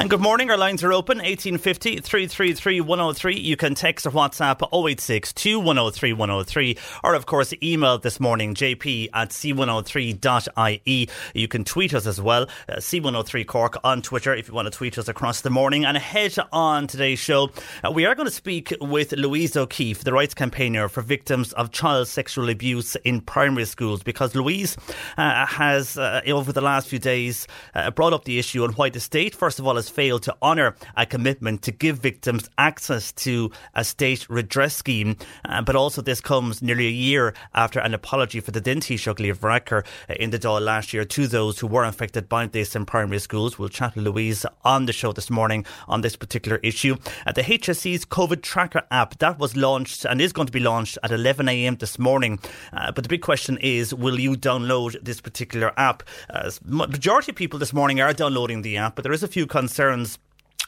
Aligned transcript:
And 0.00 0.08
good 0.08 0.20
morning. 0.20 0.48
Our 0.48 0.56
lines 0.56 0.84
are 0.84 0.92
open 0.92 1.18
1850 1.18 1.98
333 1.98 2.80
103. 2.82 3.36
You 3.36 3.56
can 3.56 3.74
text 3.74 4.06
or 4.06 4.12
WhatsApp 4.12 4.62
086 4.72 5.32
2103 5.32 6.12
103. 6.12 6.78
Or, 7.02 7.14
of 7.14 7.26
course, 7.26 7.52
email 7.60 7.98
this 7.98 8.20
morning 8.20 8.54
jp 8.54 9.08
at 9.12 9.30
c103.ie. 9.30 11.08
You 11.34 11.48
can 11.48 11.64
tweet 11.64 11.94
us 11.94 12.06
as 12.06 12.20
well, 12.20 12.46
uh, 12.68 12.76
C103 12.76 13.44
Cork 13.44 13.76
on 13.82 14.00
Twitter 14.00 14.32
if 14.32 14.46
you 14.46 14.54
want 14.54 14.66
to 14.66 14.70
tweet 14.70 14.98
us 14.98 15.08
across 15.08 15.40
the 15.40 15.50
morning. 15.50 15.84
And 15.84 15.96
ahead 15.96 16.36
on 16.52 16.86
today's 16.86 17.18
show, 17.18 17.50
uh, 17.82 17.90
we 17.90 18.06
are 18.06 18.14
going 18.14 18.28
to 18.28 18.32
speak 18.32 18.72
with 18.80 19.10
Louise 19.14 19.56
O'Keefe, 19.56 20.04
the 20.04 20.12
rights 20.12 20.32
campaigner 20.32 20.88
for 20.88 21.00
victims 21.00 21.52
of 21.54 21.72
child 21.72 22.06
sexual 22.06 22.50
abuse 22.50 22.94
in 23.02 23.20
primary 23.20 23.64
schools, 23.64 24.04
because 24.04 24.36
Louise 24.36 24.76
uh, 25.16 25.44
has, 25.44 25.98
uh, 25.98 26.20
over 26.28 26.52
the 26.52 26.60
last 26.60 26.86
few 26.86 27.00
days, 27.00 27.48
uh, 27.74 27.90
brought 27.90 28.12
up 28.12 28.26
the 28.26 28.38
issue 28.38 28.62
on 28.62 28.70
why 28.74 28.90
the 28.90 29.00
state, 29.00 29.34
first 29.34 29.58
of 29.58 29.66
all, 29.66 29.74
has 29.74 29.87
failed 29.88 30.22
to 30.24 30.36
honour 30.42 30.76
a 30.96 31.06
commitment 31.06 31.62
to 31.62 31.72
give 31.72 31.98
victims 31.98 32.48
access 32.58 33.12
to 33.12 33.50
a 33.74 33.84
state 33.84 34.28
redress 34.28 34.74
scheme. 34.74 35.16
Uh, 35.44 35.62
but 35.62 35.76
also, 35.76 36.02
this 36.02 36.20
comes 36.20 36.62
nearly 36.62 36.86
a 36.86 36.90
year 36.90 37.34
after 37.54 37.80
an 37.80 37.94
apology 37.94 38.40
for 38.40 38.50
the 38.50 38.60
Taoiseach 38.60 39.18
Leo 39.18 39.34
Varadkar 39.34 39.84
in 40.08 40.30
the 40.30 40.38
Dáil 40.38 40.60
last 40.60 40.92
year 40.92 41.04
to 41.04 41.26
those 41.26 41.58
who 41.58 41.66
were 41.66 41.84
affected 41.84 42.28
by 42.28 42.46
this 42.46 42.76
in 42.76 42.84
primary 42.84 43.18
schools. 43.18 43.58
We'll 43.58 43.68
chat 43.68 43.94
to 43.94 44.00
Louise 44.00 44.44
on 44.64 44.86
the 44.86 44.92
show 44.92 45.12
this 45.12 45.30
morning 45.30 45.64
on 45.86 46.00
this 46.02 46.16
particular 46.16 46.58
issue. 46.62 46.96
Uh, 47.26 47.32
the 47.32 47.42
HSE's 47.42 48.04
COVID 48.04 48.42
Tracker 48.42 48.82
app 48.90 49.18
that 49.18 49.38
was 49.38 49.56
launched 49.56 50.04
and 50.04 50.20
is 50.20 50.32
going 50.32 50.46
to 50.46 50.52
be 50.52 50.60
launched 50.60 50.98
at 51.02 51.10
11 51.10 51.48
a.m. 51.48 51.76
this 51.76 51.98
morning. 51.98 52.38
Uh, 52.72 52.92
but 52.92 53.04
the 53.04 53.08
big 53.08 53.22
question 53.22 53.58
is, 53.60 53.94
will 53.94 54.18
you 54.18 54.34
download 54.34 55.02
this 55.02 55.20
particular 55.20 55.72
app? 55.76 56.02
Uh, 56.30 56.50
majority 56.64 57.32
of 57.32 57.36
people 57.36 57.58
this 57.58 57.72
morning 57.72 58.00
are 58.00 58.12
downloading 58.12 58.62
the 58.62 58.76
app, 58.76 58.94
but 58.94 59.02
there 59.02 59.12
is 59.12 59.22
a 59.22 59.28
few 59.28 59.46
concerns 59.46 59.77
concerns 59.78 60.18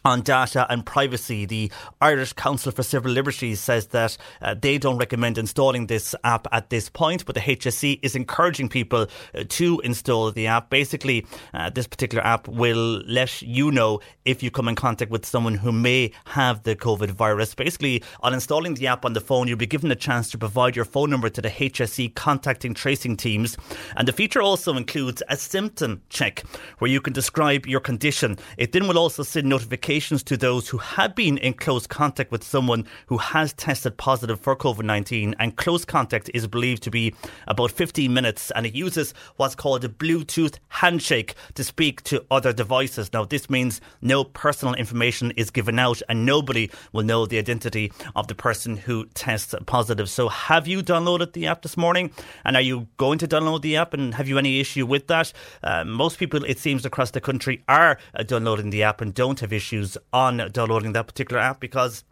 on 0.04 0.22
data 0.22 0.66
and 0.70 0.84
privacy. 0.84 1.44
The 1.44 1.70
Irish 2.00 2.32
Council 2.32 2.72
for 2.72 2.82
Civil 2.82 3.12
Liberties 3.12 3.60
says 3.60 3.88
that 3.88 4.16
uh, 4.40 4.54
they 4.54 4.78
don't 4.78 4.96
recommend 4.96 5.38
installing 5.38 5.86
this 5.86 6.14
app 6.24 6.46
at 6.52 6.70
this 6.70 6.88
point, 6.88 7.26
but 7.26 7.34
the 7.34 7.40
HSE 7.40 8.00
is 8.02 8.16
encouraging 8.16 8.68
people 8.68 9.06
uh, 9.34 9.44
to 9.48 9.80
install 9.80 10.30
the 10.30 10.46
app. 10.46 10.70
Basically, 10.70 11.26
uh, 11.52 11.70
this 11.70 11.86
particular 11.86 12.24
app 12.24 12.48
will 12.48 13.02
let 13.06 13.42
you 13.42 13.70
know 13.70 14.00
if 14.24 14.42
you 14.42 14.50
come 14.50 14.68
in 14.68 14.74
contact 14.74 15.10
with 15.10 15.26
someone 15.26 15.54
who 15.54 15.72
may 15.72 16.12
have 16.24 16.62
the 16.62 16.76
COVID 16.76 17.10
virus. 17.10 17.54
Basically, 17.54 18.02
on 18.20 18.32
installing 18.32 18.74
the 18.74 18.86
app 18.86 19.04
on 19.04 19.12
the 19.12 19.20
phone, 19.20 19.48
you'll 19.48 19.58
be 19.58 19.66
given 19.66 19.90
a 19.90 19.96
chance 19.96 20.30
to 20.30 20.38
provide 20.38 20.76
your 20.76 20.84
phone 20.84 21.10
number 21.10 21.28
to 21.28 21.42
the 21.42 21.50
HSE 21.50 22.14
contacting 22.14 22.74
tracing 22.74 23.16
teams. 23.16 23.56
And 23.96 24.08
the 24.08 24.12
feature 24.12 24.42
also 24.42 24.76
includes 24.76 25.22
a 25.28 25.36
symptom 25.36 26.02
check 26.08 26.44
where 26.78 26.90
you 26.90 27.00
can 27.00 27.12
describe 27.12 27.66
your 27.66 27.80
condition. 27.80 28.38
It 28.56 28.72
then 28.72 28.88
will 28.88 28.98
also 28.98 29.22
send 29.22 29.48
notifications 29.48 29.89
to 29.90 30.36
those 30.36 30.68
who 30.68 30.78
have 30.78 31.16
been 31.16 31.36
in 31.38 31.52
close 31.52 31.84
contact 31.84 32.30
with 32.30 32.44
someone 32.44 32.86
who 33.06 33.18
has 33.18 33.52
tested 33.54 33.96
positive 33.96 34.38
for 34.38 34.54
COVID 34.54 34.84
19. 34.84 35.34
And 35.40 35.56
close 35.56 35.84
contact 35.84 36.30
is 36.32 36.46
believed 36.46 36.84
to 36.84 36.92
be 36.92 37.12
about 37.48 37.72
15 37.72 38.14
minutes, 38.14 38.52
and 38.54 38.66
it 38.66 38.74
uses 38.76 39.12
what's 39.34 39.56
called 39.56 39.84
a 39.84 39.88
Bluetooth 39.88 40.58
handshake 40.68 41.34
to 41.54 41.64
speak 41.64 42.04
to 42.04 42.24
other 42.30 42.52
devices. 42.52 43.12
Now, 43.12 43.24
this 43.24 43.50
means 43.50 43.80
no 44.00 44.22
personal 44.22 44.74
information 44.74 45.32
is 45.32 45.50
given 45.50 45.76
out, 45.80 46.00
and 46.08 46.24
nobody 46.24 46.70
will 46.92 47.02
know 47.02 47.26
the 47.26 47.38
identity 47.38 47.92
of 48.14 48.28
the 48.28 48.36
person 48.36 48.76
who 48.76 49.06
tests 49.14 49.56
positive. 49.66 50.08
So, 50.08 50.28
have 50.28 50.68
you 50.68 50.84
downloaded 50.84 51.32
the 51.32 51.48
app 51.48 51.62
this 51.62 51.76
morning? 51.76 52.12
And 52.44 52.54
are 52.54 52.62
you 52.62 52.86
going 52.96 53.18
to 53.18 53.26
download 53.26 53.62
the 53.62 53.74
app? 53.74 53.92
And 53.92 54.14
have 54.14 54.28
you 54.28 54.38
any 54.38 54.60
issue 54.60 54.86
with 54.86 55.08
that? 55.08 55.32
Uh, 55.64 55.84
most 55.84 56.20
people, 56.20 56.44
it 56.44 56.60
seems, 56.60 56.86
across 56.86 57.10
the 57.10 57.20
country 57.20 57.64
are 57.68 57.98
uh, 58.14 58.22
downloading 58.22 58.70
the 58.70 58.84
app 58.84 59.00
and 59.00 59.12
don't 59.12 59.40
have 59.40 59.52
issues 59.52 59.79
on 60.12 60.50
downloading 60.52 60.92
that 60.92 61.06
particular 61.06 61.40
app 61.40 61.60
because 61.60 62.04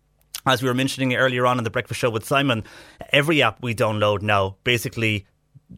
as 0.47 0.62
we 0.62 0.69
were 0.69 0.75
mentioning 0.75 1.15
earlier 1.15 1.47
on 1.47 1.59
in 1.59 1.65
the 1.65 1.71
breakfast 1.71 2.01
show 2.01 2.11
with 2.11 2.25
Simon, 2.25 2.65
every 3.12 3.43
app 3.43 3.62
we 3.62 3.75
download 3.75 4.23
now 4.23 4.56
basically 4.65 5.27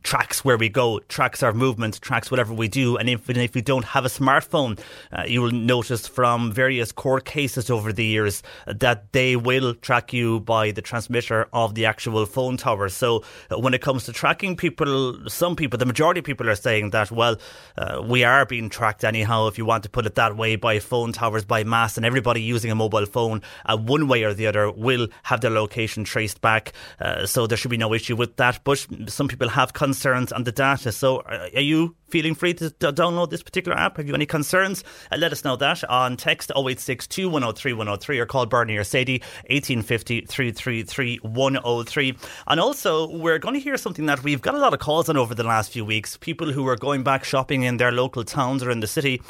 tracks 0.02 0.44
where 0.44 0.56
we 0.56 0.68
go, 0.68 1.00
tracks 1.08 1.42
our 1.42 1.52
movements, 1.52 1.98
tracks 1.98 2.30
whatever 2.30 2.54
we 2.54 2.68
do. 2.68 2.96
And 2.96 3.08
if, 3.08 3.28
if 3.28 3.54
we 3.54 3.60
don't 3.60 3.84
have 3.84 4.04
a 4.04 4.08
smartphone, 4.08 4.78
uh, 5.12 5.24
you 5.26 5.42
will 5.42 5.50
notice 5.50 6.06
from 6.06 6.52
various 6.52 6.92
court 6.92 7.24
cases 7.24 7.70
over 7.70 7.92
the 7.92 8.04
years 8.04 8.42
that 8.66 9.12
they 9.12 9.36
will 9.36 9.74
track 9.74 10.12
you 10.12 10.40
by 10.40 10.70
the 10.70 10.82
transmitter 10.82 11.48
of 11.52 11.74
the 11.74 11.86
actual 11.86 12.24
phone 12.26 12.56
tower. 12.56 12.88
So 12.88 13.24
uh, 13.50 13.58
when 13.58 13.74
it 13.74 13.82
comes 13.82 14.04
to 14.04 14.12
tracking 14.12 14.56
people, 14.56 15.28
some 15.28 15.56
people, 15.56 15.78
the 15.78 15.86
majority 15.86 16.20
of 16.20 16.24
people 16.24 16.48
are 16.48 16.54
saying 16.54 16.90
that, 16.90 17.10
well, 17.10 17.36
uh, 17.76 18.02
we 18.06 18.22
are 18.22 18.46
being 18.46 18.68
tracked 18.70 19.04
anyhow, 19.04 19.48
if 19.48 19.58
you 19.58 19.64
want 19.64 19.82
to 19.82 19.90
put 19.90 20.06
it 20.06 20.14
that 20.14 20.36
way, 20.36 20.56
by 20.56 20.78
phone 20.78 21.12
towers, 21.12 21.44
by 21.44 21.64
mass, 21.64 21.96
and 21.96 22.06
everybody 22.06 22.40
using 22.40 22.70
a 22.70 22.74
mobile 22.74 23.06
phone, 23.06 23.42
uh, 23.66 23.76
one 23.76 24.06
way 24.06 24.22
or 24.22 24.34
the 24.34 24.46
other, 24.46 24.70
will 24.70 25.08
have 25.24 25.40
their 25.40 25.50
location 25.50 26.04
traced 26.04 26.40
back. 26.40 26.72
Uh, 27.00 27.26
so 27.26 27.46
there 27.46 27.58
should 27.58 27.70
be 27.70 27.76
no 27.76 27.92
issue 27.92 28.14
with 28.14 28.36
that. 28.36 28.60
But 28.62 28.86
some 29.08 29.26
people 29.26 29.48
have 29.48 29.72
concerns 29.80 30.30
on 30.30 30.44
the 30.44 30.52
data. 30.52 30.92
So 30.92 31.20
uh, 31.20 31.48
are 31.54 31.62
you 31.62 31.96
feeling 32.10 32.34
free 32.34 32.52
to 32.52 32.68
download 32.68 33.30
this 33.30 33.42
particular 33.42 33.78
app? 33.78 33.96
Have 33.96 34.06
you 34.06 34.14
any 34.14 34.26
concerns? 34.26 34.84
Uh, 35.10 35.16
let 35.16 35.32
us 35.32 35.42
know 35.42 35.56
that 35.56 35.82
on 35.88 36.18
text 36.18 36.50
0862 36.50 37.30
103 37.30 37.72
103 37.72 38.18
or 38.18 38.26
call 38.26 38.44
Bernie 38.44 38.76
or 38.76 38.84
Sadie 38.84 39.22
1850 39.48 40.26
333 40.26 41.16
103. 41.22 42.16
And 42.46 42.60
also, 42.60 43.08
we're 43.08 43.38
going 43.38 43.54
to 43.54 43.60
hear 43.60 43.78
something 43.78 44.04
that 44.04 44.22
we've 44.22 44.42
got 44.42 44.54
a 44.54 44.58
lot 44.58 44.74
of 44.74 44.80
calls 44.80 45.08
on 45.08 45.16
over 45.16 45.34
the 45.34 45.44
last 45.44 45.72
few 45.72 45.86
weeks. 45.86 46.18
People 46.18 46.52
who 46.52 46.68
are 46.68 46.76
going 46.76 47.02
back 47.02 47.24
shopping 47.24 47.62
in 47.62 47.78
their 47.78 47.90
local 47.90 48.22
towns 48.22 48.62
or 48.62 48.70
in 48.70 48.80
the 48.80 48.86
city. 48.86 49.22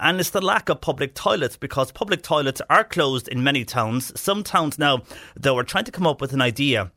And 0.00 0.18
it's 0.18 0.30
the 0.30 0.40
lack 0.40 0.68
of 0.68 0.80
public 0.80 1.14
toilets 1.14 1.56
because 1.56 1.92
public 1.92 2.24
toilets 2.24 2.60
are 2.68 2.82
closed 2.82 3.28
in 3.28 3.44
many 3.44 3.64
towns. 3.64 4.20
Some 4.20 4.42
towns 4.42 4.80
now, 4.80 5.02
though, 5.36 5.56
are 5.58 5.62
trying 5.62 5.84
to 5.84 5.92
come 5.92 6.08
up 6.08 6.20
with 6.20 6.32
an 6.32 6.42
idea 6.42 6.90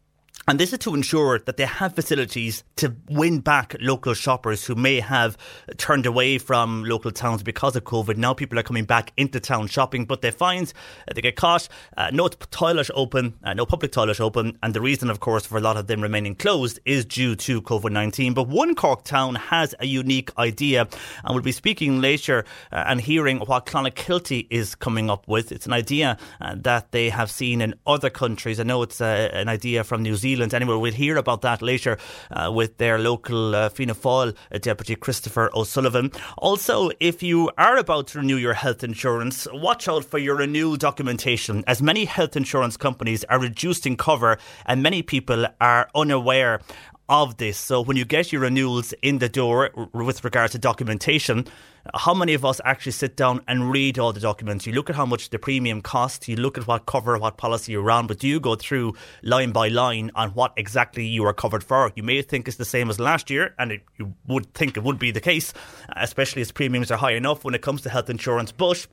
and 0.47 0.59
this 0.59 0.73
is 0.73 0.79
to 0.79 0.93
ensure 0.93 1.39
that 1.39 1.57
they 1.57 1.65
have 1.65 1.95
facilities 1.95 2.63
to 2.75 2.95
win 3.09 3.39
back 3.39 3.75
local 3.79 4.13
shoppers 4.13 4.63
who 4.63 4.75
may 4.75 4.99
have 4.99 5.37
turned 5.77 6.05
away 6.05 6.37
from 6.37 6.83
local 6.83 7.09
towns 7.09 7.41
because 7.41 7.75
of 7.75 7.83
COVID. 7.83 8.17
Now 8.17 8.35
people 8.35 8.59
are 8.59 8.63
coming 8.63 8.85
back 8.85 9.11
into 9.17 9.39
town 9.39 9.65
shopping, 9.65 10.05
but 10.05 10.21
they 10.21 10.29
find 10.29 10.71
uh, 11.07 11.13
they 11.15 11.21
get 11.21 11.35
caught, 11.35 11.67
uh, 11.97 12.11
no 12.13 12.27
toilet 12.27 12.91
open, 12.93 13.33
uh, 13.43 13.55
no 13.55 13.65
public 13.65 13.91
toilet 13.91 14.21
open. 14.21 14.55
And 14.61 14.75
the 14.75 14.81
reason, 14.81 15.09
of 15.09 15.19
course, 15.19 15.47
for 15.47 15.57
a 15.57 15.61
lot 15.61 15.77
of 15.77 15.87
them 15.87 15.99
remaining 15.99 16.35
closed 16.35 16.79
is 16.85 17.05
due 17.05 17.35
to 17.37 17.59
COVID 17.63 17.91
19. 17.91 18.35
But 18.35 18.47
one 18.47 18.75
Cork 18.75 19.03
town 19.03 19.33
has 19.35 19.73
a 19.79 19.87
unique 19.87 20.29
idea, 20.37 20.81
and 21.23 21.33
we'll 21.33 21.41
be 21.41 21.51
speaking 21.53 22.01
later 22.01 22.45
uh, 22.71 22.83
and 22.85 23.01
hearing 23.01 23.39
what 23.39 23.65
Clonakilty 23.65 24.45
is 24.51 24.75
coming 24.75 25.09
up 25.09 25.27
with. 25.27 25.51
It's 25.51 25.65
an 25.65 25.73
idea 25.73 26.19
uh, 26.39 26.53
that 26.57 26.91
they 26.91 27.09
have 27.09 27.31
seen 27.31 27.61
in 27.61 27.73
other 27.87 28.11
countries. 28.11 28.59
I 28.59 28.63
know 28.63 28.83
it's 28.83 29.01
uh, 29.01 29.31
an 29.33 29.49
idea 29.49 29.83
from 29.83 30.03
New 30.03 30.15
Zealand. 30.15 30.24
Zealand. 30.25 30.53
Anyway, 30.55 30.75
we'll 30.75 31.01
hear 31.05 31.17
about 31.17 31.41
that 31.41 31.61
later 31.61 31.93
uh, 32.31 32.51
with 32.59 32.71
their 32.77 32.97
local 32.97 33.53
uh, 33.53 33.69
Fianna 33.69 33.93
Fáil 33.93 34.29
uh, 34.51 34.57
deputy 34.57 34.95
Christopher 34.95 35.51
O'Sullivan. 35.53 36.11
Also, 36.39 36.89
if 36.99 37.21
you 37.21 37.51
are 37.59 37.77
about 37.77 38.07
to 38.07 38.19
renew 38.21 38.39
your 38.45 38.55
health 38.55 38.83
insurance, 38.83 39.47
watch 39.53 39.87
out 39.87 40.03
for 40.03 40.17
your 40.17 40.37
renewal 40.37 40.77
documentation, 40.77 41.63
as 41.67 41.79
many 41.79 42.05
health 42.05 42.35
insurance 42.35 42.75
companies 42.75 43.23
are 43.25 43.39
reducing 43.39 43.95
cover, 43.95 44.39
and 44.65 44.81
many 44.81 45.03
people 45.03 45.45
are 45.61 45.87
unaware 45.93 46.59
of 47.07 47.37
this. 47.37 47.57
So 47.57 47.81
when 47.81 47.97
you 47.97 48.05
get 48.05 48.31
your 48.31 48.41
renewals 48.41 48.93
in 49.01 49.19
the 49.19 49.29
door 49.29 49.69
with 49.93 50.23
regard 50.23 50.51
to 50.51 50.57
documentation, 50.57 51.45
how 51.93 52.15
many 52.15 52.33
of 52.33 52.43
us 52.43 52.59
actually 52.65 52.93
sit 52.93 53.15
down 53.15 53.41
and 53.47 53.69
read 53.69 53.99
all 53.99 54.11
the 54.11 54.19
documents? 54.19 54.65
You 54.65 54.73
look 54.73 54.89
at 54.89 54.95
how 54.95 55.05
much 55.05 55.29
the 55.29 55.37
premium 55.37 55.81
costs, 55.81 56.27
you 56.27 56.35
look 56.35 56.57
at 56.57 56.65
what 56.65 56.87
cover, 56.87 57.17
what 57.17 57.37
policy 57.37 57.73
you're 57.73 57.91
on, 57.91 58.07
but 58.07 58.19
do 58.19 58.27
you 58.27 58.39
go 58.39 58.55
through 58.55 58.95
line 59.21 59.51
by 59.51 59.67
line 59.67 60.09
on 60.15 60.31
what 60.31 60.53
exactly 60.57 61.05
you 61.05 61.23
are 61.25 61.33
covered 61.33 61.63
for? 61.63 61.91
You 61.95 62.01
may 62.01 62.21
think 62.23 62.47
it's 62.47 62.57
the 62.57 62.65
same 62.65 62.89
as 62.89 62.99
last 62.99 63.29
year, 63.29 63.53
and 63.59 63.71
it, 63.71 63.83
you 63.97 64.15
would 64.27 64.51
think 64.55 64.75
it 64.75 64.83
would 64.83 64.97
be 64.97 65.11
the 65.11 65.21
case, 65.21 65.53
especially 65.95 66.41
as 66.41 66.51
premiums 66.51 66.89
are 66.89 66.97
high 66.97 67.13
enough 67.13 67.43
when 67.43 67.53
it 67.53 67.61
comes 67.61 67.81
to 67.83 67.89
health 67.89 68.09
insurance, 68.09 68.51
but, 68.51 68.87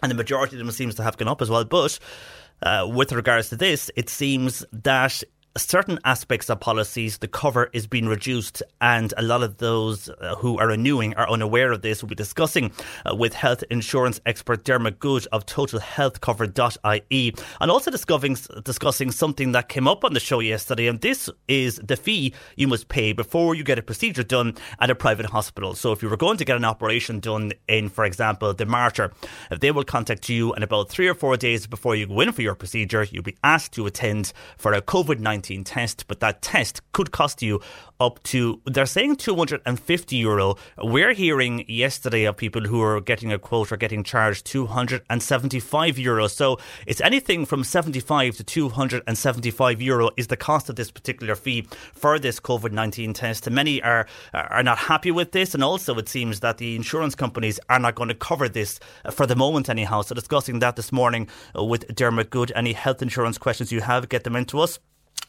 and 0.00 0.10
the 0.10 0.16
majority 0.16 0.54
of 0.54 0.58
them 0.64 0.70
seems 0.70 0.94
to 0.94 1.02
have 1.02 1.16
gone 1.16 1.28
up 1.28 1.42
as 1.42 1.50
well, 1.50 1.64
but 1.64 1.98
uh, 2.62 2.88
with 2.88 3.12
regards 3.12 3.48
to 3.48 3.56
this, 3.56 3.90
it 3.96 4.08
seems 4.08 4.64
that 4.72 5.22
certain 5.58 5.98
aspects 6.04 6.48
of 6.48 6.60
policies, 6.60 7.18
the 7.18 7.28
cover 7.28 7.70
is 7.72 7.86
being 7.86 8.06
reduced, 8.06 8.62
and 8.80 9.12
a 9.16 9.22
lot 9.22 9.42
of 9.42 9.58
those 9.58 10.08
uh, 10.08 10.36
who 10.36 10.58
are 10.58 10.68
renewing 10.68 11.14
are 11.14 11.28
unaware 11.28 11.72
of 11.72 11.82
this. 11.82 12.02
We'll 12.02 12.08
be 12.08 12.14
discussing 12.14 12.72
uh, 13.04 13.14
with 13.14 13.34
health 13.34 13.64
insurance 13.70 14.20
expert 14.26 14.64
Dermot 14.64 14.98
Goode 14.98 15.26
of 15.32 15.46
TotalHealthCover.ie, 15.46 17.34
and 17.60 17.70
also 17.70 17.90
discussing 17.90 18.36
discussing 18.64 19.10
something 19.10 19.52
that 19.52 19.68
came 19.68 19.88
up 19.88 20.04
on 20.04 20.14
the 20.14 20.20
show 20.20 20.40
yesterday, 20.40 20.86
and 20.86 21.00
this 21.00 21.28
is 21.48 21.80
the 21.82 21.96
fee 21.96 22.32
you 22.56 22.68
must 22.68 22.88
pay 22.88 23.12
before 23.12 23.54
you 23.54 23.64
get 23.64 23.78
a 23.78 23.82
procedure 23.82 24.22
done 24.22 24.54
at 24.80 24.90
a 24.90 24.94
private 24.94 25.26
hospital. 25.26 25.74
So, 25.74 25.92
if 25.92 26.02
you 26.02 26.08
were 26.08 26.16
going 26.16 26.36
to 26.38 26.44
get 26.44 26.56
an 26.56 26.64
operation 26.64 27.20
done 27.20 27.52
in, 27.68 27.88
for 27.88 28.04
example, 28.04 28.54
the 28.54 28.66
Mater, 28.66 29.12
if 29.50 29.60
they 29.60 29.70
will 29.70 29.84
contact 29.84 30.28
you, 30.28 30.52
and 30.52 30.62
about 30.64 30.88
three 30.88 31.08
or 31.08 31.14
four 31.14 31.36
days 31.36 31.66
before 31.66 31.96
you 31.96 32.06
go 32.06 32.20
in 32.20 32.32
for 32.32 32.42
your 32.42 32.54
procedure, 32.54 33.04
you'll 33.04 33.22
be 33.22 33.36
asked 33.42 33.72
to 33.72 33.86
attend 33.86 34.32
for 34.56 34.72
a 34.72 34.82
COVID 34.82 35.18
19 35.48 35.64
test, 35.64 36.06
but 36.08 36.20
that 36.20 36.42
test 36.42 36.80
could 36.92 37.10
cost 37.10 37.42
you 37.42 37.60
up 38.00 38.22
to, 38.22 38.60
they're 38.66 38.86
saying 38.86 39.16
250 39.16 40.16
euro. 40.16 40.56
We're 40.76 41.14
hearing 41.14 41.64
yesterday 41.68 42.24
of 42.24 42.36
people 42.36 42.62
who 42.62 42.80
are 42.82 43.00
getting 43.00 43.32
a 43.32 43.38
quote 43.38 43.72
or 43.72 43.76
getting 43.76 44.04
charged 44.04 44.44
275 44.46 45.98
euro. 45.98 46.26
So 46.28 46.58
it's 46.86 47.00
anything 47.00 47.46
from 47.46 47.64
75 47.64 48.36
to 48.36 48.44
275 48.44 49.82
euro 49.82 50.10
is 50.16 50.26
the 50.26 50.36
cost 50.36 50.68
of 50.68 50.76
this 50.76 50.90
particular 50.90 51.34
fee 51.34 51.66
for 51.92 52.18
this 52.18 52.40
COVID 52.40 52.72
19 52.72 53.14
test. 53.14 53.46
And 53.46 53.56
many 53.56 53.82
are, 53.82 54.06
are 54.34 54.62
not 54.62 54.78
happy 54.78 55.10
with 55.10 55.32
this. 55.32 55.54
And 55.54 55.64
also, 55.64 55.96
it 55.96 56.08
seems 56.08 56.40
that 56.40 56.58
the 56.58 56.76
insurance 56.76 57.14
companies 57.14 57.58
are 57.68 57.78
not 57.78 57.94
going 57.94 58.10
to 58.10 58.14
cover 58.14 58.48
this 58.48 58.78
for 59.10 59.26
the 59.26 59.36
moment, 59.36 59.68
anyhow. 59.68 60.02
So, 60.02 60.14
discussing 60.14 60.58
that 60.60 60.76
this 60.76 60.92
morning 60.92 61.28
with 61.54 61.94
Dermot 61.94 62.30
Goode. 62.30 62.52
Any 62.54 62.74
health 62.74 63.02
insurance 63.02 63.38
questions 63.38 63.72
you 63.72 63.80
have, 63.80 64.08
get 64.08 64.24
them 64.24 64.36
into 64.36 64.60
us. 64.60 64.78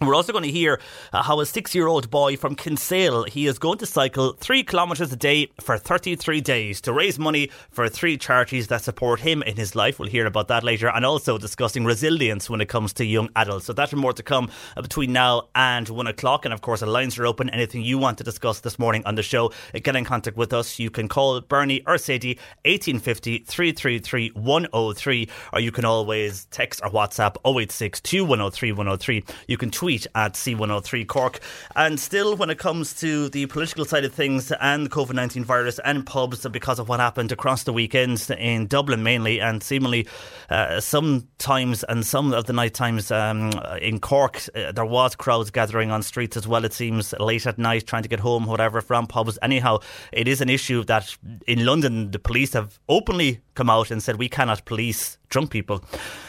We're 0.02 0.16
also 0.16 0.32
going 0.32 0.46
to 0.46 0.52
hear 0.52 0.80
uh, 1.12 1.24
how 1.24 1.42
a 1.42 1.46
six-year-old 1.46 2.10
boy 2.10 2.38
from 2.38 2.56
Kinsale 2.56 3.26
he 3.26 3.48
is 3.48 3.60
going 3.60 3.80
to 3.80 3.86
cycle 3.86 4.32
three 4.32 4.64
kilometres 4.64 5.12
a 5.12 5.18
day 5.18 5.50
for 5.60 5.78
33 5.78 6.40
days 6.40 6.80
to 6.82 6.94
raise 6.94 7.20
money 7.20 7.52
for 7.70 7.90
three 7.90 8.18
charities 8.18 8.68
that 8.68 8.82
support 8.82 9.20
him 9.20 9.44
in 9.44 9.58
his 9.58 9.76
life. 9.76 10.00
We'll 10.00 10.08
hear 10.08 10.26
about 10.26 10.48
that 10.48 10.64
later, 10.64 10.88
and 10.88 11.06
also 11.06 11.38
discussing 11.38 11.84
resilience 11.84 12.50
when 12.50 12.62
it 12.62 12.70
comes 12.70 12.94
to 12.94 13.06
young 13.06 13.28
adults. 13.36 13.66
So 13.66 13.74
that's 13.74 13.94
more 13.94 14.14
to 14.14 14.24
come 14.24 14.50
uh, 14.78 14.82
between 14.82 15.12
now 15.12 15.50
and 15.54 15.90
one 15.90 16.08
o'clock. 16.08 16.46
And 16.46 16.54
of 16.54 16.62
course, 16.62 16.80
the 16.80 16.86
lines 16.86 17.20
are 17.20 17.26
open. 17.26 17.50
Anything 17.50 17.82
you 17.82 17.98
want 17.98 18.20
to 18.20 18.24
discuss 18.24 18.62
this 18.62 18.80
morning 18.80 19.04
on 19.06 19.16
the 19.16 19.24
show, 19.24 19.52
uh, 19.76 19.80
get 19.84 19.98
in 19.98 20.06
contact 20.06 20.38
with 20.38 20.54
us. 20.54 20.80
You 20.80 20.90
can 20.90 21.10
call 21.10 21.42
Bernie 21.42 21.84
or 21.86 21.98
Sadie 21.98 22.40
1850 22.64 23.40
333 23.40 24.30
103, 24.30 25.30
or 25.52 25.60
you 25.60 25.74
can 25.74 25.84
always 25.84 26.46
text 26.52 26.80
or 26.86 26.90
WhatsApp 26.90 27.36
086 27.46 28.00
2103 28.00 28.72
103. 28.72 29.24
You 29.50 29.58
can 29.58 29.70
tweet 29.70 29.89
at 30.16 30.34
C103 30.34 31.08
Cork. 31.08 31.40
And 31.76 32.00
still, 32.00 32.36
when 32.36 32.50
it 32.50 32.60
comes 32.60 32.94
to 33.02 33.30
the 33.30 33.46
political 33.48 33.86
side 33.86 34.06
of 34.06 34.14
things 34.14 34.52
and 34.52 34.86
the 34.86 34.90
COVID 34.90 35.14
19 35.14 35.44
virus 35.44 35.80
and 35.84 36.06
pubs, 36.06 36.48
because 36.48 36.80
of 36.80 36.90
what 36.90 37.00
happened 37.00 37.32
across 37.32 37.64
the 37.64 37.74
weekend 37.74 38.30
in 38.38 38.68
Dublin 38.68 39.04
mainly, 39.04 39.40
and 39.40 39.64
seemingly 39.64 40.08
uh, 40.50 40.80
sometimes 40.80 41.84
and 41.84 42.06
some 42.06 42.34
of 42.34 42.46
the 42.46 42.54
night 42.54 42.74
times 42.74 43.12
um, 43.12 43.52
in 43.82 44.00
Cork, 44.00 44.42
uh, 44.56 44.72
there 44.72 44.86
was 44.86 45.16
crowds 45.16 45.52
gathering 45.52 45.92
on 45.92 46.04
streets 46.04 46.38
as 46.38 46.48
well, 46.48 46.66
it 46.66 46.74
seems, 46.74 47.14
late 47.20 47.48
at 47.48 47.58
night, 47.58 47.88
trying 47.88 48.04
to 48.04 48.10
get 48.10 48.20
home, 48.20 48.46
whatever, 48.46 48.82
from 48.82 49.08
pubs. 49.08 49.38
Anyhow, 49.42 49.80
it 50.12 50.28
is 50.28 50.42
an 50.42 50.50
issue 50.50 50.84
that 50.86 51.16
in 51.48 51.66
London, 51.66 52.12
the 52.12 52.20
police 52.20 52.54
have 52.54 52.80
openly 52.90 53.42
come 53.56 53.70
out 53.70 53.92
and 53.92 54.02
said 54.02 54.18
we 54.18 54.30
cannot 54.30 54.66
police 54.66 55.19
drunk 55.30 55.52
people. 55.52 55.84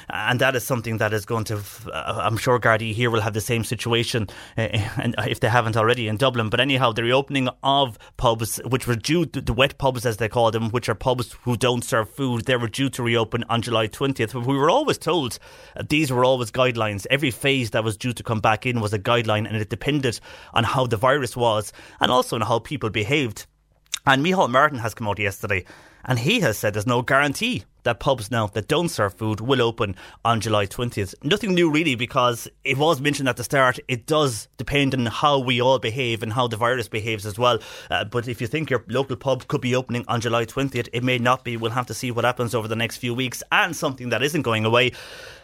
And 0.09 0.41
that 0.41 0.57
is 0.57 0.65
something 0.65 0.99
that 0.99 1.13
is 1.13 1.25
going 1.25 1.45
to, 1.45 1.61
uh, 1.93 2.21
I'm 2.23 2.37
sure 2.37 2.59
Gardaí 2.59 2.93
here 2.93 3.11
will 3.11 3.21
have 3.21 3.33
the 3.33 3.41
same 3.41 3.65
situation, 3.65 4.29
uh, 4.59 4.63
and 4.97 5.15
if 5.27 5.41
they 5.41 5.49
haven't 5.49 5.77
already 5.77 6.09
in 6.09 6.17
Dublin. 6.17 6.49
But 6.49 6.61
anyhow, 6.61 6.93
the 6.93 7.03
reopening 7.03 7.49
of 7.63 7.99
pubs, 8.17 8.61
which 8.67 8.87
were 8.87 8.97
due, 8.97 9.27
the 9.27 9.53
wet 9.53 9.79
pubs 9.79 10.05
as 10.05 10.17
they 10.17 10.29
call 10.29 10.51
them, 10.51 10.71
which 10.71 10.89
are 10.89 10.95
pubs 10.95 11.37
who 11.43 11.57
don't 11.57 11.85
serve 11.85 12.11
food, 12.11 12.45
they 12.45 12.57
were 12.57 12.69
due 12.69 12.91
to 12.91 13.03
reopen 13.03 13.45
on 13.49 13.63
July 13.63 13.89
20th. 13.89 14.33
But 14.33 14.47
we 14.47 14.57
were 14.57 14.71
always 14.71 14.99
told 14.99 15.39
uh, 15.77 15.85
these 15.89 16.11
were 16.11 16.25
always 16.25 16.51
guidelines. 16.51 17.07
Every 17.11 17.31
phase 17.31 17.71
that 17.71 17.85
was 17.85 17.97
due 17.97 18.13
to 18.13 18.23
come 18.23 18.41
back 18.41 18.67
in 18.67 18.81
was 18.81 18.93
a 18.93 18.99
guideline, 18.99 19.47
and 19.47 19.57
it 19.57 19.71
depended 19.71 20.19
on 20.55 20.65
how 20.65 20.87
the 20.87 20.97
virus 20.97 21.37
was 21.37 21.73
and 22.01 22.11
also 22.11 22.37
on 22.37 22.43
how 22.43 22.59
people 22.59 22.91
behaved. 22.91 23.47
And 24.07 24.25
Micheál 24.25 24.51
Martin 24.51 24.79
has 24.79 24.95
come 24.95 25.09
out 25.09 25.19
yesterday 25.19 25.65
and 26.05 26.19
he 26.19 26.41
has 26.41 26.59
said 26.59 26.75
there's 26.75 26.87
no 26.87 27.03
guarantee 27.03 27.65
that 27.83 28.01
pubs 28.01 28.31
now 28.31 28.47
that 28.49 28.69
don't 28.69 28.89
serve 28.89 29.15
food 29.15 29.41
will 29.41 29.63
open 29.63 29.97
on 30.25 30.41
July 30.41 30.67
20th. 30.67 31.15
Nothing 31.23 31.55
new 31.55 31.71
really 31.71 31.95
because 31.95 32.49
it 32.65 32.79
was 32.79 33.01
mentioned 33.01 33.29
at 33.29 33.37
the 33.37 33.45
start. 33.45 33.79
It 33.89 34.07
does 34.07 34.49
depend 34.57 34.95
on 34.95 35.07
how 35.07 35.39
we 35.39 35.61
all 35.61 35.79
behave 35.79 36.23
and 36.23 36.33
how 36.33 36.47
the 36.49 36.57
virus 36.57 36.89
behaves 36.89 37.27
as 37.27 37.39
well. 37.39 37.59
Uh, 37.91 38.05
but 38.05 38.29
if 38.29 38.41
you 38.41 38.47
think 38.47 38.71
your 38.71 38.85
local 38.89 39.17
pub 39.17 39.47
could 39.49 39.61
be 39.61 39.75
opening 39.75 40.05
on 40.09 40.21
July 40.21 40.45
20th, 40.45 40.89
it 40.93 41.05
may 41.05 41.19
not 41.19 41.45
be. 41.45 41.57
We'll 41.57 41.71
have 41.73 41.87
to 41.87 41.95
see 41.95 42.11
what 42.11 42.25
happens 42.25 42.55
over 42.55 42.69
the 42.69 42.77
next 42.77 42.99
few 42.99 43.15
weeks. 43.15 43.43
And 43.53 43.75
something 43.75 44.11
that 44.11 44.23
isn't 44.23 44.43
going 44.43 44.65
away 44.65 44.93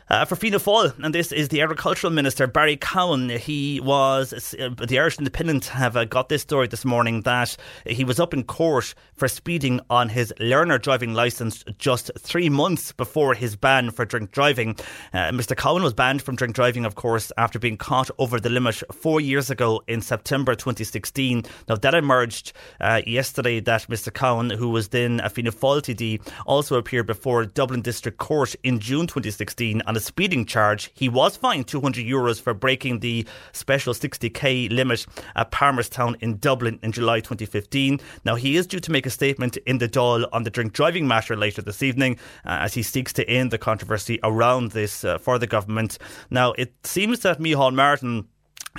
uh, 0.08 0.24
for 0.24 0.36
Fianna 0.36 0.58
Fáil, 0.58 0.96
and 1.02 1.14
this 1.14 1.32
is 1.32 1.48
the 1.48 1.60
Agricultural 1.60 2.12
Minister 2.12 2.46
Barry 2.46 2.76
Cowen. 2.76 3.28
He 3.30 3.80
was 3.80 4.54
uh, 4.54 4.70
the 4.86 4.98
Irish 4.98 5.18
Independent 5.18 5.66
have 5.66 5.96
uh, 5.96 6.04
got 6.04 6.28
this 6.28 6.42
story 6.42 6.68
this 6.68 6.84
morning 6.84 7.22
that 7.22 7.56
he 7.86 8.04
was 8.04 8.20
up 8.20 8.32
in 8.32 8.44
court 8.44 8.94
for 9.14 9.26
speeding 9.26 9.80
on 9.90 10.08
his 10.08 10.32
learner 10.38 10.78
driving 10.78 11.14
license 11.14 11.64
just 11.78 12.10
three 12.18 12.48
months 12.48 12.92
before 12.92 13.34
his 13.34 13.56
ban 13.56 13.90
for 13.90 14.04
drink 14.04 14.30
driving. 14.30 14.76
Uh, 15.12 15.30
Mr. 15.30 15.56
Cowen 15.56 15.82
was 15.82 15.94
banned 15.94 16.22
from 16.22 16.36
drink 16.36 16.54
driving, 16.54 16.84
of 16.84 16.94
course, 16.94 17.32
after 17.36 17.58
being 17.58 17.76
caught 17.76 18.10
over 18.18 18.38
the 18.38 18.50
limit 18.50 18.82
four 18.92 19.20
years 19.20 19.50
ago 19.50 19.82
in 19.88 20.00
September 20.00 20.54
2016. 20.54 21.44
Now 21.68 21.76
that 21.76 21.94
emerged 21.94 22.52
uh, 22.80 23.02
yesterday 23.06 23.58
that 23.60 23.88
Mr. 23.88 24.12
Cowen, 24.12 24.50
who 24.50 24.68
was 24.68 24.88
then 24.88 25.20
a 25.20 25.30
Fianna 25.30 25.50
Fáil 25.50 25.80
TD, 25.80 26.20
also 26.46 26.76
appeared 26.76 27.06
before 27.06 27.44
Dublin 27.44 27.82
District 27.82 28.18
Court 28.18 28.54
in 28.62 28.78
June 28.78 29.06
2016 29.06 29.82
a 29.96 30.00
speeding 30.00 30.44
charge. 30.46 30.90
He 30.94 31.08
was 31.08 31.36
fined 31.36 31.66
200 31.66 32.04
euros 32.04 32.40
for 32.40 32.54
breaking 32.54 33.00
the 33.00 33.26
special 33.52 33.94
60k 33.94 34.70
limit 34.70 35.06
at 35.34 35.50
Palmerstown 35.50 36.16
in 36.20 36.38
Dublin 36.38 36.78
in 36.82 36.92
July 36.92 37.20
2015. 37.20 38.00
Now, 38.24 38.34
he 38.34 38.56
is 38.56 38.66
due 38.66 38.80
to 38.80 38.92
make 38.92 39.06
a 39.06 39.10
statement 39.10 39.56
in 39.58 39.78
the 39.78 39.88
Dáil 39.88 40.28
on 40.32 40.42
the 40.42 40.50
drink 40.50 40.72
driving 40.72 41.08
matter 41.08 41.36
later 41.36 41.62
this 41.62 41.82
evening 41.82 42.18
uh, 42.44 42.58
as 42.60 42.74
he 42.74 42.82
seeks 42.82 43.12
to 43.14 43.28
end 43.28 43.50
the 43.50 43.58
controversy 43.58 44.20
around 44.22 44.72
this 44.72 45.04
uh, 45.04 45.18
for 45.18 45.38
the 45.38 45.46
government. 45.46 45.98
Now, 46.30 46.52
it 46.52 46.74
seems 46.84 47.20
that 47.20 47.40
Micheál 47.40 47.74
Martin 47.74 48.28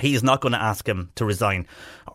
he 0.00 0.14
is 0.14 0.22
not 0.22 0.40
going 0.40 0.52
to 0.52 0.62
ask 0.62 0.88
him 0.88 1.10
to 1.16 1.24
resign 1.24 1.66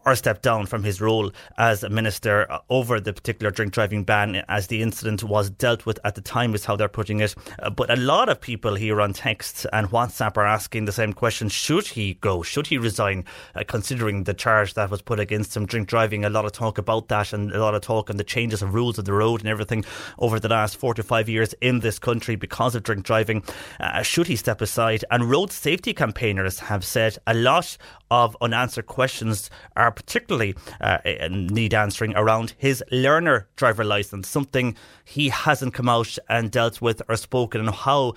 or 0.05 0.15
step 0.15 0.41
down 0.41 0.65
from 0.65 0.83
his 0.83 1.01
role 1.01 1.31
as 1.57 1.83
a 1.83 1.89
minister 1.89 2.47
over 2.69 2.99
the 2.99 3.13
particular 3.13 3.51
drink 3.51 3.73
driving 3.73 4.03
ban 4.03 4.43
as 4.47 4.67
the 4.67 4.81
incident 4.81 5.23
was 5.23 5.49
dealt 5.49 5.85
with 5.85 5.99
at 6.03 6.15
the 6.15 6.21
time, 6.21 6.53
is 6.53 6.65
how 6.65 6.75
they're 6.75 6.87
putting 6.87 7.19
it. 7.19 7.35
Uh, 7.59 7.69
but 7.69 7.89
a 7.89 7.95
lot 7.95 8.29
of 8.29 8.39
people 8.39 8.75
here 8.75 9.01
on 9.01 9.13
text 9.13 9.65
and 9.71 9.89
WhatsApp 9.89 10.37
are 10.37 10.45
asking 10.45 10.85
the 10.85 10.91
same 10.91 11.13
question 11.13 11.49
should 11.49 11.87
he 11.87 12.15
go? 12.15 12.43
Should 12.43 12.67
he 12.67 12.77
resign? 12.77 13.25
Uh, 13.55 13.63
considering 13.67 14.23
the 14.23 14.33
charge 14.33 14.73
that 14.73 14.89
was 14.89 15.01
put 15.01 15.19
against 15.19 15.55
him, 15.55 15.65
drink 15.65 15.87
driving, 15.87 16.25
a 16.25 16.29
lot 16.29 16.45
of 16.45 16.51
talk 16.51 16.77
about 16.77 17.07
that 17.07 17.33
and 17.33 17.51
a 17.51 17.59
lot 17.59 17.75
of 17.75 17.81
talk 17.81 18.09
on 18.09 18.17
the 18.17 18.23
changes 18.23 18.61
of 18.61 18.73
rules 18.73 18.97
of 18.97 19.05
the 19.05 19.13
road 19.13 19.41
and 19.41 19.49
everything 19.49 19.85
over 20.19 20.39
the 20.39 20.49
last 20.49 20.77
four 20.77 20.93
to 20.93 21.03
five 21.03 21.29
years 21.29 21.53
in 21.61 21.79
this 21.79 21.99
country 21.99 22.35
because 22.35 22.75
of 22.75 22.83
drink 22.83 23.05
driving. 23.05 23.43
Uh, 23.79 24.01
should 24.01 24.27
he 24.27 24.35
step 24.35 24.61
aside? 24.61 25.05
And 25.11 25.29
road 25.29 25.51
safety 25.51 25.93
campaigners 25.93 26.59
have 26.59 26.83
said 26.83 27.17
a 27.27 27.33
lot 27.33 27.77
of 28.11 28.37
unanswered 28.41 28.85
questions 28.85 29.49
are 29.75 29.91
particularly 29.95 30.55
uh, 30.81 30.97
need 31.29 31.73
answering 31.73 32.15
around 32.15 32.53
his 32.57 32.83
learner 32.91 33.47
driver 33.55 33.83
license, 33.83 34.27
something 34.27 34.75
he 35.03 35.29
hasn't 35.29 35.73
come 35.73 35.89
out 35.89 36.17
and 36.29 36.51
dealt 36.51 36.81
with 36.81 37.01
or 37.07 37.15
spoken, 37.15 37.61
and 37.61 37.69
how 37.69 38.13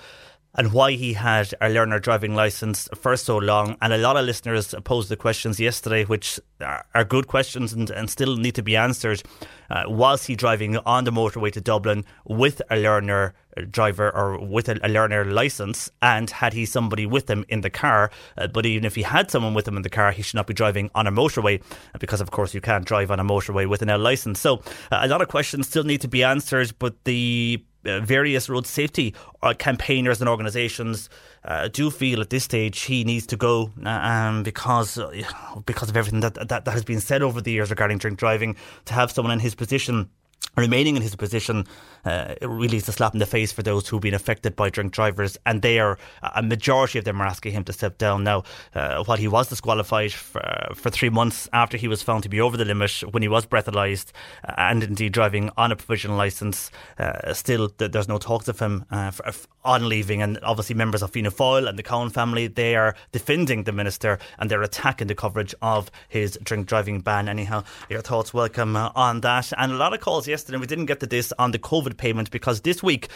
and 0.56 0.72
why 0.72 0.92
he 0.92 1.12
had 1.12 1.52
a 1.60 1.68
learner 1.68 1.98
driving 2.00 2.34
license 2.34 2.88
for 2.94 3.16
so 3.16 3.36
long. 3.36 3.76
And 3.80 3.92
a 3.92 3.98
lot 3.98 4.16
of 4.16 4.24
listeners 4.24 4.74
posed 4.84 5.10
the 5.10 5.16
questions 5.16 5.60
yesterday, 5.60 6.04
which 6.04 6.40
are 6.60 7.04
good 7.04 7.26
questions 7.26 7.72
and, 7.72 7.90
and 7.90 8.08
still 8.10 8.36
need 8.36 8.54
to 8.54 8.62
be 8.62 8.76
answered. 8.76 9.22
Uh, 9.68 9.84
was 9.86 10.24
he 10.26 10.34
driving 10.34 10.78
on 10.78 11.04
the 11.04 11.10
motorway 11.10 11.52
to 11.52 11.60
Dublin 11.60 12.04
with 12.24 12.62
a 12.70 12.76
learner 12.76 13.34
driver 13.70 14.14
or 14.14 14.38
with 14.38 14.68
a, 14.68 14.78
a 14.82 14.88
learner 14.88 15.24
license? 15.24 15.90
And 16.00 16.30
had 16.30 16.54
he 16.54 16.64
somebody 16.64 17.04
with 17.04 17.28
him 17.28 17.44
in 17.48 17.60
the 17.60 17.70
car? 17.70 18.10
Uh, 18.38 18.46
but 18.46 18.64
even 18.64 18.84
if 18.84 18.94
he 18.94 19.02
had 19.02 19.30
someone 19.30 19.54
with 19.54 19.68
him 19.68 19.76
in 19.76 19.82
the 19.82 19.90
car, 19.90 20.12
he 20.12 20.22
should 20.22 20.36
not 20.36 20.46
be 20.46 20.54
driving 20.54 20.90
on 20.94 21.06
a 21.06 21.12
motorway 21.12 21.62
because, 22.00 22.20
of 22.20 22.30
course, 22.30 22.54
you 22.54 22.60
can't 22.62 22.86
drive 22.86 23.10
on 23.10 23.20
a 23.20 23.24
motorway 23.24 23.68
with 23.68 23.82
an 23.82 23.90
L 23.90 23.98
license. 23.98 24.40
So 24.40 24.62
uh, 24.90 25.00
a 25.02 25.08
lot 25.08 25.20
of 25.20 25.28
questions 25.28 25.68
still 25.68 25.84
need 25.84 26.00
to 26.00 26.08
be 26.08 26.22
answered, 26.22 26.72
but 26.78 27.04
the 27.04 27.62
uh, 27.86 28.00
various 28.00 28.48
road 28.48 28.66
safety 28.66 29.14
uh, 29.42 29.54
campaigners 29.58 30.20
and 30.20 30.28
organisations 30.28 31.08
uh, 31.44 31.68
do 31.68 31.90
feel 31.90 32.20
at 32.20 32.30
this 32.30 32.44
stage 32.44 32.82
he 32.82 33.04
needs 33.04 33.26
to 33.26 33.36
go 33.36 33.70
uh, 33.84 33.88
um, 33.88 34.42
because 34.42 34.98
because 35.64 35.88
of 35.88 35.96
everything 35.96 36.20
that, 36.20 36.34
that 36.34 36.64
that 36.64 36.68
has 36.68 36.84
been 36.84 37.00
said 37.00 37.22
over 37.22 37.40
the 37.40 37.52
years 37.52 37.70
regarding 37.70 37.98
drink 37.98 38.18
driving. 38.18 38.56
To 38.86 38.94
have 38.94 39.10
someone 39.10 39.32
in 39.32 39.40
his 39.40 39.54
position 39.54 40.10
remaining 40.56 40.96
in 40.96 41.02
his 41.02 41.14
position 41.16 41.66
uh, 42.04 42.34
really 42.42 42.76
is 42.76 42.88
a 42.88 42.92
slap 42.92 43.12
in 43.14 43.18
the 43.18 43.26
face 43.26 43.52
for 43.52 43.62
those 43.62 43.88
who've 43.88 44.00
been 44.00 44.14
affected 44.14 44.56
by 44.56 44.70
drink 44.70 44.92
drivers 44.92 45.36
and 45.44 45.62
they 45.62 45.78
are 45.78 45.98
a 46.34 46.42
majority 46.42 46.98
of 46.98 47.04
them 47.04 47.20
are 47.20 47.26
asking 47.26 47.52
him 47.52 47.64
to 47.64 47.72
step 47.72 47.98
down. 47.98 48.24
Now 48.24 48.44
uh, 48.74 49.04
while 49.04 49.18
he 49.18 49.28
was 49.28 49.48
disqualified 49.48 50.12
for, 50.12 50.44
uh, 50.44 50.74
for 50.74 50.90
three 50.90 51.10
months 51.10 51.48
after 51.52 51.76
he 51.76 51.88
was 51.88 52.02
found 52.02 52.22
to 52.22 52.28
be 52.28 52.40
over 52.40 52.56
the 52.56 52.64
limit 52.64 53.02
when 53.10 53.22
he 53.22 53.28
was 53.28 53.46
breathalyzed 53.46 54.12
uh, 54.44 54.54
and 54.56 54.82
indeed 54.82 55.12
driving 55.12 55.50
on 55.56 55.72
a 55.72 55.76
provisional 55.76 56.16
licence 56.16 56.70
uh, 56.98 57.32
still 57.32 57.68
th- 57.68 57.92
there's 57.92 58.08
no 58.08 58.18
talks 58.18 58.48
of 58.48 58.58
him 58.58 58.84
for, 59.12 59.32
on 59.66 59.88
leaving 59.88 60.22
and 60.22 60.38
obviously 60.42 60.74
members 60.74 61.02
of 61.02 61.10
Fianna 61.10 61.30
Fáil 61.30 61.68
and 61.68 61.78
the 61.78 61.82
Cowen 61.82 62.10
family 62.10 62.46
they 62.46 62.76
are 62.76 62.94
defending 63.12 63.64
the 63.64 63.72
minister 63.72 64.18
and 64.38 64.50
they're 64.50 64.62
attacking 64.62 65.08
the 65.08 65.14
coverage 65.14 65.54
of 65.60 65.90
his 66.08 66.38
drink 66.42 66.66
driving 66.66 67.00
ban 67.00 67.28
anyhow 67.28 67.62
your 67.90 68.00
thoughts 68.00 68.32
welcome 68.32 68.76
on 68.76 69.20
that 69.20 69.52
and 69.58 69.72
a 69.72 69.76
lot 69.76 69.92
of 69.92 70.00
calls 70.00 70.26
yesterday 70.26 70.58
we 70.58 70.66
didn't 70.66 70.86
get 70.86 71.00
to 71.00 71.06
this 71.06 71.32
on 71.38 71.50
the 71.50 71.58
COVID 71.58 71.96
payment 71.96 72.30
because 72.30 72.60
this 72.60 72.82
week 72.82 73.08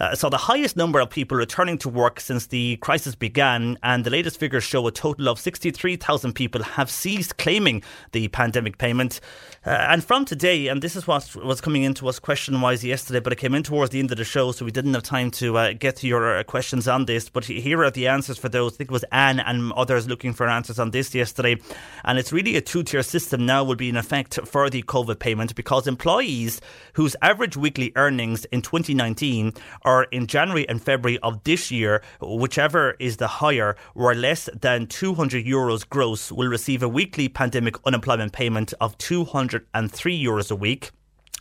uh, 0.00 0.14
saw 0.14 0.28
the 0.28 0.38
highest 0.38 0.76
number 0.76 1.00
of 1.00 1.10
people 1.10 1.36
returning 1.36 1.78
to 1.78 1.88
work 1.88 2.20
since 2.20 2.46
the 2.46 2.76
crisis 2.78 3.14
began, 3.14 3.76
and 3.82 4.04
the 4.04 4.10
latest 4.10 4.38
figures 4.38 4.64
show 4.64 4.86
a 4.86 4.92
total 4.92 5.28
of 5.28 5.38
63,000 5.38 6.32
people 6.32 6.62
have 6.62 6.90
ceased 6.90 7.36
claiming 7.36 7.82
the 8.12 8.28
pandemic 8.28 8.78
payment. 8.78 9.20
Uh, 9.66 9.70
and 9.70 10.04
from 10.04 10.24
today, 10.24 10.68
and 10.68 10.82
this 10.82 10.96
is 10.96 11.06
what 11.06 11.34
was 11.36 11.60
coming 11.60 11.82
into 11.82 12.08
us 12.08 12.18
question 12.18 12.60
wise 12.60 12.84
yesterday, 12.84 13.20
but 13.20 13.32
it 13.32 13.36
came 13.36 13.54
in 13.54 13.62
towards 13.62 13.90
the 13.90 13.98
end 13.98 14.10
of 14.10 14.18
the 14.18 14.24
show, 14.24 14.52
so 14.52 14.64
we 14.64 14.70
didn't 14.70 14.94
have 14.94 15.02
time 15.02 15.30
to 15.30 15.56
uh, 15.58 15.72
get 15.72 15.97
to 15.98 16.08
your 16.08 16.38
uh, 16.38 16.42
questions 16.44 16.88
on 16.88 17.04
this. 17.04 17.28
But 17.28 17.44
here 17.44 17.84
are 17.84 17.90
the 17.90 18.08
answers 18.08 18.38
for 18.38 18.48
those. 18.48 18.74
I 18.74 18.76
think 18.78 18.90
it 18.90 18.92
was 18.92 19.04
Anne 19.12 19.40
and 19.40 19.72
others 19.72 20.08
looking 20.08 20.32
for 20.32 20.48
answers 20.48 20.78
on 20.78 20.90
this 20.90 21.14
yesterday. 21.14 21.56
And 22.04 22.18
it's 22.18 22.32
really 22.32 22.56
a 22.56 22.60
two 22.60 22.82
tier 22.82 23.02
system 23.02 23.46
now 23.46 23.64
will 23.64 23.76
be 23.76 23.88
in 23.88 23.96
effect 23.96 24.38
for 24.46 24.70
the 24.70 24.82
COVID 24.82 25.18
payment 25.18 25.54
because 25.54 25.86
employees 25.86 26.60
whose 26.94 27.16
average 27.22 27.56
weekly 27.56 27.92
earnings 27.96 28.44
in 28.46 28.62
2019 28.62 29.52
are 29.82 30.04
in 30.04 30.26
January 30.26 30.68
and 30.68 30.82
February 30.82 31.18
of 31.20 31.42
this 31.44 31.70
year, 31.70 32.02
whichever 32.20 32.96
is 32.98 33.18
the 33.18 33.28
higher, 33.28 33.76
were 33.94 34.14
less 34.14 34.48
than 34.60 34.86
200 34.86 35.44
euros 35.44 35.88
gross, 35.88 36.32
will 36.32 36.48
receive 36.48 36.82
a 36.82 36.88
weekly 36.88 37.28
pandemic 37.28 37.76
unemployment 37.86 38.32
payment 38.32 38.74
of 38.80 38.96
203 38.98 40.24
euros 40.24 40.50
a 40.50 40.56
week. 40.56 40.90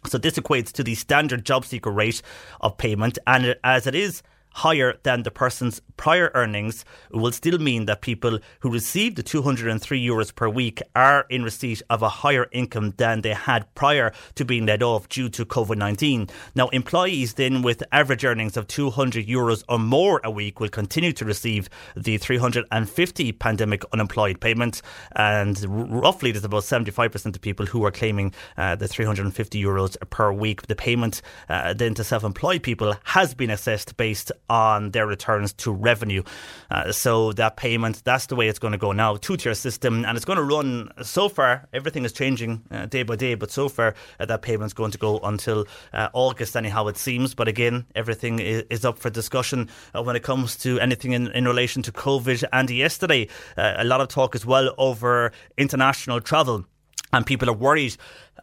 So 0.05 0.17
this 0.17 0.37
equates 0.37 0.71
to 0.73 0.83
the 0.83 0.95
standard 0.95 1.45
job 1.45 1.65
seeker 1.65 1.91
rate 1.91 2.21
of 2.61 2.77
payment, 2.77 3.17
and 3.27 3.55
as 3.63 3.87
it 3.87 3.95
is 3.95 4.21
higher 4.57 4.97
than 5.03 5.21
the 5.21 5.29
person's 5.29 5.81
prior 5.97 6.31
earnings 6.33 6.83
will 7.11 7.31
still 7.31 7.59
mean 7.59 7.85
that 7.85 8.01
people 8.01 8.39
who 8.61 8.71
receive 8.71 9.15
the 9.15 9.23
203 9.23 10.03
euros 10.03 10.33
per 10.33 10.49
week 10.49 10.81
are 10.95 11.25
in 11.29 11.43
receipt 11.43 11.81
of 11.89 12.01
a 12.01 12.09
higher 12.09 12.47
income 12.51 12.93
than 12.97 13.21
they 13.21 13.33
had 13.33 13.71
prior 13.75 14.11
to 14.33 14.43
being 14.43 14.65
let 14.65 14.81
off 14.81 15.07
due 15.09 15.29
to 15.29 15.45
COVID 15.45 15.77
19. 15.77 16.27
Now, 16.55 16.69
employees 16.69 17.35
then 17.35 17.61
with 17.61 17.83
average 17.91 18.25
earnings 18.25 18.57
of 18.57 18.67
200 18.67 19.27
euros 19.27 19.63
or 19.69 19.77
more 19.77 20.21
a 20.23 20.31
week 20.31 20.59
will 20.59 20.69
continue 20.69 21.13
to 21.13 21.25
receive 21.25 21.69
the 21.95 22.17
350 22.17 23.31
pandemic 23.33 23.83
unemployed 23.93 24.41
payment, 24.41 24.81
and 25.15 25.63
roughly 26.01 26.31
there's 26.31 26.43
about 26.43 26.63
75% 26.63 27.35
of 27.35 27.41
people 27.41 27.65
who 27.65 27.85
are 27.85 27.91
claiming 27.91 28.33
uh, 28.57 28.75
the 28.75 28.87
350 28.87 29.61
euros 29.61 29.97
per 30.09 30.31
week. 30.31 30.65
The 30.67 30.75
payment 30.75 31.21
uh, 31.47 31.73
then 31.73 31.93
to 31.95 32.03
self 32.03 32.23
employed 32.23 32.63
people 32.63 32.95
has 33.03 33.33
been 33.35 33.51
assessed 33.51 33.97
based 33.97 34.31
on 34.49 34.91
their 34.91 35.07
returns 35.07 35.53
to 35.53 35.71
revenue. 35.71 36.23
Uh, 36.71 36.91
so 36.91 37.33
that 37.33 37.57
payment, 37.57 38.01
that's 38.03 38.27
the 38.27 38.35
way 38.35 38.47
it's 38.47 38.59
going 38.59 38.71
to 38.71 38.77
go 38.77 38.91
now. 38.91 39.15
Two 39.15 39.37
tier 39.37 39.53
system, 39.53 40.05
and 40.05 40.15
it's 40.15 40.25
going 40.25 40.37
to 40.37 40.43
run 40.43 40.89
so 41.01 41.29
far. 41.29 41.67
Everything 41.73 42.05
is 42.05 42.13
changing 42.13 42.63
uh, 42.71 42.85
day 42.85 43.03
by 43.03 43.15
day, 43.15 43.35
but 43.35 43.51
so 43.51 43.69
far 43.69 43.95
uh, 44.19 44.25
that 44.25 44.41
payment's 44.41 44.73
going 44.73 44.91
to 44.91 44.97
go 44.97 45.19
until 45.19 45.65
uh, 45.93 46.09
August, 46.13 46.55
anyhow 46.55 46.87
it 46.87 46.97
seems. 46.97 47.33
But 47.33 47.47
again, 47.47 47.85
everything 47.95 48.39
is, 48.39 48.63
is 48.69 48.85
up 48.85 48.97
for 48.97 49.09
discussion 49.09 49.69
uh, 49.95 50.03
when 50.03 50.15
it 50.15 50.23
comes 50.23 50.55
to 50.57 50.79
anything 50.79 51.11
in, 51.11 51.27
in 51.31 51.45
relation 51.45 51.81
to 51.83 51.91
COVID. 51.91 52.43
And 52.53 52.69
yesterday, 52.69 53.27
uh, 53.57 53.75
a 53.77 53.83
lot 53.83 54.01
of 54.01 54.07
talk 54.07 54.35
as 54.35 54.45
well 54.45 54.73
over 54.77 55.31
international 55.57 56.21
travel 56.21 56.65
and 57.13 57.25
people 57.25 57.49
are 57.49 57.53
worried 57.53 57.95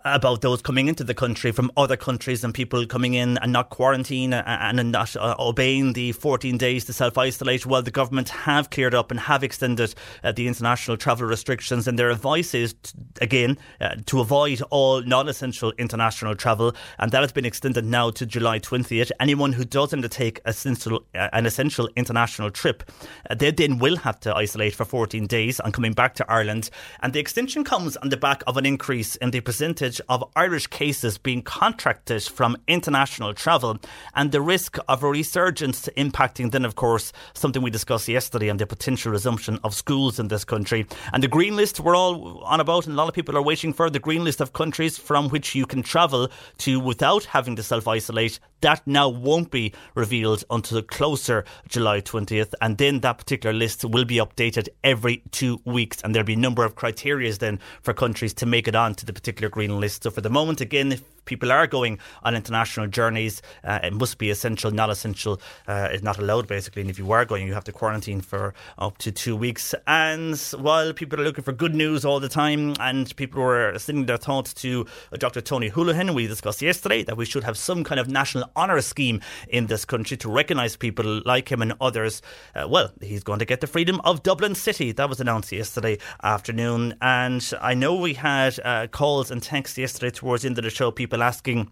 about 0.05 0.41
those 0.41 0.61
coming 0.61 0.89
into 0.89 1.05
the 1.05 1.15
country 1.15 1.53
from 1.53 1.71
other 1.77 1.97
countries 1.97 2.45
and 2.45 2.53
people 2.53 2.87
coming 2.87 3.15
in 3.15 3.39
and 3.39 3.53
not 3.53 3.71
quarantine 3.71 4.33
and 4.33 4.93
not 4.93 5.17
uh, 5.17 5.35
obeying 5.39 5.93
the 5.95 6.13
14 6.13 6.59
days 6.59 6.85
to 6.85 6.93
self 6.93 7.17
isolate. 7.17 7.65
Well, 7.65 7.83
the 7.83 7.91
government 7.91 8.29
have 8.31 8.71
cleared 8.71 8.95
up 8.95 9.11
and 9.11 9.21
have 9.21 9.43
extended 9.43 9.95
uh, 10.23 10.33
the 10.33 10.47
international 10.47 10.97
travel 10.97 11.27
restrictions, 11.27 11.89
and 11.89 11.99
their 11.99 12.11
advice 12.11 12.55
is, 12.55 12.75
again, 13.21 13.57
uh, 13.81 13.97
to 14.07 14.21
avoid 14.21 14.61
all 14.71 15.03
non 15.03 15.29
essential 15.29 15.73
international 15.79 16.35
travel, 16.35 16.75
and 16.99 17.13
that 17.13 17.23
has 17.23 17.33
been 17.33 17.47
extended 17.47 17.85
now 17.85 18.11
to 18.11 18.27
July 18.27 18.59
20th. 18.59 19.11
Anyone 19.21 19.53
who 19.53 19.65
does 19.65 19.93
undertake 19.93 20.41
essential, 20.45 21.05
uh, 21.15 21.29
an 21.33 21.47
essential 21.47 21.89
international 21.97 22.51
trip, 22.51 22.83
uh, 23.31 23.35
they 23.35 23.51
then 23.51 23.79
will 23.79 23.97
have 23.97 24.21
to 24.21 24.35
isolate 24.35 24.75
for 24.75 24.85
14 24.85 25.27
days 25.27 25.61
on 25.61 25.73
coming 25.73 25.93
back 25.93 26.15
to 26.15 26.31
Ireland, 26.31 26.71
and 27.01 27.13
the 27.13 27.21
extension 27.21 27.65
comes 27.65 27.97
on 27.99 28.11
the 28.11 28.17
back 28.17 28.43
of 28.47 28.57
an 28.57 28.67
increase 28.67 29.17
in 29.17 29.31
the 29.31 29.41
percentage 29.41 29.84
percentage 29.85 30.01
of 30.09 30.25
Irish 30.35 30.67
cases 30.69 31.19
being 31.19 31.43
contracted 31.43 32.23
from 32.23 32.57
international 32.67 33.35
travel 33.35 33.79
and 34.15 34.33
the 34.33 34.41
risk 34.41 34.79
of 34.89 35.03
a 35.03 35.09
resurgence 35.09 35.89
impacting 35.97 36.51
then, 36.53 36.65
of 36.65 36.75
course, 36.75 37.13
something 37.35 37.61
we 37.61 37.71
discussed 37.71 38.09
yesterday 38.09 38.49
on 38.49 38.57
the 38.57 38.67
potential 38.67 39.13
resumption 39.13 39.59
of 39.63 39.75
schools 39.75 40.19
in 40.19 40.29
this 40.29 40.45
country. 40.45 40.87
And 41.13 41.23
the 41.23 41.29
green 41.29 41.55
list 41.57 41.81
we're 41.81 41.97
all 41.97 42.39
on 42.45 42.61
about, 42.61 42.87
and 42.87 42.95
a 42.95 42.97
lot 42.97 43.09
of 43.09 43.15
people 43.15 43.37
are 43.37 43.43
waiting 43.43 43.75
for 43.75 43.91
the 43.91 43.99
green 43.99 44.25
list 44.25 44.41
of 44.41 44.55
countries 44.55 44.97
from 44.97 45.29
which 45.29 45.55
you 45.55 45.67
can 45.67 45.83
travel 45.83 46.29
to 46.59 46.81
without 46.81 47.25
having 47.25 47.57
to 47.57 47.63
self 47.63 47.87
isolate. 47.87 48.41
That 48.63 48.87
now 48.87 49.11
won't 49.11 49.51
be 49.51 49.75
revealed 49.95 50.45
until 50.49 50.81
closer 50.81 51.45
July 51.69 52.01
20th. 52.01 52.55
And 52.63 52.79
then 52.79 53.01
that 53.01 53.19
particular 53.19 53.55
list 53.55 53.85
will 53.85 54.07
be 54.07 54.17
updated 54.17 54.69
every 54.83 55.23
two 55.33 55.61
weeks. 55.67 56.01
And 56.03 56.15
there'll 56.15 56.25
be 56.25 56.33
a 56.33 56.39
number 56.39 56.65
of 56.65 56.75
criteria 56.75 57.31
then 57.35 57.59
for 57.83 57.93
countries 57.93 58.33
to 58.35 58.47
make 58.47 58.67
it 58.67 58.75
on 58.75 58.95
to 58.95 59.05
the 59.05 59.13
particular 59.13 59.51
green 59.51 59.74
list 59.81 59.95
list. 59.95 60.03
So 60.05 60.11
for 60.11 60.21
the 60.21 60.31
moment, 60.31 60.61
again, 60.61 60.93
if 60.93 61.03
people 61.25 61.53
are 61.53 61.67
going 61.67 61.99
on 62.23 62.35
international 62.35 62.87
journeys, 62.87 63.43
uh, 63.65 63.81
it 63.83 63.93
must 63.93 64.19
be 64.19 64.31
essential, 64.31 64.71
not 64.71 64.91
essential. 64.91 65.41
Uh, 65.67 65.89
it's 65.91 66.03
not 66.03 66.19
allowed, 66.19 66.47
basically. 66.47 66.83
And 66.83 66.91
if 66.91 66.99
you 66.99 67.11
are 67.13 67.25
going, 67.25 67.47
you 67.47 67.55
have 67.55 67.65
to 67.65 67.73
quarantine 67.73 68.21
for 68.21 68.55
up 68.79 68.99
to 68.99 69.13
two 69.13 69.37
weeks. 69.37 69.75
And 69.87 70.39
while 70.59 70.93
people 70.93 71.21
are 71.21 71.25
looking 71.25 71.45
for 71.45 71.53
good 71.53 71.75
news 71.75 72.05
all 72.05 72.21
the 72.21 72.29
time, 72.29 72.75
and 72.81 73.15
people 73.17 73.43
were 73.43 73.79
sending 73.79 74.07
their 74.07 74.17
thoughts 74.17 74.55
to 74.55 74.87
uh, 75.13 75.17
Dr. 75.17 75.41
Tony 75.41 75.71
Holohan, 75.71 76.15
we 76.15 76.27
discussed 76.27 76.63
yesterday 76.63 77.03
that 77.05 77.17
we 77.17 77.25
should 77.25 77.45
have 77.45 77.57
some 77.57 77.85
kind 77.85 78.01
of 78.01 78.09
national 78.09 78.51
honour 78.57 78.81
scheme 78.81 79.21
in 79.49 79.67
this 79.67 79.85
country 79.85 80.17
to 80.19 80.31
recognise 80.31 80.77
people 80.77 81.23
like 81.25 81.51
him 81.51 81.63
and 81.63 81.75
others. 81.81 82.23
Uh, 82.55 82.67
well, 82.69 82.91
he's 83.01 83.23
going 83.23 83.39
to 83.39 83.45
get 83.45 83.61
the 83.61 83.67
freedom 83.67 84.01
of 84.05 84.23
Dublin 84.23 84.55
City. 84.55 84.93
That 84.93 85.09
was 85.09 85.21
announced 85.21 85.53
yesterday 85.53 85.99
afternoon. 86.23 86.97
And 87.01 87.53
I 87.61 87.75
know 87.75 87.95
we 87.97 88.15
had 88.15 88.59
uh, 88.65 88.87
calls 88.89 89.31
and 89.31 89.43
texts 89.43 89.79
yesterday 89.79 90.11
towards 90.11 90.43
the 90.43 90.49
end 90.49 90.59
of 90.59 90.65
the 90.65 90.71
show, 90.71 90.91
people 90.91 91.14
people 91.15 91.23
asking 91.23 91.71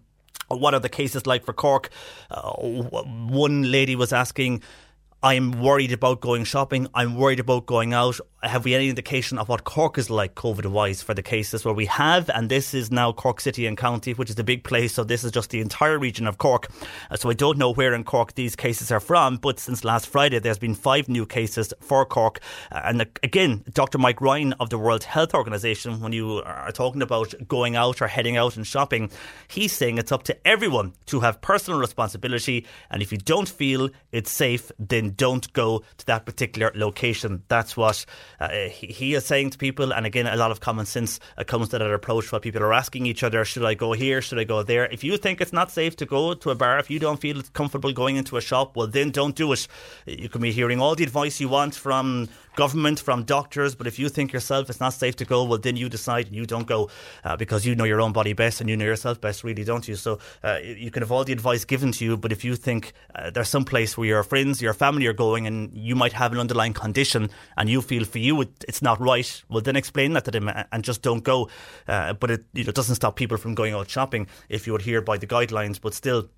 what 0.49 0.73
are 0.73 0.79
the 0.79 0.89
cases 0.89 1.25
like 1.25 1.43
for 1.45 1.53
Cork? 1.53 1.89
Uh, 2.29 2.51
one 2.53 3.71
lady 3.71 3.95
was 3.95 4.13
asking, 4.13 4.61
I'm 5.25 5.53
worried 5.53 5.93
about 5.93 6.19
going 6.19 6.43
shopping. 6.43 6.89
I'm 6.93 7.15
worried 7.15 7.39
about 7.39 7.65
going 7.65 7.93
out. 7.93 8.19
Have 8.41 8.65
we 8.65 8.75
any 8.75 8.89
indication 8.89 9.37
of 9.37 9.47
what 9.47 9.63
Cork 9.63 9.97
is 9.97 10.09
like 10.09 10.35
COVID 10.35 10.65
wise 10.65 11.01
for 11.01 11.13
the 11.13 11.23
cases 11.23 11.63
where 11.63 11.73
we 11.73 11.85
have? 11.85 12.29
And 12.29 12.49
this 12.49 12.73
is 12.73 12.91
now 12.91 13.13
Cork 13.13 13.39
City 13.39 13.65
and 13.65 13.77
County, 13.77 14.11
which 14.11 14.29
is 14.29 14.37
a 14.37 14.43
big 14.43 14.65
place. 14.65 14.93
So 14.93 15.05
this 15.05 15.23
is 15.23 15.31
just 15.31 15.51
the 15.51 15.61
entire 15.61 15.97
region 15.97 16.27
of 16.27 16.39
Cork. 16.39 16.69
Uh, 17.09 17.15
so 17.15 17.29
I 17.29 17.35
don't 17.35 17.57
know 17.57 17.71
where 17.71 17.93
in 17.93 18.03
Cork 18.03 18.35
these 18.35 18.57
cases 18.57 18.91
are 18.91 18.99
from. 18.99 19.37
But 19.37 19.61
since 19.61 19.85
last 19.85 20.07
Friday, 20.07 20.39
there's 20.39 20.57
been 20.57 20.75
five 20.75 21.07
new 21.07 21.25
cases 21.25 21.73
for 21.79 22.05
Cork. 22.05 22.41
Uh, 22.69 22.81
and 22.83 23.07
again, 23.23 23.63
Dr. 23.71 23.99
Mike 23.99 24.19
Ryan 24.19 24.51
of 24.59 24.71
the 24.71 24.77
World 24.77 25.05
Health 25.05 25.33
Organization, 25.33 26.01
when 26.01 26.11
you 26.11 26.43
are 26.43 26.73
talking 26.73 27.01
about 27.01 27.33
going 27.47 27.77
out 27.77 28.01
or 28.01 28.07
heading 28.07 28.35
out 28.35 28.57
and 28.57 28.67
shopping, 28.67 29.09
he's 29.47 29.71
saying 29.71 29.99
it's 29.99 30.11
up 30.11 30.23
to 30.23 30.35
everyone 30.45 30.91
to 31.05 31.21
have 31.21 31.39
personal 31.39 31.79
responsibility. 31.79 32.65
And 32.91 33.01
if 33.01 33.13
you 33.13 33.19
don't 33.19 33.47
feel 33.47 33.89
it's 34.11 34.29
safe, 34.29 34.69
then 34.77 35.12
don't 35.15 35.51
go 35.53 35.83
to 35.97 36.05
that 36.05 36.25
particular 36.25 36.71
location. 36.75 37.43
That's 37.47 37.75
what 37.77 38.05
uh, 38.39 38.49
he, 38.69 39.13
is 39.13 39.25
saying 39.25 39.51
to 39.51 39.57
people. 39.57 39.93
And 39.93 40.05
again, 40.05 40.27
a 40.27 40.35
lot 40.35 40.51
of 40.51 40.59
common 40.59 40.85
sense 40.85 41.19
comes 41.47 41.69
to 41.69 41.79
that 41.79 41.91
approach 41.91 42.31
while 42.31 42.41
people 42.41 42.63
are 42.63 42.73
asking 42.73 43.05
each 43.05 43.23
other, 43.23 43.43
should 43.45 43.65
I 43.65 43.73
go 43.73 43.93
here? 43.93 44.21
Should 44.21 44.39
I 44.39 44.43
go 44.43 44.63
there? 44.63 44.85
If 44.85 45.03
you 45.03 45.17
think 45.17 45.41
it's 45.41 45.53
not 45.53 45.71
safe 45.71 45.95
to 45.97 46.05
go 46.05 46.33
to 46.33 46.49
a 46.49 46.55
bar, 46.55 46.79
if 46.79 46.89
you 46.89 46.99
don't 46.99 47.19
feel 47.19 47.41
comfortable 47.53 47.91
going 47.91 48.15
into 48.15 48.37
a 48.37 48.41
shop, 48.41 48.75
well, 48.75 48.87
then 48.87 49.11
don't 49.11 49.35
do 49.35 49.51
it. 49.53 49.67
You 50.05 50.29
can 50.29 50.41
be 50.41 50.51
hearing 50.51 50.79
all 50.79 50.95
the 50.95 51.03
advice 51.03 51.39
you 51.39 51.49
want 51.49 51.75
from 51.75 52.29
government, 52.55 52.99
from 52.99 53.23
doctors, 53.23 53.75
but 53.75 53.87
if 53.87 53.99
you 53.99 54.09
think 54.09 54.31
yourself 54.31 54.69
it's 54.69 54.79
not 54.79 54.93
safe 54.93 55.15
to 55.17 55.25
go, 55.25 55.43
well, 55.43 55.57
then 55.57 55.75
you 55.75 55.89
decide 55.89 56.27
and 56.27 56.35
you 56.35 56.45
don't 56.45 56.67
go 56.67 56.89
uh, 57.23 57.35
because 57.35 57.65
you 57.65 57.75
know 57.75 57.83
your 57.83 58.01
own 58.01 58.11
body 58.11 58.33
best 58.33 58.61
and 58.61 58.69
you 58.69 58.77
know 58.77 58.85
yourself 58.85 59.19
best, 59.19 59.43
really, 59.43 59.63
don't 59.63 59.87
you? 59.87 59.95
So 59.95 60.19
uh, 60.43 60.59
you 60.63 60.91
can 60.91 61.01
have 61.01 61.11
all 61.11 61.23
the 61.23 61.33
advice 61.33 61.65
given 61.65 61.91
to 61.93 62.05
you, 62.05 62.17
but 62.17 62.31
if 62.31 62.43
you 62.43 62.55
think 62.55 62.93
uh, 63.15 63.29
there's 63.29 63.49
some 63.49 63.65
place 63.65 63.97
where 63.97 64.07
your 64.07 64.23
friends, 64.23 64.61
your 64.61 64.73
family 64.73 65.07
are 65.07 65.13
going 65.13 65.47
and 65.47 65.75
you 65.75 65.95
might 65.95 66.13
have 66.13 66.31
an 66.31 66.39
underlying 66.39 66.73
condition 66.73 67.29
and 67.57 67.69
you 67.69 67.81
feel 67.81 68.05
for 68.05 68.19
you 68.19 68.41
it, 68.41 68.65
it's 68.67 68.81
not 68.81 68.99
right, 68.99 69.43
well, 69.49 69.61
then 69.61 69.75
explain 69.75 70.13
that 70.13 70.25
to 70.25 70.31
them 70.31 70.49
and 70.71 70.83
just 70.83 71.01
don't 71.01 71.23
go. 71.23 71.49
Uh, 71.87 72.13
but 72.13 72.31
it 72.31 72.45
you 72.53 72.63
know, 72.63 72.71
doesn't 72.71 72.95
stop 72.95 73.15
people 73.15 73.37
from 73.37 73.55
going 73.55 73.73
out 73.73 73.89
shopping 73.89 74.27
if 74.49 74.67
you 74.67 74.75
adhere 74.75 75.01
by 75.01 75.17
the 75.17 75.27
guidelines, 75.27 75.79
but 75.79 75.93
still 75.93 76.29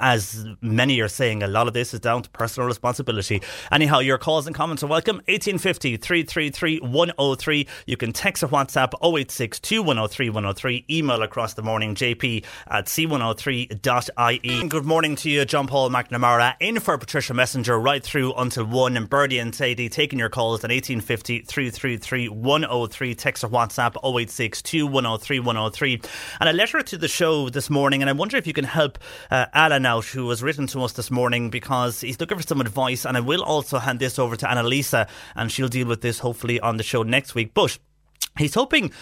as 0.00 0.46
many 0.60 1.00
are 1.00 1.08
saying, 1.08 1.42
a 1.42 1.46
lot 1.46 1.68
of 1.68 1.74
this 1.74 1.94
is 1.94 2.00
down 2.00 2.22
to 2.22 2.30
personal 2.30 2.66
responsibility. 2.66 3.42
Anyhow, 3.70 4.00
your 4.00 4.18
calls 4.18 4.46
and 4.46 4.54
comments 4.54 4.82
are 4.82 4.88
welcome. 4.88 5.16
1850 5.26 5.96
333 5.96 6.80
103. 6.80 7.66
You 7.86 7.96
can 7.96 8.12
text 8.12 8.42
or 8.42 8.48
WhatsApp 8.48 8.92
086 9.02 9.60
2103 9.60 10.30
103. 10.30 10.84
Email 10.90 11.22
across 11.22 11.54
the 11.54 11.62
morning, 11.62 11.94
jp 11.94 12.44
at 12.68 12.86
c103.ie. 12.86 14.68
Good 14.68 14.84
morning 14.84 15.16
to 15.16 15.30
you, 15.30 15.44
John 15.44 15.66
Paul 15.66 15.90
McNamara, 15.90 16.54
in 16.60 16.80
for 16.80 16.98
Patricia 16.98 17.32
Messinger 17.32 17.82
right 17.82 18.02
through 18.02 18.34
until 18.34 18.64
1. 18.64 18.96
And 18.96 19.08
Bernie 19.08 19.38
and 19.38 19.54
Sadie 19.54 19.88
taking 19.88 20.18
your 20.18 20.28
calls 20.28 20.60
at 20.64 20.70
1850 20.70 21.40
333 21.40 22.28
103. 22.28 23.14
Text 23.14 23.44
or 23.44 23.48
WhatsApp 23.48 23.96
086 24.04 24.62
2103 24.62 25.40
103. 25.40 26.00
And 26.40 26.48
a 26.48 26.52
letter 26.52 26.82
to 26.82 26.98
the 26.98 27.08
show 27.08 27.48
this 27.48 27.70
morning, 27.70 28.02
and 28.02 28.10
I 28.10 28.12
wonder 28.12 28.36
if 28.36 28.46
you 28.46 28.52
can 28.52 28.64
help 28.64 28.98
uh, 29.30 29.46
Alan 29.66 29.84
out, 29.84 30.04
who 30.04 30.30
has 30.30 30.44
written 30.44 30.68
to 30.68 30.84
us 30.84 30.92
this 30.92 31.10
morning 31.10 31.50
because 31.50 32.00
he's 32.00 32.20
looking 32.20 32.38
for 32.38 32.46
some 32.46 32.60
advice. 32.60 33.04
And 33.04 33.16
I 33.16 33.20
will 33.20 33.42
also 33.42 33.80
hand 33.80 33.98
this 33.98 34.16
over 34.16 34.36
to 34.36 34.46
Annalisa, 34.46 35.08
and 35.34 35.50
she'll 35.50 35.66
deal 35.66 35.88
with 35.88 36.02
this 36.02 36.20
hopefully 36.20 36.60
on 36.60 36.76
the 36.76 36.84
show 36.84 37.02
next 37.02 37.34
week. 37.34 37.52
But 37.52 37.76
he's 38.38 38.54
hoping 38.54 38.92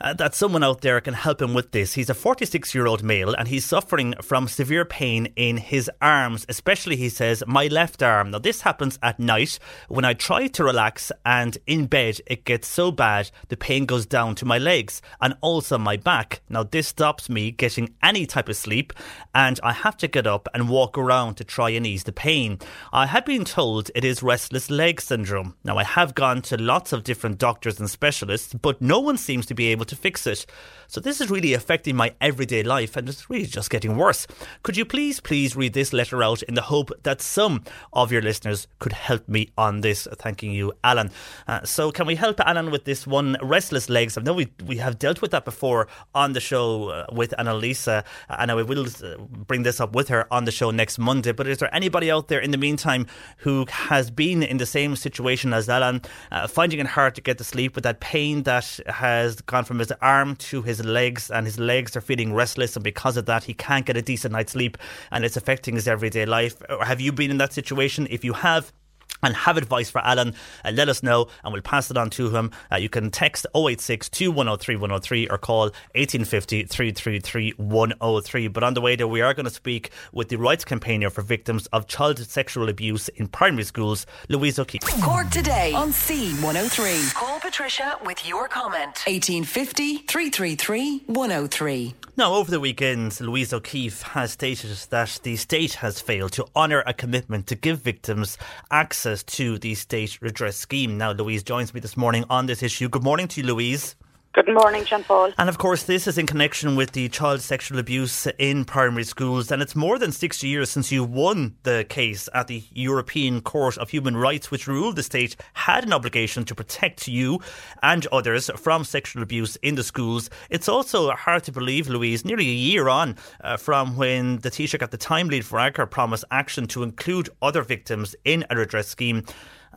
uh, 0.00 0.14
that 0.14 0.34
someone 0.34 0.62
out 0.62 0.80
there 0.80 1.00
can 1.00 1.14
help 1.14 1.42
him 1.42 1.54
with 1.54 1.72
this. 1.72 1.94
He's 1.94 2.10
a 2.10 2.14
46 2.14 2.74
year 2.74 2.86
old 2.86 3.02
male 3.02 3.34
and 3.34 3.48
he's 3.48 3.64
suffering 3.64 4.14
from 4.22 4.48
severe 4.48 4.84
pain 4.84 5.32
in 5.36 5.56
his 5.56 5.90
arms, 6.00 6.46
especially, 6.48 6.96
he 6.96 7.08
says, 7.08 7.42
my 7.46 7.66
left 7.66 8.02
arm. 8.02 8.30
Now, 8.30 8.38
this 8.38 8.62
happens 8.62 8.98
at 9.02 9.18
night 9.18 9.58
when 9.88 10.04
I 10.04 10.14
try 10.14 10.46
to 10.46 10.64
relax 10.64 11.10
and 11.24 11.58
in 11.66 11.86
bed 11.86 12.20
it 12.26 12.44
gets 12.44 12.68
so 12.68 12.90
bad 12.90 13.30
the 13.48 13.56
pain 13.56 13.86
goes 13.86 14.06
down 14.06 14.34
to 14.36 14.44
my 14.44 14.58
legs 14.58 15.02
and 15.20 15.34
also 15.40 15.78
my 15.78 15.96
back. 15.96 16.40
Now, 16.48 16.62
this 16.62 16.88
stops 16.88 17.28
me 17.28 17.50
getting 17.50 17.94
any 18.02 18.26
type 18.26 18.48
of 18.48 18.56
sleep 18.56 18.92
and 19.34 19.58
I 19.62 19.72
have 19.72 19.96
to 19.98 20.08
get 20.08 20.26
up 20.26 20.48
and 20.54 20.68
walk 20.68 20.96
around 20.96 21.36
to 21.36 21.44
try 21.44 21.70
and 21.70 21.86
ease 21.86 22.04
the 22.04 22.12
pain. 22.12 22.58
I 22.92 23.06
have 23.06 23.24
been 23.24 23.44
told 23.44 23.90
it 23.94 24.04
is 24.04 24.22
restless 24.22 24.70
leg 24.70 25.00
syndrome. 25.00 25.54
Now, 25.64 25.76
I 25.76 25.84
have 25.84 26.14
gone 26.14 26.42
to 26.42 26.56
lots 26.56 26.92
of 26.92 27.04
different 27.04 27.38
doctors 27.38 27.80
and 27.80 27.90
specialists, 27.90 28.54
but 28.54 28.80
no 28.80 29.00
one 29.00 29.16
seems 29.16 29.46
to 29.46 29.54
be 29.54 29.68
able 29.68 29.87
to 29.88 29.96
fix 29.96 30.26
it. 30.26 30.46
So 30.90 31.00
this 31.00 31.20
is 31.20 31.28
really 31.28 31.52
affecting 31.52 31.96
my 31.96 32.14
everyday 32.18 32.62
life 32.62 32.96
and 32.96 33.06
it's 33.10 33.28
really 33.28 33.44
just 33.44 33.68
getting 33.68 33.98
worse. 33.98 34.26
Could 34.62 34.78
you 34.78 34.86
please, 34.86 35.20
please 35.20 35.54
read 35.54 35.74
this 35.74 35.92
letter 35.92 36.22
out 36.22 36.42
in 36.44 36.54
the 36.54 36.62
hope 36.62 36.90
that 37.02 37.20
some 37.20 37.62
of 37.92 38.10
your 38.10 38.22
listeners 38.22 38.66
could 38.78 38.94
help 38.94 39.28
me 39.28 39.50
on 39.58 39.82
this? 39.82 40.08
Thanking 40.14 40.50
you, 40.50 40.72
Alan. 40.82 41.10
Uh, 41.46 41.62
so 41.62 41.92
can 41.92 42.06
we 42.06 42.14
help 42.14 42.40
Alan 42.40 42.70
with 42.70 42.86
this 42.86 43.06
one, 43.06 43.36
restless 43.42 43.90
legs? 43.90 44.16
I 44.16 44.22
know 44.22 44.32
we, 44.32 44.48
we 44.64 44.78
have 44.78 44.98
dealt 44.98 45.20
with 45.20 45.30
that 45.32 45.44
before 45.44 45.88
on 46.14 46.32
the 46.32 46.40
show 46.40 46.88
uh, 46.88 47.06
with 47.12 47.34
Annalisa 47.38 48.02
and 48.30 48.50
I 48.50 48.54
will 48.54 48.86
uh, 48.86 49.18
bring 49.18 49.64
this 49.64 49.80
up 49.80 49.94
with 49.94 50.08
her 50.08 50.32
on 50.32 50.46
the 50.46 50.52
show 50.52 50.70
next 50.70 50.98
Monday. 50.98 51.32
But 51.32 51.48
is 51.48 51.58
there 51.58 51.74
anybody 51.74 52.10
out 52.10 52.28
there 52.28 52.40
in 52.40 52.50
the 52.50 52.56
meantime 52.56 53.06
who 53.38 53.66
has 53.68 54.10
been 54.10 54.42
in 54.42 54.56
the 54.56 54.64
same 54.64 54.96
situation 54.96 55.52
as 55.52 55.68
Alan, 55.68 56.00
uh, 56.32 56.46
finding 56.46 56.78
it 56.80 56.86
hard 56.86 57.14
to 57.16 57.20
get 57.20 57.36
to 57.36 57.44
sleep 57.44 57.74
with 57.74 57.84
that 57.84 58.00
pain 58.00 58.44
that 58.44 58.80
has 58.86 59.42
gone 59.42 59.64
from 59.64 59.77
his 59.78 59.92
arm 60.00 60.36
to 60.36 60.62
his 60.62 60.84
legs, 60.84 61.30
and 61.30 61.46
his 61.46 61.58
legs 61.58 61.96
are 61.96 62.00
feeling 62.00 62.32
restless, 62.32 62.76
and 62.76 62.84
because 62.84 63.16
of 63.16 63.26
that, 63.26 63.44
he 63.44 63.54
can't 63.54 63.86
get 63.86 63.96
a 63.96 64.02
decent 64.02 64.32
night's 64.32 64.52
sleep, 64.52 64.78
and 65.10 65.24
it's 65.24 65.36
affecting 65.36 65.74
his 65.74 65.88
everyday 65.88 66.26
life. 66.26 66.62
Uh, 66.68 66.84
have 66.84 67.00
you 67.00 67.12
been 67.12 67.30
in 67.30 67.38
that 67.38 67.52
situation? 67.52 68.06
If 68.10 68.24
you 68.24 68.32
have, 68.34 68.72
and 69.22 69.34
have 69.34 69.56
advice 69.56 69.90
for 69.90 70.00
Alan, 70.04 70.34
uh, 70.64 70.70
let 70.70 70.88
us 70.88 71.02
know 71.02 71.28
and 71.44 71.52
we'll 71.52 71.62
pass 71.62 71.90
it 71.90 71.96
on 71.96 72.10
to 72.10 72.34
him. 72.34 72.50
Uh, 72.70 72.76
you 72.76 72.88
can 72.88 73.10
text 73.10 73.46
086 73.54 74.08
2103 74.08 74.76
103 74.76 75.28
or 75.28 75.38
call 75.38 75.60
1850 75.94 76.64
333 76.64 77.50
103. 77.56 78.48
But 78.48 78.62
on 78.62 78.74
the 78.74 78.80
way 78.80 78.96
there, 78.96 79.08
we 79.08 79.20
are 79.20 79.34
going 79.34 79.44
to 79.44 79.50
speak 79.50 79.90
with 80.12 80.28
the 80.28 80.36
rights 80.36 80.64
campaigner 80.64 81.10
for 81.10 81.22
victims 81.22 81.66
of 81.68 81.86
child 81.86 82.18
sexual 82.18 82.68
abuse 82.68 83.08
in 83.08 83.28
primary 83.28 83.64
schools, 83.64 84.06
Louise 84.28 84.58
O'Keefe. 84.58 84.82
Cork 85.02 85.30
today 85.30 85.72
on 85.74 85.90
C103. 85.90 87.14
Call 87.14 87.40
Patricia 87.40 87.98
with 88.04 88.26
your 88.26 88.48
comment. 88.48 89.02
1850 89.06 89.98
333 89.98 91.04
103. 91.06 91.94
Now, 92.16 92.34
over 92.34 92.50
the 92.50 92.58
weekend, 92.58 93.20
Louise 93.20 93.52
O'Keefe 93.52 94.02
has 94.02 94.32
stated 94.32 94.76
that 94.90 95.20
the 95.22 95.36
state 95.36 95.74
has 95.74 96.00
failed 96.00 96.32
to 96.32 96.46
honour 96.56 96.82
a 96.84 96.92
commitment 96.92 97.46
to 97.46 97.54
give 97.54 97.80
victims 97.80 98.36
access 98.72 99.07
to 99.16 99.58
the 99.58 99.74
state 99.74 100.18
redress 100.20 100.56
scheme. 100.56 100.98
Now, 100.98 101.12
Louise 101.12 101.42
joins 101.42 101.72
me 101.74 101.80
this 101.80 101.96
morning 101.96 102.24
on 102.30 102.46
this 102.46 102.62
issue. 102.62 102.88
Good 102.88 103.02
morning 103.02 103.28
to 103.28 103.40
you, 103.40 103.46
Louise. 103.46 103.96
Good 104.34 104.46
morning, 104.46 104.84
John 104.84 105.04
Paul. 105.04 105.32
And 105.38 105.48
of 105.48 105.56
course, 105.56 105.84
this 105.84 106.06
is 106.06 106.18
in 106.18 106.26
connection 106.26 106.76
with 106.76 106.92
the 106.92 107.08
child 107.08 107.40
sexual 107.40 107.78
abuse 107.78 108.26
in 108.38 108.66
primary 108.66 109.04
schools. 109.04 109.50
And 109.50 109.62
it's 109.62 109.74
more 109.74 109.98
than 109.98 110.12
60 110.12 110.46
years 110.46 110.68
since 110.68 110.92
you 110.92 111.02
won 111.02 111.56
the 111.62 111.86
case 111.88 112.28
at 112.34 112.46
the 112.46 112.62
European 112.70 113.40
Court 113.40 113.78
of 113.78 113.88
Human 113.88 114.18
Rights, 114.18 114.50
which 114.50 114.66
ruled 114.66 114.96
the 114.96 115.02
state 115.02 115.34
had 115.54 115.84
an 115.84 115.94
obligation 115.94 116.44
to 116.44 116.54
protect 116.54 117.08
you 117.08 117.40
and 117.82 118.06
others 118.08 118.50
from 118.56 118.84
sexual 118.84 119.22
abuse 119.22 119.56
in 119.56 119.76
the 119.76 119.82
schools. 119.82 120.28
It's 120.50 120.68
also 120.68 121.10
hard 121.12 121.42
to 121.44 121.52
believe, 121.52 121.88
Louise, 121.88 122.26
nearly 122.26 122.48
a 122.50 122.52
year 122.52 122.88
on 122.90 123.16
uh, 123.40 123.56
from 123.56 123.96
when 123.96 124.40
the 124.40 124.50
Taoiseach 124.50 124.82
at 124.82 124.90
the 124.90 124.98
time, 124.98 125.28
lead 125.28 125.46
for 125.46 125.58
Varadkar, 125.58 125.90
promised 125.90 126.26
action 126.30 126.66
to 126.68 126.82
include 126.82 127.30
other 127.40 127.62
victims 127.62 128.14
in 128.26 128.44
a 128.50 128.56
redress 128.56 128.88
scheme. 128.88 129.24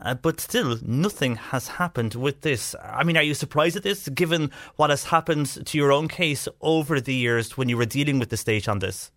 Uh, 0.02 0.14
but 0.14 0.40
still, 0.40 0.78
nothing 0.82 1.36
has 1.36 1.68
happened 1.68 2.14
with 2.14 2.40
this. 2.40 2.74
I 2.82 3.04
mean, 3.04 3.16
are 3.16 3.22
you 3.22 3.34
surprised 3.34 3.76
at 3.76 3.84
this, 3.84 4.08
given 4.08 4.50
what 4.74 4.90
has 4.90 5.04
happened 5.04 5.64
to 5.66 5.78
your 5.78 5.92
own 5.92 6.08
case 6.08 6.48
over 6.60 7.00
the 7.00 7.14
years 7.14 7.56
when 7.56 7.68
you 7.68 7.76
were 7.76 7.86
dealing 7.86 8.18
with 8.18 8.28
the 8.28 8.36
state 8.36 8.68
on 8.68 8.80
this? 8.80 9.12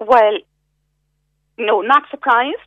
Well, 0.00 0.38
no, 1.56 1.82
not 1.82 2.02
surprised. 2.10 2.58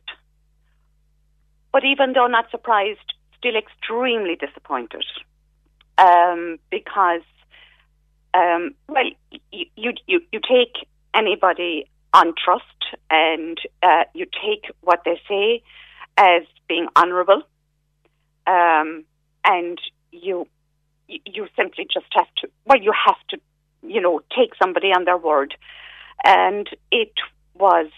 But 1.72 1.84
even 1.84 2.14
though 2.14 2.26
not 2.26 2.50
surprised, 2.50 3.12
still 3.36 3.54
extremely 3.54 4.36
disappointed. 4.36 5.04
Um, 5.98 6.58
because, 6.70 7.22
um, 8.32 8.74
well, 8.88 9.04
you, 9.52 9.66
you, 9.76 10.20
you, 10.32 10.40
take 10.40 10.86
anybody 11.12 11.90
on 12.14 12.32
trust 12.42 12.64
and 13.10 13.58
uh, 13.82 14.04
you 14.14 14.24
take 14.24 14.70
what 14.80 15.02
they 15.04 15.20
say 15.28 15.62
as 16.16 16.42
being 16.68 16.88
honourable, 16.96 17.42
um, 18.46 19.04
and 19.44 19.78
you 20.12 20.46
you 21.08 21.46
simply 21.56 21.86
just 21.92 22.06
have 22.12 22.26
to 22.38 22.48
well 22.64 22.80
you 22.80 22.92
have 23.06 23.18
to 23.28 23.38
you 23.82 24.00
know 24.00 24.20
take 24.36 24.52
somebody 24.60 24.88
on 24.88 25.04
their 25.04 25.18
word, 25.18 25.54
and 26.24 26.68
it 26.90 27.12
was 27.54 27.90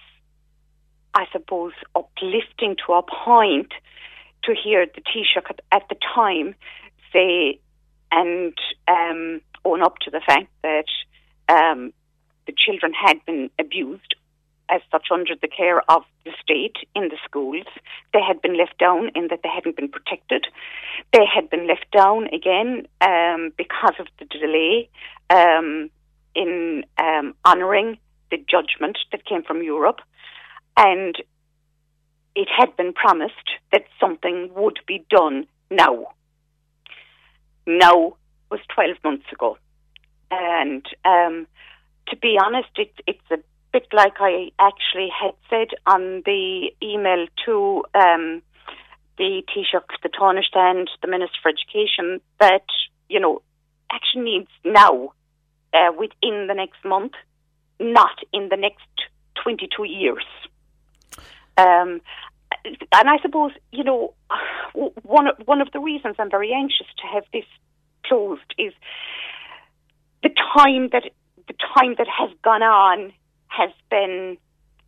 I 1.15 1.27
suppose 1.33 1.73
uplifting 1.95 2.77
to 2.87 2.93
a 2.93 3.03
point 3.03 3.73
to 4.45 4.55
hear 4.55 4.87
the 4.87 5.01
Taoiseach 5.01 5.51
at, 5.51 5.61
at 5.73 5.89
the 5.89 5.97
time 6.15 6.55
say 7.13 7.59
and 8.11 8.55
um, 8.87 9.41
own 9.65 9.83
up 9.83 9.99
to 9.99 10.11
the 10.11 10.21
fact 10.27 10.49
that 10.63 10.87
um, 11.49 11.93
the 12.47 12.55
children 12.57 12.93
had 12.93 13.25
been 13.27 13.51
abused 13.59 14.15
as 14.71 14.81
such 14.91 15.09
under 15.13 15.35
the 15.41 15.49
care 15.49 15.81
of 15.91 16.03
the 16.25 16.33
state 16.43 16.77
in 16.95 17.09
the 17.09 17.19
schools. 17.25 17.67
They 18.13 18.21
had 18.27 18.41
been 18.43 18.57
left 18.57 18.79
down 18.79 19.11
in 19.15 19.29
that 19.29 19.41
they 19.43 19.49
hadn't 19.49 19.77
been 19.77 19.89
protected. 19.89 20.47
They 21.13 21.25
had 21.25 21.51
been 21.51 21.67
left 21.67 21.87
down 21.93 22.29
again 22.29 22.87
um, 23.01 23.53
because 23.57 23.95
of 23.99 24.07
the 24.19 24.25
delay 24.27 24.89
um, 25.31 25.91
in 26.35 26.85
um, 26.99 27.35
honouring 27.47 27.99
the 28.31 28.39
judgment 28.49 28.99
that 29.13 29.25
came 29.25 29.43
from 29.43 29.63
Europe. 29.63 30.01
And 30.77 31.17
it 32.35 32.49
had 32.57 32.77
been 32.77 32.93
promised 32.93 33.35
that 33.73 33.85
something 33.99 34.51
would 34.55 34.79
be 34.87 35.05
done 35.11 35.47
now. 35.71 36.09
Now 37.67 38.17
was 38.51 38.61
12 38.75 38.97
months 39.03 39.27
ago. 39.33 39.59
And 40.31 40.87
um, 41.05 41.47
to 42.09 42.17
be 42.17 42.39
honest, 42.43 42.69
it, 42.77 42.93
it's 43.07 43.31
a 43.31 43.39
bit 43.73 43.87
like 43.93 44.15
I 44.21 44.51
actually 44.59 45.09
had 45.09 45.35
said 45.51 45.69
on 45.87 46.23
the 46.25 46.71
email 46.83 47.27
to 47.45 47.85
um, 47.95 48.43
the 49.19 49.43
Taoiseach, 49.49 50.03
the 50.03 50.09
Taoiseach 50.09 50.55
and 50.55 50.89
the 51.03 51.09
Minister 51.09 51.37
for 51.43 51.51
Education 51.51 52.21
that, 52.41 52.65
you 53.09 53.21
know, 53.21 53.43
action 53.93 54.25
needs 54.25 54.49
now, 54.65 55.13
uh, 55.75 55.93
within 55.99 56.47
the 56.47 56.55
next 56.55 56.85
month, 56.85 57.13
not 57.81 58.19
in 58.33 58.49
the 58.49 58.57
next 58.57 58.87
22 59.43 59.85
years. 59.85 60.25
Um, 61.57 62.01
and 62.65 63.09
I 63.09 63.19
suppose, 63.23 63.53
you 63.73 63.85
know, 63.85 64.15
one, 65.03 65.27
one 65.45 65.61
of 65.61 65.73
the 65.73 65.81
reasons 65.81 66.17
I'm 66.19 66.31
very 66.31 66.53
anxious 66.53 66.87
to 67.01 67.07
have 67.13 67.25
this 67.33 67.45
closed 68.05 68.55
is 68.57 68.73
the 70.23 70.31
time 70.55 70.89
that 70.93 71.05
the 71.47 71.55
time 71.75 71.95
that 71.97 72.07
has 72.07 72.31
gone 72.43 72.63
on 72.63 73.13
has 73.49 73.71
been 73.91 74.37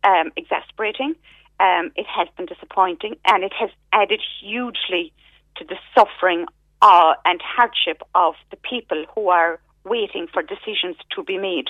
um, 0.03 0.31
exasperating. 0.35 1.15
Um, 1.59 1.91
it 1.95 2.07
has 2.07 2.27
been 2.37 2.47
disappointing, 2.47 3.15
and 3.25 3.43
it 3.43 3.53
has 3.53 3.69
added 3.93 4.21
hugely 4.41 5.13
to 5.57 5.65
the 5.65 5.75
suffering 5.95 6.45
uh, 6.81 7.13
and 7.25 7.39
hardship 7.43 8.01
of 8.15 8.33
the 8.49 8.57
people 8.57 9.05
who 9.13 9.29
are 9.29 9.59
waiting 9.83 10.27
for 10.31 10.41
decisions 10.41 10.95
to 11.15 11.23
be 11.23 11.37
made. 11.37 11.67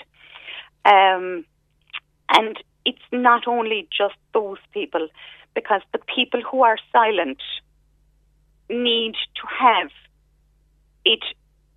Um, 0.85 1.45
and 2.29 2.57
it's 2.85 3.01
not 3.11 3.47
only 3.47 3.87
just 3.95 4.15
those 4.33 4.57
people, 4.73 5.07
because 5.53 5.81
the 5.91 5.99
people 6.15 6.41
who 6.49 6.63
are 6.63 6.77
silent 6.91 7.41
need 8.69 9.15
to 9.35 9.47
have 9.59 9.89
it 11.03 11.19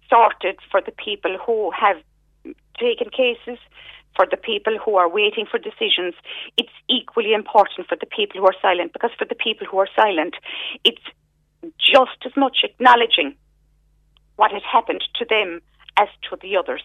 sorted 0.09 0.59
for 0.71 0.81
the 0.81 0.93
people 0.93 1.37
who 1.45 1.73
have 1.73 1.97
taken 2.79 3.11
cases, 3.11 3.59
for 4.17 4.27
the 4.31 4.37
people 4.37 4.79
who 4.85 4.97
are 4.97 5.09
waiting 5.09 5.47
for 5.51 5.59
decisions. 5.59 6.15
It's 6.57 6.73
equally 6.89 7.33
important 7.33 7.89
for 7.89 7.97
the 7.97 8.07
people 8.07 8.41
who 8.41 8.47
are 8.47 8.55
silent 8.61 8.93
because 8.93 9.11
for 9.19 9.25
the 9.25 9.35
people 9.35 9.67
who 9.71 9.79
are 9.79 9.89
silent, 9.97 10.35
it's 10.85 11.03
just 11.79 12.19
as 12.25 12.33
much 12.37 12.59
acknowledging 12.63 13.35
what 14.37 14.53
has 14.53 14.63
happened 14.71 15.03
to 15.17 15.25
them 15.25 15.61
as 15.97 16.09
to 16.29 16.37
the 16.41 16.57
others. 16.57 16.83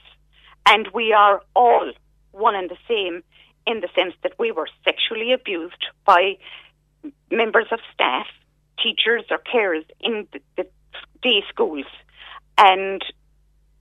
And 0.65 0.87
we 0.93 1.13
are 1.13 1.41
all 1.55 1.91
one 2.31 2.55
and 2.55 2.69
the 2.69 2.77
same 2.87 3.23
in 3.65 3.81
the 3.81 3.89
sense 3.95 4.13
that 4.23 4.33
we 4.37 4.51
were 4.51 4.67
sexually 4.83 5.33
abused 5.33 5.85
by 6.05 6.37
members 7.31 7.67
of 7.71 7.79
staff, 7.93 8.27
teachers, 8.81 9.23
or 9.29 9.39
carers 9.39 9.85
in 9.99 10.27
the, 10.31 10.39
the 10.57 10.67
day 11.21 11.43
schools. 11.49 11.85
And 12.57 13.03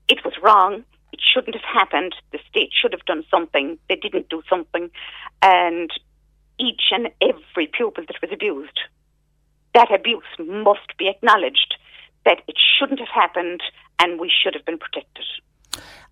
it 0.09 0.25
was 0.25 0.35
wrong. 0.43 0.85
It 1.13 1.21
shouldn't 1.21 1.55
have 1.55 1.65
happened. 1.65 2.15
The 2.33 2.39
state 2.49 2.71
should 2.81 2.93
have 2.93 3.05
done 3.07 3.25
something. 3.31 3.79
They 3.89 3.97
didn't 3.97 4.29
do 4.29 4.43
something. 4.49 4.91
And 5.43 5.91
each 6.59 6.83
and 6.91 7.09
every 7.23 7.67
pupil 7.67 8.05
that 8.07 8.17
was 8.21 8.31
abused, 8.33 8.81
that 9.75 9.93
abuse 9.93 10.25
must 10.39 10.97
be 10.99 11.09
acknowledged, 11.09 11.75
that 12.25 12.43
it 12.49 12.57
shouldn't 12.79 13.01
have 13.01 13.09
happened, 13.09 13.63
and 13.99 14.21
we 14.21 14.31
should 14.31 14.55
have 14.55 14.65
been 14.65 14.79
protected. 14.79 15.25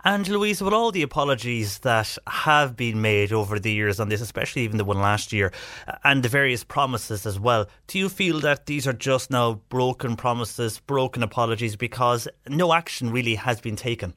And 0.05 0.29
Louise, 0.29 0.63
with 0.63 0.73
all 0.73 0.93
the 0.93 1.03
apologies 1.03 1.81
that 1.81 2.17
have 2.29 2.77
been 2.77 3.01
made 3.01 3.33
over 3.33 3.59
the 3.59 3.73
years 3.73 3.99
on 3.99 4.09
this, 4.09 4.21
especially 4.21 4.63
even 4.63 4.77
the 4.77 4.85
one 4.85 5.01
last 5.01 5.33
year, 5.33 5.53
uh, 5.89 5.97
and 6.05 6.23
the 6.23 6.29
various 6.29 6.63
promises 6.63 7.27
as 7.27 7.41
well, 7.41 7.67
do 7.89 7.99
you 7.99 8.09
feel 8.09 8.39
that 8.41 8.67
these 8.67 8.87
are 8.87 8.93
just 8.93 9.33
now 9.33 9.55
broken 9.69 10.15
promises, 10.15 10.79
broken 10.79 11.25
apologies, 11.25 11.75
because 11.75 12.29
no 12.49 12.73
action 12.73 13.11
really 13.11 13.35
has 13.35 13.61
been 13.61 13.75
taken? 13.75 14.15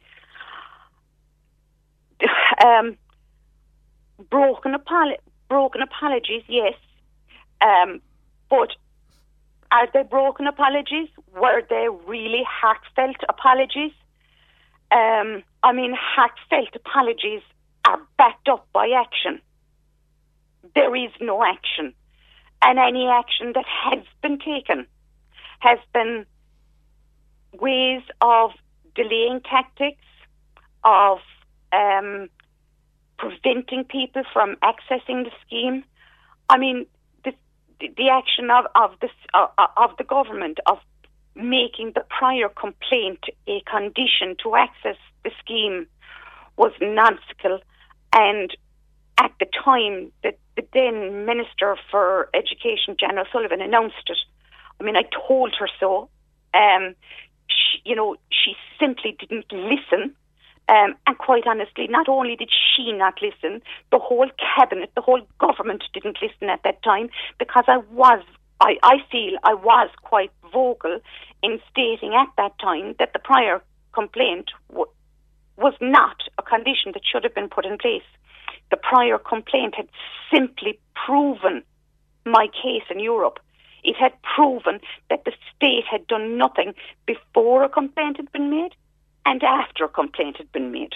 Um, 2.64 2.98
broken, 4.30 4.74
apolo- 4.74 5.18
broken 5.48 5.82
apologies, 5.82 6.44
yes. 6.48 6.74
Um, 7.62 8.02
but 8.50 8.70
are 9.72 9.88
they 9.94 10.04
broken 10.04 10.48
apologies? 10.48 11.10
Were 11.36 11.62
they 11.70 11.88
really 12.06 12.44
heartfelt 12.48 13.18
apologies? 13.28 13.92
Um, 14.92 15.44
I 15.62 15.72
mean, 15.74 15.96
heartfelt 15.96 16.76
apologies 16.76 17.42
are 17.88 18.00
backed 18.18 18.50
up 18.50 18.68
by 18.74 18.90
action. 18.90 19.40
There 20.76 20.96
is 20.96 21.12
no 21.22 21.44
action. 21.44 21.94
And 22.62 22.80
any 22.80 23.08
action 23.08 23.54
that 23.56 23.66
has 23.66 24.04
been 24.22 24.40
taken 24.40 24.86
has 25.60 25.80
been 25.94 26.26
ways 27.54 28.02
of 28.22 28.52
delaying 28.96 29.42
tactics, 29.42 30.04
of 30.84 31.20
um, 31.72 32.30
preventing 33.20 33.84
people 33.84 34.24
from 34.34 34.56
accessing 34.64 35.26
the 35.26 35.32
scheme. 35.46 35.84
I 36.50 36.58
mean, 36.58 36.88
the, 37.24 37.34
the 37.80 38.10
action 38.10 38.50
of, 38.50 38.66
of, 38.76 39.00
this, 39.02 39.12
uh, 39.34 39.48
of 39.78 39.92
the 39.98 40.04
government 40.04 40.60
of 40.66 40.80
making 41.36 41.92
the 41.94 42.04
prior 42.10 42.50
complaint 42.50 43.24
a 43.48 43.62
condition 43.62 44.36
to 44.44 44.56
access 44.56 44.98
the 45.24 45.32
scheme 45.40 45.86
was 46.58 46.72
nonsensical. 46.82 47.60
And 48.14 48.56
at 49.18 49.32
the 49.40 49.48
time 49.64 50.12
that 50.24 50.38
the 50.56 50.66
then 50.74 51.26
Minister 51.26 51.78
for 51.92 52.30
Education, 52.34 52.96
Jan 53.00 53.20
O'Sullivan, 53.20 53.62
announced 53.62 54.10
it, 54.10 54.18
I 54.80 54.84
mean, 54.84 54.96
I 54.96 55.04
told 55.28 55.56
her 55.60 55.68
so. 55.80 56.10
Um, 56.54 56.96
she, 57.48 57.82
you 57.84 57.96
know, 57.96 58.16
she 58.32 58.56
simply 58.80 59.16
didn't 59.20 59.52
listen. 59.52 60.16
Um, 60.70 60.96
and 61.08 61.18
quite 61.18 61.48
honestly, 61.48 61.88
not 61.88 62.08
only 62.08 62.36
did 62.36 62.52
she 62.52 62.92
not 62.92 63.16
listen, 63.24 63.62
the 63.92 63.98
whole 63.98 64.30
cabinet, 64.56 64.92
the 64.96 65.02
whole 65.02 65.22
government 65.40 65.84
didn't 65.94 66.20
listen 66.22 66.48
at 66.48 66.62
that 66.64 66.84
time 66.84 67.10
because 67.40 67.64
I 67.68 67.78
was 67.92 68.24
I, 68.62 68.78
I 68.84 68.98
feel 69.12 69.38
I 69.44 69.56
was 69.56 69.90
quite 70.04 70.32
vocal 70.54 71.00
in 71.42 71.60
stating 71.72 72.14
at 72.14 72.28
that 72.38 72.60
time 72.60 72.94
that 73.00 73.14
the 73.14 73.20
prior 73.20 73.64
complaint 73.94 74.52
w- 74.70 74.92
was 75.58 75.74
not 75.82 76.18
a 76.38 76.44
condition 76.44 76.92
that 76.94 77.02
should 77.10 77.24
have 77.24 77.34
been 77.34 77.50
put 77.50 77.66
in 77.66 77.78
place. 77.78 78.04
The 78.70 78.78
prior 78.78 79.18
complaint 79.18 79.76
had 79.76 79.88
simply 80.32 80.78
proven 80.94 81.64
my 82.26 82.48
case 82.48 82.84
in 82.92 83.00
Europe. 83.00 83.40
It 83.84 83.96
had 83.96 84.12
proven 84.22 84.82
that 85.10 85.24
the 85.24 85.32
state 85.56 85.86
had 85.90 86.06
done 86.08 86.38
nothing 86.38 86.74
before 87.08 87.64
a 87.64 87.70
complaint 87.70 88.18
had 88.18 88.32
been 88.32 88.50
made 88.52 88.76
and 89.26 89.44
after 89.44 89.86
a 89.86 89.90
complaint 89.90 90.38
had 90.38 90.52
been 90.52 90.72
made. 90.72 90.96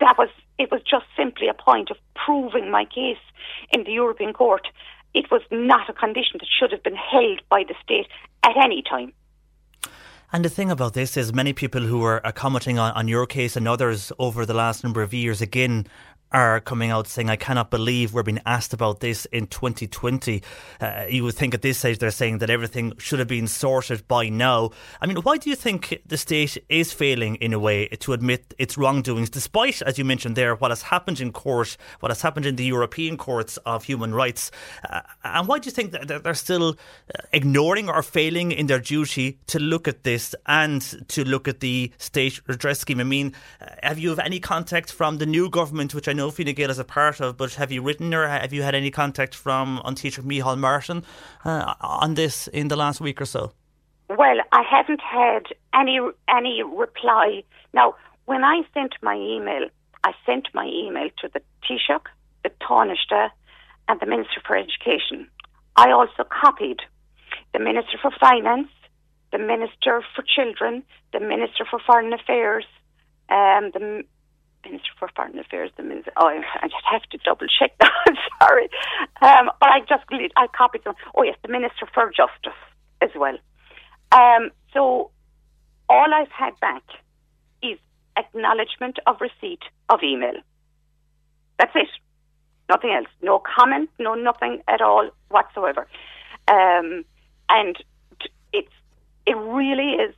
That 0.00 0.16
was 0.18 0.28
it 0.58 0.70
was 0.70 0.82
just 0.82 1.06
simply 1.16 1.48
a 1.48 1.54
point 1.54 1.90
of 1.90 1.96
proving 2.14 2.70
my 2.70 2.84
case 2.84 3.22
in 3.70 3.84
the 3.84 3.92
European 3.92 4.32
Court 4.32 4.66
it 5.14 5.30
was 5.30 5.42
not 5.50 5.88
a 5.88 5.92
condition 5.92 6.38
that 6.40 6.48
should 6.58 6.72
have 6.72 6.82
been 6.82 6.96
held 6.96 7.42
by 7.48 7.64
the 7.66 7.74
state 7.82 8.06
at 8.42 8.56
any 8.56 8.82
time. 8.82 9.12
And 10.34 10.46
the 10.46 10.48
thing 10.48 10.70
about 10.70 10.94
this 10.94 11.18
is, 11.18 11.34
many 11.34 11.52
people 11.52 11.82
who 11.82 12.02
are 12.02 12.20
commenting 12.32 12.78
on, 12.78 12.92
on 12.92 13.06
your 13.06 13.26
case 13.26 13.54
and 13.54 13.68
others 13.68 14.10
over 14.18 14.46
the 14.46 14.54
last 14.54 14.82
number 14.82 15.02
of 15.02 15.12
years, 15.12 15.42
again, 15.42 15.86
are 16.32 16.60
coming 16.60 16.90
out 16.90 17.06
saying, 17.06 17.30
I 17.30 17.36
cannot 17.36 17.70
believe 17.70 18.12
we're 18.14 18.22
being 18.22 18.40
asked 18.46 18.72
about 18.72 19.00
this 19.00 19.26
in 19.26 19.46
2020. 19.46 20.42
Uh, 20.80 21.04
you 21.08 21.24
would 21.24 21.34
think 21.34 21.54
at 21.54 21.62
this 21.62 21.78
stage 21.78 21.98
they're 21.98 22.10
saying 22.10 22.38
that 22.38 22.50
everything 22.50 22.94
should 22.98 23.18
have 23.18 23.28
been 23.28 23.46
sorted 23.46 24.06
by 24.08 24.28
now. 24.28 24.70
I 25.00 25.06
mean, 25.06 25.18
why 25.18 25.36
do 25.36 25.50
you 25.50 25.56
think 25.56 26.00
the 26.06 26.16
state 26.16 26.58
is 26.68 26.92
failing 26.92 27.36
in 27.36 27.52
a 27.52 27.58
way 27.58 27.86
to 27.88 28.12
admit 28.12 28.54
its 28.58 28.78
wrongdoings, 28.78 29.30
despite, 29.30 29.82
as 29.82 29.98
you 29.98 30.04
mentioned 30.04 30.36
there, 30.36 30.54
what 30.54 30.70
has 30.70 30.82
happened 30.82 31.20
in 31.20 31.32
court, 31.32 31.76
what 32.00 32.10
has 32.10 32.22
happened 32.22 32.46
in 32.46 32.56
the 32.56 32.64
European 32.64 33.16
courts 33.16 33.58
of 33.58 33.84
human 33.84 34.14
rights? 34.14 34.50
Uh, 34.88 35.00
and 35.24 35.48
why 35.48 35.58
do 35.58 35.66
you 35.66 35.72
think 35.72 35.92
that 35.92 36.24
they're 36.24 36.34
still 36.34 36.70
uh, 36.70 37.22
ignoring 37.32 37.88
or 37.88 38.02
failing 38.02 38.52
in 38.52 38.66
their 38.66 38.80
duty 38.80 39.38
to 39.46 39.58
look 39.58 39.86
at 39.86 40.04
this 40.04 40.34
and 40.46 41.08
to 41.08 41.24
look 41.24 41.46
at 41.46 41.60
the 41.60 41.92
state 41.98 42.40
redress 42.46 42.80
scheme? 42.80 43.00
I 43.00 43.04
mean, 43.04 43.34
uh, 43.60 43.66
have 43.82 43.98
you 43.98 44.10
have 44.10 44.18
any 44.18 44.40
contact 44.40 44.90
from 44.90 45.18
the 45.18 45.26
new 45.26 45.50
government, 45.50 45.94
which 45.94 46.08
I 46.08 46.12
know 46.12 46.21
know 46.22 46.30
Fine 46.30 46.54
Gael 46.54 46.70
is 46.70 46.78
a 46.78 46.84
part 46.84 47.20
of, 47.20 47.36
but 47.36 47.54
have 47.54 47.72
you 47.72 47.82
written 47.82 48.14
or 48.14 48.26
have 48.28 48.52
you 48.52 48.62
had 48.62 48.74
any 48.74 48.90
contact 48.90 49.34
from 49.34 49.82
An 49.84 49.94
Taoiseach 49.96 50.24
Micheál 50.30 50.58
Martin 50.58 51.02
uh, 51.44 51.74
on 51.80 52.14
this 52.14 52.46
in 52.60 52.68
the 52.68 52.76
last 52.76 53.00
week 53.00 53.20
or 53.20 53.28
so? 53.36 53.52
Well, 54.08 54.38
I 54.52 54.62
haven't 54.74 55.00
had 55.00 55.44
any 55.80 55.98
any 56.38 56.62
reply. 56.62 57.42
Now, 57.74 57.88
when 58.26 58.44
I 58.44 58.56
sent 58.74 58.94
my 59.02 59.16
email, 59.16 59.64
I 60.04 60.12
sent 60.26 60.46
my 60.54 60.66
email 60.66 61.08
to 61.20 61.26
the 61.34 61.42
Taoiseach, 61.64 62.06
the 62.44 62.50
Taoiseach, 62.64 63.30
and 63.88 64.00
the 64.00 64.06
Minister 64.06 64.40
for 64.46 64.56
Education. 64.56 65.18
I 65.76 65.90
also 65.90 66.22
copied 66.42 66.80
the 67.52 67.58
Minister 67.58 67.98
for 68.00 68.12
Finance, 68.20 68.72
the 69.32 69.38
Minister 69.38 69.94
for 70.14 70.22
Children, 70.36 70.84
the 71.12 71.20
Minister 71.20 71.64
for 71.68 71.80
Foreign 71.86 72.12
Affairs, 72.12 72.66
um, 73.28 73.72
the 73.74 74.04
Minister 74.64 74.90
for 74.98 75.08
Foreign 75.14 75.38
Affairs, 75.38 75.70
the 75.76 75.82
Minister. 75.82 76.12
Oh, 76.16 76.26
I 76.26 76.68
just 76.68 76.84
have 76.90 77.02
to 77.10 77.18
double 77.18 77.46
check 77.58 77.72
that. 77.80 77.90
I'm 78.08 78.16
sorry, 78.40 78.68
um, 79.20 79.50
but 79.60 79.68
I 79.70 79.80
just 79.80 80.04
I 80.36 80.46
copied 80.56 80.84
them. 80.84 80.94
Oh 81.14 81.22
yes, 81.22 81.36
the 81.42 81.48
Minister 81.48 81.86
for 81.92 82.10
Justice 82.10 82.58
as 83.00 83.10
well. 83.16 83.36
Um, 84.12 84.50
so 84.72 85.10
all 85.88 86.14
I've 86.14 86.30
had 86.30 86.58
back 86.60 86.82
is 87.62 87.78
acknowledgement 88.16 88.98
of 89.06 89.16
receipt 89.20 89.62
of 89.88 90.00
email. 90.02 90.34
That's 91.58 91.72
it. 91.74 91.88
Nothing 92.68 92.90
else. 92.90 93.08
No 93.22 93.40
comment. 93.40 93.90
No 93.98 94.14
nothing 94.14 94.62
at 94.68 94.80
all 94.80 95.10
whatsoever. 95.28 95.86
Um, 96.48 97.04
and 97.48 97.76
it's 98.52 98.72
it 99.26 99.36
really 99.36 99.92
is 99.92 100.14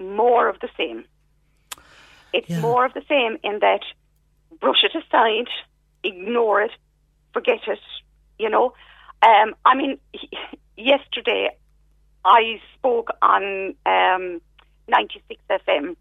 more 0.00 0.48
of 0.48 0.56
the 0.60 0.68
same. 0.76 1.04
It's 2.32 2.48
Yeah. 2.48 2.60
more 2.60 2.84
of 2.84 2.94
the 2.94 3.02
same 3.08 3.38
in 3.42 3.60
that 3.60 3.82
brush 4.60 4.84
it 4.84 4.94
aside, 4.94 5.48
ignore 6.02 6.62
it, 6.62 6.72
forget 7.32 7.66
it. 7.66 7.80
You 8.38 8.50
know, 8.50 8.74
um, 9.22 9.54
I 9.64 9.74
mean, 9.74 9.98
yesterday 10.76 11.50
I 12.24 12.60
spoke 12.74 13.10
on 13.22 13.74
um, 13.86 14.40
96 14.88 15.40
FM, 15.50 15.96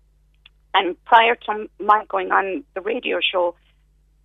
and 0.73 1.03
prior 1.05 1.35
to 1.35 1.69
my 1.79 2.05
going 2.05 2.31
on 2.31 2.63
the 2.73 2.81
radio 2.81 3.19
show, 3.21 3.55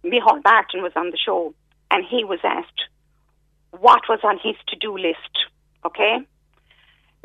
Micheál 0.05 0.43
Martin 0.45 0.83
was 0.83 0.93
on 0.97 1.11
the 1.11 1.17
show, 1.17 1.55
and 1.91 2.05
he 2.05 2.25
was 2.25 2.41
asked 2.43 2.83
what 3.71 4.03
was 4.09 4.21
on 4.23 4.39
his 4.43 4.57
to-do 4.69 4.97
list. 4.99 5.47
Okay, 5.85 6.19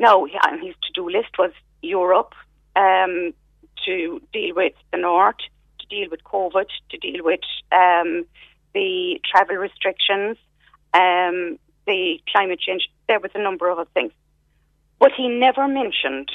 now 0.00 0.20
on 0.22 0.62
his 0.62 0.74
to-do 0.82 1.08
list 1.08 1.38
was 1.38 1.52
Europe 1.82 2.34
um, 2.76 3.32
to 3.88 4.20
deal 4.34 4.54
with 4.54 4.74
the 4.92 4.98
north, 4.98 5.36
to 5.80 5.86
deal 5.86 6.08
with 6.10 6.22
COVID, 6.24 6.66
to 6.90 6.98
deal 6.98 7.24
with 7.24 7.40
um, 7.72 8.26
the 8.74 9.18
travel 9.24 9.56
restrictions, 9.56 10.36
um, 10.92 11.58
the 11.86 12.20
climate 12.30 12.60
change. 12.60 12.88
There 13.08 13.18
was 13.18 13.30
a 13.34 13.42
number 13.42 13.68
of 13.70 13.78
other 13.78 13.90
things, 13.94 14.12
but 14.98 15.12
he 15.16 15.28
never 15.28 15.66
mentioned 15.66 16.30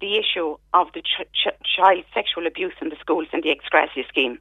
the 0.00 0.16
issue 0.16 0.56
of 0.72 0.86
the 0.94 1.02
ch- 1.02 1.28
ch- 1.34 1.76
child 1.76 2.04
sexual 2.14 2.46
abuse 2.46 2.72
in 2.80 2.88
the 2.88 2.96
schools 3.00 3.28
and 3.34 3.42
the 3.42 3.50
ex 3.50 3.62
scheme. 4.08 4.38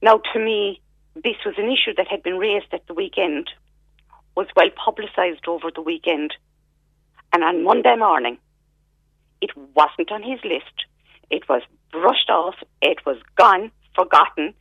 Now, 0.00 0.20
to 0.32 0.38
me, 0.38 0.80
this 1.16 1.36
was 1.44 1.56
an 1.58 1.70
issue 1.70 1.94
that 1.96 2.06
had 2.06 2.22
been 2.22 2.38
raised 2.38 2.72
at 2.72 2.86
the 2.86 2.94
weekend, 2.94 3.50
was 4.36 4.46
well 4.54 4.70
publicised 4.76 5.48
over 5.48 5.72
the 5.74 5.82
weekend, 5.82 6.34
and 7.32 7.42
on 7.42 7.64
Monday 7.64 7.96
morning, 7.96 8.38
it 9.40 9.50
wasn't 9.74 10.12
on 10.12 10.22
his 10.22 10.38
list. 10.44 10.86
It 11.32 11.48
was 11.48 11.62
brushed 11.90 12.30
off. 12.30 12.54
It 12.80 12.98
was 13.04 13.16
gone, 13.36 13.72
forgotten. 13.96 14.54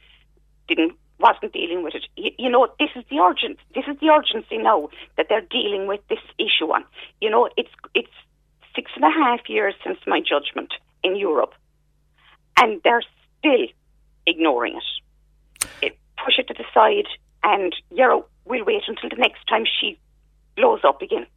Didn't 0.68 0.94
wasn't 1.20 1.54
dealing 1.54 1.84
with 1.84 1.94
it. 1.94 2.08
You, 2.18 2.32
you 2.40 2.50
know, 2.50 2.68
this 2.80 2.90
is 2.96 3.04
the 3.10 3.20
urgent. 3.20 3.60
This 3.76 3.86
is 3.88 4.00
the 4.02 4.10
urgency 4.10 4.58
now 4.58 4.90
that 5.18 5.28
they're 5.30 5.48
dealing 5.50 5.86
with 5.88 6.02
this 6.10 6.24
issue 6.40 6.72
on. 6.72 6.84
You 7.22 7.30
know, 7.30 7.50
it's 7.56 7.70
it's 7.94 8.16
six 8.76 8.92
and 8.96 9.06
a 9.06 9.12
half 9.12 9.48
years 9.48 9.76
since 9.86 10.00
my 10.08 10.20
judgment 10.20 10.74
in 11.04 11.16
Europe, 11.16 11.54
and 12.58 12.82
they're 12.84 13.04
still 13.40 13.68
ignoring 14.26 14.78
it. 14.78 15.68
it 15.82 16.00
push 16.24 16.40
it 16.40 16.48
to 16.48 16.54
the 16.54 16.66
side, 16.74 17.08
and 17.44 17.76
you 17.92 18.08
know, 18.08 18.26
we'll 18.46 18.66
wait 18.66 18.84
until 18.88 19.10
the 19.10 19.16
next 19.16 19.46
time 19.48 19.66
she 19.66 20.00
blows 20.56 20.82
up 20.84 21.02
again. 21.02 21.28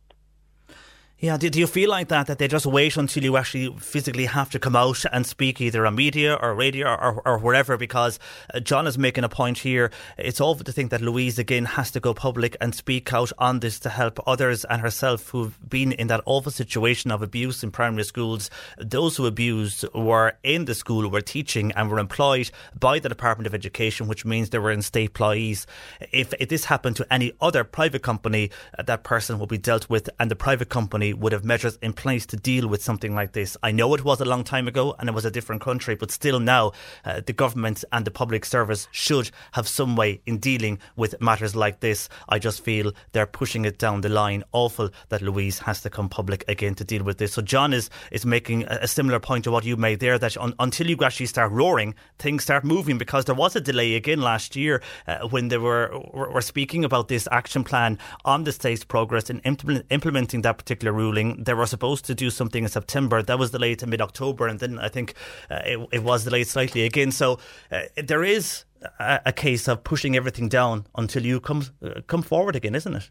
Yeah, 1.25 1.39
do, 1.39 1.49
do 1.49 1.59
you 1.59 1.67
feel 1.67 1.89
like 1.89 2.09
that, 2.09 2.27
that 2.27 2.37
they 2.37 2.49
just 2.49 2.67
wait 2.67 2.99
until 2.99 3.25
you 3.25 3.39
actually 3.39 3.75
physically 3.79 4.27
have 4.27 4.51
to 4.51 4.59
come 4.59 4.77
out 4.77 5.03
and 5.11 5.27
speak 5.27 5.59
either 5.59 5.87
on 5.87 5.95
media 5.95 6.35
or 6.35 6.55
radio 6.55 6.89
or, 6.89 7.23
or 7.25 7.39
wherever? 7.39 7.79
Because 7.79 8.19
uh, 8.53 8.61
John 8.61 8.87
is 8.87 8.99
making 8.99 9.25
a 9.25 9.31
point 9.31 9.57
here. 9.57 9.91
It's 10.19 10.39
awful 10.39 10.65
to 10.65 10.71
think 10.73 10.91
that 10.91 11.01
Louise 11.01 11.39
again 11.39 11.65
has 11.65 11.91
to 11.93 12.01
go 12.01 12.13
public 12.13 12.59
and 12.61 12.75
speak 12.75 13.11
out 13.15 13.33
on 13.39 13.61
this 13.61 13.79
to 13.81 13.89
help 13.89 14.21
others 14.27 14.67
and 14.67 14.83
herself 14.83 15.31
who've 15.31 15.59
been 15.67 15.93
in 15.93 16.09
that 16.09 16.21
awful 16.27 16.53
situation 16.53 17.11
of 17.11 17.23
abuse 17.23 17.63
in 17.63 17.71
primary 17.71 18.05
schools. 18.05 18.51
Those 18.77 19.17
who 19.17 19.25
abused 19.25 19.87
were 19.95 20.35
in 20.43 20.67
the 20.67 20.75
school, 20.75 21.09
were 21.09 21.23
teaching, 21.23 21.73
and 21.73 21.91
were 21.91 22.01
employed 22.01 22.51
by 22.79 22.99
the 22.99 23.09
Department 23.09 23.47
of 23.47 23.55
Education, 23.55 24.09
which 24.09 24.27
means 24.27 24.51
they 24.51 24.59
were 24.59 24.71
in 24.71 24.83
state 24.83 25.05
employees. 25.05 25.67
If, 26.13 26.35
if 26.39 26.51
this 26.51 26.67
happened 26.67 26.97
to 26.97 27.07
any 27.11 27.33
other 27.41 27.65
private 27.65 28.03
company, 28.03 28.51
uh, 28.79 28.83
that 28.83 29.05
person 29.05 29.39
would 29.39 29.49
be 29.49 29.57
dealt 29.57 29.89
with, 29.89 30.11
and 30.21 30.31
the 30.31 30.37
private 30.37 30.69
company 30.69 31.14
would 31.19 31.33
have 31.33 31.45
measures 31.45 31.79
in 31.83 31.93
place 31.93 32.27
to 32.27 32.37
deal 32.37 32.69
with 32.69 32.83
something 32.83 33.15
like 33.15 33.33
this. 33.33 33.57
I 33.63 33.73
know 33.73 33.95
it 33.95 34.05
was 34.05 34.21
a 34.21 34.25
long 34.25 34.45
time 34.45 34.69
ago 34.69 34.95
and 34.99 35.09
it 35.09 35.15
was 35.15 35.25
a 35.25 35.31
different 35.31 35.63
country, 35.63 35.95
but 35.95 36.11
still 36.11 36.41
now 36.41 36.73
uh, 37.05 37.21
the 37.25 37.33
government 37.33 37.85
and 37.93 38.05
the 38.05 38.11
public 38.11 38.45
service 38.45 38.89
should 38.91 39.31
have 39.53 39.69
some 39.69 39.97
way 39.97 40.21
in 40.27 40.39
dealing 40.39 40.79
with 40.97 41.21
matters 41.21 41.55
like 41.57 41.81
this. 41.81 42.09
I 42.29 42.39
just 42.39 42.63
feel 42.63 42.93
they're 43.13 43.27
pushing 43.27 43.65
it 43.65 43.79
down 43.79 44.01
the 44.01 44.09
line. 44.09 44.45
Awful 44.53 44.91
that 45.09 45.23
Louise 45.23 45.59
has 45.61 45.81
to 45.83 45.91
come 45.91 46.09
public 46.09 46.45
again 46.49 46.75
to 46.77 46.85
deal 46.85 47.03
with 47.03 47.19
this. 47.19 47.33
So 47.33 47.43
John 47.43 47.73
is 47.73 47.91
is 48.11 48.25
making 48.27 48.65
a, 48.65 48.89
similar 48.95 49.19
point 49.19 49.43
to 49.45 49.51
what 49.51 49.65
you 49.65 49.77
made 49.77 49.99
there 49.99 50.19
that 50.19 50.37
un, 50.37 50.55
until 50.61 50.89
you 50.89 50.97
actually 51.03 51.27
start 51.27 51.51
roaring, 51.51 51.95
things 52.19 52.45
start 52.45 52.65
moving 52.65 52.97
because 52.97 53.25
there 53.25 53.35
was 53.35 53.57
a 53.57 53.61
delay 53.61 53.95
again 53.95 54.21
last 54.21 54.55
year 54.55 54.83
uh, 55.07 55.27
when 55.29 55.49
they 55.49 55.59
were 55.59 55.91
were 56.13 56.41
speaking 56.41 56.85
about 56.85 57.09
this 57.09 57.27
action 57.33 57.65
plan 57.65 57.99
on 58.25 58.45
the 58.45 58.53
state's 58.53 58.85
progress 58.85 59.31
in 59.31 59.41
implement, 59.41 59.85
implementing 59.91 60.43
that 60.43 60.59
particular 60.59 60.93
ruling. 61.05 61.45
They 61.45 61.55
were 61.55 61.67
supposed 61.67 62.05
to 62.07 62.15
do 62.15 62.31
something 62.31 62.65
in 62.65 62.71
September. 62.71 63.23
That 63.23 63.39
was 63.39 63.51
delayed 63.51 63.79
to 63.81 63.87
mid 63.87 64.01
October, 64.01 64.47
and 64.49 64.59
then 64.61 64.79
I 64.79 64.89
think 64.89 65.15
uh, 65.51 65.61
it, 65.73 65.79
it 65.93 66.03
was 66.03 66.25
delayed 66.25 66.49
slightly 66.49 66.83
again. 66.85 67.13
So 67.13 67.39
uh, 67.71 67.83
there 68.11 68.25
is 68.25 68.65
a, 68.99 69.21
a 69.27 69.33
case 69.33 69.69
of 69.69 69.85
pushing 69.85 70.17
everything 70.17 70.49
down 70.49 70.87
until 70.97 71.25
you 71.25 71.41
come 71.41 71.63
uh, 71.83 72.01
come 72.07 72.23
forward 72.23 72.57
again, 72.57 72.75
isn't 72.75 72.95
it? 72.95 73.11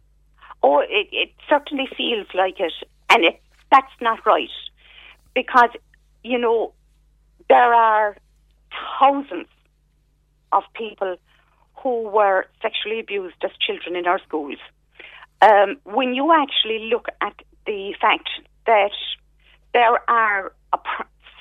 Oh, 0.62 0.80
it, 0.80 1.08
it 1.12 1.32
certainly 1.50 1.88
feels 1.98 2.28
like 2.34 2.60
it, 2.60 2.74
and 3.10 3.26
it, 3.26 3.42
that's 3.72 3.96
not 4.02 4.26
right 4.26 4.56
because 5.36 5.70
you 6.24 6.40
know 6.40 6.74
there 7.50 7.74
are 7.74 8.16
thousands 9.00 9.48
of 10.52 10.64
people 10.76 11.16
who 11.82 12.10
were 12.10 12.46
sexually 12.62 13.00
abused 13.00 13.36
as 13.44 13.52
children 13.66 13.96
in 13.96 14.08
our 14.08 14.20
schools. 14.20 14.58
Um, 15.42 15.78
when 15.84 16.14
you 16.14 16.32
actually 16.32 16.90
look 16.90 17.08
at 17.20 17.34
the 17.66 17.96
fact 18.00 18.30
that 18.66 18.92
there 19.74 20.10
are 20.10 20.54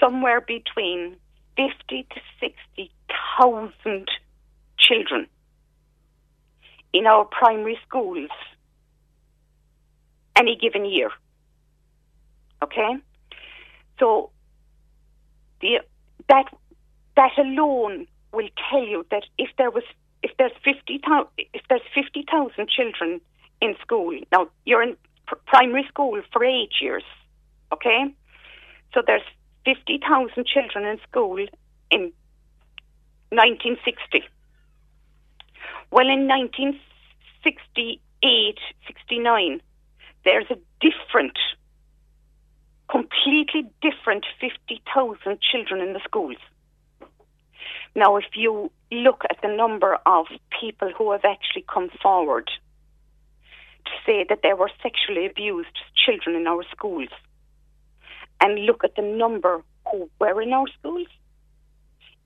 somewhere 0.00 0.40
between 0.40 1.16
fifty 1.56 2.06
to 2.10 2.20
sixty 2.40 2.90
thousand 3.38 4.08
children 4.78 5.26
in 6.92 7.06
our 7.06 7.24
primary 7.24 7.78
schools 7.86 8.30
any 10.36 10.56
given 10.56 10.84
year. 10.84 11.10
Okay? 12.62 12.96
So 13.98 14.30
the 15.60 15.80
that 16.28 16.46
that 17.16 17.30
alone 17.38 18.06
will 18.32 18.48
tell 18.70 18.84
you 18.84 19.06
that 19.10 19.24
if 19.38 19.50
there 19.58 19.70
was 19.70 19.84
if 20.22 20.30
there's 20.38 20.52
fifty 20.64 21.00
thousand 21.06 21.28
if 21.36 21.62
there's 21.68 21.82
fifty 21.94 22.24
thousand 22.30 22.68
children 22.68 23.20
in 23.60 23.74
school 23.80 24.18
now 24.32 24.48
you're 24.64 24.82
in 24.82 24.96
primary 25.46 25.84
school 25.88 26.20
for 26.32 26.44
eight 26.44 26.72
years, 26.80 27.04
okay? 27.72 28.14
So 28.94 29.02
there's 29.06 29.22
fifty 29.64 29.98
thousand 29.98 30.46
children 30.46 30.84
in 30.84 30.98
school 31.08 31.38
in 31.90 32.12
1960. 33.30 34.24
Well, 35.90 36.08
in 36.08 36.28
1968, 36.28 38.58
69, 38.86 39.60
there's 40.24 40.46
a 40.50 40.56
different, 40.80 41.38
completely 42.90 43.70
different 43.80 44.26
50,000 44.40 45.38
children 45.40 45.80
in 45.80 45.92
the 45.92 46.00
schools. 46.04 46.38
Now, 47.94 48.16
if 48.16 48.24
you 48.34 48.72
look 48.90 49.22
at 49.28 49.36
the 49.42 49.48
number 49.48 49.98
of 50.06 50.26
people 50.60 50.90
who 50.96 51.12
have 51.12 51.24
actually 51.24 51.64
come 51.72 51.90
forward 52.02 52.50
say 54.06 54.24
that 54.28 54.40
they 54.42 54.52
were 54.52 54.70
sexually 54.82 55.26
abused 55.26 55.76
children 56.04 56.36
in 56.36 56.46
our 56.46 56.64
schools, 56.70 57.08
and 58.40 58.64
look 58.66 58.84
at 58.84 58.96
the 58.96 59.02
number 59.02 59.62
who 59.90 60.08
were 60.18 60.42
in 60.42 60.52
our 60.52 60.66
schools, 60.78 61.06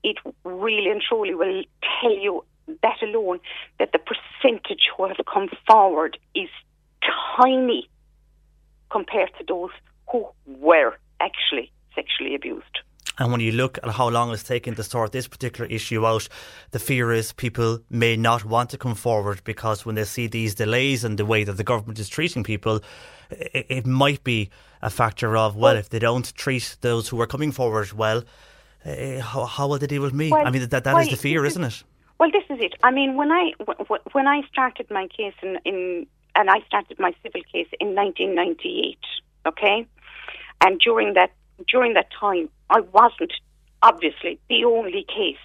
it 0.03 0.17
really 0.43 0.89
and 0.89 1.01
truly 1.01 1.35
will 1.35 1.63
tell 2.01 2.15
you 2.15 2.43
that 2.81 3.01
alone 3.01 3.39
that 3.79 3.91
the 3.91 3.99
percentage 3.99 4.89
who 4.95 5.07
have 5.07 5.17
come 5.31 5.49
forward 5.69 6.17
is 6.35 6.49
tiny 7.37 7.89
compared 8.89 9.29
to 9.37 9.43
those 9.47 9.71
who 10.11 10.27
were 10.45 10.93
actually 11.19 11.71
sexually 11.95 12.35
abused. 12.35 12.79
And 13.19 13.31
when 13.31 13.41
you 13.41 13.51
look 13.51 13.79
at 13.83 13.89
how 13.89 14.09
long 14.09 14.31
it's 14.31 14.43
taken 14.43 14.75
to 14.75 14.83
sort 14.83 15.11
this 15.11 15.27
particular 15.27 15.67
issue 15.69 16.05
out, 16.05 16.27
the 16.71 16.79
fear 16.79 17.11
is 17.11 17.33
people 17.33 17.79
may 17.89 18.15
not 18.15 18.45
want 18.45 18.69
to 18.71 18.77
come 18.77 18.93
forward 18.95 19.43
because 19.43 19.85
when 19.85 19.95
they 19.95 20.03
see 20.03 20.27
these 20.27 20.53
delays 20.53 21.03
and 21.03 21.17
the 21.17 21.25
way 21.25 21.43
that 21.43 21.53
the 21.53 21.63
government 21.63 21.97
is 21.99 22.09
treating 22.09 22.43
people, 22.43 22.81
it, 23.31 23.65
it 23.69 23.85
might 23.87 24.23
be 24.23 24.49
a 24.81 24.89
factor 24.89 25.35
of, 25.35 25.55
well, 25.55 25.75
if 25.75 25.89
they 25.89 25.99
don't 25.99 26.33
treat 26.35 26.77
those 26.81 27.07
who 27.09 27.19
are 27.19 27.27
coming 27.27 27.51
forward 27.51 27.91
well, 27.93 28.23
uh, 28.85 29.19
how, 29.19 29.45
how 29.45 29.67
will 29.67 29.79
they 29.79 29.87
deal 29.87 30.03
with 30.03 30.13
me? 30.13 30.29
Well, 30.31 30.45
I 30.45 30.51
mean, 30.51 30.67
that, 30.69 30.83
that 30.83 30.93
well, 30.93 31.03
is 31.03 31.09
the 31.09 31.17
fear, 31.17 31.43
is- 31.45 31.53
isn't 31.53 31.63
it? 31.63 31.83
Well, 32.19 32.31
this 32.31 32.43
is 32.49 32.57
it. 32.63 32.73
I 32.81 32.89
mean, 32.89 33.15
when 33.15 33.31
I 33.31 33.51
w- 33.59 33.77
w- 33.77 34.01
when 34.13 34.27
I 34.27 34.41
started 34.51 34.89
my 34.89 35.07
case 35.07 35.35
in, 35.43 35.59
in 35.65 36.07
and 36.35 36.49
I 36.49 36.61
started 36.65 36.97
my 36.99 37.13
civil 37.21 37.41
case 37.51 37.67
in 37.79 37.93
1998, 37.93 38.97
okay, 39.45 39.85
and 40.61 40.79
during 40.79 41.13
that 41.13 41.29
during 41.65 41.93
that 41.93 42.07
time, 42.19 42.49
I 42.69 42.81
wasn't 42.81 43.33
obviously 43.81 44.39
the 44.49 44.65
only 44.65 45.05
case, 45.07 45.35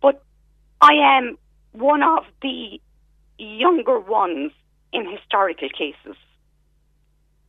but 0.00 0.22
I 0.80 0.94
am 0.94 1.38
one 1.72 2.02
of 2.02 2.24
the 2.40 2.80
younger 3.38 3.98
ones 3.98 4.52
in 4.92 5.10
historical 5.10 5.68
cases. 5.68 6.16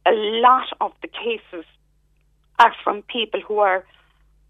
A 0.05 0.11
lot 0.11 0.67
of 0.81 0.91
the 1.01 1.07
cases 1.07 1.65
are 2.59 2.73
from 2.83 3.03
people 3.03 3.41
who 3.41 3.59
are 3.59 3.85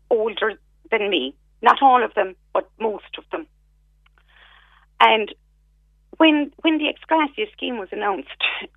older 0.09 0.53
than 0.91 1.09
me. 1.09 1.35
Not 1.61 1.81
all 1.81 2.03
of 2.03 2.13
them, 2.13 2.35
but 2.53 2.69
most 2.79 3.17
of 3.17 3.23
them. 3.31 3.47
And 4.99 5.33
when 6.17 6.51
when 6.61 6.77
the 6.77 6.89
ex 6.89 6.99
gratia 7.07 7.45
scheme 7.51 7.77
was 7.77 7.89
announced, 7.91 8.29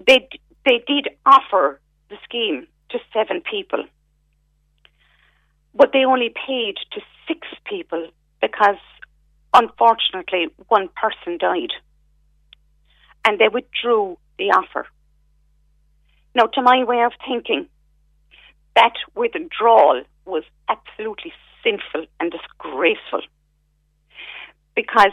they 0.06 0.28
they 0.64 0.82
did 0.86 1.08
offer 1.24 1.80
the 2.08 2.16
scheme 2.24 2.66
to 2.90 2.98
seven 3.12 3.42
people, 3.48 3.84
but 5.74 5.90
they 5.92 6.04
only 6.04 6.32
paid 6.46 6.76
to 6.92 7.00
six 7.26 7.46
people 7.64 8.08
because, 8.40 8.76
unfortunately, 9.54 10.48
one 10.68 10.88
person 10.94 11.38
died, 11.38 11.72
and 13.24 13.38
they 13.38 13.48
withdrew 13.48 14.18
the 14.38 14.50
offer. 14.50 14.86
Now, 16.34 16.46
to 16.46 16.62
my 16.62 16.84
way 16.84 17.02
of 17.02 17.12
thinking, 17.26 17.66
that 18.74 18.92
withdrawal 19.14 20.02
was 20.26 20.44
absolutely 20.68 21.32
sinful 21.64 22.06
and 22.20 22.30
disgraceful 22.30 23.22
because 24.74 25.12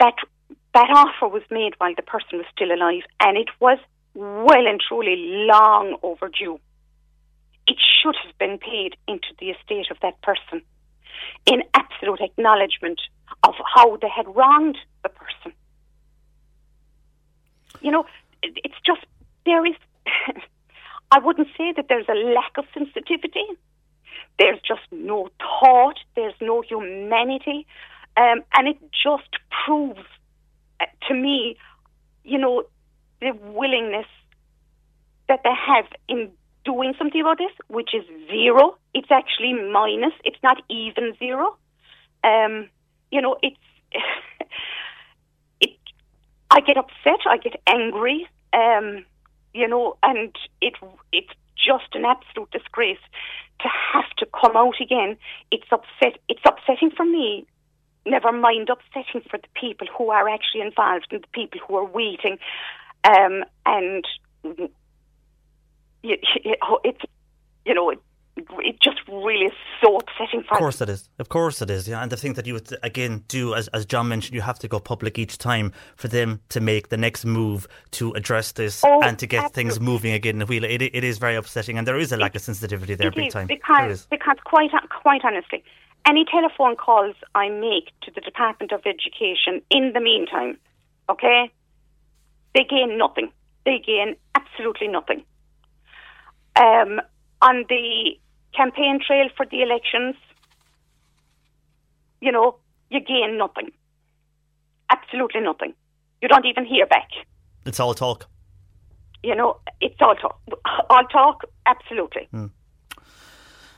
that 0.00 0.14
that 0.74 0.90
offer 0.90 1.28
was 1.28 1.42
made 1.50 1.74
while 1.78 1.94
the 1.94 2.02
person 2.02 2.38
was 2.38 2.46
still 2.54 2.72
alive 2.72 3.02
and 3.20 3.36
it 3.36 3.48
was 3.60 3.78
well 4.14 4.66
and 4.66 4.80
truly 4.86 5.16
long 5.46 5.96
overdue. 6.02 6.58
It 7.70 7.76
should 7.78 8.16
have 8.24 8.36
been 8.36 8.58
paid 8.58 8.96
into 9.06 9.28
the 9.38 9.50
estate 9.50 9.92
of 9.92 9.98
that 10.02 10.20
person 10.22 10.60
in 11.46 11.62
absolute 11.72 12.20
acknowledgement 12.20 13.00
of 13.44 13.54
how 13.76 13.96
they 13.98 14.08
had 14.08 14.26
wronged 14.34 14.76
the 15.04 15.08
person. 15.08 15.52
You 17.80 17.92
know, 17.92 18.06
it's 18.42 18.74
just, 18.84 19.06
there 19.46 19.64
is, 19.64 19.76
I 21.12 21.20
wouldn't 21.20 21.46
say 21.56 21.72
that 21.76 21.86
there's 21.88 22.08
a 22.08 22.18
lack 22.34 22.58
of 22.58 22.64
sensitivity. 22.74 23.46
There's 24.40 24.58
just 24.66 24.90
no 24.90 25.28
thought, 25.38 26.00
there's 26.16 26.34
no 26.40 26.62
humanity, 26.62 27.68
um, 28.16 28.42
and 28.52 28.66
it 28.66 28.78
just 28.90 29.30
proves 29.64 30.00
uh, 30.80 30.86
to 31.06 31.14
me, 31.14 31.56
you 32.24 32.38
know, 32.38 32.64
the 33.20 33.30
willingness 33.30 34.06
that 35.28 35.42
they 35.44 35.54
have 35.68 35.84
in 36.08 36.32
doing 36.64 36.94
something 36.98 37.20
about 37.20 37.38
this, 37.38 37.52
which 37.68 37.90
is 37.94 38.04
zero. 38.28 38.76
It's 38.94 39.10
actually 39.10 39.54
minus. 39.54 40.12
It's 40.24 40.42
not 40.42 40.62
even 40.68 41.14
zero. 41.18 41.56
Um, 42.24 42.68
you 43.10 43.20
know, 43.20 43.36
it's 43.42 43.56
it. 45.60 45.76
I 46.50 46.60
get 46.60 46.76
upset. 46.76 47.20
I 47.26 47.36
get 47.38 47.60
angry. 47.66 48.28
Um, 48.52 49.04
you 49.54 49.66
know, 49.66 49.96
and 50.02 50.34
it 50.60 50.74
it's 51.12 51.32
just 51.56 51.94
an 51.94 52.04
absolute 52.04 52.50
disgrace 52.50 52.98
to 53.60 53.68
have 53.92 54.10
to 54.18 54.26
come 54.26 54.56
out 54.56 54.80
again. 54.80 55.16
It's 55.50 55.70
upset. 55.70 56.18
It's 56.28 56.42
upsetting 56.46 56.90
for 56.96 57.04
me. 57.04 57.46
Never 58.06 58.32
mind 58.32 58.70
upsetting 58.70 59.22
for 59.28 59.38
the 59.38 59.48
people 59.54 59.86
who 59.96 60.10
are 60.10 60.28
actually 60.28 60.62
involved 60.62 61.08
and 61.10 61.22
the 61.22 61.28
people 61.32 61.60
who 61.66 61.76
are 61.76 61.84
waiting. 61.84 62.38
Um, 63.04 63.44
and 63.66 64.06
Oh, 66.62 66.78
it's 66.84 67.00
you 67.64 67.74
know 67.74 67.90
it, 67.90 67.98
it 68.36 68.80
just 68.80 68.98
really 69.08 69.46
is 69.46 69.52
so 69.82 69.96
upsetting 69.98 70.42
for 70.42 70.54
Of 70.54 70.58
course 70.58 70.80
it 70.80 70.88
is. 70.88 71.08
Of 71.18 71.28
course 71.28 71.60
it 71.60 71.68
is. 71.70 71.86
Yeah, 71.88 72.02
and 72.02 72.10
the 72.10 72.16
thing 72.16 72.34
that 72.34 72.46
you 72.46 72.54
would 72.54 72.74
again 72.82 73.24
do, 73.28 73.54
as 73.54 73.68
as 73.68 73.84
John 73.84 74.08
mentioned, 74.08 74.34
you 74.34 74.40
have 74.40 74.58
to 74.60 74.68
go 74.68 74.80
public 74.80 75.18
each 75.18 75.36
time 75.38 75.72
for 75.96 76.08
them 76.08 76.40
to 76.48 76.60
make 76.60 76.88
the 76.88 76.96
next 76.96 77.24
move 77.24 77.66
to 77.92 78.12
address 78.12 78.52
this 78.52 78.82
Oh, 78.84 79.02
and 79.02 79.18
to 79.18 79.26
get 79.26 79.44
absolutely. 79.44 79.70
things 79.70 79.80
moving 79.80 80.12
again. 80.12 80.36
in 80.36 80.38
the 80.38 80.46
wheel. 80.46 80.64
It, 80.64 80.82
it 80.82 81.04
is 81.04 81.18
very 81.18 81.36
upsetting, 81.36 81.76
and 81.76 81.86
there 81.86 81.98
is 81.98 82.12
a 82.12 82.16
lack 82.16 82.34
of 82.34 82.42
sensitivity 82.42 82.94
there, 82.94 83.08
It 83.08 83.14
big 83.14 83.26
is, 83.26 83.32
time. 83.32 83.46
Because, 83.46 84.06
because 84.06 84.36
quite, 84.44 84.70
quite 85.02 85.22
honestly, 85.24 85.62
any 86.06 86.24
telephone 86.24 86.76
calls 86.76 87.16
I 87.34 87.48
make 87.50 87.90
to 88.02 88.10
the 88.14 88.20
Department 88.22 88.72
of 88.72 88.80
Education 88.86 89.60
in 89.70 89.92
the 89.92 90.00
meantime, 90.00 90.56
okay, 91.10 91.50
they 92.54 92.64
gain 92.64 92.96
nothing. 92.96 93.30
They 93.66 93.78
gain 93.84 94.16
absolutely 94.34 94.88
nothing. 94.88 95.24
Um, 96.56 97.00
on 97.42 97.64
the 97.68 98.18
campaign 98.54 99.00
trail 99.06 99.28
for 99.36 99.46
the 99.46 99.62
elections, 99.62 100.16
you 102.20 102.32
know, 102.32 102.56
you 102.90 103.00
gain 103.00 103.38
nothing. 103.38 103.70
Absolutely 104.90 105.40
nothing. 105.40 105.74
You 106.20 106.28
don't 106.28 106.44
even 106.44 106.66
hear 106.66 106.86
back. 106.86 107.08
It's 107.64 107.80
all 107.80 107.94
talk. 107.94 108.26
You 109.22 109.34
know, 109.34 109.60
it's 109.80 109.96
all 110.00 110.14
talk. 110.14 110.40
All 110.90 111.04
talk, 111.04 111.42
absolutely. 111.66 112.28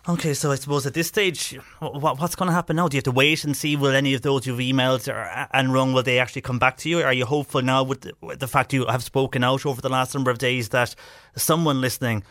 Okay, 0.09 0.35
so 0.35 0.51
I 0.51 0.57
suppose 0.57 0.85
at 0.85 0.95
this 0.95 1.07
stage, 1.07 1.57
what, 1.79 2.19
what's 2.19 2.35
going 2.35 2.49
to 2.49 2.53
happen 2.53 2.75
now? 2.75 2.89
Do 2.89 2.97
you 2.97 2.99
have 2.99 3.05
to 3.05 3.13
wait 3.13 3.45
and 3.45 3.57
see 3.57 3.77
will 3.77 3.95
any 3.95 4.15
of 4.15 4.23
those 4.23 4.47
you've 4.47 4.59
emailed 4.59 5.07
or, 5.13 5.47
and 5.53 5.73
rung 5.73 5.93
will 5.93 6.03
they 6.03 6.19
actually 6.19 6.43
come 6.43 6.59
back 6.59 6.77
to 6.79 6.89
you? 6.89 7.03
Are 7.03 7.13
you 7.13 7.25
hopeful 7.25 7.63
now 7.63 7.85
with 7.85 8.01
the, 8.01 8.13
with 8.21 8.41
the 8.41 8.49
fact 8.49 8.73
you 8.73 8.87
have 8.87 9.05
spoken 9.05 9.45
out 9.45 9.65
over 9.65 9.81
the 9.81 9.89
last 9.89 10.15
number 10.15 10.31
of 10.31 10.39
days 10.39 10.71
that 10.71 10.97
someone 11.37 11.81
listening 11.81 12.25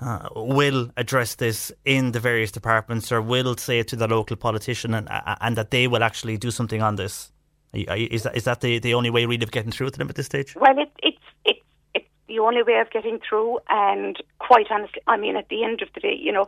uh, 0.00 0.28
will 0.34 0.90
address 0.96 1.36
this 1.36 1.72
in 1.84 2.12
the 2.12 2.20
various 2.20 2.50
departments 2.50 3.12
or 3.12 3.22
will 3.22 3.56
say 3.56 3.78
it 3.78 3.88
to 3.88 3.96
the 3.96 4.08
local 4.08 4.36
politician 4.36 4.94
and 4.94 5.08
and 5.40 5.56
that 5.56 5.70
they 5.70 5.86
will 5.86 6.02
actually 6.02 6.36
do 6.36 6.50
something 6.50 6.82
on 6.82 6.96
this? 6.96 7.32
Is 7.72 8.22
that 8.22 8.36
is 8.36 8.44
that 8.44 8.60
the, 8.60 8.78
the 8.78 8.94
only 8.94 9.10
way 9.10 9.26
really 9.26 9.42
of 9.42 9.50
getting 9.50 9.72
through 9.72 9.90
to 9.90 9.98
them 9.98 10.08
at 10.08 10.14
this 10.14 10.26
stage? 10.26 10.54
Well, 10.56 10.78
it, 10.78 10.90
it's 11.02 11.18
it's 11.44 11.60
it's 11.94 12.08
the 12.28 12.38
only 12.38 12.62
way 12.62 12.78
of 12.78 12.90
getting 12.90 13.20
through, 13.28 13.58
and 13.68 14.16
quite 14.38 14.66
honestly, 14.70 15.00
I 15.06 15.16
mean, 15.16 15.36
at 15.36 15.48
the 15.48 15.64
end 15.64 15.82
of 15.82 15.88
the 15.94 16.00
day, 16.00 16.16
you 16.18 16.32
know, 16.32 16.46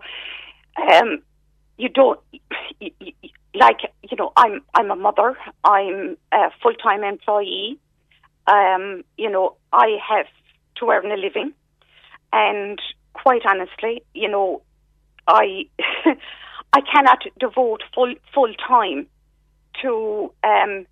um, 0.93 1.23
you 1.79 1.89
don't 1.89 2.21
like 3.55 3.81
you 4.03 4.17
know, 4.17 4.33
I'm 4.37 4.61
I'm 4.75 4.91
a 4.91 4.97
mother, 4.97 5.37
I'm 5.65 6.17
a 6.33 6.51
full 6.63 6.75
time 6.75 7.03
employee, 7.03 7.79
um, 8.47 9.03
you 9.17 9.31
know, 9.31 9.57
I 9.73 9.99
have 10.09 10.27
to 10.77 10.91
earn 10.91 11.11
a 11.11 11.17
living, 11.17 11.53
and 12.33 12.81
quite 13.23 13.43
honestly, 13.47 14.03
you 14.15 14.29
know, 14.29 14.63
I 15.27 15.67
I 16.73 16.81
cannot 16.81 17.25
devote 17.39 17.83
full 17.95 18.15
full 18.35 18.55
time 18.69 19.07
to 19.83 20.33
um, 20.45 20.87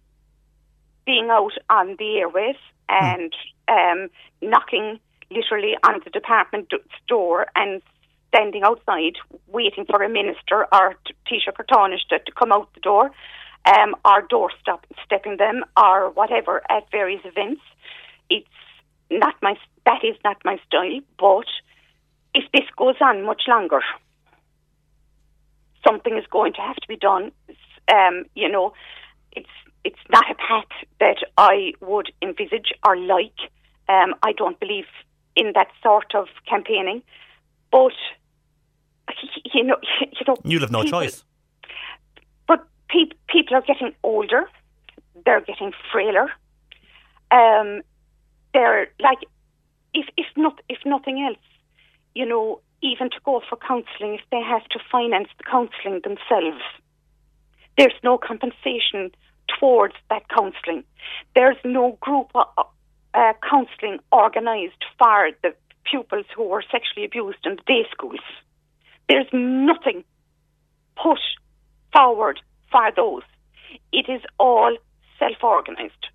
being 1.07 1.29
out 1.31 1.53
on 1.71 1.97
the 1.99 2.19
airways 2.19 2.57
and 2.89 3.33
um, 3.69 4.09
knocking 4.43 4.99
literally 5.31 5.75
on 5.87 6.01
the 6.05 6.11
department 6.11 6.73
door 7.09 7.47
and 7.57 7.83
standing 8.29 8.63
outside 8.63 9.15
waiting 9.49 9.85
for 9.85 10.03
a 10.03 10.09
minister 10.09 10.67
or 10.73 10.95
Taoiseach 11.27 11.59
or 11.59 11.65
Taoiseach 11.65 12.09
to, 12.11 12.19
to 12.19 12.33
come 12.33 12.53
out 12.53 12.73
the 12.75 12.81
door 12.81 13.11
um, 13.67 13.95
or 14.05 14.23
door 14.23 14.51
stop, 14.61 14.87
stepping 15.05 15.37
them 15.37 15.65
or 15.77 16.11
whatever 16.11 16.63
at 16.71 16.91
various 16.91 17.23
events. 17.25 17.63
It's 18.29 18.47
not 19.11 19.35
my, 19.43 19.57
that 19.87 20.05
is 20.05 20.17
not 20.25 20.37
my 20.45 20.59
style, 20.67 21.01
but 21.19 21.47
if 22.35 22.45
this 22.53 22.65
goes 22.77 22.97
on 23.01 23.25
much 23.25 23.43
longer, 23.49 23.81
something 25.87 26.17
is 26.17 26.25
going 26.31 26.53
to 26.55 26.61
have 26.61 26.77
to 26.77 26.89
be 26.89 26.97
done. 26.97 27.31
Um, 27.93 28.25
you 28.35 28.49
know, 28.49 28.73
it's 29.33 29.49
it's 29.85 29.99
not 30.11 30.25
a 30.31 30.35
path 30.35 30.71
that 31.01 31.19
I 31.37 31.73
would 31.81 32.13
envisage 32.23 32.73
or 32.87 32.97
like. 32.97 33.37
Um, 33.89 34.15
I 34.23 34.33
don't 34.33 34.59
believe 34.59 34.87
in 35.37 35.53
that 35.55 35.69
sort 35.83 36.15
of 36.15 36.27
campaigning, 36.49 37.03
but 37.71 37.93
you 39.55 39.63
know, 39.65 39.77
you 40.01 40.25
know, 40.27 40.37
You'll 40.45 40.61
have 40.63 40.71
no 40.71 40.83
people- 40.83 41.01
choice. 41.01 41.25
But 42.47 42.67
pe- 42.89 43.17
people 43.29 43.57
are 43.57 43.63
getting 43.63 43.93
older; 44.03 44.49
they're 45.25 45.41
getting 45.43 45.73
frailer. 45.93 46.31
Um, 47.31 47.83
they're 48.55 48.89
like, 49.01 49.19
if 49.93 50.07
if 50.17 50.27
not 50.37 50.61
if 50.69 50.79
nothing 50.87 51.23
else, 51.23 51.39
you 52.15 52.27
know, 52.27 52.61
even 52.83 53.11
to 53.11 53.17
go 53.25 53.41
for 53.49 53.57
counselling, 53.57 54.15
if 54.15 54.21
they 54.31 54.41
have 54.41 54.65
to 54.69 54.79
finance 54.91 55.29
the 55.39 55.45
counselling 55.45 56.01
themselves, 56.05 56.63
there's 57.77 57.95
no 58.03 58.19
compensation 58.19 59.11
towards 59.59 59.95
that 60.11 60.29
counselling. 60.29 60.85
There's 61.35 61.57
no 61.65 61.99
group 62.01 62.31
uh, 62.35 62.45
uh, 63.15 63.33
counselling 63.49 63.99
organised 64.13 64.85
for 64.99 65.31
the 65.43 65.55
pupils 65.91 66.27
who 66.37 66.45
were 66.45 66.65
sexually 66.71 67.05
abused 67.05 67.39
in 67.45 67.57
the 67.57 67.63
day 67.67 67.87
schools. 67.91 68.21
There's 69.09 69.27
nothing 69.33 70.05
put 70.97 71.19
forward 71.93 72.41
for 72.71 72.91
those. 72.95 73.23
It 73.93 74.09
is 74.09 74.23
all 74.39 74.77
self 75.19 75.43
organised. 75.43 76.07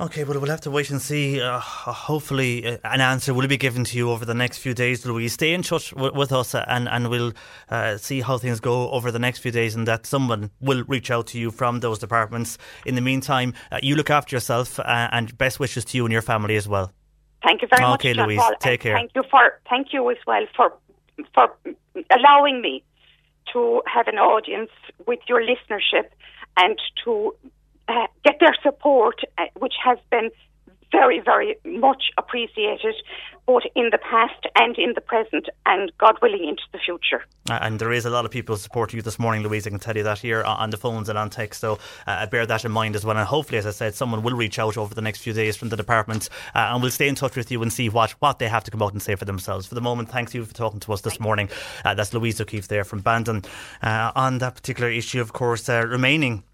Okay, 0.00 0.24
well, 0.24 0.40
we'll 0.40 0.50
have 0.50 0.60
to 0.62 0.72
wait 0.72 0.90
and 0.90 1.00
see. 1.00 1.40
Uh, 1.40 1.60
hopefully, 1.60 2.66
uh, 2.66 2.78
an 2.82 3.00
answer 3.00 3.32
will 3.32 3.46
be 3.46 3.56
given 3.56 3.84
to 3.84 3.96
you 3.96 4.10
over 4.10 4.24
the 4.24 4.34
next 4.34 4.58
few 4.58 4.74
days, 4.74 5.06
Louise. 5.06 5.34
Stay 5.34 5.54
in 5.54 5.62
touch 5.62 5.90
w- 5.90 6.12
with 6.12 6.32
us 6.32 6.52
uh, 6.52 6.64
and, 6.66 6.88
and 6.88 7.08
we'll 7.10 7.32
uh, 7.70 7.96
see 7.96 8.20
how 8.20 8.36
things 8.36 8.58
go 8.58 8.90
over 8.90 9.12
the 9.12 9.20
next 9.20 9.38
few 9.38 9.52
days 9.52 9.76
and 9.76 9.86
that 9.86 10.04
someone 10.04 10.50
will 10.60 10.82
reach 10.88 11.12
out 11.12 11.28
to 11.28 11.38
you 11.38 11.52
from 11.52 11.78
those 11.78 12.00
departments. 12.00 12.58
In 12.84 12.96
the 12.96 13.00
meantime, 13.00 13.54
uh, 13.70 13.78
you 13.84 13.94
look 13.94 14.10
after 14.10 14.34
yourself 14.34 14.80
uh, 14.80 15.08
and 15.12 15.38
best 15.38 15.60
wishes 15.60 15.84
to 15.84 15.96
you 15.96 16.04
and 16.04 16.12
your 16.12 16.22
family 16.22 16.56
as 16.56 16.66
well. 16.66 16.90
Thank 17.44 17.62
you 17.62 17.68
very 17.68 17.84
Okay, 17.92 18.08
much, 18.08 18.16
John 18.16 18.26
Louise, 18.26 18.38
Paul, 18.40 18.54
take 18.58 18.80
care. 18.80 18.96
Thank 18.96 19.12
you 19.14 19.22
for 19.30 19.60
thank 19.70 19.92
you 19.92 20.10
as 20.10 20.16
well 20.26 20.44
for 20.56 20.72
for 21.34 21.54
allowing 22.10 22.62
me 22.62 22.82
to 23.52 23.80
have 23.86 24.08
an 24.08 24.16
audience 24.18 24.70
with 25.06 25.20
your 25.28 25.40
listenership 25.40 26.08
and 26.56 26.76
to 27.04 27.34
uh, 27.88 28.06
get 28.24 28.36
their 28.40 28.56
support, 28.62 29.20
uh, 29.38 29.44
which 29.58 29.74
has 29.84 29.98
been 30.10 30.30
very, 30.92 31.18
very 31.18 31.56
much 31.64 32.04
appreciated, 32.18 32.94
both 33.46 33.62
in 33.74 33.88
the 33.90 33.98
past 33.98 34.46
and 34.54 34.78
in 34.78 34.92
the 34.94 35.00
present, 35.00 35.48
and 35.66 35.90
God 35.98 36.16
willing, 36.22 36.48
into 36.48 36.62
the 36.72 36.78
future. 36.78 37.24
Uh, 37.50 37.58
And 37.60 37.80
there 37.80 37.92
is 37.92 38.06
a 38.06 38.10
lot 38.10 38.24
of 38.24 38.30
people 38.30 38.56
supporting 38.56 38.98
you 38.98 39.02
this 39.02 39.18
morning, 39.18 39.42
Louise. 39.42 39.66
I 39.66 39.70
can 39.70 39.80
tell 39.80 39.96
you 39.96 40.04
that 40.04 40.20
here 40.20 40.44
on 40.44 40.56
on 40.64 40.70
the 40.70 40.76
phones 40.76 41.08
and 41.08 41.18
on 41.18 41.30
text. 41.30 41.60
So 41.60 41.78
uh, 42.06 42.26
bear 42.26 42.46
that 42.46 42.64
in 42.64 42.72
mind 42.72 42.94
as 42.96 43.04
well. 43.04 43.16
And 43.18 43.26
hopefully, 43.26 43.58
as 43.58 43.66
I 43.66 43.72
said, 43.72 43.94
someone 43.94 44.22
will 44.22 44.36
reach 44.36 44.58
out 44.58 44.76
over 44.78 44.94
the 44.94 45.02
next 45.02 45.18
few 45.18 45.32
days 45.32 45.56
from 45.56 45.68
the 45.68 45.76
department 45.76 46.30
uh, 46.54 46.70
and 46.70 46.80
we'll 46.80 46.90
stay 46.92 47.08
in 47.08 47.16
touch 47.16 47.36
with 47.36 47.50
you 47.50 47.60
and 47.60 47.72
see 47.72 47.88
what, 47.88 48.12
what 48.22 48.38
they 48.38 48.48
have 48.48 48.64
to 48.64 48.70
come 48.70 48.82
out 48.82 48.92
and 48.92 49.02
say 49.02 49.14
for 49.16 49.26
themselves. 49.26 49.66
For 49.66 49.74
the 49.74 49.82
moment, 49.82 50.08
thanks 50.10 50.32
you 50.34 50.44
for 50.44 50.54
talking 50.54 50.80
to 50.80 50.92
us 50.92 51.02
this 51.02 51.18
morning. 51.20 51.50
Uh, 51.84 51.94
that's 51.94 52.14
Louise 52.14 52.40
O'Keeffe 52.40 52.68
there 52.68 52.84
from 52.84 53.00
Bandon. 53.00 53.42
Uh, 53.82 54.12
on 54.14 54.38
that 54.38 54.54
particular 54.54 54.90
issue, 54.90 55.20
of 55.20 55.32
course, 55.32 55.68
uh, 55.68 55.84
remaining 55.86 56.34
uh, 56.38 56.53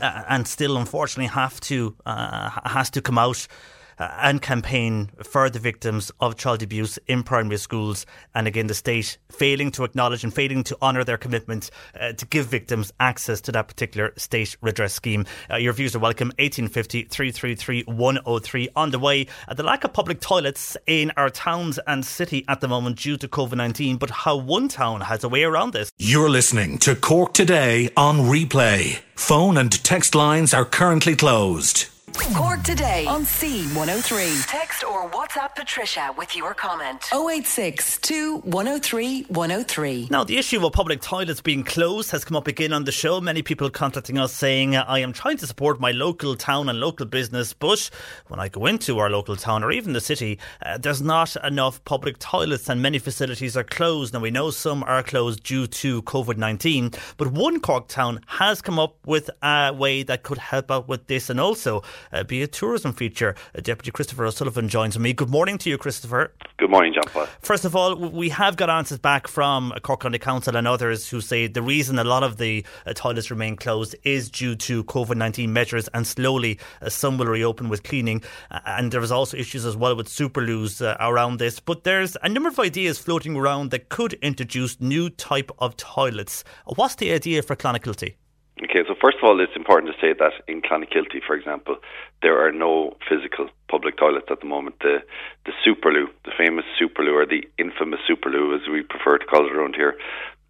and 0.00 0.46
still 0.46 0.76
unfortunately 0.76 1.28
have 1.28 1.60
to 1.60 1.94
uh, 2.06 2.50
has 2.64 2.90
to 2.90 3.00
come 3.00 3.18
out 3.18 3.46
uh, 3.46 3.79
and 4.00 4.40
campaign 4.40 5.10
for 5.22 5.50
the 5.50 5.58
victims 5.58 6.10
of 6.20 6.36
child 6.36 6.62
abuse 6.62 6.98
in 7.06 7.22
primary 7.22 7.58
schools 7.58 8.06
and 8.34 8.46
again 8.46 8.66
the 8.66 8.74
state 8.74 9.18
failing 9.30 9.70
to 9.70 9.84
acknowledge 9.84 10.24
and 10.24 10.32
failing 10.32 10.62
to 10.62 10.76
honour 10.80 11.04
their 11.04 11.18
commitment 11.18 11.70
uh, 12.00 12.12
to 12.12 12.26
give 12.26 12.46
victims 12.46 12.92
access 13.00 13.40
to 13.40 13.52
that 13.52 13.68
particular 13.68 14.12
state 14.16 14.56
redress 14.62 14.94
scheme. 14.94 15.26
Uh, 15.50 15.56
your 15.56 15.72
views 15.72 15.94
are 15.94 15.98
welcome 15.98 16.28
1850 16.38 17.04
333 17.04 17.84
103 17.84 18.68
on 18.76 18.90
the 18.90 18.98
way. 18.98 19.26
Uh, 19.48 19.54
the 19.54 19.62
lack 19.62 19.84
of 19.84 19.92
public 19.92 20.20
toilets 20.20 20.76
in 20.86 21.10
our 21.16 21.30
towns 21.30 21.78
and 21.86 22.04
city 22.04 22.44
at 22.48 22.60
the 22.60 22.68
moment 22.68 22.98
due 22.98 23.16
to 23.16 23.28
COVID-19 23.28 23.98
but 23.98 24.10
how 24.10 24.36
one 24.36 24.68
town 24.68 25.02
has 25.02 25.24
a 25.24 25.28
way 25.28 25.44
around 25.44 25.72
this. 25.72 25.90
You're 25.98 26.30
listening 26.30 26.78
to 26.78 26.94
Cork 26.94 27.34
Today 27.34 27.90
on 27.96 28.20
replay. 28.20 29.00
Phone 29.14 29.58
and 29.58 29.72
text 29.84 30.14
lines 30.14 30.54
are 30.54 30.64
currently 30.64 31.14
closed. 31.14 31.89
Cork 32.34 32.62
today 32.62 33.06
on 33.06 33.22
C103. 33.22 34.46
Text 34.46 34.84
or 34.84 35.10
WhatsApp 35.10 35.54
Patricia 35.56 36.14
with 36.16 36.36
your 36.36 36.54
comment. 36.54 37.08
086 37.12 37.98
103 38.44 39.22
103. 39.22 40.08
Now, 40.10 40.24
the 40.24 40.38
issue 40.38 40.64
of 40.64 40.72
public 40.72 41.00
toilets 41.00 41.40
being 41.40 41.64
closed 41.64 42.10
has 42.12 42.24
come 42.24 42.36
up 42.36 42.46
again 42.46 42.72
on 42.72 42.84
the 42.84 42.92
show. 42.92 43.20
Many 43.20 43.42
people 43.42 43.68
contacting 43.70 44.18
us 44.18 44.32
saying, 44.32 44.76
I 44.76 45.00
am 45.00 45.12
trying 45.12 45.38
to 45.38 45.46
support 45.46 45.80
my 45.80 45.90
local 45.90 46.36
town 46.36 46.68
and 46.68 46.80
local 46.80 47.06
business, 47.06 47.52
but 47.52 47.90
when 48.28 48.40
I 48.40 48.48
go 48.48 48.66
into 48.66 48.98
our 48.98 49.10
local 49.10 49.36
town 49.36 49.64
or 49.64 49.72
even 49.72 49.92
the 49.92 50.00
city, 50.00 50.38
uh, 50.64 50.78
there's 50.78 51.02
not 51.02 51.36
enough 51.44 51.82
public 51.84 52.18
toilets 52.18 52.68
and 52.68 52.80
many 52.80 52.98
facilities 52.98 53.56
are 53.56 53.64
closed. 53.64 54.14
Now, 54.14 54.20
we 54.20 54.30
know 54.30 54.50
some 54.50 54.82
are 54.84 55.02
closed 55.02 55.42
due 55.42 55.66
to 55.66 56.02
COVID 56.02 56.36
19, 56.36 56.92
but 57.16 57.32
one 57.32 57.60
Cork 57.60 57.88
town 57.88 58.20
has 58.26 58.62
come 58.62 58.78
up 58.78 58.96
with 59.06 59.30
a 59.42 59.72
way 59.74 60.02
that 60.04 60.22
could 60.22 60.38
help 60.38 60.70
out 60.70 60.88
with 60.88 61.06
this 61.06 61.28
and 61.30 61.40
also 61.40 61.82
uh, 62.12 62.24
be 62.24 62.42
a 62.42 62.46
tourism 62.46 62.92
feature. 62.92 63.34
Uh, 63.56 63.60
Deputy 63.60 63.90
Christopher 63.90 64.24
O'Sullivan 64.24 64.68
joins 64.68 64.98
me. 64.98 65.12
Good 65.12 65.30
morning 65.30 65.58
to 65.58 65.70
you, 65.70 65.78
Christopher. 65.78 66.32
Good 66.58 66.70
morning, 66.70 66.92
John 66.94 67.04
Paul. 67.12 67.26
First 67.40 67.64
of 67.64 67.74
all, 67.74 67.96
we 67.96 68.28
have 68.30 68.56
got 68.56 68.70
answers 68.70 68.98
back 68.98 69.26
from 69.28 69.72
Cork 69.82 70.00
County 70.00 70.18
Council 70.18 70.56
and 70.56 70.66
others 70.68 71.08
who 71.08 71.20
say 71.20 71.46
the 71.46 71.62
reason 71.62 71.98
a 71.98 72.04
lot 72.04 72.22
of 72.22 72.36
the 72.36 72.64
uh, 72.86 72.92
toilets 72.94 73.30
remain 73.30 73.56
closed 73.56 73.94
is 74.04 74.30
due 74.30 74.54
to 74.56 74.84
COVID 74.84 75.16
19 75.16 75.52
measures, 75.52 75.88
and 75.94 76.06
slowly 76.06 76.58
uh, 76.82 76.88
some 76.88 77.18
will 77.18 77.26
reopen 77.26 77.68
with 77.68 77.82
cleaning. 77.82 78.22
Uh, 78.50 78.60
and 78.66 78.92
there 78.92 79.00
was 79.00 79.12
also 79.12 79.36
issues 79.36 79.64
as 79.64 79.76
well 79.76 79.96
with 79.96 80.08
superloos 80.08 80.84
uh, 80.84 80.96
around 81.00 81.38
this. 81.38 81.60
But 81.60 81.84
there's 81.84 82.16
a 82.22 82.28
number 82.28 82.48
of 82.48 82.58
ideas 82.58 82.98
floating 82.98 83.36
around 83.36 83.70
that 83.70 83.88
could 83.88 84.14
introduce 84.14 84.80
new 84.80 85.10
type 85.10 85.50
of 85.58 85.76
toilets. 85.76 86.44
What's 86.66 86.96
the 86.96 87.12
idea 87.12 87.42
for 87.42 87.56
Clonakilty? 87.56 88.14
Okay, 88.62 88.84
so 88.86 88.94
first 89.00 89.16
of 89.16 89.24
all, 89.24 89.40
it's 89.40 89.56
important 89.56 89.90
to 89.90 90.00
say 90.00 90.12
that 90.12 90.32
in 90.46 90.60
Clonakilty, 90.60 91.24
for 91.26 91.34
example, 91.34 91.76
there 92.20 92.44
are 92.44 92.52
no 92.52 92.92
physical 93.08 93.48
public 93.68 93.96
toilets 93.96 94.28
at 94.30 94.40
the 94.40 94.46
moment. 94.46 94.76
The 94.80 94.98
the 95.46 95.52
Superloo, 95.64 96.08
the 96.24 96.32
famous 96.36 96.66
Superloo, 96.76 97.14
or 97.14 97.24
the 97.24 97.48
infamous 97.56 98.00
Superloo, 98.04 98.54
as 98.54 98.68
we 98.68 98.82
prefer 98.82 99.16
to 99.16 99.24
call 99.24 99.46
it 99.46 99.52
around 99.52 99.76
here, 99.76 99.96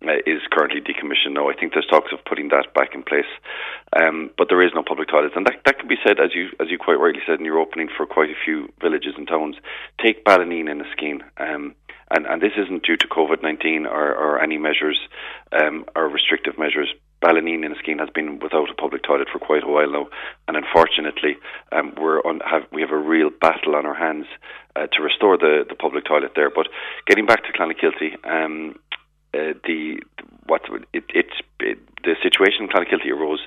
uh, 0.02 0.18
is 0.26 0.42
currently 0.50 0.80
decommissioned 0.80 1.34
now. 1.34 1.48
I 1.48 1.54
think 1.54 1.72
there's 1.72 1.86
talks 1.86 2.10
of 2.12 2.24
putting 2.24 2.48
that 2.48 2.74
back 2.74 2.94
in 2.94 3.04
place, 3.04 3.30
um, 3.94 4.30
but 4.36 4.48
there 4.48 4.62
is 4.62 4.72
no 4.74 4.82
public 4.82 5.08
toilets, 5.08 5.36
and 5.36 5.46
that 5.46 5.62
that 5.66 5.78
can 5.78 5.86
be 5.86 6.02
said 6.04 6.18
as 6.18 6.34
you 6.34 6.48
as 6.58 6.66
you 6.68 6.78
quite 6.78 6.98
rightly 6.98 7.22
said 7.28 7.38
in 7.38 7.44
your 7.44 7.60
opening 7.60 7.88
for 7.96 8.06
quite 8.06 8.30
a 8.30 8.42
few 8.44 8.72
villages 8.80 9.14
and 9.16 9.28
towns. 9.28 9.54
Take 10.02 10.24
Ballyneen 10.24 10.68
in 10.68 10.82
Skeen. 10.98 11.22
Um, 11.38 11.76
and, 12.12 12.26
and 12.26 12.42
this 12.42 12.58
isn't 12.58 12.82
due 12.82 12.96
to 12.96 13.06
COVID 13.06 13.40
19 13.40 13.86
or, 13.86 14.12
or 14.12 14.42
any 14.42 14.58
measures 14.58 14.98
um, 15.52 15.84
or 15.94 16.08
restrictive 16.08 16.58
measures. 16.58 16.92
Ballineen 17.22 17.64
Enniskeane 17.64 18.00
has 18.00 18.08
been 18.10 18.38
without 18.38 18.70
a 18.70 18.74
public 18.74 19.02
toilet 19.02 19.28
for 19.30 19.38
quite 19.38 19.64
a 19.64 19.68
while 19.68 19.90
now, 19.90 20.08
and 20.48 20.56
unfortunately, 20.56 21.36
um, 21.72 21.92
we're 22.00 22.20
on, 22.20 22.40
have, 22.40 22.62
we 22.72 22.80
have 22.80 22.90
a 22.90 22.96
real 22.96 23.30
battle 23.30 23.76
on 23.76 23.84
our 23.84 23.94
hands 23.94 24.26
uh, 24.76 24.86
to 24.92 25.02
restore 25.02 25.36
the, 25.36 25.64
the 25.68 25.74
public 25.74 26.04
toilet 26.04 26.32
there. 26.34 26.50
But 26.50 26.68
getting 27.06 27.26
back 27.26 27.44
to 27.44 27.52
Clonakilty, 27.52 28.24
um, 28.26 28.78
uh, 29.34 29.54
the 29.64 30.00
what 30.50 30.62
it, 30.92 31.04
it, 31.14 31.26
it 31.60 31.78
the 32.02 32.16
situation 32.22 32.64
in 32.64 32.68
Clonakilty 32.68 33.10
arose 33.10 33.40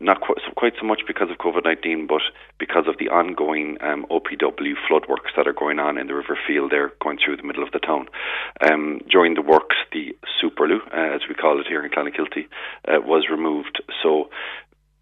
not 0.00 0.20
quite 0.20 0.38
so, 0.44 0.52
quite 0.56 0.72
so 0.80 0.86
much 0.86 1.02
because 1.06 1.30
of 1.30 1.38
COVID 1.38 1.64
nineteen, 1.64 2.06
but 2.06 2.22
because 2.58 2.86
of 2.88 2.96
the 2.98 3.08
ongoing 3.08 3.78
um, 3.80 4.06
OPW 4.10 4.74
flood 4.86 5.06
works 5.08 5.30
that 5.36 5.46
are 5.46 5.52
going 5.52 5.78
on 5.78 5.98
in 5.98 6.08
the 6.08 6.14
River 6.14 6.36
Field 6.46 6.72
there, 6.72 6.92
going 7.00 7.18
through 7.22 7.36
the 7.36 7.42
middle 7.42 7.62
of 7.62 7.70
the 7.72 7.78
town. 7.78 8.08
Um, 8.60 9.00
during 9.08 9.34
the 9.34 9.42
works, 9.42 9.76
the 9.92 10.16
Superloo, 10.42 10.80
uh, 10.92 11.14
as 11.14 11.22
we 11.28 11.34
call 11.34 11.60
it 11.60 11.66
here 11.68 11.84
in 11.84 11.90
Clonakilty, 11.90 12.48
uh, 12.88 13.00
was 13.00 13.28
removed. 13.30 13.82
So 14.02 14.30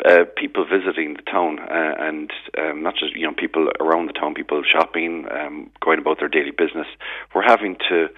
uh, 0.04 0.24
people 0.36 0.66
visiting 0.66 1.14
the 1.14 1.22
town 1.22 1.58
uh, 1.58 1.94
and 1.98 2.30
um, 2.58 2.82
not 2.82 2.96
just 2.96 3.14
you 3.16 3.26
know 3.26 3.32
people 3.32 3.68
around 3.80 4.06
the 4.06 4.12
town, 4.12 4.34
people 4.34 4.62
shopping, 4.62 5.26
um, 5.30 5.70
going 5.80 5.98
about 5.98 6.18
their 6.18 6.28
daily 6.28 6.50
business, 6.50 6.86
were 7.34 7.42
having 7.42 7.76
to 7.88 8.08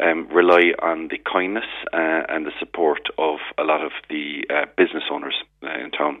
um, 0.00 0.28
rely 0.28 0.72
on 0.82 1.08
the 1.08 1.18
kindness 1.18 1.68
uh, 1.92 2.22
and 2.28 2.46
the 2.46 2.52
support 2.58 3.02
of 3.18 3.38
a 3.58 3.62
lot 3.62 3.84
of 3.84 3.92
the 4.08 4.44
uh, 4.50 4.66
business 4.76 5.04
owners 5.10 5.36
uh, 5.62 5.78
in 5.78 5.90
town. 5.90 6.20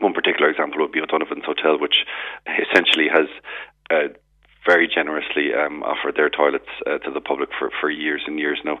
One 0.00 0.12
particular 0.12 0.50
example 0.50 0.80
would 0.80 0.92
be 0.92 1.00
O'Donovan's 1.00 1.44
Hotel, 1.44 1.78
which 1.78 2.04
essentially 2.46 3.08
has 3.12 3.28
uh, 3.90 4.08
very 4.66 4.88
generously 4.88 5.50
um, 5.54 5.82
offered 5.82 6.16
their 6.16 6.30
toilets 6.30 6.68
uh, 6.86 6.98
to 6.98 7.10
the 7.10 7.20
public 7.20 7.50
for, 7.58 7.70
for 7.80 7.90
years 7.90 8.22
and 8.26 8.38
years 8.38 8.60
now. 8.64 8.78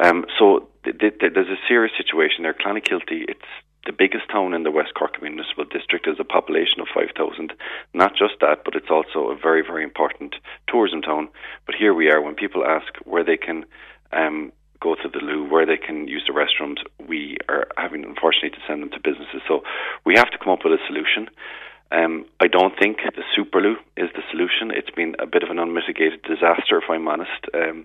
Um, 0.00 0.24
so 0.38 0.68
th- 0.84 0.98
th- 0.98 1.18
th- 1.20 1.32
there's 1.34 1.48
a 1.48 1.60
serious 1.68 1.92
situation 1.96 2.42
there. 2.42 2.54
Clonakilty, 2.54 3.24
it's 3.28 3.50
the 3.86 3.92
biggest 3.92 4.30
town 4.30 4.54
in 4.54 4.62
the 4.62 4.70
West 4.70 4.94
Cork 4.94 5.20
Municipal 5.20 5.64
District 5.64 6.06
has 6.06 6.16
a 6.20 6.24
population 6.24 6.80
of 6.80 6.88
5,000. 6.94 7.52
Not 7.94 8.12
just 8.12 8.34
that, 8.40 8.62
but 8.64 8.76
it's 8.76 8.90
also 8.90 9.30
a 9.30 9.36
very, 9.36 9.62
very 9.62 9.82
important 9.82 10.36
tourism 10.68 11.02
town. 11.02 11.28
But 11.66 11.74
here 11.74 11.92
we 11.92 12.10
are, 12.10 12.20
when 12.20 12.34
people 12.34 12.64
ask 12.64 12.94
where 13.04 13.24
they 13.24 13.36
can 13.36 13.64
um, 14.12 14.52
go 14.80 14.94
to 14.94 15.08
the 15.08 15.18
loo, 15.18 15.48
where 15.48 15.66
they 15.66 15.76
can 15.76 16.06
use 16.06 16.22
the 16.26 16.32
restrooms, 16.32 16.78
we 17.08 17.36
are 17.48 17.66
having, 17.76 18.04
unfortunately, 18.04 18.50
to 18.50 18.62
send 18.68 18.82
them 18.82 18.90
to 18.90 19.00
businesses. 19.02 19.42
So 19.48 19.62
we 20.04 20.14
have 20.16 20.30
to 20.30 20.38
come 20.38 20.52
up 20.52 20.64
with 20.64 20.74
a 20.74 20.86
solution. 20.86 21.28
Um, 21.92 22.24
I 22.40 22.46
don't 22.46 22.72
think 22.78 22.98
the 23.04 23.22
Superloo 23.36 23.74
is 23.98 24.08
the 24.14 24.22
solution. 24.30 24.70
It's 24.70 24.90
been 24.90 25.14
a 25.18 25.26
bit 25.26 25.42
of 25.42 25.50
an 25.50 25.58
unmitigated 25.58 26.22
disaster, 26.22 26.78
if 26.78 26.84
I'm 26.88 27.06
honest. 27.06 27.44
Um, 27.52 27.84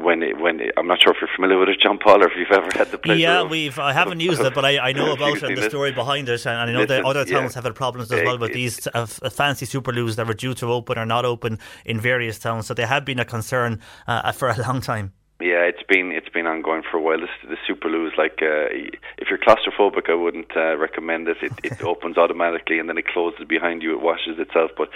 when 0.00 0.22
it, 0.22 0.40
when 0.40 0.60
it, 0.60 0.72
I'm 0.76 0.86
not 0.86 1.02
sure 1.02 1.12
if 1.12 1.18
you're 1.20 1.30
familiar 1.34 1.58
with 1.58 1.68
it, 1.68 1.80
John 1.82 1.98
Paul, 1.98 2.22
or 2.22 2.28
if 2.28 2.32
you've 2.36 2.52
ever 2.52 2.68
had 2.76 2.92
the 2.92 2.98
pleasure. 2.98 3.20
Yeah, 3.20 3.40
of- 3.40 3.50
we've. 3.50 3.78
I 3.80 3.92
haven't 3.92 4.20
used 4.20 4.40
it, 4.40 4.54
but 4.54 4.64
I, 4.64 4.78
I 4.78 4.92
know 4.92 5.12
about 5.16 5.38
it 5.38 5.42
and 5.42 5.56
the 5.56 5.68
story 5.68 5.90
behind 5.90 6.28
it, 6.28 6.46
and 6.46 6.56
I 6.56 6.72
know 6.72 6.86
that 6.86 7.04
other 7.04 7.24
towns 7.24 7.52
yeah. 7.52 7.54
have 7.56 7.64
had 7.64 7.74
problems 7.74 8.12
as 8.12 8.22
well 8.22 8.38
with 8.38 8.50
it- 8.50 8.54
these 8.54 8.86
uh, 8.94 9.06
fancy 9.06 9.66
superloos 9.66 10.14
that 10.16 10.26
were 10.26 10.34
due 10.34 10.54
to 10.54 10.72
open 10.72 10.96
or 10.96 11.06
not 11.06 11.24
open 11.24 11.58
in 11.84 12.00
various 12.00 12.38
towns. 12.38 12.66
So 12.66 12.74
they 12.74 12.86
have 12.86 13.04
been 13.04 13.18
a 13.18 13.24
concern 13.24 13.80
uh, 14.06 14.30
for 14.30 14.50
a 14.50 14.56
long 14.60 14.80
time. 14.80 15.14
Yeah, 15.42 15.66
it's 15.66 15.82
been 15.82 16.12
it's 16.12 16.28
been 16.28 16.46
ongoing 16.46 16.82
for 16.88 16.98
a 16.98 17.00
while. 17.00 17.18
This 17.18 17.34
the 17.42 17.56
Superloo 17.66 18.06
is 18.06 18.12
like 18.16 18.38
uh, 18.42 18.70
if 19.18 19.26
you're 19.28 19.42
claustrophobic, 19.42 20.08
I 20.08 20.14
wouldn't 20.14 20.56
uh, 20.56 20.76
recommend 20.76 21.26
it. 21.26 21.38
It, 21.42 21.52
it 21.64 21.82
opens 21.82 22.16
automatically 22.16 22.78
and 22.78 22.88
then 22.88 22.96
it 22.96 23.08
closes 23.08 23.44
behind 23.48 23.82
you. 23.82 23.92
It 23.92 24.00
washes 24.00 24.38
itself. 24.38 24.70
But 24.76 24.90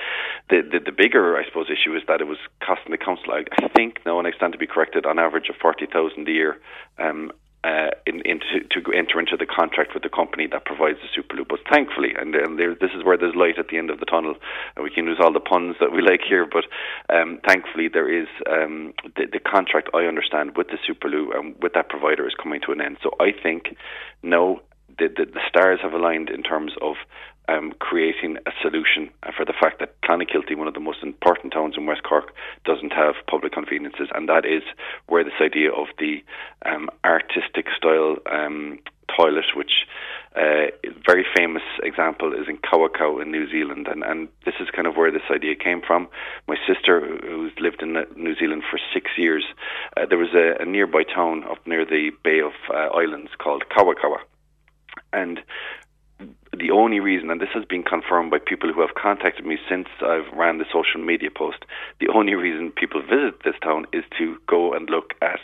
the, 0.48 0.62
the 0.62 0.78
the 0.78 0.92
bigger, 0.92 1.36
I 1.36 1.44
suppose, 1.44 1.66
issue 1.66 1.96
is 1.96 2.04
that 2.06 2.20
it 2.20 2.28
was 2.28 2.38
costing 2.64 2.92
the 2.92 2.98
council. 2.98 3.32
I, 3.32 3.42
I 3.60 3.66
think 3.74 4.06
now, 4.06 4.20
and 4.20 4.28
I 4.28 4.30
stand 4.36 4.52
to 4.52 4.58
be 4.58 4.68
corrected, 4.68 5.04
on 5.04 5.18
average 5.18 5.48
of 5.48 5.56
forty 5.56 5.86
thousand 5.86 6.28
a 6.28 6.32
year. 6.32 6.58
Um, 6.96 7.32
uh, 7.66 7.90
in, 8.06 8.22
into 8.24 8.46
to, 8.70 8.80
to 8.80 8.92
enter 8.92 9.18
into 9.18 9.36
the 9.36 9.46
contract 9.46 9.90
with 9.92 10.02
the 10.02 10.08
company 10.20 10.46
that 10.46 10.64
provides 10.64 10.98
the 11.02 11.10
Superloo. 11.10 11.46
But 11.48 11.60
thankfully, 11.70 12.12
and, 12.16 12.34
and 12.34 12.58
there, 12.58 12.74
this 12.74 12.92
is 12.96 13.02
where 13.04 13.18
there's 13.18 13.34
light 13.34 13.58
at 13.58 13.68
the 13.68 13.78
end 13.78 13.90
of 13.90 13.98
the 13.98 14.06
tunnel, 14.06 14.36
and 14.74 14.84
we 14.84 14.90
can 14.90 15.06
use 15.06 15.18
all 15.20 15.32
the 15.32 15.40
puns 15.40 15.74
that 15.80 15.90
we 15.90 16.00
like 16.00 16.22
here, 16.26 16.46
but 16.46 16.64
um, 17.12 17.40
thankfully 17.46 17.88
there 17.88 18.08
is 18.08 18.28
um, 18.48 18.94
the, 19.16 19.26
the 19.32 19.40
contract, 19.40 19.88
I 19.94 20.06
understand, 20.06 20.56
with 20.56 20.68
the 20.68 20.78
Superloo 20.86 21.36
and 21.36 21.56
with 21.60 21.72
that 21.74 21.88
provider 21.88 22.26
is 22.26 22.34
coming 22.40 22.60
to 22.66 22.72
an 22.72 22.80
end. 22.80 22.98
So 23.02 23.10
I 23.18 23.32
think 23.32 23.76
now 24.22 24.60
the, 24.98 25.08
the, 25.08 25.26
the 25.26 25.40
stars 25.48 25.80
have 25.82 25.92
aligned 25.92 26.30
in 26.30 26.42
terms 26.42 26.72
of 26.80 26.94
um, 27.48 27.72
creating 27.78 28.38
a 28.46 28.50
solution 28.62 29.10
for 29.36 29.44
the 29.44 29.52
fact 29.52 29.78
that 29.80 30.00
Clonakilty, 30.02 30.56
one 30.56 30.68
of 30.68 30.74
the 30.74 30.80
most 30.80 31.02
important 31.02 31.52
towns 31.52 31.74
in 31.76 31.86
West 31.86 32.02
Cork, 32.02 32.32
doesn't 32.64 32.92
have 32.92 33.14
public 33.28 33.52
conveniences, 33.52 34.08
and 34.14 34.28
that 34.28 34.44
is 34.44 34.62
where 35.06 35.24
this 35.24 35.40
idea 35.40 35.72
of 35.72 35.86
the 35.98 36.24
um, 36.64 36.88
artistic 37.04 37.66
style 37.76 38.16
um, 38.30 38.78
toilet, 39.16 39.44
which 39.54 39.86
uh, 40.36 40.66
very 41.06 41.24
famous 41.36 41.62
example 41.82 42.32
is 42.32 42.46
in 42.48 42.58
Kawakawa 42.58 43.22
in 43.22 43.30
New 43.30 43.50
Zealand, 43.50 43.88
and, 43.88 44.02
and 44.02 44.28
this 44.44 44.54
is 44.60 44.68
kind 44.74 44.86
of 44.86 44.96
where 44.96 45.10
this 45.10 45.22
idea 45.30 45.54
came 45.54 45.80
from. 45.80 46.08
My 46.46 46.56
sister, 46.66 47.00
who's 47.22 47.52
lived 47.58 47.82
in 47.82 47.94
New 48.16 48.34
Zealand 48.34 48.62
for 48.70 48.78
six 48.92 49.10
years, 49.16 49.44
uh, 49.96 50.04
there 50.06 50.18
was 50.18 50.34
a, 50.34 50.62
a, 50.62 50.66
nearby 50.66 51.04
town 51.04 51.44
up 51.44 51.66
near 51.66 51.84
the 51.86 52.10
Bay 52.22 52.40
of 52.40 52.52
uh, 52.70 52.94
Islands 52.94 53.30
called 53.38 53.64
Kawakawa, 53.70 54.18
and 55.12 55.40
the 56.58 56.70
only 56.70 57.00
reason, 57.00 57.30
and 57.30 57.40
this 57.40 57.54
has 57.54 57.64
been 57.64 57.82
confirmed 57.82 58.30
by 58.30 58.38
people 58.38 58.72
who 58.72 58.80
have 58.80 58.94
contacted 58.94 59.44
me 59.44 59.58
since 59.68 59.88
I've 60.00 60.32
ran 60.32 60.58
the 60.58 60.64
social 60.72 61.00
media 61.00 61.30
post, 61.30 61.64
the 62.00 62.08
only 62.08 62.34
reason 62.34 62.72
people 62.72 63.02
visit 63.02 63.42
this 63.44 63.54
town 63.62 63.86
is 63.92 64.04
to 64.18 64.36
go 64.46 64.72
and 64.72 64.88
look 64.88 65.14
at 65.22 65.40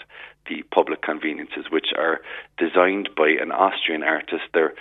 the 0.49 0.63
public 0.75 1.03
conveniences, 1.03 1.67
which 1.71 1.89
are 1.97 2.21
designed 2.59 3.09
by 3.17 3.29
an 3.29 3.53
Austrian 3.53 4.03
artist. 4.03 4.43
They're 4.53 4.75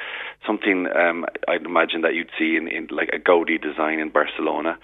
something 0.46 0.88
um, 0.96 1.26
I'd 1.48 1.66
imagine 1.66 2.02
that 2.02 2.16
you'd 2.16 2.32
see 2.38 2.56
in, 2.56 2.68
in 2.68 2.88
like 2.90 3.10
a 3.14 3.20
Gaudi 3.20 3.62
design 3.62 4.00
in 4.00 4.10
Barcelona. 4.10 4.78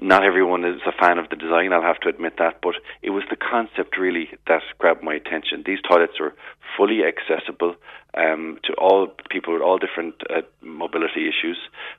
Not 0.00 0.24
everyone 0.24 0.64
is 0.64 0.80
a 0.86 0.92
fan 0.92 1.18
of 1.18 1.28
the 1.30 1.36
design, 1.36 1.72
I'll 1.72 1.82
have 1.82 2.00
to 2.00 2.08
admit 2.08 2.34
that, 2.38 2.60
but 2.62 2.74
it 3.02 3.10
was 3.10 3.22
the 3.30 3.36
concept 3.36 3.96
really 3.96 4.28
that 4.48 4.62
grabbed 4.78 5.04
my 5.04 5.14
attention. 5.14 5.62
These 5.64 5.82
toilets 5.88 6.18
are 6.20 6.34
fully 6.76 7.02
accessible 7.04 7.76
um, 8.16 8.58
to 8.64 8.72
all 8.74 9.08
people 9.30 9.52
with 9.52 9.62
all 9.62 9.78
different 9.78 10.14
uh, 10.30 10.42
mobility 10.62 11.28
issues, 11.28 11.58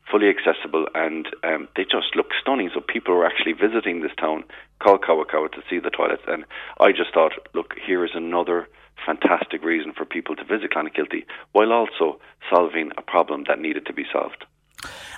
fully 0.09 0.29
accessible, 0.29 0.87
and 0.95 1.27
um, 1.43 1.67
they 1.75 1.83
just 1.83 2.15
look 2.15 2.27
stunning. 2.39 2.69
So 2.73 2.81
people 2.81 3.13
are 3.13 3.25
actually 3.25 3.53
visiting 3.53 4.01
this 4.01 4.15
town 4.19 4.43
called 4.79 5.01
Kawakawa 5.01 5.51
to 5.51 5.63
see 5.69 5.79
the 5.79 5.89
toilets, 5.89 6.23
and 6.27 6.45
I 6.79 6.91
just 6.91 7.13
thought, 7.13 7.33
look, 7.53 7.73
here 7.85 8.05
is 8.05 8.11
another 8.13 8.67
fantastic 9.05 9.63
reason 9.63 9.93
for 9.93 10.05
people 10.05 10.35
to 10.35 10.43
visit 10.43 10.71
Clonakilty, 10.71 11.25
while 11.51 11.71
also 11.71 12.19
solving 12.49 12.91
a 12.97 13.01
problem 13.01 13.43
that 13.47 13.59
needed 13.59 13.85
to 13.85 13.93
be 13.93 14.05
solved. 14.11 14.45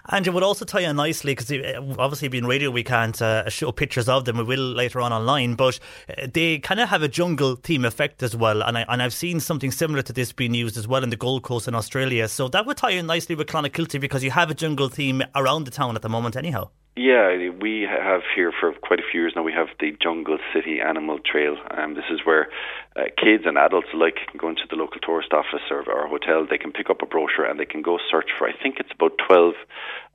And 0.10 0.26
it 0.26 0.34
would 0.34 0.44
also 0.44 0.66
tie 0.66 0.82
in 0.82 0.96
nicely 0.96 1.34
because 1.34 1.52
uh, 1.52 1.96
obviously 2.00 2.28
being 2.28 2.46
radio, 2.46 2.72
we 2.72 2.84
can't 2.84 3.22
uh, 3.22 3.50
show 3.50 3.72
pictures 3.72 4.08
of 4.08 4.26
them. 4.26 4.38
We 4.38 4.44
will 4.44 4.60
later 4.74 5.02
on 5.02 5.12
online, 5.12 5.56
but 5.56 5.80
uh, 6.10 6.28
they 6.34 6.60
kind 6.60 6.80
of 6.80 6.90
have 6.90 7.04
a 7.04 7.08
jungle 7.08 7.56
theme 7.56 7.86
effect 7.86 8.24
as 8.24 8.36
well. 8.36 8.62
And 8.64 8.78
I 8.78 8.86
and 8.88 9.02
I've 9.02 9.14
seen 9.14 9.40
something 9.40 9.72
similar 9.72 10.02
to 10.04 10.14
this 10.14 10.32
being 10.32 10.54
used 10.54 10.78
as 10.78 10.88
well 10.88 11.04
in 11.04 11.10
the 11.10 11.18
Gold 11.18 11.44
Coast 11.44 11.68
in 11.68 11.76
Australia. 11.76 12.28
So 12.28 12.48
that 12.50 12.66
would 12.66 12.78
tie 12.78 12.92
in 12.92 13.06
nicely 13.06 13.36
with 13.36 13.48
Clonakilty 13.48 14.00
because 14.00 14.24
you 14.24 14.32
have 14.32 14.50
a 14.50 14.54
jungle 14.54 14.90
theme 14.90 15.24
around 15.36 15.66
the 15.66 15.72
town 15.72 15.96
at 15.96 16.02
the 16.02 16.10
moment, 16.10 16.36
anyhow. 16.36 16.70
Yeah, 16.98 17.52
we 17.62 17.86
have 17.88 18.22
here 18.36 18.52
for 18.52 18.74
quite 18.74 19.00
a 19.00 19.04
few 19.12 19.22
years 19.22 19.34
now. 19.36 19.44
We 19.44 19.54
have 19.54 19.68
the 19.80 19.96
Jungle 20.02 20.40
City 20.52 20.82
Animal 20.82 21.20
Trail. 21.20 21.56
Um, 21.70 21.94
this 21.94 22.10
is 22.10 22.22
where 22.26 22.50
uh, 22.96 23.04
kids 23.22 23.44
and 23.46 23.56
adults 23.56 23.90
alike 23.94 24.16
can 24.28 24.40
go 24.40 24.50
into 24.50 24.64
the 24.68 24.76
local 24.76 25.00
tourist 25.00 25.32
office 25.32 25.62
or, 25.70 25.88
or 25.88 26.08
hotel. 26.08 26.48
They 26.50 26.58
can 26.58 26.72
pick 26.72 26.90
up 26.90 27.04
a 27.04 27.06
brochure 27.06 27.46
and 27.46 27.60
they 27.60 27.66
can 27.66 27.84
go 27.84 28.00
search 28.10 28.30
for. 28.36 28.50
I 28.50 28.54
think 28.64 28.80
it's 28.80 28.90
about 28.92 29.12
twelve 29.28 29.54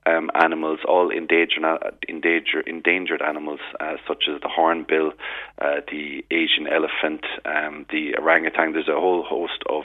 um, 0.05 0.29
animals, 0.35 0.79
all 0.87 1.09
endangered, 1.09 1.63
endangered, 2.07 3.21
animals, 3.21 3.59
uh, 3.79 3.95
such 4.07 4.25
as 4.33 4.41
the 4.41 4.49
hornbill, 4.49 5.13
uh, 5.59 5.81
the 5.89 6.25
Asian 6.31 6.67
elephant, 6.67 7.25
um, 7.45 7.85
the 7.91 8.15
orangutan. 8.17 8.73
There's 8.73 8.87
a 8.87 8.99
whole 8.99 9.23
host 9.23 9.63
of, 9.69 9.83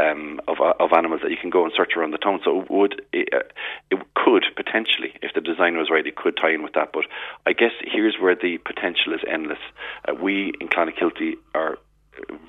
um, 0.00 0.40
of, 0.48 0.56
of 0.60 0.90
animals 0.96 1.20
that 1.22 1.30
you 1.30 1.36
can 1.40 1.50
go 1.50 1.64
and 1.64 1.72
search 1.76 1.92
around 1.96 2.12
the 2.12 2.18
town. 2.18 2.40
So 2.44 2.62
it 2.62 2.70
would 2.70 3.02
it, 3.12 3.28
uh, 3.32 3.40
it 3.90 3.98
could 4.14 4.44
potentially, 4.56 5.14
if 5.22 5.32
the 5.34 5.40
design 5.40 5.76
was 5.76 5.90
right, 5.90 6.06
it 6.06 6.16
could 6.16 6.36
tie 6.36 6.52
in 6.52 6.62
with 6.62 6.74
that. 6.74 6.90
But 6.92 7.04
I 7.46 7.52
guess 7.52 7.72
here's 7.82 8.16
where 8.20 8.34
the 8.34 8.58
potential 8.58 9.14
is 9.14 9.20
endless. 9.30 9.58
Uh, 10.08 10.14
we 10.14 10.52
in 10.60 10.68
Clonakilty 10.68 11.34
are 11.54 11.78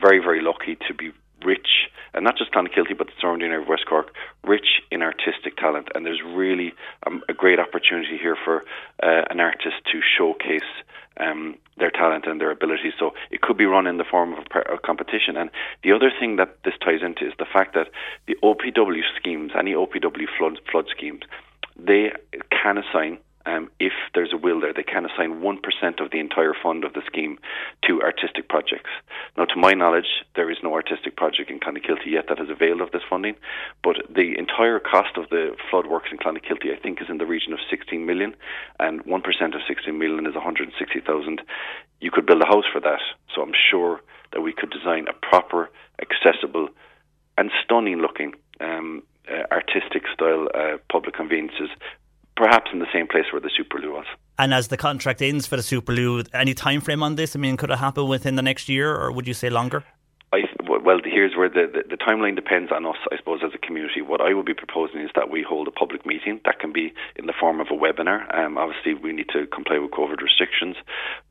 very 0.02 0.20
very 0.20 0.42
lucky 0.42 0.76
to 0.88 0.94
be 0.94 1.12
rich, 1.46 1.90
and 2.14 2.24
not 2.24 2.38
just 2.38 2.52
Clonakilty, 2.52 2.98
but 2.98 3.08
the 3.08 3.14
surrounding 3.20 3.50
area 3.50 3.62
of 3.62 3.68
West 3.68 3.86
Cork, 3.88 4.14
rich 4.44 4.82
in 4.92 5.02
artistic 5.02 5.58
talent. 5.58 5.90
And 5.96 6.06
there's 6.06 6.22
really 6.26 6.74
um, 7.08 7.22
a 7.30 7.34
great 7.34 7.60
opportunity 7.60 8.18
here 8.18 8.38
for 8.44 8.64
uh, 9.02 9.24
an 9.30 9.40
artist 9.40 9.76
to 9.92 10.00
showcase 10.18 10.62
um, 11.20 11.56
their 11.78 11.92
talent 11.92 12.26
and 12.26 12.40
their 12.40 12.52
ability. 12.52 12.92
So 12.98 13.14
it 13.32 13.42
could 13.42 13.58
be 13.58 13.66
run 13.66 13.88
in 13.88 13.98
the 13.98 14.04
form 14.04 14.34
of 14.34 14.40
a, 14.54 14.76
a, 14.76 14.80
competition. 14.80 15.38
And 15.38 15.50
the 15.84 15.92
other 15.92 16.12
thing 16.20 16.38
that 16.38 16.58
this 16.64 16.74
ties 16.84 17.02
into 17.04 17.28
is 17.28 17.34
the 17.38 17.46
fact 17.46 17.74
that 17.76 17.90
the 18.28 18.36
OPW 18.44 19.02
schemes, 19.18 19.52
any 19.58 19.74
OPW 19.74 20.28
flood, 20.38 20.60
flood 20.72 20.86
schemes, 20.96 21.24
they 21.78 22.12
can 22.52 22.78
assign 22.78 23.18
um, 23.46 23.70
if 23.80 23.94
there's 24.14 24.32
a 24.34 24.38
will 24.38 24.62
there, 24.62 24.74
they 24.74 24.84
can 24.84 25.06
assign 25.06 25.42
1% 25.42 26.04
of 26.04 26.12
the 26.12 26.20
entire 26.20 26.54
fund 26.54 26.84
of 26.84 26.94
the 26.94 27.02
scheme 27.06 27.38
to 27.88 28.02
artistic 28.02 28.48
projects. 28.48 28.90
Now, 29.38 29.46
to 29.46 29.56
my 29.58 29.74
knowledge, 29.74 30.24
there 30.36 30.50
is 30.50 30.58
no 30.64 30.74
artistic 30.74 31.18
project 31.18 31.50
in 31.52 31.60
Clonakilty 31.60 32.08
yet 32.08 32.26
that 32.30 32.40
has 32.40 32.50
availed 32.50 32.82
of 32.82 32.92
this 32.92 33.02
funding, 33.10 33.36
but 33.84 33.98
the 34.10 34.38
entire 34.38 34.80
cost 34.80 35.18
of 35.18 35.30
the 35.30 35.56
flood 35.70 35.88
works 35.88 36.10
in 36.12 36.18
Clonakilty, 36.18 36.72
I 36.74 36.80
think, 36.80 37.02
is 37.02 37.10
in 37.10 37.18
the 37.18 37.26
region 37.26 37.52
of 37.54 37.60
16 37.70 38.06
million, 38.06 38.36
and 38.80 39.04
1% 39.04 39.56
of 39.56 39.62
16 39.68 39.98
million 39.98 40.26
is 40.26 40.36
160,000. 40.36 41.42
You 42.00 42.12
could 42.12 42.26
build 42.26 42.42
a 42.42 42.48
house 42.48 42.66
for 42.72 42.80
that, 42.82 43.02
so 43.36 43.42
I'm 43.42 43.54
sure 43.72 44.02
that 44.32 44.42
we 44.42 44.54
could 44.54 44.72
design 44.72 45.06
a 45.10 45.14
proper, 45.14 45.70
accessible, 46.02 46.70
and 47.38 47.52
stunning 47.64 47.98
looking 47.98 48.34
um, 48.62 49.04
uh, 49.30 49.44
artistic 49.52 50.04
style 50.14 50.48
uh, 50.54 50.78
public 50.90 51.16
conveniences 51.16 51.70
perhaps 52.36 52.72
in 52.74 52.80
the 52.80 52.88
same 52.94 53.08
place 53.08 53.26
where 53.32 53.42
the 53.42 53.50
Superloo 53.50 53.92
was. 53.92 54.06
And 54.38 54.54
as 54.54 54.70
the 54.70 54.78
contract 54.78 55.22
ends 55.22 55.46
for 55.46 55.56
the 55.56 55.62
Superloo, 55.62 56.28
any 56.34 56.54
time 56.54 56.82
frame 56.82 57.04
on 57.04 57.16
this? 57.16 57.36
I 57.36 57.40
mean, 57.40 57.58
could 57.58 57.70
it 57.70 57.78
happen 57.78 58.08
within 58.08 58.36
the 58.36 58.42
next 58.42 58.68
year, 58.68 58.96
or 58.96 59.12
would 59.12 59.28
you 59.28 59.34
say 59.34 59.50
longer? 59.50 59.84
I, 60.34 60.42
well, 60.68 60.98
here's 61.06 61.36
where 61.38 61.48
the, 61.48 61.70
the, 61.72 61.96
the, 61.96 61.98
timeline 61.98 62.36
depends 62.36 62.72
on 62.72 62.88
us, 62.88 62.98
I 63.12 63.18
suppose, 63.18 63.42
as 63.46 63.52
a 63.54 63.60
community. 63.60 64.02
What 64.02 64.20
I 64.20 64.34
would 64.34 64.48
be 64.48 64.56
proposing 64.56 65.02
is 65.02 65.12
that 65.14 65.30
we 65.30 65.46
hold 65.48 65.68
a 65.68 65.72
public 65.72 66.08
meeting. 66.08 66.42
That 66.46 66.58
can 66.58 66.74
be 66.74 66.92
in 67.16 67.28
the 67.28 67.34
form 67.40 67.62
of 67.62 67.68
a 67.70 67.78
webinar. 67.78 68.26
Um, 68.34 68.58
obviously, 68.58 68.96
we 68.96 69.14
need 69.14 69.30
to 69.30 69.46
comply 69.46 69.78
with 69.78 69.92
COVID 69.92 70.22
restrictions, 70.22 70.76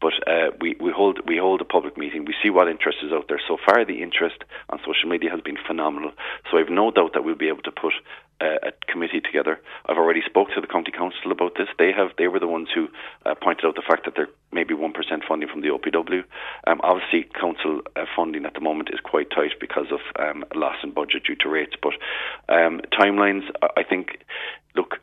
but 0.00 0.12
uh, 0.28 0.54
we, 0.60 0.76
we 0.78 0.92
hold 0.94 1.18
we 1.26 1.36
hold 1.36 1.60
a 1.60 1.64
public 1.64 1.98
meeting. 1.98 2.24
We 2.24 2.34
see 2.40 2.50
what 2.50 2.68
interest 2.68 2.98
is 3.02 3.10
out 3.10 3.26
there. 3.28 3.40
So 3.48 3.58
far, 3.66 3.84
the 3.84 4.02
interest 4.02 4.44
on 4.70 4.78
social 4.86 5.10
media 5.10 5.30
has 5.30 5.40
been 5.40 5.58
phenomenal. 5.66 6.12
So 6.50 6.58
I've 6.58 6.70
no 6.70 6.92
doubt 6.92 7.14
that 7.14 7.24
we'll 7.24 7.34
be 7.34 7.48
able 7.48 7.62
to 7.62 7.72
put 7.72 7.94
a 8.42 8.72
committee 8.90 9.20
together. 9.20 9.60
I've 9.86 9.96
already 9.96 10.22
spoke 10.26 10.48
to 10.54 10.60
the 10.60 10.66
county 10.66 10.90
council 10.90 11.30
about 11.30 11.54
this. 11.56 11.68
They 11.78 11.92
have 11.92 12.10
they 12.18 12.28
were 12.28 12.40
the 12.40 12.48
ones 12.48 12.68
who 12.74 12.88
uh, 13.24 13.34
pointed 13.34 13.64
out 13.66 13.76
the 13.76 13.82
fact 13.86 14.04
that 14.04 14.14
there 14.16 14.28
may 14.52 14.64
be 14.64 14.74
one 14.74 14.92
percent 14.92 15.22
funding 15.26 15.48
from 15.48 15.62
the 15.62 15.68
OPW. 15.68 16.24
Um, 16.66 16.80
obviously, 16.82 17.28
council 17.38 17.82
uh, 17.96 18.04
funding 18.16 18.44
at 18.44 18.54
the 18.54 18.60
moment 18.60 18.90
is 18.92 19.00
quite 19.00 19.30
tight 19.30 19.52
because 19.60 19.86
of 19.92 20.00
um, 20.18 20.44
loss 20.54 20.76
in 20.82 20.92
budget 20.92 21.24
due 21.24 21.36
to 21.36 21.48
rates. 21.48 21.74
But 21.80 21.94
um, 22.48 22.80
timelines, 22.92 23.44
I 23.76 23.82
think, 23.82 24.18
look. 24.74 24.98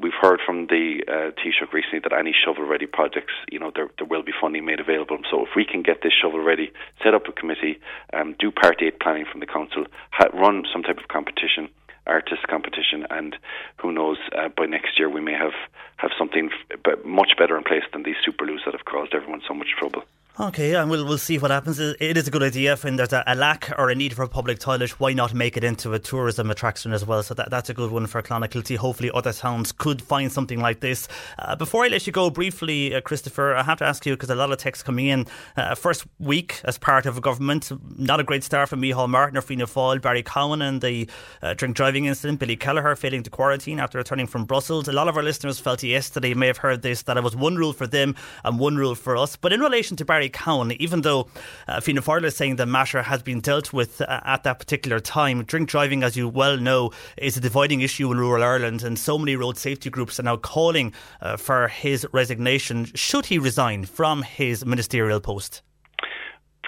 We've 0.00 0.12
heard 0.22 0.38
from 0.46 0.68
the 0.68 1.02
uh, 1.08 1.34
Taoiseach 1.34 1.72
recently 1.72 1.98
that 2.04 2.12
any 2.16 2.32
shovel-ready 2.32 2.86
projects, 2.86 3.32
you 3.50 3.58
know, 3.58 3.72
there, 3.74 3.88
there 3.98 4.06
will 4.06 4.22
be 4.22 4.30
funding 4.40 4.64
made 4.64 4.78
available. 4.78 5.18
So 5.28 5.42
if 5.42 5.48
we 5.56 5.64
can 5.64 5.82
get 5.82 6.00
this 6.00 6.12
shovel-ready, 6.12 6.70
set 7.02 7.12
up 7.12 7.26
a 7.26 7.32
committee, 7.32 7.80
um, 8.12 8.36
do 8.38 8.52
Part 8.52 8.80
8 8.80 9.00
planning 9.00 9.26
from 9.28 9.40
the 9.40 9.46
council, 9.46 9.86
ha- 10.12 10.30
run 10.32 10.62
some 10.72 10.84
type 10.84 10.98
of 10.98 11.08
competition, 11.08 11.68
artist 12.06 12.46
competition, 12.48 13.06
and 13.10 13.36
who 13.76 13.92
knows, 13.92 14.18
uh, 14.36 14.48
by 14.48 14.66
next 14.66 14.98
year 14.98 15.08
we 15.08 15.20
may 15.20 15.34
have 15.34 15.52
have 15.96 16.10
something 16.18 16.50
f- 16.86 17.04
much 17.04 17.36
better 17.38 17.56
in 17.56 17.64
place 17.64 17.84
than 17.92 18.02
these 18.02 18.16
superloos 18.26 18.64
that 18.64 18.72
have 18.72 18.84
caused 18.84 19.14
everyone 19.14 19.42
so 19.46 19.54
much 19.54 19.68
trouble. 19.78 20.02
Okay, 20.40 20.74
and 20.74 20.88
we'll 20.88 21.04
we'll 21.04 21.18
see 21.18 21.36
what 21.36 21.50
happens. 21.50 21.78
It 21.78 22.16
is 22.16 22.26
a 22.26 22.30
good 22.30 22.42
idea. 22.42 22.74
When 22.76 22.96
there's 22.96 23.12
a, 23.12 23.22
a, 23.26 23.34
lack 23.34 23.70
or 23.76 23.90
a 23.90 23.94
need 23.94 24.14
for 24.14 24.22
a 24.22 24.28
public 24.28 24.58
toilet, 24.58 24.98
why 24.98 25.12
not 25.12 25.34
make 25.34 25.58
it 25.58 25.62
into 25.62 25.92
a 25.92 25.98
tourism 25.98 26.50
attraction 26.50 26.94
as 26.94 27.04
well? 27.04 27.22
So 27.22 27.34
that, 27.34 27.50
that's 27.50 27.68
a 27.68 27.74
good 27.74 27.90
one 27.90 28.06
for 28.06 28.22
Clonakilty. 28.22 28.78
Hopefully, 28.78 29.10
other 29.12 29.34
towns 29.34 29.70
could 29.70 30.00
find 30.00 30.32
something 30.32 30.58
like 30.58 30.80
this. 30.80 31.08
Uh, 31.38 31.56
before 31.56 31.84
I 31.84 31.88
let 31.88 32.06
you 32.06 32.12
go 32.14 32.30
briefly, 32.30 32.94
uh, 32.94 33.02
Christopher, 33.02 33.54
I 33.54 33.62
have 33.64 33.76
to 33.80 33.84
ask 33.84 34.06
you 34.06 34.14
because 34.14 34.30
a 34.30 34.34
lot 34.34 34.50
of 34.50 34.56
texts 34.56 34.82
coming 34.82 35.08
in. 35.08 35.26
Uh, 35.58 35.74
first 35.74 36.06
week 36.18 36.62
as 36.64 36.78
part 36.78 37.04
of 37.04 37.18
a 37.18 37.20
government, 37.20 37.70
not 37.98 38.18
a 38.18 38.24
great 38.24 38.42
start 38.42 38.70
for 38.70 38.76
Micheál 38.76 39.10
Martin 39.10 39.38
Fianna 39.42 39.66
Fáil, 39.66 40.00
Barry 40.00 40.22
Cowen, 40.22 40.62
and 40.62 40.80
the 40.80 41.06
uh, 41.42 41.52
drink 41.52 41.76
driving 41.76 42.06
incident. 42.06 42.38
Billy 42.38 42.56
Kelleher 42.56 42.96
failing 42.96 43.22
to 43.24 43.30
quarantine 43.30 43.78
after 43.78 43.98
returning 43.98 44.26
from 44.26 44.46
Brussels. 44.46 44.88
A 44.88 44.92
lot 44.92 45.06
of 45.06 45.18
our 45.18 45.22
listeners 45.22 45.60
felt 45.60 45.82
yesterday 45.82 46.32
may 46.32 46.46
have 46.46 46.56
heard 46.56 46.80
this 46.80 47.02
that 47.02 47.18
it 47.18 47.22
was 47.22 47.36
one 47.36 47.56
rule 47.56 47.74
for 47.74 47.86
them 47.86 48.16
and 48.42 48.58
one 48.58 48.76
rule 48.76 48.94
for 48.94 49.18
us. 49.18 49.36
But 49.36 49.52
in 49.52 49.60
relation 49.60 49.98
to 49.98 50.04
Barry 50.06 50.29
Cowen, 50.30 50.72
even 50.80 51.02
though 51.02 51.28
uh, 51.68 51.80
Fianna 51.80 52.02
Fáil 52.02 52.24
is 52.24 52.36
saying 52.36 52.56
the 52.56 52.66
matter 52.66 53.02
has 53.02 53.22
been 53.22 53.40
dealt 53.40 53.72
with 53.72 54.00
uh, 54.00 54.20
at 54.24 54.44
that 54.44 54.58
particular 54.58 55.00
time, 55.00 55.44
drink 55.44 55.68
driving, 55.68 56.02
as 56.02 56.16
you 56.16 56.28
well 56.28 56.56
know, 56.56 56.90
is 57.18 57.36
a 57.36 57.40
dividing 57.40 57.80
issue 57.80 58.10
in 58.10 58.18
rural 58.18 58.42
Ireland, 58.42 58.82
and 58.82 58.98
so 58.98 59.18
many 59.18 59.36
road 59.36 59.58
safety 59.58 59.90
groups 59.90 60.18
are 60.18 60.24
now 60.24 60.36
calling 60.36 60.92
uh, 61.20 61.36
for 61.36 61.68
his 61.68 62.06
resignation. 62.12 62.86
Should 62.94 63.26
he 63.26 63.38
resign 63.38 63.84
from 63.84 64.22
his 64.22 64.64
ministerial 64.64 65.20
post? 65.20 65.62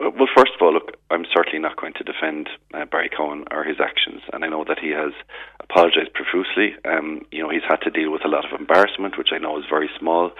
Well, 0.00 0.28
first 0.36 0.52
of 0.54 0.62
all, 0.62 0.72
look, 0.72 0.96
I'm 1.10 1.26
certainly 1.32 1.58
not 1.58 1.76
going 1.76 1.92
to 1.94 2.04
defend 2.04 2.48
uh, 2.74 2.86
Barry 2.86 3.10
Cowen 3.14 3.44
or 3.50 3.62
his 3.62 3.76
actions, 3.78 4.22
and 4.32 4.44
I 4.44 4.48
know 4.48 4.64
that 4.64 4.78
he 4.80 4.90
has 4.90 5.12
apologised 5.60 6.14
profusely. 6.14 6.74
Um, 6.84 7.22
you 7.30 7.42
know, 7.42 7.50
he's 7.50 7.62
had 7.68 7.82
to 7.82 7.90
deal 7.90 8.10
with 8.10 8.24
a 8.24 8.28
lot 8.28 8.44
of 8.44 8.58
embarrassment, 8.58 9.18
which 9.18 9.28
I 9.32 9.38
know 9.38 9.58
is 9.58 9.64
very 9.68 9.90
small. 9.98 10.32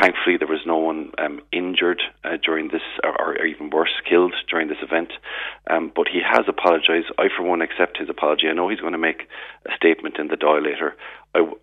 Thankfully, 0.00 0.36
there 0.36 0.48
was 0.48 0.66
no 0.66 0.76
one 0.76 1.12
um, 1.18 1.40
injured 1.52 2.02
uh, 2.24 2.36
during 2.42 2.68
this, 2.68 2.82
or, 3.04 3.20
or, 3.20 3.46
even 3.46 3.70
worse, 3.70 3.92
killed 4.08 4.34
during 4.50 4.68
this 4.68 4.82
event. 4.82 5.12
Um, 5.70 5.92
but 5.94 6.08
he 6.08 6.20
has 6.20 6.46
apologised. 6.48 7.12
I, 7.16 7.28
for 7.34 7.44
one, 7.44 7.62
accept 7.62 7.98
his 7.98 8.08
apology. 8.08 8.48
I 8.48 8.54
know 8.54 8.68
he's 8.68 8.80
going 8.80 8.92
to 8.92 8.98
make 8.98 9.28
a 9.66 9.74
statement 9.76 10.18
in 10.18 10.28
the 10.28 10.36
Dáil 10.36 10.64
later. 10.64 10.96
I 11.34 11.38
w- 11.40 11.58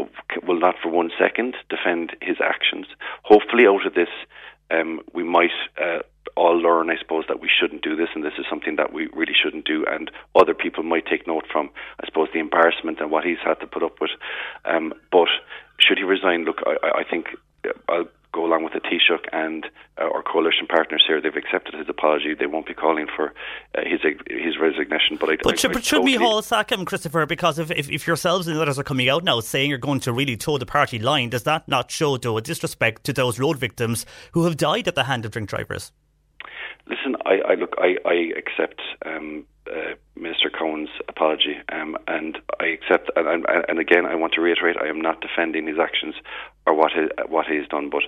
will 0.47 0.59
not 0.59 0.75
for 0.81 0.89
one 0.89 1.11
second 1.19 1.55
defend 1.69 2.15
his 2.21 2.37
actions. 2.41 2.87
Hopefully, 3.23 3.67
out 3.67 3.85
of 3.85 3.95
this, 3.95 4.09
um, 4.71 5.01
we 5.13 5.23
might 5.23 5.51
uh, 5.81 5.99
all 6.37 6.57
learn, 6.57 6.89
I 6.89 6.97
suppose, 6.97 7.25
that 7.27 7.41
we 7.41 7.49
shouldn't 7.49 7.83
do 7.83 7.97
this, 7.97 8.09
and 8.15 8.23
this 8.23 8.39
is 8.39 8.45
something 8.49 8.77
that 8.77 8.93
we 8.93 9.09
really 9.13 9.35
shouldn't 9.35 9.65
do, 9.65 9.85
and 9.85 10.09
other 10.35 10.53
people 10.53 10.83
might 10.83 11.05
take 11.05 11.27
note 11.27 11.45
from, 11.51 11.69
I 12.01 12.05
suppose, 12.05 12.29
the 12.33 12.39
embarrassment 12.39 13.01
and 13.01 13.11
what 13.11 13.25
he's 13.25 13.43
had 13.43 13.59
to 13.59 13.67
put 13.67 13.83
up 13.83 13.99
with. 13.99 14.11
Um, 14.63 14.93
but 15.11 15.27
should 15.79 15.97
he 15.97 16.05
resign? 16.05 16.45
Look, 16.45 16.59
I, 16.65 16.99
I 16.99 17.03
think 17.03 17.27
I'll 17.89 18.07
go 18.33 18.45
along 18.45 18.63
with 18.63 18.73
the 18.73 18.79
Taoiseach 18.79 19.27
and 19.31 19.65
uh, 19.97 20.03
our 20.03 20.23
coalition 20.23 20.67
partners 20.67 21.03
here. 21.05 21.21
They've 21.21 21.35
accepted 21.35 21.73
his 21.73 21.87
apology. 21.89 22.33
They 22.33 22.45
won't 22.45 22.65
be 22.65 22.73
calling 22.73 23.07
for 23.13 23.33
uh, 23.75 23.81
his 23.83 23.99
his 24.27 24.57
resignation. 24.59 25.17
But 25.19 25.29
I, 25.29 25.35
but 25.43 25.53
I, 25.53 25.55
should, 25.55 25.71
I 25.71 25.81
should 25.81 25.97
totally 25.97 26.17
we 26.17 26.23
hold 26.23 26.45
sack 26.45 26.71
him, 26.71 26.85
Christopher? 26.85 27.25
Because 27.25 27.59
if, 27.59 27.71
if, 27.71 27.89
if 27.89 28.07
yourselves 28.07 28.47
and 28.47 28.57
others 28.57 28.79
are 28.79 28.83
coming 28.83 29.09
out 29.09 29.23
now 29.23 29.39
saying 29.39 29.69
you're 29.69 29.79
going 29.79 29.99
to 30.01 30.13
really 30.13 30.37
toe 30.37 30.57
the 30.57 30.65
party 30.65 30.99
line, 30.99 31.29
does 31.29 31.43
that 31.43 31.67
not 31.67 31.91
show, 31.91 32.17
though, 32.17 32.37
a 32.37 32.41
disrespect 32.41 33.03
to 33.05 33.13
those 33.13 33.39
road 33.39 33.57
victims 33.57 34.05
who 34.31 34.43
have 34.45 34.57
died 34.57 34.87
at 34.87 34.95
the 34.95 35.03
hand 35.03 35.25
of 35.25 35.31
drink 35.31 35.49
drivers? 35.49 35.91
Listen, 36.87 37.15
I, 37.25 37.51
I 37.51 37.53
look, 37.55 37.75
I, 37.77 37.97
I 38.05 38.31
accept 38.37 38.81
um, 39.05 39.45
uh, 39.71 39.93
Minister 40.15 40.49
Cowen's 40.49 40.89
apology, 41.07 41.55
um, 41.71 41.97
and 42.07 42.37
I 42.59 42.65
accept, 42.65 43.11
and, 43.15 43.27
and, 43.27 43.65
and, 43.67 43.79
again, 43.79 44.05
I 44.05 44.15
want 44.15 44.33
to 44.33 44.41
reiterate, 44.41 44.77
I 44.77 44.87
am 44.87 44.99
not 44.99 45.21
defending 45.21 45.67
his 45.67 45.77
actions 45.79 46.15
or 46.67 46.73
what 46.73 46.91
he, 46.91 47.07
what 47.27 47.47
he's 47.47 47.67
done, 47.67 47.89
but 47.89 48.03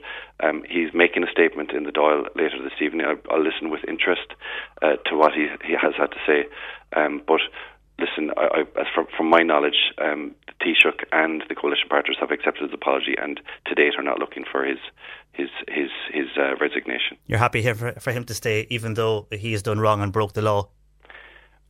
um, 0.45 0.63
he's 0.69 0.93
making 0.93 1.23
a 1.23 1.31
statement 1.31 1.71
in 1.71 1.83
the 1.83 1.91
Dáil 1.91 2.27
later 2.35 2.61
this 2.61 2.81
evening. 2.81 3.05
I'll, 3.05 3.19
I'll 3.31 3.43
listen 3.43 3.69
with 3.69 3.81
interest 3.87 4.33
uh, 4.81 4.95
to 5.07 5.17
what 5.17 5.33
he 5.33 5.47
he 5.65 5.73
has 5.73 5.93
had 5.97 6.11
to 6.11 6.19
say, 6.27 6.45
um, 6.95 7.21
but 7.27 7.41
listen, 7.99 8.31
I, 8.37 8.65
I, 8.75 8.83
from, 8.93 9.07
from, 9.15 9.29
my 9.29 9.41
knowledge, 9.41 9.93
um, 9.97 10.35
the 10.47 10.53
Taoiseach 10.65 11.03
and 11.11 11.43
the 11.49 11.55
coalition 11.55 11.87
partners 11.89 12.17
have 12.19 12.31
accepted 12.31 12.63
his 12.63 12.73
apology, 12.73 13.15
and 13.21 13.39
to 13.65 13.75
date 13.75 13.93
are 13.97 14.03
not 14.03 14.19
looking 14.19 14.43
for 14.49 14.63
his 14.63 14.79
his 15.33 15.49
his 15.67 15.89
his 16.11 16.27
uh, 16.37 16.55
resignation. 16.57 17.17
You're 17.27 17.39
happy 17.39 17.61
for, 17.73 17.91
for 17.93 18.11
him 18.11 18.25
to 18.25 18.33
stay, 18.33 18.67
even 18.69 18.93
though 18.93 19.27
he 19.31 19.51
has 19.53 19.63
done 19.63 19.79
wrong 19.79 20.01
and 20.01 20.11
broke 20.11 20.33
the 20.33 20.41
law. 20.41 20.69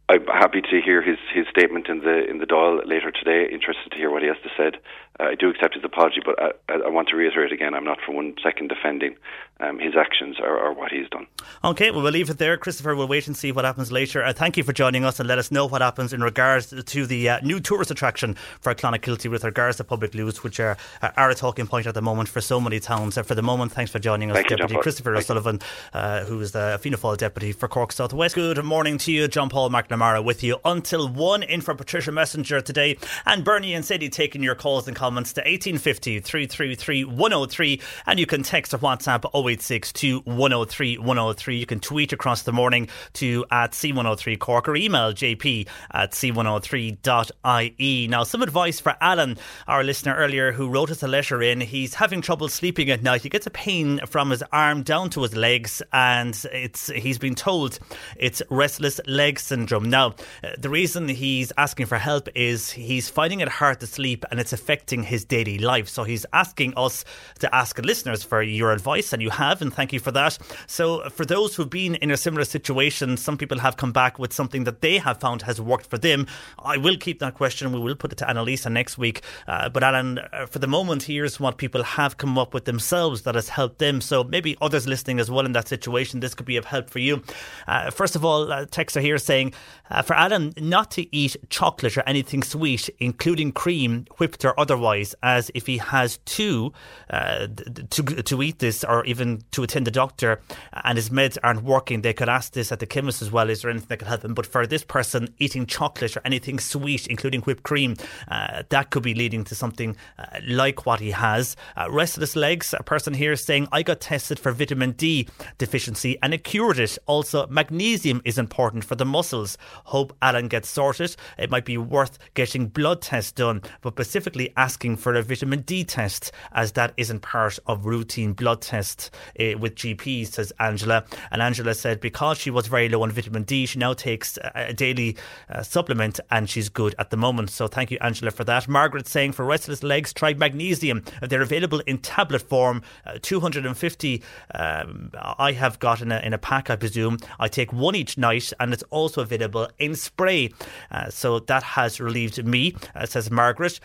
I'm 0.10 0.28
happy 0.28 0.62
to 0.62 0.82
hear 0.84 1.02
his, 1.02 1.18
his 1.34 1.46
statement 1.48 1.88
in 1.88 2.00
the 2.00 2.30
in 2.30 2.40
the 2.40 2.46
Dáil 2.46 2.86
later 2.86 3.10
today. 3.12 3.50
Interested 3.52 3.92
to 3.92 3.98
hear 3.98 4.12
what 4.12 4.22
he 4.22 4.28
has 4.28 4.38
to 4.44 4.50
say. 4.58 4.78
Uh, 5.20 5.26
I 5.26 5.36
do 5.36 5.50
accept 5.50 5.76
his 5.76 5.84
apology, 5.84 6.22
but 6.26 6.42
I, 6.42 6.74
I, 6.74 6.90
want 6.90 7.10
to 7.10 7.16
reiterate 7.16 7.52
again: 7.52 7.74
I'm 7.74 7.84
not 7.84 8.00
for 8.06 8.14
one 8.14 8.34
second 8.42 8.70
defending 8.70 9.16
um, 9.60 9.80
his 9.80 9.96
actions 9.96 10.38
or, 10.40 10.58
or, 10.58 10.74
what 10.74 10.92
he's 10.92 11.08
done. 11.10 11.28
Okay, 11.64 11.92
well, 11.92 12.02
we'll 12.02 12.12
leave 12.12 12.30
it 12.30 12.38
there, 12.38 12.58
Christopher. 12.58 12.96
We'll 12.96 13.08
wait 13.08 13.28
and 13.28 13.38
see 13.38 13.52
what 13.52 13.64
happens 13.64 13.92
later. 13.92 14.24
Uh, 14.24 14.34
thank 14.34 14.58
you 14.58 14.64
for 14.64 14.74
joining 14.74 15.06
us 15.06 15.20
and 15.20 15.30
let 15.30 15.38
us 15.38 15.52
know 15.52 15.68
what 15.68 15.82
happens 15.82 16.12
in 16.12 16.22
regards 16.22 16.74
to 16.84 17.06
the 17.06 17.30
uh, 17.30 17.40
new 17.42 17.60
tourist 17.60 17.92
attraction 17.92 18.36
for 18.60 18.74
Clonakilty 18.74 19.30
with 19.30 19.44
regards 19.44 19.78
to 19.78 19.84
public 19.84 20.16
loos, 20.16 20.44
which 20.44 20.60
are, 20.60 20.78
are 21.02 21.30
a 21.30 21.36
talking 21.36 21.68
point 21.68 21.86
at 21.86 21.94
the 21.94 22.02
moment 22.02 22.28
for 22.28 22.42
so 22.42 22.60
many 22.60 22.80
towns. 22.80 23.18
Uh, 23.18 23.24
for 23.24 23.36
the 23.36 23.44
moment, 23.44 23.72
thanks 23.72 23.92
for 23.92 24.00
joining 24.00 24.32
us, 24.32 24.36
thank 24.36 24.50
Deputy 24.50 24.74
you, 24.74 24.82
Christopher 24.82 25.14
thank 25.14 25.24
O'Sullivan, 25.24 25.60
uh, 25.94 26.26
who 26.26 26.42
is 26.42 26.52
the 26.52 26.80
Fianna 26.82 26.98
Fáil 26.98 27.18
Deputy 27.18 27.52
for 27.52 27.68
Cork 27.68 27.92
South 27.92 28.14
West. 28.14 28.36
Good 28.36 28.64
morning 28.66 28.98
to 29.00 29.12
you, 29.12 29.28
John 29.28 29.50
Paul 29.50 29.70
McNamara, 29.70 30.24
with 30.24 30.44
you 30.44 30.58
until 30.66 31.08
one 31.08 31.44
in 31.44 31.62
for 31.62 31.76
Patricia 31.76 32.12
Messinger 32.12 32.64
today, 32.64 32.98
and 33.26 33.46
Bernie 33.46 33.76
and 33.76 33.86
Sadie 33.86 34.10
taking 34.10 34.42
your 34.42 34.56
calls 34.56 34.88
and 34.88 34.96
comments 35.04 35.34
to 35.34 35.42
1850 35.42 36.22
333 36.22 37.04
103, 37.04 37.82
and 38.06 38.18
you 38.18 38.26
can 38.26 38.42
text 38.42 38.74
or 38.74 38.78
WhatsApp 38.78 39.26
0862 39.36 40.20
103 40.20 40.98
103. 40.98 41.58
You 41.58 41.66
can 41.66 41.82
tweet 41.82 42.14
across 42.14 42.44
the 42.44 42.54
morning 42.54 42.88
to 43.16 43.44
at 43.52 43.72
C103 43.74 44.40
Cork 44.40 44.70
or 44.70 44.78
email 44.78 45.12
jp 45.12 45.68
at 45.92 46.12
c103.ie. 46.12 48.08
Now, 48.08 48.24
some 48.24 48.42
advice 48.42 48.80
for 48.80 48.96
Alan, 49.02 49.38
our 49.68 49.84
listener 49.84 50.16
earlier, 50.16 50.54
who 50.54 50.70
wrote 50.70 50.90
us 50.90 51.04
a 51.04 51.08
letter 51.10 51.42
in. 51.42 51.60
He's 51.60 51.96
having 51.96 52.22
trouble 52.22 52.48
sleeping 52.48 52.90
at 52.90 53.04
night. 53.04 53.24
He 53.24 53.30
gets 53.30 53.46
a 53.46 53.52
pain 53.52 54.00
from 54.08 54.30
his 54.30 54.42
arm 54.54 54.84
down 54.84 55.10
to 55.10 55.24
his 55.24 55.36
legs, 55.36 55.82
and 55.92 56.34
it's 56.54 56.88
he's 56.88 57.18
been 57.18 57.36
told 57.36 57.78
it's 58.16 58.42
restless 58.50 59.02
leg 59.06 59.38
syndrome. 59.38 59.90
Now, 59.90 60.16
uh, 60.42 60.52
the 60.58 60.70
reason 60.70 61.10
he's 61.10 61.52
asking 61.58 61.88
for 61.88 61.98
help 61.98 62.30
is 62.36 62.72
he's 62.72 63.10
finding 63.10 63.42
it 63.42 63.50
hard 63.50 63.82
to 63.82 63.88
sleep 63.88 64.24
and 64.32 64.40
it's 64.40 64.54
affecting 64.54 64.93
his 65.02 65.26
daily 65.26 65.58
life. 65.58 65.90
So 65.90 66.04
he's 66.04 66.28
asking 66.34 66.76
us 66.78 67.04
to 67.40 67.56
ask 67.56 67.80
listeners 67.80 68.22
for 68.24 68.44
your 68.44 68.72
advice, 68.72 69.14
and 69.14 69.22
you 69.22 69.32
have, 69.32 69.62
and 69.62 69.74
thank 69.74 69.92
you 69.94 70.00
for 70.00 70.12
that. 70.12 70.38
So, 70.68 71.10
for 71.10 71.26
those 71.26 71.56
who've 71.56 71.70
been 71.70 71.96
in 71.96 72.12
a 72.12 72.18
similar 72.18 72.46
situation, 72.46 73.18
some 73.18 73.38
people 73.38 73.60
have 73.60 73.78
come 73.78 73.92
back 73.92 74.20
with 74.20 74.34
something 74.34 74.66
that 74.66 74.82
they 74.82 74.98
have 74.98 75.20
found 75.20 75.42
has 75.44 75.60
worked 75.60 75.88
for 75.88 75.98
them. 75.98 76.28
I 76.60 76.78
will 76.78 76.98
keep 76.98 77.20
that 77.20 77.34
question. 77.34 77.72
We 77.72 77.80
will 77.80 77.96
put 77.96 78.12
it 78.12 78.18
to 78.20 78.26
Annalisa 78.26 78.72
next 78.72 78.98
week. 78.98 79.22
Uh, 79.48 79.70
but, 79.70 79.84
Alan, 79.84 80.20
uh, 80.20 80.46
for 80.46 80.60
the 80.60 80.68
moment, 80.68 81.04
here's 81.04 81.40
what 81.40 81.58
people 81.58 81.84
have 81.84 82.18
come 82.18 82.38
up 82.38 82.54
with 82.54 82.66
themselves 82.66 83.24
that 83.24 83.36
has 83.36 83.50
helped 83.50 83.80
them. 83.80 84.02
So, 84.02 84.24
maybe 84.24 84.58
others 84.62 84.88
listening 84.88 85.20
as 85.20 85.32
well 85.32 85.46
in 85.46 85.54
that 85.54 85.68
situation, 85.68 86.20
this 86.20 86.36
could 86.36 86.46
be 86.46 86.58
of 86.58 86.66
help 86.66 86.90
for 86.90 87.00
you. 87.00 87.24
Uh, 87.68 87.90
first 87.90 88.16
of 88.16 88.26
all, 88.26 88.52
uh, 88.52 88.66
texter 88.66 89.02
here 89.02 89.18
saying 89.18 89.54
uh, 89.90 90.02
for 90.02 90.16
Alan 90.16 90.54
not 90.58 90.92
to 90.92 91.16
eat 91.16 91.36
chocolate 91.50 91.98
or 91.98 92.04
anything 92.06 92.44
sweet, 92.44 92.90
including 93.00 93.52
cream, 93.52 94.06
whipped 94.18 94.44
or 94.44 94.60
otherwise, 94.60 94.83
as 95.22 95.52
if 95.54 95.68
he 95.68 95.78
has 95.78 96.18
to, 96.18 96.74
uh, 97.10 97.48
to, 97.90 98.04
to 98.04 98.42
eat 98.42 98.60
this 98.60 98.84
or 98.84 99.06
even 99.06 99.44
to 99.52 99.64
attend 99.64 99.88
the 99.88 99.92
doctor 99.92 100.42
and 100.84 100.98
his 100.98 101.10
meds 101.10 101.38
aren't 101.44 101.64
working, 101.64 102.02
they 102.02 102.14
could 102.14 102.30
ask 102.30 102.54
this 102.54 102.72
at 102.72 102.80
the 102.80 102.86
chemist 102.86 103.22
as 103.22 103.32
well. 103.32 103.50
Is 103.50 103.62
there 103.62 103.72
anything 103.72 103.88
that 103.90 104.00
could 104.00 104.08
help 104.08 104.24
him? 104.24 104.34
But 104.34 104.46
for 104.46 104.66
this 104.68 104.84
person, 104.84 105.34
eating 105.38 105.66
chocolate 105.66 106.16
or 106.18 106.22
anything 106.26 106.60
sweet, 106.60 107.08
including 107.08 107.42
whipped 107.42 107.64
cream, 107.64 107.96
uh, 108.28 108.64
that 108.70 108.90
could 108.90 109.04
be 109.04 109.14
leading 109.14 109.44
to 109.46 109.56
something 109.56 109.96
uh, 110.18 110.40
like 110.48 110.86
what 110.86 111.00
he 111.00 111.12
has. 111.12 111.56
Uh, 111.78 111.88
restless 111.90 112.36
legs, 112.36 112.74
a 112.78 112.84
person 112.84 113.14
here 113.14 113.36
saying, 113.36 113.68
I 113.72 113.84
got 113.84 114.02
tested 114.02 114.40
for 114.40 114.52
vitamin 114.52 114.92
D 114.92 115.28
deficiency 115.58 116.18
and 116.22 116.34
it 116.34 116.44
cured 116.44 116.80
it. 116.80 116.98
Also, 117.06 117.48
magnesium 117.48 118.22
is 118.26 118.38
important 118.38 118.84
for 118.84 118.96
the 118.96 119.06
muscles. 119.06 119.58
Hope 119.86 120.16
Alan 120.22 120.48
gets 120.48 120.70
sorted. 120.70 121.16
It 121.38 121.50
might 121.50 121.66
be 121.66 121.78
worth 121.78 122.18
getting 122.34 122.68
blood 122.68 123.02
tests 123.02 123.32
done, 123.32 123.62
but 123.82 123.94
specifically 123.94 124.54
asking 124.74 124.96
for 124.96 125.14
a 125.14 125.22
vitamin 125.22 125.62
D 125.62 125.84
test, 125.84 126.32
as 126.52 126.72
that 126.72 126.96
isn't 126.98 127.20
part 127.20 127.60
of 127.68 127.86
routine 127.86 128.34
blood 128.34 128.60
tests 128.60 129.12
uh, 129.40 129.56
with 129.60 129.76
GPs, 129.76 130.30
says 130.30 130.52
Angela. 130.60 131.06
And 131.30 131.44
Angela 131.44 131.76
said 131.76 132.00
because 132.00 132.40
she 132.40 132.50
was 132.50 132.66
very 132.66 132.90
low 132.90 133.04
on 133.04 133.12
vitamin 133.12 133.44
D, 133.44 133.68
she 133.68 133.78
now 133.78 133.94
takes 133.94 134.40
a 134.56 134.74
daily 134.74 135.16
uh, 135.48 135.62
supplement 135.62 136.20
and 136.32 136.50
she's 136.50 136.70
good 136.70 136.96
at 136.98 137.12
the 137.12 137.18
moment. 137.18 137.52
So 137.52 137.68
thank 137.68 137.92
you, 137.92 138.00
Angela, 138.02 138.32
for 138.32 138.44
that. 138.46 138.68
Margaret 138.68 139.08
saying 139.08 139.34
for 139.34 139.46
restless 139.46 139.84
legs, 139.84 140.12
try 140.12 140.34
magnesium. 140.34 141.04
They're 141.22 141.44
available 141.44 141.82
in 141.82 142.00
tablet 142.00 142.42
form, 142.42 142.82
uh, 143.06 143.20
250. 143.22 144.24
Um, 144.56 145.12
I 145.14 145.52
have 145.52 145.78
got 145.78 146.02
in 146.02 146.12
a, 146.12 146.18
in 146.22 146.34
a 146.34 146.40
pack, 146.40 146.72
I 146.72 146.78
presume. 146.78 147.20
I 147.40 147.48
take 147.48 147.72
one 147.72 147.94
each 147.94 148.18
night 148.18 148.52
and 148.60 148.74
it's 148.74 148.84
also 148.90 149.22
available 149.22 149.68
in 149.78 149.94
spray. 149.94 150.52
Uh, 150.90 151.12
so 151.12 151.38
that 151.38 151.62
has 151.62 152.00
relieved 152.00 152.44
me, 152.44 152.76
uh, 152.96 153.06
says 153.06 153.30
Margaret. 153.30 153.80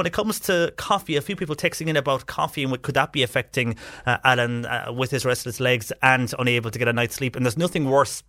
Uh, 0.00 0.02
when 0.02 0.06
it 0.06 0.14
comes 0.14 0.40
to 0.40 0.72
coffee, 0.78 1.16
a 1.16 1.20
few 1.20 1.36
people 1.36 1.54
texting 1.54 1.88
in 1.88 1.96
about 1.96 2.24
coffee 2.24 2.62
and 2.62 2.70
what 2.70 2.80
could 2.80 2.94
that 2.94 3.12
be 3.12 3.22
affecting 3.22 3.76
uh, 4.06 4.16
Alan 4.24 4.66
with 4.96 5.10
his 5.10 5.26
restless 5.26 5.60
legs 5.60 5.92
and 6.02 6.32
unable 6.38 6.70
to 6.70 6.78
get 6.78 6.88
a 6.88 6.92
night's 6.92 7.16
sleep? 7.16 7.36
And 7.36 7.44
there's 7.44 7.58
nothing 7.58 7.84
worse 7.84 8.22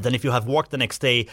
than 0.00 0.14
if 0.14 0.22
you 0.22 0.30
have 0.30 0.46
work 0.46 0.68
the 0.68 0.78
next 0.78 1.00
day 1.00 1.26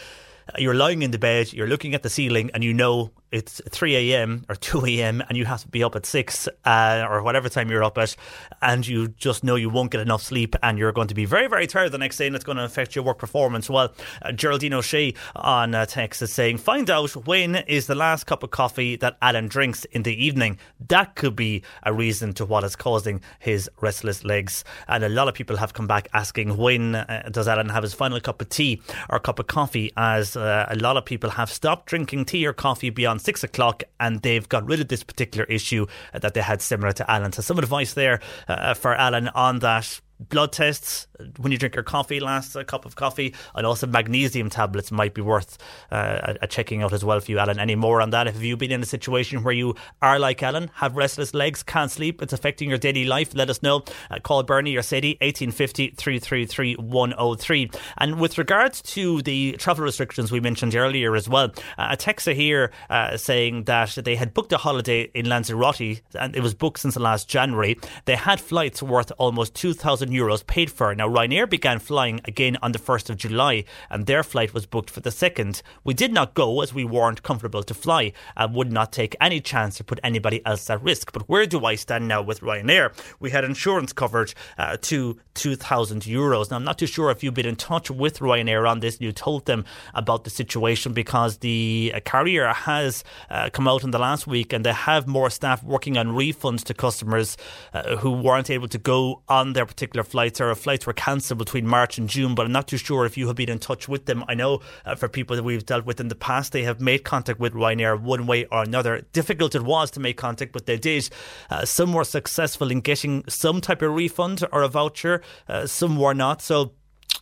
you're 0.58 0.74
lying 0.74 1.02
in 1.02 1.12
the 1.12 1.18
bed, 1.18 1.52
you're 1.52 1.68
looking 1.68 1.94
at 1.94 2.02
the 2.02 2.10
ceiling, 2.10 2.50
and 2.52 2.64
you 2.64 2.74
know 2.74 3.12
it's 3.32 3.60
3 3.68 4.12
a.m. 4.12 4.44
or 4.48 4.56
2 4.56 4.84
a.m. 4.86 5.22
and 5.28 5.38
you 5.38 5.44
have 5.44 5.62
to 5.62 5.68
be 5.68 5.84
up 5.84 5.94
at 5.94 6.04
6 6.06 6.48
uh, 6.64 7.06
or 7.08 7.22
whatever 7.22 7.48
time 7.48 7.70
you're 7.70 7.84
up 7.84 7.98
at, 7.98 8.16
and 8.60 8.86
you 8.86 9.08
just 9.08 9.44
know 9.44 9.54
you 9.54 9.70
won't 9.70 9.90
get 9.90 10.00
enough 10.00 10.22
sleep 10.22 10.56
and 10.62 10.78
you're 10.78 10.92
going 10.92 11.08
to 11.08 11.14
be 11.14 11.24
very, 11.24 11.46
very 11.46 11.66
tired 11.66 11.92
the 11.92 11.98
next 11.98 12.16
day 12.16 12.26
and 12.26 12.34
it's 12.34 12.44
going 12.44 12.58
to 12.58 12.64
affect 12.64 12.96
your 12.96 13.04
work 13.04 13.18
performance. 13.18 13.70
Well, 13.70 13.92
uh, 14.22 14.32
Geraldine 14.32 14.74
O'Shea 14.74 15.14
on 15.36 15.74
uh, 15.74 15.86
text 15.86 16.22
is 16.22 16.32
saying, 16.32 16.58
find 16.58 16.90
out 16.90 17.14
when 17.26 17.56
is 17.56 17.86
the 17.86 17.94
last 17.94 18.24
cup 18.24 18.42
of 18.42 18.50
coffee 18.50 18.96
that 18.96 19.16
Alan 19.22 19.48
drinks 19.48 19.84
in 19.86 20.02
the 20.02 20.24
evening. 20.24 20.58
That 20.88 21.14
could 21.14 21.36
be 21.36 21.62
a 21.84 21.92
reason 21.92 22.32
to 22.34 22.44
what 22.44 22.64
is 22.64 22.74
causing 22.74 23.20
his 23.38 23.70
restless 23.80 24.24
legs. 24.24 24.64
And 24.88 25.04
a 25.04 25.08
lot 25.08 25.28
of 25.28 25.34
people 25.34 25.56
have 25.56 25.72
come 25.72 25.86
back 25.86 26.08
asking, 26.12 26.56
when 26.56 26.96
uh, 26.96 27.28
does 27.30 27.46
Alan 27.46 27.68
have 27.68 27.82
his 27.82 27.94
final 27.94 28.20
cup 28.20 28.40
of 28.40 28.48
tea 28.48 28.82
or 29.08 29.20
cup 29.20 29.38
of 29.38 29.46
coffee? 29.46 29.92
As 29.96 30.36
uh, 30.36 30.66
a 30.68 30.76
lot 30.76 30.96
of 30.96 31.04
people 31.04 31.30
have 31.30 31.50
stopped 31.50 31.86
drinking 31.86 32.24
tea 32.24 32.46
or 32.46 32.52
coffee 32.52 32.90
beyond 32.90 33.19
six 33.20 33.44
o'clock 33.44 33.82
and 33.98 34.22
they've 34.22 34.48
got 34.48 34.66
rid 34.66 34.80
of 34.80 34.88
this 34.88 35.02
particular 35.02 35.44
issue 35.44 35.86
that 36.12 36.34
they 36.34 36.40
had 36.40 36.62
similar 36.62 36.92
to 36.92 37.10
Alan. 37.10 37.32
So 37.32 37.42
some 37.42 37.58
advice 37.58 37.94
there 37.94 38.20
uh, 38.48 38.74
for 38.74 38.94
Alan 38.94 39.28
on 39.28 39.60
that 39.60 40.00
blood 40.28 40.52
tests 40.52 41.06
when 41.38 41.52
you 41.52 41.58
drink 41.58 41.74
your 41.74 41.84
coffee, 41.84 42.20
last 42.20 42.56
a 42.56 42.64
cup 42.64 42.84
of 42.84 42.96
coffee, 42.96 43.34
and 43.54 43.66
also 43.66 43.86
magnesium 43.86 44.50
tablets 44.50 44.90
might 44.90 45.14
be 45.14 45.20
worth 45.20 45.58
uh, 45.90 46.34
a, 46.40 46.46
checking 46.46 46.82
out 46.82 46.92
as 46.92 47.04
well 47.04 47.20
for 47.20 47.30
you, 47.30 47.38
Alan. 47.38 47.58
Any 47.58 47.74
more 47.74 48.00
on 48.00 48.10
that? 48.10 48.26
Have 48.26 48.42
you've 48.42 48.58
been 48.58 48.72
in 48.72 48.82
a 48.82 48.86
situation 48.86 49.42
where 49.42 49.54
you 49.54 49.74
are 50.02 50.18
like 50.18 50.42
Alan, 50.42 50.70
have 50.74 50.96
restless 50.96 51.34
legs, 51.34 51.62
can't 51.62 51.90
sleep, 51.90 52.22
it's 52.22 52.32
affecting 52.32 52.68
your 52.68 52.78
daily 52.78 53.04
life? 53.04 53.34
Let 53.34 53.50
us 53.50 53.62
know. 53.62 53.84
Uh, 54.10 54.18
call 54.18 54.42
Bernie 54.42 54.76
or 54.76 54.82
Sadie, 54.82 55.16
1850 55.20 55.90
333 55.96 56.74
103. 56.74 57.70
And 57.98 58.20
with 58.20 58.38
regards 58.38 58.82
to 58.82 59.22
the 59.22 59.52
travel 59.58 59.84
restrictions 59.84 60.30
we 60.30 60.40
mentioned 60.40 60.74
earlier 60.74 61.14
as 61.16 61.28
well, 61.28 61.52
uh, 61.78 61.88
a 61.90 61.96
texter 61.96 62.34
here 62.34 62.70
uh, 62.88 63.16
saying 63.16 63.64
that 63.64 63.98
they 64.04 64.16
had 64.16 64.34
booked 64.34 64.52
a 64.52 64.58
holiday 64.58 65.10
in 65.14 65.26
Lanzarote 65.26 66.00
and 66.14 66.36
it 66.36 66.42
was 66.42 66.54
booked 66.54 66.80
since 66.80 66.96
last 66.96 67.28
January. 67.28 67.78
They 68.04 68.16
had 68.16 68.40
flights 68.40 68.82
worth 68.82 69.12
almost 69.18 69.54
2,000 69.54 70.09
euros 70.10 70.46
paid 70.46 70.70
for. 70.70 70.94
Now, 70.94 71.08
Ryanair 71.08 71.50
began 71.50 71.78
flying 71.78 72.20
again 72.24 72.56
on 72.62 72.72
the 72.72 72.78
1st 72.78 73.10
of 73.10 73.16
July, 73.16 73.64
and 73.90 74.06
their 74.06 74.22
flight 74.22 74.54
was 74.54 74.66
booked 74.66 74.90
for 74.90 75.00
the 75.00 75.10
2nd. 75.10 75.62
We 75.82 75.94
did 75.94 76.12
not 76.12 76.34
go 76.34 76.60
as 76.60 76.72
we 76.72 76.84
weren't 76.84 77.22
comfortable 77.22 77.62
to 77.64 77.74
fly 77.74 78.12
and 78.36 78.54
would 78.54 78.72
not 78.72 78.92
take 78.92 79.16
any 79.20 79.40
chance 79.40 79.76
to 79.78 79.84
put 79.84 79.98
anybody 80.04 80.44
else 80.46 80.70
at 80.70 80.82
risk. 80.82 81.12
But 81.12 81.28
where 81.28 81.46
do 81.46 81.64
I 81.64 81.74
stand 81.74 82.06
now 82.06 82.22
with 82.22 82.40
Ryanair? 82.40 82.92
We 83.18 83.30
had 83.30 83.44
insurance 83.44 83.92
coverage 83.92 84.36
uh, 84.56 84.76
to 84.82 85.18
2,000 85.34 86.02
euros. 86.02 86.50
Now, 86.50 86.56
I'm 86.56 86.64
not 86.64 86.78
too 86.78 86.86
sure 86.86 87.10
if 87.10 87.24
you've 87.24 87.34
been 87.34 87.46
in 87.46 87.56
touch 87.56 87.90
with 87.90 88.20
Ryanair 88.20 88.68
on 88.68 88.80
this 88.80 89.00
you 89.00 89.12
told 89.12 89.46
them 89.46 89.64
about 89.94 90.24
the 90.24 90.30
situation 90.30 90.92
because 90.92 91.38
the 91.38 91.92
uh, 91.94 92.00
carrier 92.04 92.48
has 92.52 93.02
uh, 93.30 93.50
come 93.50 93.66
out 93.66 93.82
in 93.82 93.90
the 93.90 93.98
last 93.98 94.26
week 94.26 94.52
and 94.52 94.64
they 94.64 94.72
have 94.72 95.06
more 95.06 95.30
staff 95.30 95.62
working 95.62 95.96
on 95.96 96.08
refunds 96.08 96.62
to 96.64 96.74
customers 96.74 97.36
uh, 97.72 97.96
who 97.96 98.10
weren't 98.10 98.50
able 98.50 98.68
to 98.68 98.78
go 98.78 99.22
on 99.28 99.52
their 99.54 99.66
particular 99.66 99.99
flights 100.04 100.40
or 100.40 100.54
flights 100.54 100.86
were 100.86 100.92
cancelled 100.92 101.38
between 101.38 101.66
March 101.66 101.98
and 101.98 102.08
June. 102.08 102.34
But 102.34 102.46
I'm 102.46 102.52
not 102.52 102.68
too 102.68 102.76
sure 102.76 103.06
if 103.06 103.16
you 103.16 103.26
have 103.26 103.36
been 103.36 103.50
in 103.50 103.58
touch 103.58 103.88
with 103.88 104.06
them. 104.06 104.24
I 104.28 104.34
know 104.34 104.60
uh, 104.84 104.94
for 104.94 105.08
people 105.08 105.36
that 105.36 105.42
we've 105.42 105.64
dealt 105.64 105.86
with 105.86 106.00
in 106.00 106.08
the 106.08 106.14
past, 106.14 106.52
they 106.52 106.62
have 106.62 106.80
made 106.80 107.04
contact 107.04 107.40
with 107.40 107.54
Ryanair 107.54 108.00
one 108.00 108.26
way 108.26 108.46
or 108.46 108.62
another. 108.62 109.02
Difficult 109.12 109.54
it 109.54 109.62
was 109.62 109.90
to 109.92 110.00
make 110.00 110.16
contact, 110.16 110.52
but 110.52 110.66
they 110.66 110.76
did. 110.76 111.08
Uh, 111.50 111.64
some 111.64 111.92
were 111.92 112.04
successful 112.04 112.70
in 112.70 112.80
getting 112.80 113.24
some 113.28 113.60
type 113.60 113.82
of 113.82 113.94
refund 113.94 114.44
or 114.52 114.62
a 114.62 114.68
voucher, 114.68 115.22
uh, 115.48 115.66
some 115.66 115.96
were 115.96 116.14
not. 116.14 116.42
So 116.42 116.72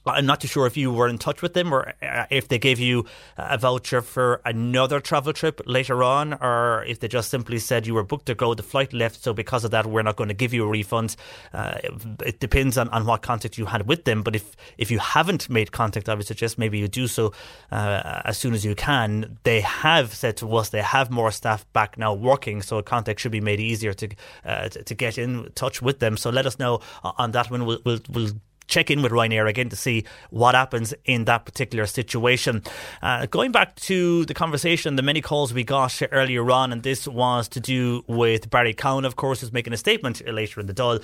I'm 0.09 0.27
not 0.27 0.41
too 0.41 0.49
sure 0.49 0.67
if 0.67 0.77
you 0.77 0.93
were 0.93 1.09
in 1.09 1.19
touch 1.19 1.43
with 1.43 1.55
them 1.55 1.73
or 1.73 1.95
uh, 2.03 2.27
if 2.31 2.49
they 2.49 2.59
gave 2.59 2.79
you 2.79 3.05
a 3.37 3.59
voucher 3.59 4.03
for 4.03 4.41
another 4.45 5.01
travel 5.01 5.33
trip 5.33 5.61
later 5.67 6.03
on, 6.03 6.35
or 6.35 6.85
if 6.87 7.01
they 7.01 7.09
just 7.09 7.31
simply 7.31 7.59
said 7.59 7.87
you 7.87 7.95
were 7.95 8.03
booked 8.03 8.27
to 8.27 8.35
go, 8.35 8.55
the 8.55 8.63
flight 8.63 8.93
left, 8.93 9.23
so 9.23 9.33
because 9.33 9.65
of 9.65 9.71
that, 9.71 9.87
we're 9.87 10.03
not 10.03 10.17
going 10.17 10.29
to 10.29 10.35
give 10.35 10.53
you 10.55 10.65
a 10.65 10.69
refund. 10.69 11.17
Uh, 11.53 11.79
it 12.25 12.41
depends 12.41 12.79
on, 12.79 12.89
on 12.91 13.07
what 13.07 13.23
contact 13.23 13.59
you 13.59 13.67
had 13.67 13.87
with 13.87 14.05
them. 14.05 14.23
But 14.23 14.37
if, 14.37 14.57
if 14.77 14.91
you 14.91 14.99
haven't 14.99 15.49
made 15.49 15.73
contact, 15.73 16.09
I 16.09 16.15
would 16.15 16.27
suggest 16.27 16.59
maybe 16.59 16.79
you 16.79 16.89
do 16.89 17.07
so 17.07 17.33
uh, 17.71 18.23
as 18.25 18.39
soon 18.39 18.55
as 18.55 18.65
you 18.65 18.75
can. 18.75 19.39
They 19.45 19.61
have 19.61 20.15
said 20.15 20.37
to 20.39 20.57
us 20.57 20.71
they 20.71 20.83
have 20.83 21.11
more 21.11 21.31
staff 21.31 21.71
back 21.73 21.99
now 21.99 22.15
working, 22.15 22.63
so 22.63 22.83
contact 22.83 23.21
should 23.21 23.33
be 23.33 23.41
made 23.41 23.61
easier 23.61 23.95
to 23.95 24.09
uh, 24.45 24.69
to, 24.69 24.83
to 24.83 24.95
get 24.95 25.19
in 25.19 25.51
touch 25.55 25.83
with 25.83 25.99
them. 25.99 26.17
So 26.17 26.31
let 26.31 26.47
us 26.47 26.59
know 26.59 26.81
on 27.03 27.33
that 27.33 27.51
one. 27.51 27.67
We'll, 27.67 27.81
we'll, 27.85 28.01
we'll 28.09 28.31
check 28.69 28.91
in 28.91 29.03
with 29.03 29.13
Ryanair 29.13 29.49
again 29.49 29.71
to 29.71 29.77
see 29.77 30.05
what 30.31 30.55
happens 30.55 30.95
in 31.05 31.25
that 31.25 31.45
particular 31.45 31.87
situation. 31.87 32.63
Uh, 33.03 33.27
going 33.27 33.51
back 33.51 33.75
to 33.77 34.25
the 34.27 34.35
conversation, 34.35 34.97
the 34.97 35.03
many 35.03 35.21
calls 35.21 35.53
we 35.53 35.65
got 35.65 36.01
earlier 36.13 36.49
on, 36.51 36.73
and 36.73 36.83
this 36.83 37.09
was 37.09 37.49
to 37.49 37.61
do 37.61 38.05
with 38.07 38.51
Barry 38.51 38.75
Cowen, 38.75 39.05
of 39.05 39.17
course, 39.17 39.43
is 39.43 39.53
making 39.53 39.73
a 39.73 39.77
statement 39.77 40.23
later 40.29 40.61
in 40.61 40.67
the 40.67 40.75
Dáil 40.75 41.03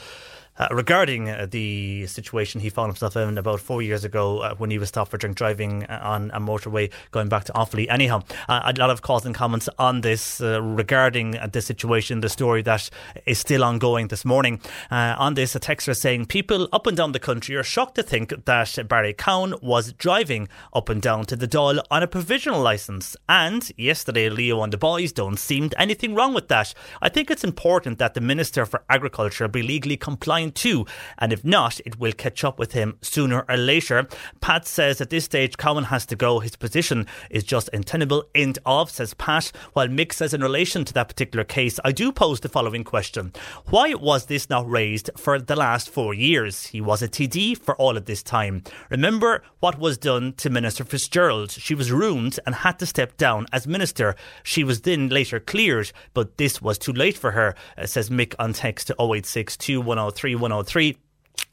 uh, 0.58 0.68
regarding 0.70 1.28
uh, 1.28 1.46
the 1.50 2.06
situation 2.06 2.60
he 2.60 2.70
found 2.70 2.90
himself 2.90 3.16
in 3.16 3.38
about 3.38 3.60
four 3.60 3.82
years 3.82 4.04
ago 4.04 4.38
uh, 4.38 4.54
when 4.54 4.70
he 4.70 4.78
was 4.78 4.88
stopped 4.88 5.10
for 5.10 5.18
drink 5.18 5.36
driving 5.36 5.84
uh, 5.84 6.00
on 6.02 6.30
a 6.32 6.40
motorway 6.40 6.90
going 7.10 7.28
back 7.28 7.44
to 7.44 7.52
Offaly. 7.52 7.86
Anyhow, 7.88 8.22
uh, 8.48 8.72
a 8.74 8.78
lot 8.78 8.90
of 8.90 9.02
calls 9.02 9.26
and 9.26 9.34
comments 9.34 9.68
on 9.78 10.02
this 10.02 10.40
uh, 10.40 10.62
regarding 10.62 11.36
this 11.52 11.66
situation, 11.66 12.20
the 12.20 12.28
story 12.28 12.62
that 12.62 12.88
is 13.26 13.38
still 13.38 13.64
ongoing 13.64 14.08
this 14.08 14.24
morning. 14.24 14.60
on 14.90 15.34
this, 15.34 15.54
a 15.54 15.60
texter 15.60 15.96
saying 15.96 16.26
people 16.26 16.68
up 16.72 16.86
and 16.86 16.96
down 16.96 17.12
the 17.12 17.18
country 17.18 17.56
are 17.56 17.62
shocked 17.62 17.96
to 17.96 18.02
think 18.02 18.44
that 18.44 18.88
Barry 18.88 19.12
Cowen 19.12 19.54
was 19.60 19.92
driving 19.92 20.48
up 20.72 20.88
and 20.88 21.02
down 21.02 21.24
to 21.26 21.36
the 21.36 21.48
Dáil 21.48 21.82
on 21.90 22.02
a 22.02 22.06
provisional 22.06 22.60
licence. 22.60 23.16
And 23.28 23.70
yesterday, 23.76 24.28
Leo 24.28 24.62
and 24.62 24.72
the 24.72 24.78
boys 24.78 25.12
don't 25.12 25.38
seem 25.38 25.70
anything 25.78 26.14
wrong 26.14 26.34
with 26.34 26.48
that. 26.48 26.74
I 27.02 27.08
think 27.08 27.30
it's 27.30 27.44
important 27.44 27.98
that 27.98 28.14
the 28.14 28.20
Minister 28.20 28.66
for 28.66 28.84
Agriculture 28.88 29.48
be 29.48 29.62
legally 29.62 29.96
compliant 29.96 30.43
too, 30.52 30.86
and 31.18 31.32
if 31.32 31.44
not, 31.44 31.80
it 31.86 31.98
will 31.98 32.12
catch 32.12 32.44
up 32.44 32.58
with 32.58 32.72
him 32.72 32.98
sooner 33.02 33.44
or 33.48 33.56
later. 33.56 34.08
Pat 34.40 34.66
says 34.66 35.00
at 35.00 35.10
this 35.10 35.24
stage, 35.24 35.56
Cowen 35.56 35.84
has 35.84 36.06
to 36.06 36.16
go. 36.16 36.40
His 36.40 36.56
position 36.56 37.06
is 37.30 37.44
just 37.44 37.70
untenable. 37.72 38.24
End 38.34 38.58
of, 38.66 38.90
says 38.90 39.14
Pat. 39.14 39.52
While 39.72 39.88
Mick 39.88 40.12
says 40.12 40.34
in 40.34 40.42
relation 40.42 40.84
to 40.84 40.94
that 40.94 41.08
particular 41.08 41.44
case, 41.44 41.78
I 41.84 41.92
do 41.92 42.12
pose 42.12 42.40
the 42.40 42.48
following 42.48 42.84
question 42.84 43.32
Why 43.66 43.94
was 43.94 44.26
this 44.26 44.50
not 44.50 44.68
raised 44.68 45.10
for 45.16 45.38
the 45.38 45.56
last 45.56 45.90
four 45.90 46.14
years? 46.14 46.66
He 46.66 46.80
was 46.80 47.02
a 47.02 47.08
TD 47.08 47.58
for 47.58 47.76
all 47.76 47.96
of 47.96 48.06
this 48.06 48.22
time. 48.22 48.62
Remember 48.90 49.42
what 49.60 49.78
was 49.78 49.98
done 49.98 50.32
to 50.34 50.50
Minister 50.50 50.84
Fitzgerald. 50.84 51.50
She 51.50 51.74
was 51.74 51.92
ruined 51.92 52.38
and 52.46 52.54
had 52.54 52.78
to 52.78 52.86
step 52.86 53.16
down 53.16 53.46
as 53.52 53.66
minister. 53.66 54.14
She 54.42 54.64
was 54.64 54.82
then 54.82 55.08
later 55.08 55.40
cleared, 55.40 55.92
but 56.12 56.36
this 56.36 56.60
was 56.60 56.78
too 56.78 56.92
late 56.92 57.16
for 57.16 57.32
her, 57.32 57.54
uh, 57.78 57.86
says 57.86 58.10
Mick 58.10 58.34
on 58.38 58.52
text 58.52 58.88
to 58.88 58.96
086 59.00 59.56
2103 59.56 60.33
103. 60.36 60.96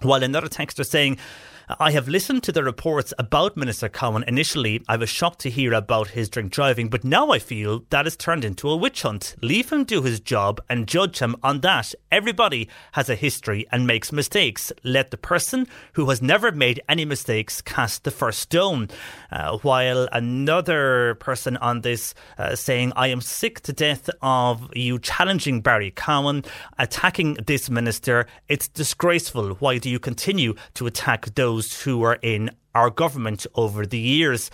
While 0.01 0.23
another 0.23 0.47
texter 0.47 0.85
saying, 0.85 1.17
I 1.79 1.91
have 1.91 2.07
listened 2.07 2.43
to 2.43 2.51
the 2.51 2.63
reports 2.63 3.13
about 3.17 3.55
Minister 3.55 3.87
Cowen. 3.87 4.23
Initially, 4.27 4.83
I 4.87 4.97
was 4.97 5.09
shocked 5.09 5.39
to 5.41 5.49
hear 5.49 5.73
about 5.73 6.09
his 6.09 6.27
drink 6.27 6.51
driving, 6.51 6.89
but 6.89 7.03
now 7.03 7.29
I 7.29 7.39
feel 7.39 7.83
that 7.91 8.05
has 8.05 8.17
turned 8.17 8.43
into 8.43 8.69
a 8.69 8.75
witch 8.75 9.03
hunt. 9.03 9.35
Leave 9.41 9.71
him 9.71 9.83
do 9.83 10.01
his 10.01 10.19
job 10.19 10.59
and 10.69 10.87
judge 10.87 11.19
him 11.19 11.35
on 11.43 11.61
that. 11.61 11.93
Everybody 12.11 12.67
has 12.93 13.09
a 13.09 13.15
history 13.15 13.67
and 13.71 13.87
makes 13.87 14.11
mistakes. 14.11 14.73
Let 14.83 15.11
the 15.11 15.17
person 15.17 15.67
who 15.93 16.09
has 16.09 16.21
never 16.21 16.51
made 16.51 16.81
any 16.89 17.05
mistakes 17.05 17.61
cast 17.61 18.03
the 18.03 18.11
first 18.11 18.39
stone. 18.39 18.89
Uh, 19.31 19.57
while 19.59 20.09
another 20.11 21.15
person 21.19 21.57
on 21.57 21.81
this 21.81 22.13
uh, 22.37 22.55
saying, 22.55 22.91
I 22.95 23.07
am 23.07 23.21
sick 23.21 23.61
to 23.61 23.73
death 23.73 24.09
of 24.21 24.69
you 24.75 24.99
challenging 24.99 25.61
Barry 25.61 25.91
Cowen, 25.91 26.43
attacking 26.79 27.35
this 27.45 27.69
minister. 27.69 28.25
It's 28.47 28.67
disgraceful. 28.67 29.51
Why 29.55 29.77
do 29.77 29.89
you 29.89 29.99
continue 29.99 30.55
to 30.73 30.87
attack 30.87 31.33
those? 31.35 31.60
Those 31.61 31.81
who 31.83 32.01
are 32.01 32.17
in 32.23 32.49
our 32.75 32.89
government 32.89 33.45
over 33.55 33.85
the 33.85 33.97
years. 33.97 34.49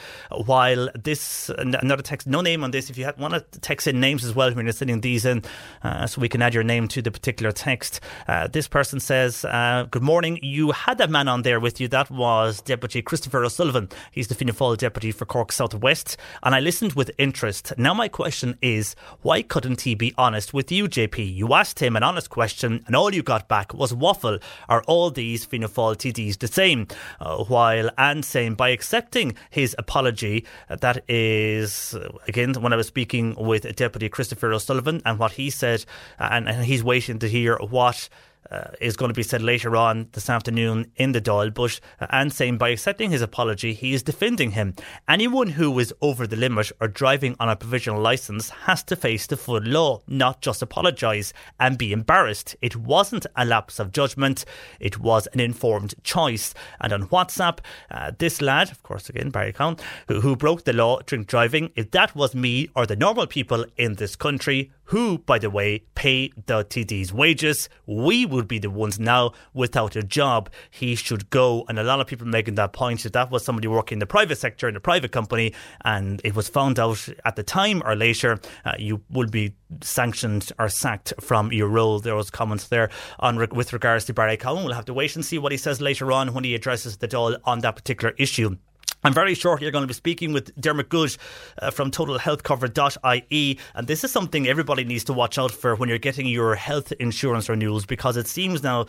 While 0.46 0.90
this, 0.96 1.50
another 1.58 2.02
text, 2.02 2.28
no 2.28 2.42
name 2.42 2.64
on 2.64 2.72
this, 2.72 2.90
if 2.90 2.98
you 2.98 3.10
want 3.18 3.34
to 3.34 3.60
text 3.60 3.88
in 3.88 4.00
names 4.00 4.24
as 4.26 4.36
well 4.36 4.54
when 4.54 4.66
you're 4.66 4.74
sending 4.74 5.02
these 5.02 5.26
in, 5.26 5.44
uh, 5.84 6.08
so 6.08 6.22
we 6.22 6.30
can 6.30 6.42
add 6.42 6.54
your 6.54 6.64
name 6.64 6.88
to 6.90 7.02
the 7.02 7.12
particular 7.12 7.52
text. 7.52 8.00
Uh, 8.28 8.48
this 8.48 8.68
person 8.68 9.00
says, 9.00 9.46
uh, 9.46 9.88
Good 9.90 10.04
morning. 10.04 10.40
You 10.42 10.72
had 10.72 10.98
that 10.98 11.10
man 11.10 11.28
on 11.28 11.44
there 11.44 11.60
with 11.60 11.80
you. 11.80 11.88
That 11.88 12.10
was 12.10 12.62
Deputy 12.62 13.02
Christopher 13.02 13.44
O'Sullivan. 13.44 13.90
He's 14.12 14.28
the 14.28 14.36
Fianna 14.36 14.54
Fáil 14.54 14.78
Deputy 14.78 15.12
for 15.12 15.26
Cork 15.26 15.52
South 15.52 15.74
West. 15.76 16.18
And 16.44 16.56
I 16.56 16.60
listened 16.60 16.94
with 16.94 17.12
interest. 17.18 17.74
Now, 17.78 17.94
my 17.94 18.08
question 18.08 18.58
is, 18.62 18.96
why 19.22 19.42
couldn't 19.42 19.82
he 19.82 19.96
be 19.96 20.14
honest 20.18 20.54
with 20.54 20.72
you, 20.72 20.88
JP? 20.88 21.36
You 21.36 21.54
asked 21.54 21.80
him 21.80 21.96
an 21.96 22.04
honest 22.04 22.30
question, 22.30 22.84
and 22.88 22.96
all 22.96 23.14
you 23.14 23.24
got 23.24 23.48
back 23.48 23.74
was 23.74 23.94
waffle. 23.94 24.40
Are 24.70 24.84
all 24.88 25.12
these 25.12 25.46
Fianna 25.46 25.70
Fáil 25.70 25.96
TDs 25.96 26.40
the 26.40 26.48
same? 26.48 26.88
Uh, 27.20 27.44
while 27.46 27.90
and 28.12 28.24
saying 28.24 28.56
by 28.56 28.70
accepting 28.70 29.36
his 29.50 29.76
apology, 29.78 30.46
uh, 30.70 30.76
that 30.78 31.04
is, 31.10 31.94
uh, 31.94 32.10
again, 32.28 32.54
when 32.54 32.74
I 32.74 32.76
was 32.76 32.88
speaking 32.88 33.36
with 33.36 33.76
Deputy 33.76 34.10
Christopher 34.10 34.54
O'Sullivan 34.54 35.02
and 35.06 35.20
what 35.20 35.34
he 35.34 35.50
said, 35.50 35.86
uh, 36.20 36.30
and, 36.32 36.48
and 36.48 36.66
he's 36.66 36.84
waiting 36.84 37.20
to 37.20 37.28
hear 37.28 37.58
what 37.58 38.10
uh, 38.52 38.72
is 38.80 38.98
going 38.98 39.10
to 39.10 39.14
be 39.14 39.24
said 39.24 39.42
later 39.42 39.76
on 39.76 40.08
this 40.14 40.30
afternoon 40.30 40.92
in 40.96 41.12
the 41.12 41.22
Dáil. 41.22 41.54
But 41.54 41.80
uh, 42.00 42.08
and 42.10 42.32
saying 42.32 42.58
by 42.58 42.70
accepting 42.70 43.12
his 43.12 43.22
apology, 43.22 43.74
he 43.74 43.94
is 43.94 44.04
defending 44.04 44.52
him. 44.52 44.76
Anyone 45.08 45.50
who 45.50 45.78
is 45.80 45.94
over 46.02 46.28
the 46.28 46.36
limit 46.36 46.72
or 46.80 46.88
driving 46.88 47.36
on 47.40 47.50
a 47.50 47.56
provisional 47.56 48.02
license 48.02 48.50
has 48.50 48.84
to 48.84 48.96
face 48.96 49.28
the 49.28 49.38
full 49.38 49.62
law, 49.62 50.02
not 50.08 50.42
just 50.42 50.62
apologise 50.62 51.34
and 51.60 51.78
be 51.78 51.92
embarrassed. 51.92 52.56
It 52.62 52.76
wasn't 52.76 53.26
a 53.36 53.46
lapse 53.46 53.80
of 53.80 53.92
judgment; 53.92 54.46
it 54.80 55.00
was 55.00 55.28
an 55.28 55.40
informed 55.40 55.96
choice. 56.04 56.54
And 56.80 56.94
on 56.94 57.08
WhatsApp, 57.08 57.60
uh, 57.92 58.12
this 58.18 58.42
lad, 58.42 58.72
of 58.72 58.84
course, 58.84 59.10
again 59.10 59.30
Barry 59.30 59.54
Cowen, 59.54 59.78
who, 60.08 60.22
who 60.22 60.36
broke 60.36 60.64
the 60.64 60.74
law 60.74 61.00
drink 61.02 61.28
driving. 61.28 61.72
If 61.76 61.92
that 61.92 62.16
was 62.16 62.34
me 62.36 62.70
or 62.76 62.86
the 62.86 62.96
normal 62.96 63.28
people 63.28 63.66
in 63.78 63.96
this 63.96 64.16
country, 64.16 64.72
who, 64.88 65.20
by 65.20 65.40
the 65.40 65.50
way, 65.50 65.84
pay 65.96 66.32
the 66.46 66.64
TD's 66.64 67.14
wages. 67.14 67.70
We 67.86 68.26
would 68.26 68.48
be 68.48 68.60
the 68.60 68.70
ones 68.70 69.00
now 69.00 69.32
without 69.54 69.96
a 69.96 70.04
job. 70.04 70.50
He 70.70 70.96
should 70.96 71.30
go. 71.30 71.66
And 71.68 71.80
a 71.80 71.84
lot 71.84 72.00
of 72.00 72.08
people 72.08 72.28
making 72.28 72.56
that 72.56 72.74
point 72.74 73.04
that 73.04 73.14
that 73.14 73.32
was 73.32 73.44
somebody 73.44 73.68
working 73.68 73.98
in 73.98 74.00
the 74.00 74.06
private 74.06 74.38
sector 74.38 74.68
in 74.68 74.76
a 74.76 74.80
private 74.80 75.12
company, 75.12 75.54
and 75.84 76.22
it 76.24 76.36
was 76.36 76.48
found 76.50 76.80
out 76.80 77.08
at 77.26 77.36
the 77.36 77.44
time 77.44 77.82
or 77.86 77.96
later, 77.96 78.40
uh, 78.66 78.74
you 78.78 79.02
would 79.10 79.32
be 79.32 79.54
sanctioned 79.82 80.52
or 80.60 80.70
sacked 80.70 81.14
from 81.20 81.52
your 81.52 81.68
role. 81.68 82.00
There 82.00 82.16
was 82.16 82.30
comments 82.30 82.68
there 82.68 82.90
on 83.20 83.38
with 83.52 83.74
regards 83.74 84.06
to 84.06 84.14
Barry 84.14 84.38
Cowen. 84.38 84.64
We'll 84.64 84.74
have 84.74 84.86
to 84.86 84.94
wait 84.94 85.16
and 85.16 85.26
see 85.26 85.38
what 85.38 85.52
he 85.52 85.58
says 85.58 85.82
later 85.82 86.12
on 86.12 86.34
when 86.34 86.44
he 86.44 86.56
addresses 86.56 86.98
the 86.98 87.08
Dáil 87.08 87.38
on 87.44 87.60
that 87.60 87.76
particular 87.76 88.14
issue. 88.18 88.58
I'm 89.04 89.14
very 89.14 89.36
shortly 89.36 89.66
you're 89.66 89.72
going 89.72 89.84
to 89.84 89.88
be 89.88 89.94
speaking 89.94 90.34
with 90.34 90.56
Dermot 90.60 90.94
uh, 90.94 91.72
from 91.72 91.92
TotalHealthCover.ie, 91.92 93.60
and 93.76 93.88
this 93.88 94.04
is 94.04 94.12
something 94.12 94.48
everybody 94.48 94.84
needs 94.84 95.04
to 95.06 95.14
watch 95.14 95.38
out 95.38 95.52
for 95.52 95.76
when 95.76 95.90
you're 95.90 95.98
getting 95.98 96.26
your 96.26 96.56
health 96.56 96.92
insurance 96.94 97.48
renewals 97.48 97.86
because 97.86 98.18
it 98.18 98.28
seems 98.28 98.64
now 98.64 98.86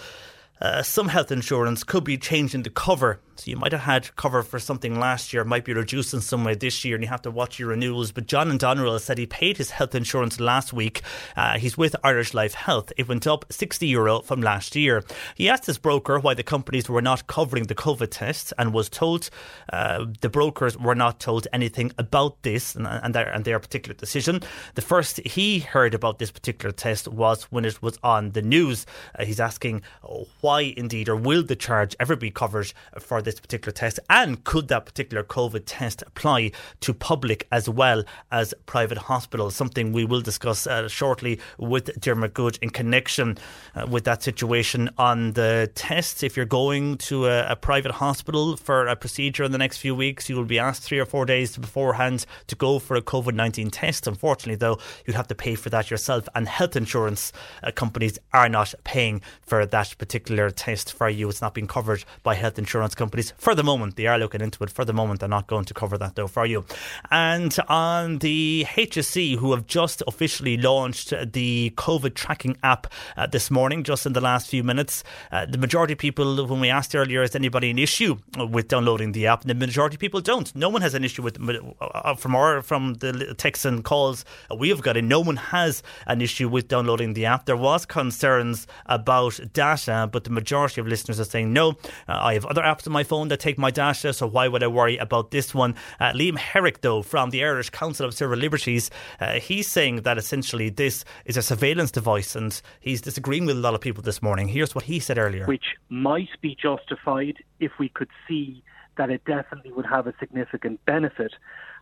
uh, 0.61 0.83
some 0.83 1.09
health 1.09 1.31
insurance 1.31 1.85
could 1.85 2.05
be 2.05 2.17
changing 2.17 2.63
the 2.63 2.71
cover 2.71 3.21
so 3.39 3.53
you 3.53 3.57
might 3.57 3.71
have 3.71 3.83
had 3.83 4.17
cover 4.17 4.43
for 4.43 4.59
something 4.59 4.99
last 4.99 5.33
year, 5.33 5.45
might 5.45 5.65
be 5.65 5.73
reduced 5.73 6.13
in 6.13 6.21
some 6.21 6.43
way 6.43 6.57
this 6.57 6.85
year, 6.85 6.97
and 6.97 7.05
you 7.05 7.09
have 7.09 7.23
to 7.23 7.31
watch 7.31 7.59
your 7.59 7.69
renewals. 7.69 8.11
But 8.11 8.27
John 8.27 8.51
and 8.51 8.59
Doneraile 8.59 9.01
said 9.01 9.17
he 9.17 9.27
paid 9.27 9.59
his 9.59 9.71
health 9.71 9.95
insurance 9.95 10.41
last 10.41 10.73
week. 10.73 11.03
Uh, 11.37 11.57
he's 11.57 11.79
with 11.79 11.95
Irish 12.03 12.35
Life 12.35 12.55
Health. 12.55 12.93
It 12.97 13.07
went 13.07 13.29
up 13.29 13.45
60 13.51 13.87
euro 13.87 14.21
from 14.23 14.41
last 14.41 14.75
year. 14.75 15.05
He 15.37 15.49
asked 15.49 15.67
his 15.67 15.79
broker 15.79 16.19
why 16.19 16.35
the 16.35 16.43
companies 16.43 16.89
were 16.89 17.03
not 17.03 17.29
covering 17.29 17.65
the 17.65 17.77
COVID 17.77 18.09
tests 18.11 18.53
and 18.59 18.75
was 18.75 18.89
told 18.89 19.31
uh, 19.73 20.07
the 20.21 20.29
brokers 20.29 20.77
were 20.77 20.97
not 20.97 21.21
told 21.21 21.47
anything 21.53 21.93
about 21.97 22.43
this 22.43 22.75
and, 22.75 22.89
and, 22.89 23.15
their, 23.15 23.29
and 23.29 23.45
their 23.45 23.61
particular 23.61 23.95
decision. 23.95 24.41
The 24.75 24.83
first 24.83 25.21
he 25.25 25.61
heard 25.61 25.95
about 25.95 26.19
this 26.19 26.33
particular 26.33 26.73
test 26.73 27.07
was 27.07 27.45
when 27.45 27.65
it 27.65 27.81
was 27.81 27.99
on 28.03 28.33
the 28.33 28.43
news. 28.43 28.85
Uh, 29.17 29.25
he's 29.25 29.39
asking 29.39 29.83
oh, 30.03 30.27
why 30.49 30.73
indeed 30.79 31.11
or 31.11 31.17
will 31.17 31.43
the 31.43 31.55
charge 31.55 31.95
ever 32.01 32.17
be 32.17 32.31
covered 32.31 32.73
for 32.99 33.21
this 33.21 33.39
particular 33.39 33.71
test? 33.71 34.01
And 34.09 34.43
could 34.45 34.69
that 34.69 34.87
particular 34.87 35.23
COVID 35.23 35.65
test 35.67 36.01
apply 36.07 36.53
to 36.81 36.95
public 36.95 37.47
as 37.53 37.69
well 37.69 38.03
as 38.33 38.55
private 38.65 38.97
hospitals? 38.97 39.55
Something 39.55 39.93
we 39.93 40.07
will 40.07 40.23
discuss 40.23 40.67
uh, 40.67 40.89
shortly 40.89 41.39
with 41.59 42.01
Dermot 42.01 42.33
Goode 42.33 42.59
in 42.63 42.71
connection 42.71 43.37
uh, 43.75 43.87
with 43.91 44.05
that 44.05 44.23
situation 44.23 44.89
on 44.97 45.33
the 45.33 45.71
tests. 45.75 46.23
If 46.23 46.35
you're 46.35 46.47
going 46.47 46.97
to 47.09 47.27
a, 47.27 47.53
a 47.53 47.57
private 47.57 47.93
hospital 47.93 48.57
for 48.57 48.87
a 48.87 48.97
procedure 48.97 49.45
in 49.45 49.53
the 49.53 49.59
next 49.59 49.77
few 49.77 49.95
weeks, 49.95 50.31
you 50.31 50.37
will 50.37 50.47
be 50.47 50.59
asked 50.59 50.83
three 50.83 50.99
or 50.99 51.05
four 51.05 51.27
days 51.27 51.59
beforehand 51.59 52.25
to 52.47 52.57
go 52.57 52.79
for 52.79 52.97
a 52.97 53.03
COVID 53.03 53.35
19 53.35 53.69
test. 53.69 54.07
Unfortunately, 54.07 54.57
though, 54.57 54.79
you'd 55.05 55.15
have 55.15 55.29
to 55.29 55.35
pay 55.35 55.55
for 55.57 55.69
that 55.69 55.91
yourself, 55.91 56.27
and 56.35 56.49
health 56.49 56.75
insurance 56.75 57.35
uh, 57.63 57.71
companies 57.71 58.19
are 58.33 58.49
not 58.49 58.73
paying 58.85 59.21
for 59.43 59.67
that 59.67 59.95
particular 59.99 60.38
test 60.47 60.93
for 60.93 61.09
you. 61.09 61.29
It's 61.29 61.43
not 61.43 61.55
being 61.55 61.67
covered 61.67 62.05
by 62.23 62.35
health 62.35 62.59
insurance 62.59 62.95
companies 62.95 63.33
for 63.39 63.55
the 63.55 63.65
moment. 63.65 63.97
They 63.97 64.07
are 64.07 64.19
looking 64.19 64.41
into 64.41 64.63
it. 64.63 64.71
For 64.71 64.85
the 64.85 64.93
moment, 64.93 65.21
they're 65.21 65.29
not 65.29 65.49
going 65.49 65.65
to 65.65 65.75
cover 65.75 65.99
that 65.99 66.15
though 66.15 66.29
for 66.29 66.47
you. 66.47 66.65
And 67.11 67.57
on 67.69 68.19
the 68.19 68.67
HSE, 68.69 69.37
who 69.37 69.51
have 69.53 69.67
just 69.67 70.03
officially 70.07 70.57
launched 70.57 71.13
the 71.33 71.73
COVID 71.77 72.15
tracking 72.15 72.57
app 72.63 72.87
uh, 73.17 73.27
this 73.27 73.51
morning, 73.51 73.83
just 73.83 74.07
in 74.07 74.13
the 74.13 74.21
last 74.21 74.49
few 74.49 74.63
minutes, 74.63 75.03
uh, 75.33 75.47
the 75.47 75.59
majority 75.59 75.95
of 75.95 75.99
people, 75.99 76.47
when 76.47 76.61
we 76.61 76.71
asked 76.71 76.95
earlier, 76.95 77.23
is 77.23 77.35
anybody 77.35 77.71
an 77.71 77.79
issue 77.79 78.17
with 78.37 78.69
downloading 78.69 79.13
the 79.13 79.27
app? 79.27 79.43
the 79.49 79.55
majority 79.55 79.97
of 79.97 80.01
people 80.01 80.21
don't. 80.21 80.55
No 80.55 80.69
one 80.69 80.83
has 80.83 80.95
an 80.95 81.05
issue 81.05 81.23
with 81.23 81.41
uh, 81.41 81.59
uh, 81.81 82.15
from 82.15 82.37
our 82.37 82.63
from 82.63 82.95
the 82.95 83.35
texts 83.37 83.65
and 83.65 83.83
calls 83.85 84.25
we 84.57 84.69
have 84.69 84.83
got 84.83 84.97
in. 84.97 85.09
No 85.09 85.21
one 85.21 85.37
has 85.37 85.83
an 86.07 86.21
issue 86.21 86.49
with 86.49 86.69
downloading 86.69 87.15
the 87.15 87.27
app. 87.27 87.47
There 87.47 87.57
was 87.57 87.87
concerns 87.87 88.67
about 88.87 89.41
data, 89.53 90.09
but 90.11 90.28
the 90.29 90.35
majority 90.35 90.81
of 90.81 90.87
listeners 90.87 91.19
are 91.19 91.25
saying 91.25 91.53
no. 91.53 91.71
Uh, 92.09 92.19
I 92.21 92.35
have 92.35 92.45
other 92.45 92.63
apps 92.63 92.87
on 92.87 92.93
my 92.93 93.03
phone 93.03 93.29
that 93.29 93.41
take 93.41 93.59
my 93.59 93.71
data, 93.71 94.13
so 94.13 94.27
why 94.27 94.47
would 94.49 94.63
I 94.63 94.67
worry 94.67 94.97
about 94.99 95.31
this 95.31 95.55
one? 95.55 95.75
Uh, 95.99 96.13
Liam 96.13 96.37
Herrick, 96.37 96.83
though, 96.83 97.03
from 97.03 97.31
the 97.31 97.45
Irish 97.45 97.71
Council 97.71 98.07
of 98.07 98.15
Civil 98.15 98.39
Liberties, 98.39 98.91
uh, 99.21 99.41
he's 99.41 99.69
saying 99.69 100.03
that 100.03 100.19
essentially 100.19 100.69
this 100.69 101.05
is 101.25 101.37
a 101.37 101.43
surveillance 101.43 101.91
device, 101.91 102.37
and 102.37 102.61
he's 102.81 103.01
disagreeing 103.01 103.47
with 103.47 103.57
a 103.57 103.61
lot 103.61 103.75
of 103.75 103.81
people 103.81 104.03
this 104.03 104.23
morning. 104.23 104.49
Here's 104.49 104.75
what 104.75 104.85
he 104.85 105.01
said 105.01 105.19
earlier. 105.19 105.47
Which 105.47 105.77
might 105.89 106.29
be 106.41 106.57
justified 106.61 107.39
if 107.59 107.73
we 107.79 107.89
could 107.89 108.11
see 108.29 108.63
that 108.97 109.11
it 109.11 109.25
definitely 109.25 109.73
would 109.73 109.87
have 109.87 110.07
a 110.07 110.15
significant 110.19 110.85
benefit. 110.85 111.33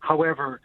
However, 0.01 0.61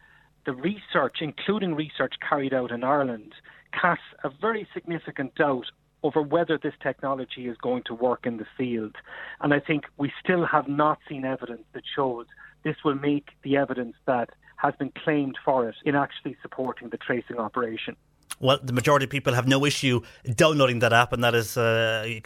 the 0.46 0.54
research, 0.54 1.18
including 1.22 1.76
research 1.76 2.16
carried 2.28 2.54
out 2.54 2.72
in 2.72 2.84
Ireland, 2.84 3.34
casts 3.72 4.04
a 4.24 4.30
very 4.30 4.68
significant 4.74 5.36
doubt 5.36 5.66
over 6.04 6.22
whether 6.22 6.58
this 6.58 6.74
technology 6.82 7.48
is 7.48 7.58
going 7.58 7.84
to 7.84 7.94
work 7.94 8.26
in 8.26 8.38
the 8.38 8.46
field. 8.58 8.96
And 9.42 9.54
I 9.54 9.60
think 9.60 9.86
we 9.98 10.12
still 10.24 10.46
have 10.46 10.68
not 10.68 11.00
seen 11.08 11.26
evidence 11.26 11.64
that 11.74 11.84
shows 11.96 12.26
this 12.64 12.78
will 12.84 12.96
make 12.96 13.30
the 13.44 13.58
evidence 13.58 13.96
that 14.06 14.30
has 14.58 14.74
been 14.76 14.92
claimed 15.04 15.38
for 15.44 15.68
it 15.70 15.76
in 15.86 15.96
actually 15.96 16.38
supporting 16.42 16.90
the 16.90 16.98
tracing 16.98 17.38
operation. 17.38 17.96
Well, 18.40 18.60
the 18.64 18.74
majority 18.74 19.04
of 19.04 19.12
people 19.12 19.34
have 19.34 19.48
no 19.48 19.66
issue 19.66 20.02
downloading 20.36 20.80
that 20.80 20.94
app, 20.94 21.14
and 21.14 21.24
that 21.24 21.36
is 21.36 21.58
uh, 21.58 22.20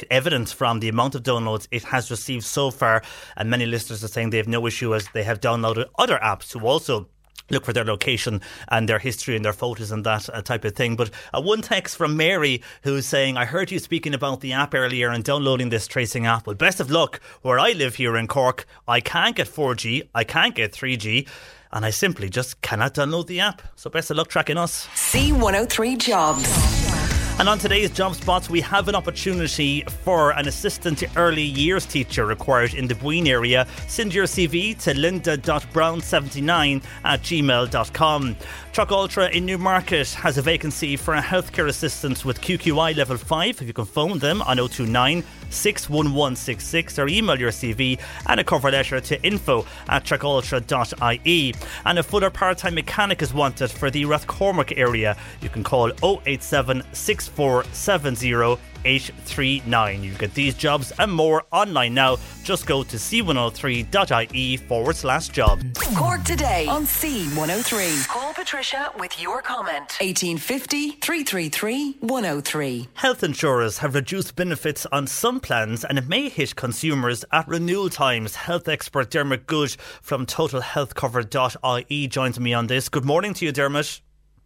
from 0.56 0.80
the 0.80 0.88
amount 0.88 1.16
of 1.16 1.24
downloads 1.24 1.68
it 1.72 1.84
has 1.84 2.10
received 2.10 2.46
so 2.46 2.72
far. 2.72 3.02
And 3.36 3.50
many 3.50 3.66
listeners 3.66 4.02
are 4.04 4.08
saying 4.08 4.30
they 4.30 4.38
have 4.38 4.48
no 4.48 4.66
issue 4.66 4.96
as 4.96 5.10
they 5.14 5.24
have 5.24 5.42
downloaded 5.42 5.88
other 5.98 6.18
apps 6.24 6.54
who 6.54 6.66
also 6.66 7.10
look 7.50 7.66
for 7.66 7.74
their 7.74 7.86
location 7.86 8.42
and 8.70 8.90
their 8.90 9.00
history 9.00 9.36
and 9.36 9.46
their 9.46 9.54
photos 9.54 9.92
and 9.92 10.06
that 10.06 10.30
uh, 10.30 10.42
type 10.42 10.66
of 10.66 10.76
thing. 10.76 10.96
But 10.96 11.12
uh, 11.34 11.42
one 11.42 11.62
text 11.62 11.98
from 11.98 12.18
Mary 12.18 12.62
who's 12.84 13.06
saying, 13.06 13.38
I 13.38 13.46
heard 13.46 13.72
you 13.72 13.80
speaking 13.80 14.14
about 14.14 14.42
the 14.42 14.54
app 14.54 14.74
earlier 14.74 15.10
and 15.10 15.24
downloading 15.24 15.70
this 15.70 15.88
tracing 15.88 16.26
app. 16.26 16.48
Well, 16.48 16.56
best 16.56 16.80
of 16.80 16.92
luck. 16.92 17.20
Where 17.42 17.60
I 17.60 17.72
live 17.74 17.96
here 17.96 18.18
in 18.18 18.28
Cork, 18.28 18.66
I 18.88 19.00
can't 19.00 19.36
get 19.36 19.48
4G, 19.48 20.08
I 20.16 20.24
can't 20.24 20.56
get 20.56 20.72
3G. 20.72 21.28
And 21.72 21.86
I 21.86 21.90
simply 21.90 22.30
just 22.30 22.62
cannot 22.62 22.94
download 22.94 23.28
the 23.28 23.42
app. 23.42 23.62
So 23.76 23.90
best 23.90 24.10
of 24.10 24.18
luck 24.18 24.30
tracking 24.30 24.58
us. 24.58 24.88
C103 24.96 25.98
Jobs. 25.98 26.95
And 27.38 27.50
on 27.50 27.60
today's 27.60 27.92
job 27.92 28.16
spots, 28.16 28.50
we 28.50 28.62
have 28.62 28.88
an 28.88 28.96
opportunity 28.96 29.82
for 30.06 30.32
an 30.32 30.48
assistant 30.48 31.04
early 31.18 31.44
years 31.44 31.86
teacher 31.86 32.26
required 32.26 32.74
in 32.74 32.88
the 32.88 32.96
Buin 32.96 33.28
area. 33.28 33.68
Send 33.90 34.14
your 34.14 34.24
CV 34.24 34.80
to 34.84 34.94
linda.brown79 34.98 36.84
at 37.04 37.22
gmail.com. 37.22 38.36
Truck 38.72 38.92
Ultra 38.92 39.28
in 39.32 39.46
Newmarket 39.46 40.14
has 40.14 40.38
a 40.38 40.42
vacancy 40.42 40.96
for 40.96 41.16
a 41.16 41.22
healthcare 41.22 41.68
assistant 41.68 42.24
with 42.24 42.40
QQI 42.40 42.96
level 42.96 43.18
5. 43.18 43.62
If 43.62 43.68
you 43.68 43.74
can 43.74 43.84
phone 43.84 44.20
them 44.20 44.42
on 44.44 44.56
029 44.56 45.22
61166 45.56 47.00
or 47.00 47.08
email 47.08 47.40
your 47.40 47.52
CV 47.52 48.00
and 48.28 48.40
a 48.40 48.44
cover 48.44 48.70
letter 48.72 49.00
to 49.00 49.22
info 49.24 49.66
at 49.90 50.04
truckultra.ie. 50.04 51.56
And 51.86 52.00
a 52.00 52.04
fuller 52.04 52.30
part 52.30 52.58
time 52.58 52.76
mechanic 52.76 53.22
is 53.22 53.34
wanted 53.34 53.72
for 53.72 53.90
the 53.90 54.04
Rathcormac 54.04 54.78
area. 54.78 55.18
You 55.42 55.50
can 55.50 55.64
call 55.64 55.92
087 56.04 56.84
6470 56.92 58.75
839. 58.86 60.04
You 60.04 60.14
get 60.14 60.34
these 60.34 60.54
jobs 60.54 60.94
and 61.00 61.12
more 61.12 61.44
online 61.52 61.94
now. 61.94 62.18
Just 62.44 62.68
go 62.68 62.84
to 62.84 62.98
c103.ie 62.98 64.58
forward 64.58 64.96
slash 64.96 65.30
job. 65.30 65.60
Cork 65.96 66.24
today 66.24 66.68
on 66.68 66.86
C103. 66.86 68.08
Call 68.08 68.34
Patricia 68.34 68.92
with 69.00 69.20
your 69.20 69.42
comment. 69.42 69.98
1850 70.00 70.92
333 70.92 71.98
103. 72.00 72.88
Health 72.94 73.24
insurers 73.24 73.80
have 73.80 73.96
reduced 73.96 74.36
benefits 74.36 74.86
on 74.92 75.08
some 75.08 75.40
plans 75.40 75.84
and 75.84 75.98
it 75.98 76.08
may 76.08 76.30
hit 76.30 76.56
consumers 76.56 77.26
at 77.32 77.48
renewal 77.48 77.90
times. 77.90 78.36
Health 78.36 78.68
expert 78.68 79.10
Dermot 79.10 79.48
Goode 79.48 79.76
from 80.02 80.26
TotalHealthCover.ie 80.26 82.08
joins 82.08 82.40
me 82.40 82.54
on 82.54 82.68
this. 82.68 82.90
Good 82.90 83.06
morning 83.06 83.34
to 83.36 83.46
you, 83.46 83.52
Dermot. 83.52 84.02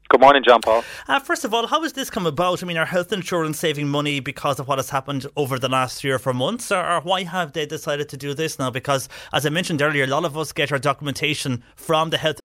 Good 0.09 0.21
morning, 0.21 0.41
John 0.43 0.61
Paul. 0.61 0.83
Uh, 1.07 1.19
first 1.19 1.45
of 1.45 1.53
all, 1.53 1.67
how 1.67 1.83
has 1.83 1.93
this 1.93 2.09
come 2.09 2.25
about? 2.25 2.63
I 2.63 2.65
mean, 2.65 2.77
are 2.77 2.85
health 2.87 3.13
insurance 3.13 3.59
saving 3.59 3.87
money 3.87 4.19
because 4.19 4.59
of 4.59 4.67
what 4.67 4.79
has 4.79 4.89
happened 4.89 5.27
over 5.35 5.59
the 5.59 5.69
last 5.69 6.01
three 6.01 6.09
or 6.09 6.17
four 6.17 6.33
months? 6.33 6.71
Or, 6.71 6.83
or, 6.83 7.01
why 7.01 7.25
have 7.25 7.53
they 7.53 7.67
decided 7.67 8.09
to 8.09 8.17
do 8.17 8.33
this 8.33 8.57
now? 8.57 8.71
Because, 8.71 9.07
as 9.31 9.45
I 9.45 9.49
mentioned 9.49 9.83
earlier, 9.83 10.05
a 10.05 10.07
lot 10.07 10.25
of 10.25 10.35
us 10.35 10.51
get 10.51 10.71
our 10.71 10.79
documentation 10.79 11.63
from 11.75 12.09
the 12.09 12.17
health. 12.17 12.39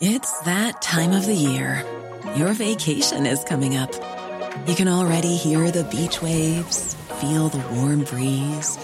It's 0.00 0.40
that 0.40 0.82
time 0.82 1.12
of 1.12 1.26
the 1.26 1.34
year. 1.34 1.84
Your 2.34 2.52
vacation 2.52 3.24
is 3.24 3.44
coming 3.44 3.76
up. 3.76 3.94
You 4.66 4.74
can 4.74 4.88
already 4.88 5.36
hear 5.36 5.70
the 5.70 5.84
beach 5.84 6.20
waves, 6.20 6.96
feel 7.20 7.50
the 7.50 7.64
warm 7.76 8.02
breeze, 8.02 8.78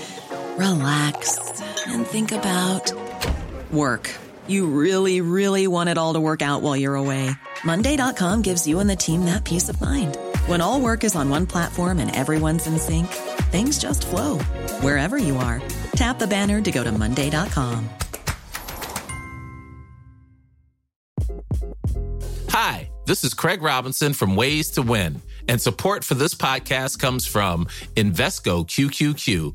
relax, 0.56 1.60
and 1.88 2.06
think 2.06 2.30
about 2.30 2.92
work. 3.72 4.14
You 4.48 4.66
really, 4.66 5.20
really 5.20 5.66
want 5.66 5.88
it 5.88 5.98
all 5.98 6.14
to 6.14 6.20
work 6.20 6.42
out 6.42 6.62
while 6.62 6.76
you're 6.76 6.94
away. 6.94 7.30
Monday.com 7.64 8.42
gives 8.42 8.66
you 8.66 8.78
and 8.78 8.88
the 8.88 8.96
team 8.96 9.24
that 9.24 9.44
peace 9.44 9.68
of 9.68 9.80
mind. 9.80 10.16
When 10.46 10.60
all 10.60 10.80
work 10.80 11.02
is 11.02 11.16
on 11.16 11.28
one 11.28 11.46
platform 11.46 11.98
and 11.98 12.14
everyone's 12.14 12.66
in 12.66 12.78
sync, 12.78 13.08
things 13.50 13.78
just 13.78 14.06
flow 14.06 14.38
wherever 14.80 15.18
you 15.18 15.36
are. 15.36 15.62
Tap 15.92 16.18
the 16.18 16.26
banner 16.26 16.60
to 16.60 16.70
go 16.70 16.84
to 16.84 16.92
Monday.com. 16.92 17.88
Hi, 22.50 22.90
this 23.06 23.24
is 23.24 23.34
Craig 23.34 23.62
Robinson 23.62 24.12
from 24.12 24.36
Ways 24.36 24.70
to 24.72 24.82
Win, 24.82 25.20
and 25.48 25.60
support 25.60 26.04
for 26.04 26.14
this 26.14 26.34
podcast 26.34 26.98
comes 26.98 27.26
from 27.26 27.66
Invesco 27.96 28.66
QQQ 28.66 29.54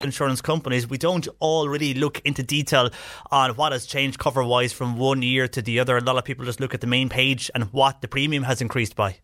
insurance 0.00 0.40
companies, 0.40 0.88
we 0.88 0.96
don't 0.96 1.28
all 1.40 1.68
really 1.68 1.94
look 1.94 2.20
into 2.24 2.42
detail 2.42 2.90
on 3.30 3.50
what 3.56 3.72
has 3.72 3.84
changed 3.86 4.18
cover 4.18 4.42
wise 4.42 4.72
from 4.72 4.96
one 4.96 5.22
year 5.22 5.46
to 5.48 5.60
the 5.60 5.78
other. 5.78 5.96
A 5.98 6.00
lot 6.00 6.16
of 6.16 6.24
people 6.24 6.44
just 6.44 6.60
look 6.60 6.72
at 6.72 6.80
the 6.80 6.86
main 6.86 7.08
page 7.08 7.50
and 7.54 7.64
what 7.72 8.00
the 8.00 8.08
premium 8.08 8.44
has 8.44 8.62
increased 8.62 8.96
by. 8.96 9.18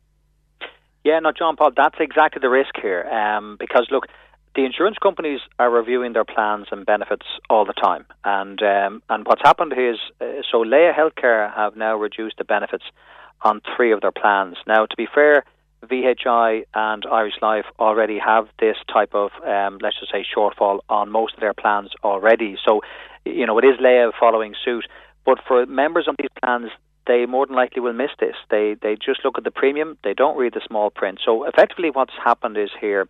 Yeah, 1.03 1.18
no, 1.20 1.33
John 1.33 1.57
Paul, 1.57 1.70
that's 1.74 1.97
exactly 1.99 2.41
the 2.41 2.51
risk 2.51 2.74
here. 2.81 3.05
Um, 3.05 3.57
because 3.59 3.87
look, 3.91 4.07
the 4.55 4.64
insurance 4.64 4.99
companies 5.03 5.41
are 5.59 5.70
reviewing 5.70 6.12
their 6.12 6.24
plans 6.24 6.66
and 6.70 6.85
benefits 6.85 7.27
all 7.49 7.64
the 7.64 7.74
time, 7.74 8.07
and 8.24 8.61
um, 8.62 9.03
and 9.09 9.27
what's 9.27 9.43
happened 9.43 9.72
is 9.72 9.99
uh, 10.20 10.43
so 10.51 10.59
Laya 10.59 10.93
Healthcare 10.95 11.55
have 11.55 11.77
now 11.77 11.95
reduced 11.97 12.39
the 12.39 12.45
benefits 12.45 12.85
on 13.43 13.61
three 13.77 13.93
of 13.93 14.01
their 14.01 14.12
plans. 14.12 14.57
Now, 14.66 14.87
to 14.87 14.97
be 14.97 15.07
fair 15.14 15.45
VHI 15.85 16.64
and 16.74 17.05
Irish 17.11 17.35
Life 17.43 17.66
already 17.79 18.18
have 18.18 18.49
this 18.59 18.77
type 18.93 19.14
of, 19.14 19.31
um, 19.47 19.79
let's 19.81 19.99
just 20.01 20.12
say, 20.12 20.24
shortfall 20.24 20.81
on 20.89 21.11
most 21.11 21.35
of 21.35 21.41
their 21.41 21.55
plans 21.55 21.91
already. 22.03 22.57
So, 22.64 22.81
you 23.24 23.47
know, 23.47 23.59
it 23.59 23.64
is 23.64 23.74
Laya 23.81 24.11
following 24.18 24.55
suit. 24.64 24.87
But 25.24 25.39
for 25.47 25.66
members 25.66 26.07
of 26.09 26.16
these 26.18 26.31
plans, 26.43 26.70
they 27.07 27.27
more 27.27 27.47
than 27.47 27.57
likely 27.57 27.81
will 27.81 27.93
miss 27.93 28.11
this. 28.18 28.37
They 28.51 28.77
they 28.81 28.97
just 28.97 29.24
look 29.24 29.39
at 29.39 29.45
the 29.45 29.51
premium. 29.51 29.97
They 30.05 30.14
don't 30.14 30.37
read 30.37 30.55
the 30.55 30.61
small 30.66 30.91
print. 30.91 31.20
So 31.24 31.45
effectively, 31.45 31.91
what's 31.91 32.14
happened 32.24 32.57
is 32.57 32.70
here. 32.81 33.09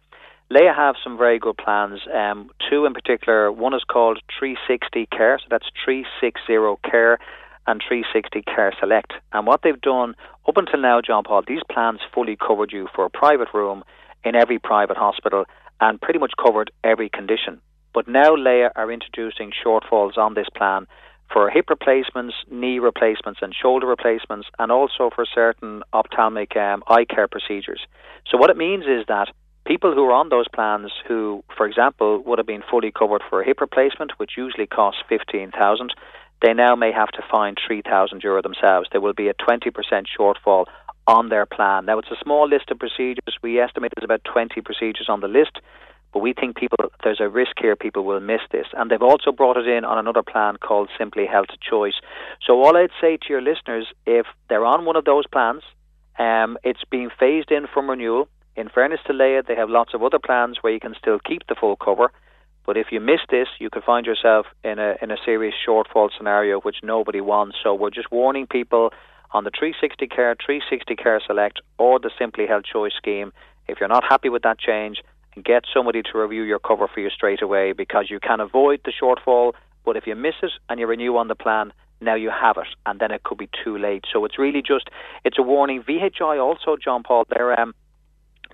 Laya 0.49 0.73
have 0.75 0.95
some 1.03 1.19
very 1.19 1.39
good 1.39 1.57
plans. 1.57 2.01
Um, 2.15 2.51
two 2.71 2.87
in 2.87 2.95
particular. 2.95 3.51
One 3.51 3.75
is 3.75 3.83
called 3.83 4.21
360 4.39 5.07
Care. 5.07 5.39
So 5.41 5.47
that's 5.51 5.67
360 5.85 6.89
Care 6.89 7.19
and 7.67 7.83
360 7.87 8.43
Care 8.43 8.73
Select. 8.79 9.13
And 9.33 9.47
what 9.47 9.63
they've 9.63 9.81
done 9.81 10.15
up 10.49 10.57
until 10.57 10.81
now, 10.81 11.01
John 11.01 11.25
Paul, 11.25 11.43
these 11.47 11.63
plans 11.71 12.01
fully 12.15 12.37
covered 12.37 12.73
you 12.73 12.89
for 12.95 13.05
a 13.05 13.11
private 13.11 13.49
room 13.53 13.85
in 14.25 14.35
every 14.35 14.59
private 14.59 14.97
hospital 14.97 15.45
and 15.81 16.01
pretty 16.01 16.19
much 16.19 16.33
covered 16.43 16.71
every 16.83 17.09
condition. 17.09 17.61
But 17.93 18.09
now 18.09 18.35
Laya 18.37 18.71
are 18.77 18.91
introducing 18.93 19.53
shortfalls 19.53 20.17
on 20.19 20.35
this 20.35 20.49
plan 20.55 20.87
for 21.33 21.51
hip 21.51 21.69
replacements, 21.71 22.35
knee 22.51 22.79
replacements, 22.79 23.41
and 23.43 23.55
shoulder 23.55 23.87
replacements, 23.87 24.47
and 24.59 24.71
also 24.71 25.11
for 25.15 25.25
certain 25.27 25.83
ophthalmic 25.93 26.57
um, 26.57 26.85
eye 26.87 27.05
care 27.05 27.27
procedures. 27.27 27.81
So 28.31 28.39
what 28.39 28.51
it 28.51 28.57
means 28.57 28.85
is 28.85 29.05
that 29.09 29.29
people 29.67 29.93
who 29.95 30.05
are 30.05 30.13
on 30.13 30.29
those 30.29 30.47
plans, 30.49 30.93
who, 31.09 31.43
for 31.57 31.67
example, 31.67 32.23
would 32.25 32.39
have 32.39 32.47
been 32.47 32.63
fully 32.71 32.93
covered 32.93 33.23
for 33.29 33.41
a 33.41 33.45
hip 33.45 33.61
replacement, 33.61 34.13
which 34.19 34.33
usually 34.37 34.67
costs 34.67 35.03
fifteen 35.09 35.51
thousand, 35.51 35.93
they 36.43 36.53
now 36.53 36.75
may 36.75 36.93
have 36.93 37.09
to 37.13 37.23
find 37.31 37.57
3,000 37.67 38.23
euro 38.23 38.43
themselves. 38.43 38.89
There 38.93 39.01
will 39.01 39.15
be 39.15 39.29
a 39.29 39.35
20% 39.35 39.73
shortfall 40.19 40.67
on 41.07 41.29
their 41.29 41.47
plan. 41.47 41.87
Now, 41.87 41.99
it's 41.99 42.11
a 42.11 42.23
small 42.23 42.49
list 42.49 42.71
of 42.71 42.79
procedures. 42.79 43.39
We 43.43 43.61
estimate 43.61 43.93
there's 43.97 44.05
about 44.05 44.25
20 44.25 44.61
procedures 44.61 45.09
on 45.09 45.21
the 45.21 45.29
list, 45.29 45.61
but 46.13 46.21
we 46.21 46.33
think 46.33 46.57
people 46.57 46.77
there's 47.05 47.21
a 47.21 47.29
risk 47.29 47.53
here 47.61 47.77
people 47.77 48.05
will 48.05 48.21
miss 48.21 48.41
this. 48.51 48.67
And 48.73 48.91
they've 48.91 49.03
also 49.03 49.33
brought 49.33 49.57
it 49.57 49.69
in 49.69 49.85
on 49.85 49.99
another 49.99 50.23
plan 50.23 50.57
called 50.57 50.91
Simply 50.99 51.27
Health 51.27 51.55
Choice. 51.61 51.95
So, 52.45 52.63
all 52.63 52.77
I'd 52.77 52.91
say 53.01 53.17
to 53.17 53.29
your 53.29 53.43
listeners, 53.43 53.87
if 54.05 54.27
they're 54.49 54.65
on 54.65 54.85
one 54.85 54.97
of 54.97 55.05
those 55.05 55.27
plans, 55.27 55.63
um, 56.19 56.59
it's 56.65 56.85
being 56.91 57.11
phased 57.19 57.51
in 57.51 57.67
from 57.73 57.89
renewal. 57.89 58.29
In 58.57 58.71
fairness 58.71 59.01
to 59.07 59.13
Laya, 59.13 59.43
they 59.47 59.55
have 59.55 59.69
lots 59.69 59.93
of 59.93 60.03
other 60.03 60.19
plans 60.19 60.59
where 60.63 60.73
you 60.73 60.81
can 60.81 60.95
still 60.99 61.19
keep 61.19 61.47
the 61.47 61.55
full 61.55 61.77
cover. 61.77 62.11
But 62.67 62.77
if 62.77 62.89
you 62.91 63.01
miss 63.01 63.21
this, 63.31 63.47
you 63.61 63.71
could 63.71 63.85
find 63.85 64.05
yourself 64.05 64.47
in 64.65 64.81
a 64.81 64.97
in 65.01 65.13
a 65.13 65.17
serious 65.25 65.55
shortfall 65.67 66.11
scenario, 66.17 66.61
which 66.61 66.79
nobody 66.83 67.21
wants. 67.21 67.57
So 67.63 67.75
we're 67.75 67.91
just 67.91 68.11
warning 68.11 68.47
people 68.49 68.93
on 69.31 69.45
the 69.45 69.51
360 69.57 70.07
Care, 70.09 70.35
360 70.45 70.97
Care 70.97 71.21
Select, 71.25 71.61
or 71.79 71.99
the 72.01 72.11
Simply 72.19 72.47
Health 72.47 72.65
Choice 72.65 72.93
scheme. 72.97 73.33
If 73.69 73.79
you're 73.79 73.89
not 73.89 74.05
happy 74.05 74.29
with 74.29 74.43
that 74.43 74.59
change, 74.59 75.01
get 75.45 75.65
somebody 75.73 76.03
to 76.03 76.19
review 76.19 76.43
your 76.43 76.59
cover 76.59 76.89
for 76.93 77.01
you 77.01 77.11
straight 77.11 77.43
away 77.43 77.73
because 77.73 78.07
you 78.11 78.19
can 78.21 78.41
avoid 78.41 78.81
the 78.85 78.93
shortfall. 78.93 79.53
But 79.85 79.97
if 79.97 80.07
you 80.07 80.17
miss 80.17 80.35
it 80.43 80.53
and 80.69 80.81
you 80.81 80.87
renew 80.87 81.17
on 81.17 81.29
the 81.29 81.35
plan, 81.37 81.73
now 82.01 82.15
you 82.15 82.31
have 82.31 82.57
it, 82.59 82.69
and 82.85 83.01
then 83.01 83.11
it 83.11 83.23
could 83.23 83.39
be 83.39 83.49
too 83.65 83.79
late. 83.79 84.05
So 84.13 84.25
it's 84.25 84.39
really 84.39 84.63
just 84.63 84.91
it's 85.25 85.39
a 85.39 85.43
warning. 85.43 85.83
VHI 85.83 86.43
also, 86.43 86.77
John 86.77 87.03
Paul, 87.03 87.25
they're 87.31 87.59
um, 87.59 87.75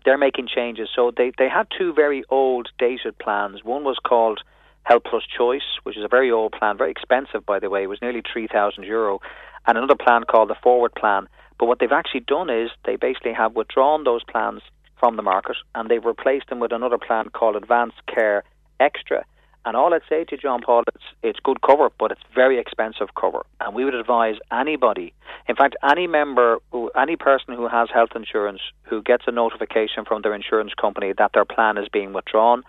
they're 0.04 0.18
making 0.18 0.48
changes. 0.48 0.88
So 0.94 1.12
they, 1.16 1.32
they 1.38 1.48
had 1.48 1.66
two 1.76 1.92
very 1.92 2.24
old 2.28 2.68
dated 2.78 3.18
plans. 3.18 3.64
One 3.64 3.84
was 3.84 3.98
called 4.02 4.40
Health 4.84 5.02
Plus 5.08 5.22
Choice, 5.36 5.78
which 5.84 5.96
is 5.96 6.04
a 6.04 6.08
very 6.08 6.30
old 6.30 6.52
plan, 6.52 6.76
very 6.76 6.90
expensive, 6.90 7.46
by 7.46 7.58
the 7.58 7.70
way. 7.70 7.84
It 7.84 7.88
was 7.88 8.02
nearly 8.02 8.22
3,000 8.32 8.84
euro. 8.84 9.20
And 9.66 9.78
another 9.78 9.94
plan 9.94 10.24
called 10.24 10.50
the 10.50 10.56
Forward 10.62 10.94
Plan. 10.94 11.28
But 11.58 11.66
what 11.66 11.78
they've 11.78 11.92
actually 11.92 12.20
done 12.20 12.50
is 12.50 12.70
they 12.84 12.96
basically 12.96 13.32
have 13.34 13.54
withdrawn 13.54 14.04
those 14.04 14.24
plans 14.24 14.62
from 14.98 15.16
the 15.16 15.22
market 15.22 15.56
and 15.74 15.88
they've 15.88 16.04
replaced 16.04 16.48
them 16.48 16.60
with 16.60 16.72
another 16.72 16.98
plan 16.98 17.28
called 17.28 17.56
Advanced 17.56 18.04
Care 18.06 18.44
Extra. 18.80 19.24
And 19.64 19.76
all 19.76 19.94
I'd 19.94 20.02
say 20.08 20.24
to 20.24 20.36
John 20.36 20.60
Paul, 20.60 20.82
it's 20.94 21.04
it's 21.22 21.38
good 21.40 21.60
cover, 21.62 21.90
but 21.98 22.10
it's 22.10 22.22
very 22.34 22.58
expensive 22.58 23.14
cover. 23.18 23.46
And 23.60 23.74
we 23.74 23.84
would 23.84 23.94
advise 23.94 24.36
anybody, 24.50 25.14
in 25.48 25.54
fact, 25.54 25.76
any 25.88 26.06
member, 26.06 26.58
any 26.96 27.16
person 27.16 27.54
who 27.54 27.68
has 27.68 27.88
health 27.92 28.10
insurance 28.16 28.60
who 28.82 29.02
gets 29.02 29.24
a 29.26 29.32
notification 29.32 30.04
from 30.04 30.22
their 30.22 30.34
insurance 30.34 30.72
company 30.74 31.12
that 31.16 31.30
their 31.32 31.44
plan 31.44 31.78
is 31.78 31.88
being 31.88 32.12
withdrawn, 32.12 32.64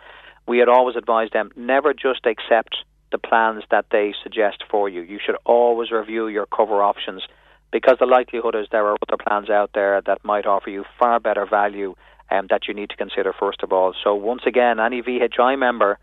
we 0.47 0.59
would 0.59 0.69
always 0.69 0.95
advise 0.95 1.29
them 1.31 1.51
never 1.55 1.93
just 1.93 2.25
accept 2.25 2.75
the 3.11 3.17
plans 3.17 3.63
that 3.71 3.85
they 3.91 4.13
suggest 4.21 4.63
for 4.69 4.87
you. 4.87 5.01
You 5.01 5.19
should 5.23 5.37
always 5.45 5.91
review 5.91 6.27
your 6.27 6.45
cover 6.45 6.83
options 6.83 7.23
because 7.71 7.97
the 7.99 8.05
likelihood 8.05 8.55
is 8.55 8.67
there 8.71 8.85
are 8.85 8.97
other 9.07 9.21
plans 9.21 9.49
out 9.49 9.71
there 9.73 10.01
that 10.05 10.23
might 10.23 10.45
offer 10.45 10.69
you 10.69 10.85
far 10.99 11.19
better 11.19 11.45
value 11.45 11.95
um, 12.29 12.47
that 12.49 12.67
you 12.67 12.73
need 12.73 12.89
to 12.89 12.95
consider 12.95 13.33
first 13.33 13.63
of 13.63 13.73
all. 13.73 13.93
So 14.03 14.13
once 14.13 14.43
again, 14.45 14.79
any 14.79 15.01
VHI 15.01 15.57
member 15.57 15.97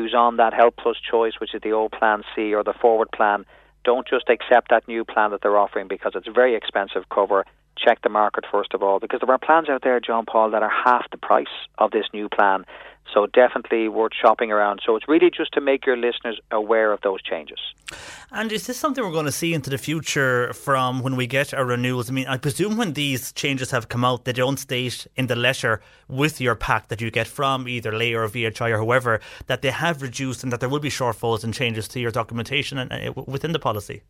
who's 0.00 0.14
on 0.14 0.36
that 0.38 0.54
Health 0.54 0.74
Plus 0.78 0.96
choice, 0.98 1.34
which 1.38 1.54
is 1.54 1.60
the 1.62 1.72
old 1.72 1.92
Plan 1.92 2.22
C 2.34 2.54
or 2.54 2.64
the 2.64 2.72
Forward 2.72 3.10
Plan, 3.12 3.44
don't 3.84 4.08
just 4.08 4.28
accept 4.28 4.70
that 4.70 4.88
new 4.88 5.04
plan 5.04 5.30
that 5.30 5.40
they're 5.42 5.58
offering 5.58 5.88
because 5.88 6.12
it's 6.14 6.28
very 6.28 6.54
expensive 6.54 7.08
cover. 7.10 7.44
Check 7.76 8.02
the 8.02 8.08
market 8.08 8.44
first 8.50 8.74
of 8.74 8.82
all 8.82 8.98
because 8.98 9.20
there 9.20 9.32
are 9.32 9.38
plans 9.38 9.68
out 9.68 9.82
there, 9.82 10.00
John 10.00 10.24
Paul, 10.26 10.50
that 10.50 10.62
are 10.62 10.72
half 10.84 11.10
the 11.10 11.16
price 11.16 11.54
of 11.78 11.90
this 11.90 12.06
new 12.12 12.28
plan. 12.28 12.64
So 13.12 13.26
definitely 13.26 13.88
worth 13.88 14.12
shopping 14.20 14.52
around. 14.52 14.80
So 14.84 14.96
it's 14.96 15.08
really 15.08 15.30
just 15.30 15.52
to 15.54 15.60
make 15.60 15.86
your 15.86 15.96
listeners 15.96 16.40
aware 16.50 16.92
of 16.92 17.00
those 17.02 17.22
changes. 17.22 17.58
And 18.30 18.52
is 18.52 18.66
this 18.66 18.78
something 18.78 19.02
we're 19.02 19.10
going 19.10 19.26
to 19.26 19.32
see 19.32 19.52
into 19.52 19.70
the 19.70 19.78
future 19.78 20.52
from 20.52 21.02
when 21.02 21.16
we 21.16 21.26
get 21.26 21.52
our 21.52 21.64
renewals? 21.64 22.08
I 22.08 22.12
mean, 22.12 22.28
I 22.28 22.36
presume 22.36 22.76
when 22.76 22.92
these 22.92 23.32
changes 23.32 23.72
have 23.72 23.88
come 23.88 24.04
out, 24.04 24.24
they 24.24 24.32
don't 24.32 24.58
state 24.58 25.08
in 25.16 25.26
the 25.26 25.34
letter 25.34 25.80
with 26.08 26.40
your 26.40 26.54
pack 26.54 26.88
that 26.88 27.00
you 27.00 27.10
get 27.10 27.26
from 27.26 27.66
either 27.66 27.90
Laya 27.90 28.20
or 28.20 28.28
VHI 28.28 28.70
or 28.70 28.78
whoever 28.78 29.20
that 29.46 29.62
they 29.62 29.70
have 29.70 30.02
reduced 30.02 30.44
and 30.44 30.52
that 30.52 30.60
there 30.60 30.68
will 30.68 30.78
be 30.80 30.90
shortfalls 30.90 31.42
and 31.42 31.52
changes 31.52 31.88
to 31.88 32.00
your 32.00 32.12
documentation 32.12 32.78
and, 32.78 32.92
uh, 32.92 33.22
within 33.26 33.52
the 33.52 33.58
policy. 33.58 34.02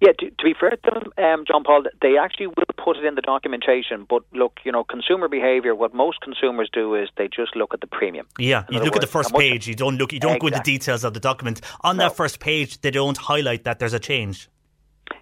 Yeah, 0.00 0.12
to, 0.18 0.30
to 0.30 0.44
be 0.44 0.54
fair 0.58 0.70
to 0.70 0.90
them, 0.94 1.24
um, 1.24 1.44
John 1.46 1.62
Paul, 1.62 1.84
they 2.00 2.16
actually 2.16 2.46
will 2.46 2.64
put 2.82 2.96
it 2.96 3.04
in 3.04 3.14
the 3.16 3.20
documentation. 3.20 4.06
But 4.08 4.22
look, 4.32 4.58
you 4.64 4.72
know, 4.72 4.82
consumer 4.82 5.28
behaviour. 5.28 5.74
What 5.74 5.94
most 5.94 6.20
consumers 6.22 6.70
do 6.72 6.94
is 6.94 7.08
they 7.16 7.28
just 7.28 7.54
look 7.54 7.74
at 7.74 7.80
the 7.80 7.86
premium. 7.86 8.26
Yeah, 8.38 8.64
you 8.70 8.78
look 8.78 8.94
words, 8.94 8.96
at 8.96 9.00
the 9.02 9.06
first 9.06 9.34
page. 9.34 9.68
You 9.68 9.74
don't 9.74 9.98
look. 9.98 10.12
You 10.12 10.20
don't 10.20 10.36
exactly. 10.36 10.50
go 10.50 10.56
into 10.56 10.64
details 10.64 11.04
of 11.04 11.12
the 11.12 11.20
document. 11.20 11.60
On 11.82 11.96
no. 11.96 12.04
that 12.04 12.16
first 12.16 12.40
page, 12.40 12.80
they 12.80 12.90
don't 12.90 13.16
highlight 13.16 13.64
that 13.64 13.78
there's 13.78 13.92
a 13.92 13.98
change. 13.98 14.48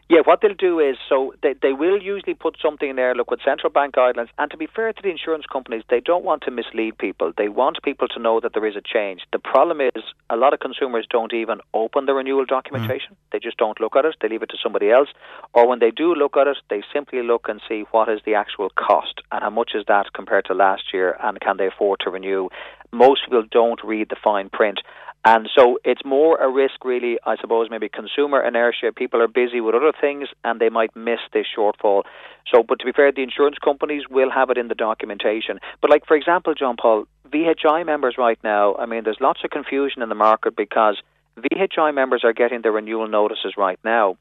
Yeah, 0.09 0.20
what 0.24 0.41
they'll 0.41 0.55
do 0.55 0.80
is 0.80 0.97
so 1.07 1.34
they, 1.43 1.55
they 1.61 1.74
will 1.74 2.03
usually 2.03 2.32
put 2.32 2.57
something 2.62 2.89
in 2.89 2.97
there, 2.97 3.14
look 3.14 3.30
with 3.30 3.41
central 3.45 3.70
bank 3.70 3.95
guidelines. 3.95 4.28
And 4.39 4.51
to 4.51 4.57
be 4.57 4.66
fair 4.66 4.91
to 4.91 5.03
the 5.03 5.11
insurance 5.11 5.45
companies, 5.53 5.82
they 5.91 6.01
don't 6.01 6.24
want 6.24 6.43
to 6.45 6.51
mislead 6.51 6.97
people. 6.97 7.32
They 7.36 7.51
want 7.51 7.82
people 7.82 8.09
to 8.09 8.18
know 8.18 8.41
that 8.41 8.55
there 8.55 8.64
is 8.64 8.74
a 8.74 8.80
change. 8.80 9.20
The 9.32 9.39
problem 9.39 9.82
is 9.82 10.03
a 10.30 10.36
lot 10.36 10.55
of 10.55 10.61
consumers 10.61 11.07
don't 11.11 11.34
even 11.34 11.61
open 11.74 12.07
the 12.07 12.14
renewal 12.14 12.47
documentation. 12.47 13.12
Mm. 13.12 13.32
They 13.32 13.39
just 13.39 13.59
don't 13.59 13.78
look 13.80 13.97
at 13.97 14.07
it. 14.07 14.16
They 14.22 14.30
leave 14.30 14.43
it 14.43 14.49
to 14.51 14.57
somebody 14.62 14.91
else. 14.91 15.09
Or 15.53 15.68
when 15.68 15.78
they 15.78 15.91
do 15.91 16.14
look 16.14 16.39
at 16.39 16.47
it, 16.47 16.57
they 16.70 16.82
simply 16.91 17.22
look 17.22 17.47
and 17.47 17.61
see 17.68 17.84
what 17.91 18.09
is 18.09 18.20
the 18.24 18.34
actual 18.34 18.70
cost 18.70 19.20
and 19.30 19.43
how 19.43 19.51
much 19.51 19.72
is 19.74 19.84
that 19.89 20.14
compared 20.14 20.47
to 20.47 20.55
last 20.55 20.84
year 20.95 21.18
and 21.22 21.39
can 21.41 21.59
they 21.59 21.66
afford 21.66 22.01
to 22.01 22.11
renew. 22.11 22.49
Most 22.93 23.24
people 23.24 23.45
don't 23.51 23.84
read 23.84 24.09
the 24.09 24.16
fine 24.24 24.49
print. 24.49 24.80
And 25.24 25.48
so 25.54 25.78
it's 25.84 26.04
more 26.04 26.38
a 26.38 26.48
risk, 26.48 26.84
really, 26.84 27.18
I 27.26 27.36
suppose, 27.36 27.68
maybe 27.70 27.88
consumer 27.88 28.40
inertia. 28.40 28.92
People 28.94 29.20
are 29.20 29.28
busy 29.28 29.60
with 29.60 29.74
other 29.74 29.92
things 30.00 30.28
and 30.44 30.60
they 30.60 30.68
might 30.68 30.94
miss 30.94 31.18
this 31.32 31.46
shortfall. 31.56 32.04
So, 32.52 32.62
but 32.62 32.78
to 32.78 32.86
be 32.86 32.92
fair, 32.92 33.12
the 33.12 33.22
insurance 33.22 33.56
companies 33.62 34.04
will 34.08 34.30
have 34.30 34.48
it 34.50 34.58
in 34.58 34.68
the 34.68 34.74
documentation. 34.74 35.58
But, 35.82 35.90
like, 35.90 36.06
for 36.06 36.16
example, 36.16 36.54
John 36.54 36.76
Paul, 36.80 37.06
VHI 37.30 37.84
members 37.84 38.14
right 38.16 38.38
now, 38.42 38.74
I 38.76 38.86
mean, 38.86 39.04
there's 39.04 39.20
lots 39.20 39.40
of 39.44 39.50
confusion 39.50 40.02
in 40.02 40.08
the 40.08 40.14
market 40.14 40.56
because 40.56 41.02
VHI 41.38 41.94
members 41.94 42.22
are 42.24 42.32
getting 42.32 42.62
their 42.62 42.72
renewal 42.72 43.08
notices 43.08 43.54
right 43.58 43.78
now. 43.84 44.16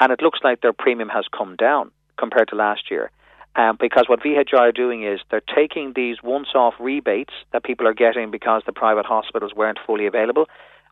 And 0.00 0.12
it 0.12 0.22
looks 0.22 0.40
like 0.42 0.60
their 0.60 0.72
premium 0.72 1.08
has 1.08 1.24
come 1.36 1.56
down 1.56 1.90
compared 2.18 2.48
to 2.48 2.56
last 2.56 2.90
year. 2.90 3.10
Um, 3.56 3.78
because 3.80 4.04
what 4.06 4.20
VHI 4.20 4.58
are 4.58 4.72
doing 4.72 5.02
is 5.02 5.20
they're 5.30 5.40
taking 5.40 5.94
these 5.96 6.16
once 6.22 6.48
off 6.54 6.74
rebates 6.78 7.32
that 7.52 7.64
people 7.64 7.88
are 7.88 7.94
getting 7.94 8.30
because 8.30 8.62
the 8.66 8.72
private 8.72 9.06
hospitals 9.06 9.54
weren't 9.54 9.78
fully 9.86 10.06
available. 10.06 10.46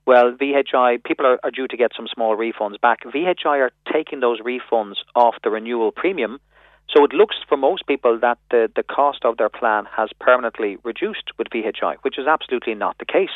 Well, 0.07 0.33
VHI, 0.33 1.05
people 1.05 1.27
are, 1.27 1.39
are 1.45 1.51
due 1.51 1.69
to 1.69 1.77
get 1.77 1.93
some 1.95 2.07
small 2.13 2.37
refunds 2.37 2.81
back. 2.81 3.05
VHI 3.05 3.61
are 3.61 3.71
taking 3.93 4.21
those 4.21 4.41
refunds 4.41 4.97
off 5.15 5.35
the 5.45 5.51
renewal 5.51 5.93
premium. 5.93 6.41
So 6.95 7.05
it 7.05 7.13
looks 7.13 7.37
for 7.49 7.57
most 7.57 7.87
people 7.87 8.19
that 8.21 8.39
the, 8.51 8.71
the 8.75 8.83
cost 8.83 9.25
of 9.25 9.37
their 9.37 9.49
plan 9.49 9.87
has 9.95 10.11
permanently 10.19 10.79
reduced 10.85 11.33
with 11.39 11.49
VHI, 11.49 11.97
which 12.03 12.19
is 12.19 12.27
absolutely 12.27 12.75
not 12.75 12.97
the 12.99 13.07
case. 13.07 13.31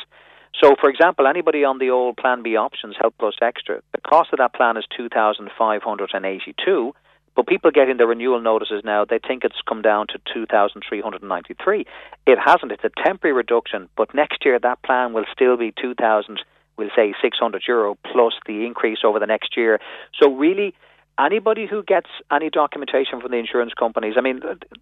So, 0.58 0.74
for 0.80 0.88
example, 0.88 1.26
anybody 1.26 1.64
on 1.64 1.78
the 1.78 1.90
old 1.90 2.16
Plan 2.16 2.42
B 2.42 2.56
options, 2.56 2.96
Health 2.98 3.14
Plus 3.18 3.34
Extra, 3.42 3.82
the 3.92 4.00
cost 4.00 4.32
of 4.32 4.38
that 4.38 4.54
plan 4.54 4.76
is 4.76 4.84
2582 4.96 6.94
but 7.38 7.46
people 7.46 7.70
getting 7.70 7.98
the 7.98 8.06
renewal 8.08 8.40
notices 8.40 8.82
now, 8.84 9.04
they 9.04 9.20
think 9.20 9.44
it's 9.44 9.62
come 9.68 9.80
down 9.80 10.08
to 10.08 10.18
2,393. 10.34 11.86
It 12.26 12.36
hasn't. 12.44 12.72
It's 12.72 12.82
a 12.82 12.90
temporary 13.00 13.32
reduction, 13.32 13.88
but 13.96 14.12
next 14.12 14.44
year 14.44 14.58
that 14.58 14.82
plan 14.82 15.12
will 15.12 15.24
still 15.32 15.56
be 15.56 15.72
2,000, 15.80 16.40
we'll 16.76 16.88
say 16.96 17.14
600 17.22 17.62
euro 17.68 17.96
plus 18.12 18.32
the 18.44 18.66
increase 18.66 18.98
over 19.04 19.20
the 19.20 19.26
next 19.26 19.56
year. 19.56 19.78
So 20.20 20.34
really, 20.34 20.74
anybody 21.16 21.68
who 21.70 21.84
gets 21.84 22.08
any 22.28 22.50
documentation 22.50 23.20
from 23.20 23.30
the 23.30 23.36
insurance 23.36 23.72
companies, 23.72 24.14
I 24.18 24.20
mean, 24.20 24.40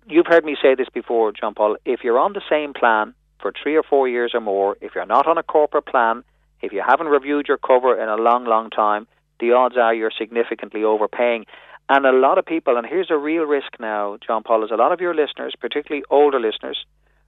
you've 0.08 0.26
heard 0.26 0.46
me 0.46 0.56
say 0.62 0.74
this 0.74 0.88
before, 0.88 1.32
John 1.32 1.52
Paul, 1.52 1.76
if 1.84 2.04
you're 2.04 2.18
on 2.18 2.32
the 2.32 2.42
same 2.48 2.72
plan 2.72 3.12
for 3.38 3.52
three 3.62 3.76
or 3.76 3.82
four 3.82 4.08
years 4.08 4.30
or 4.32 4.40
more, 4.40 4.78
if 4.80 4.94
you're 4.94 5.04
not 5.04 5.26
on 5.26 5.36
a 5.36 5.42
corporate 5.42 5.84
plan, 5.84 6.24
if 6.62 6.72
you 6.72 6.82
haven't 6.82 7.08
reviewed 7.08 7.48
your 7.48 7.58
cover 7.58 8.02
in 8.02 8.08
a 8.08 8.16
long, 8.16 8.46
long 8.46 8.70
time, 8.70 9.06
the 9.40 9.52
odds 9.52 9.76
are 9.76 9.92
you're 9.92 10.10
significantly 10.18 10.84
overpaying. 10.84 11.44
And 11.88 12.04
a 12.04 12.12
lot 12.12 12.38
of 12.38 12.44
people, 12.44 12.76
and 12.76 12.86
here's 12.86 13.10
a 13.10 13.16
real 13.16 13.44
risk 13.44 13.78
now, 13.78 14.18
John 14.26 14.42
Paul, 14.42 14.64
is 14.64 14.70
a 14.72 14.76
lot 14.76 14.92
of 14.92 15.00
your 15.00 15.14
listeners, 15.14 15.54
particularly 15.60 16.04
older 16.10 16.40
listeners, 16.40 16.84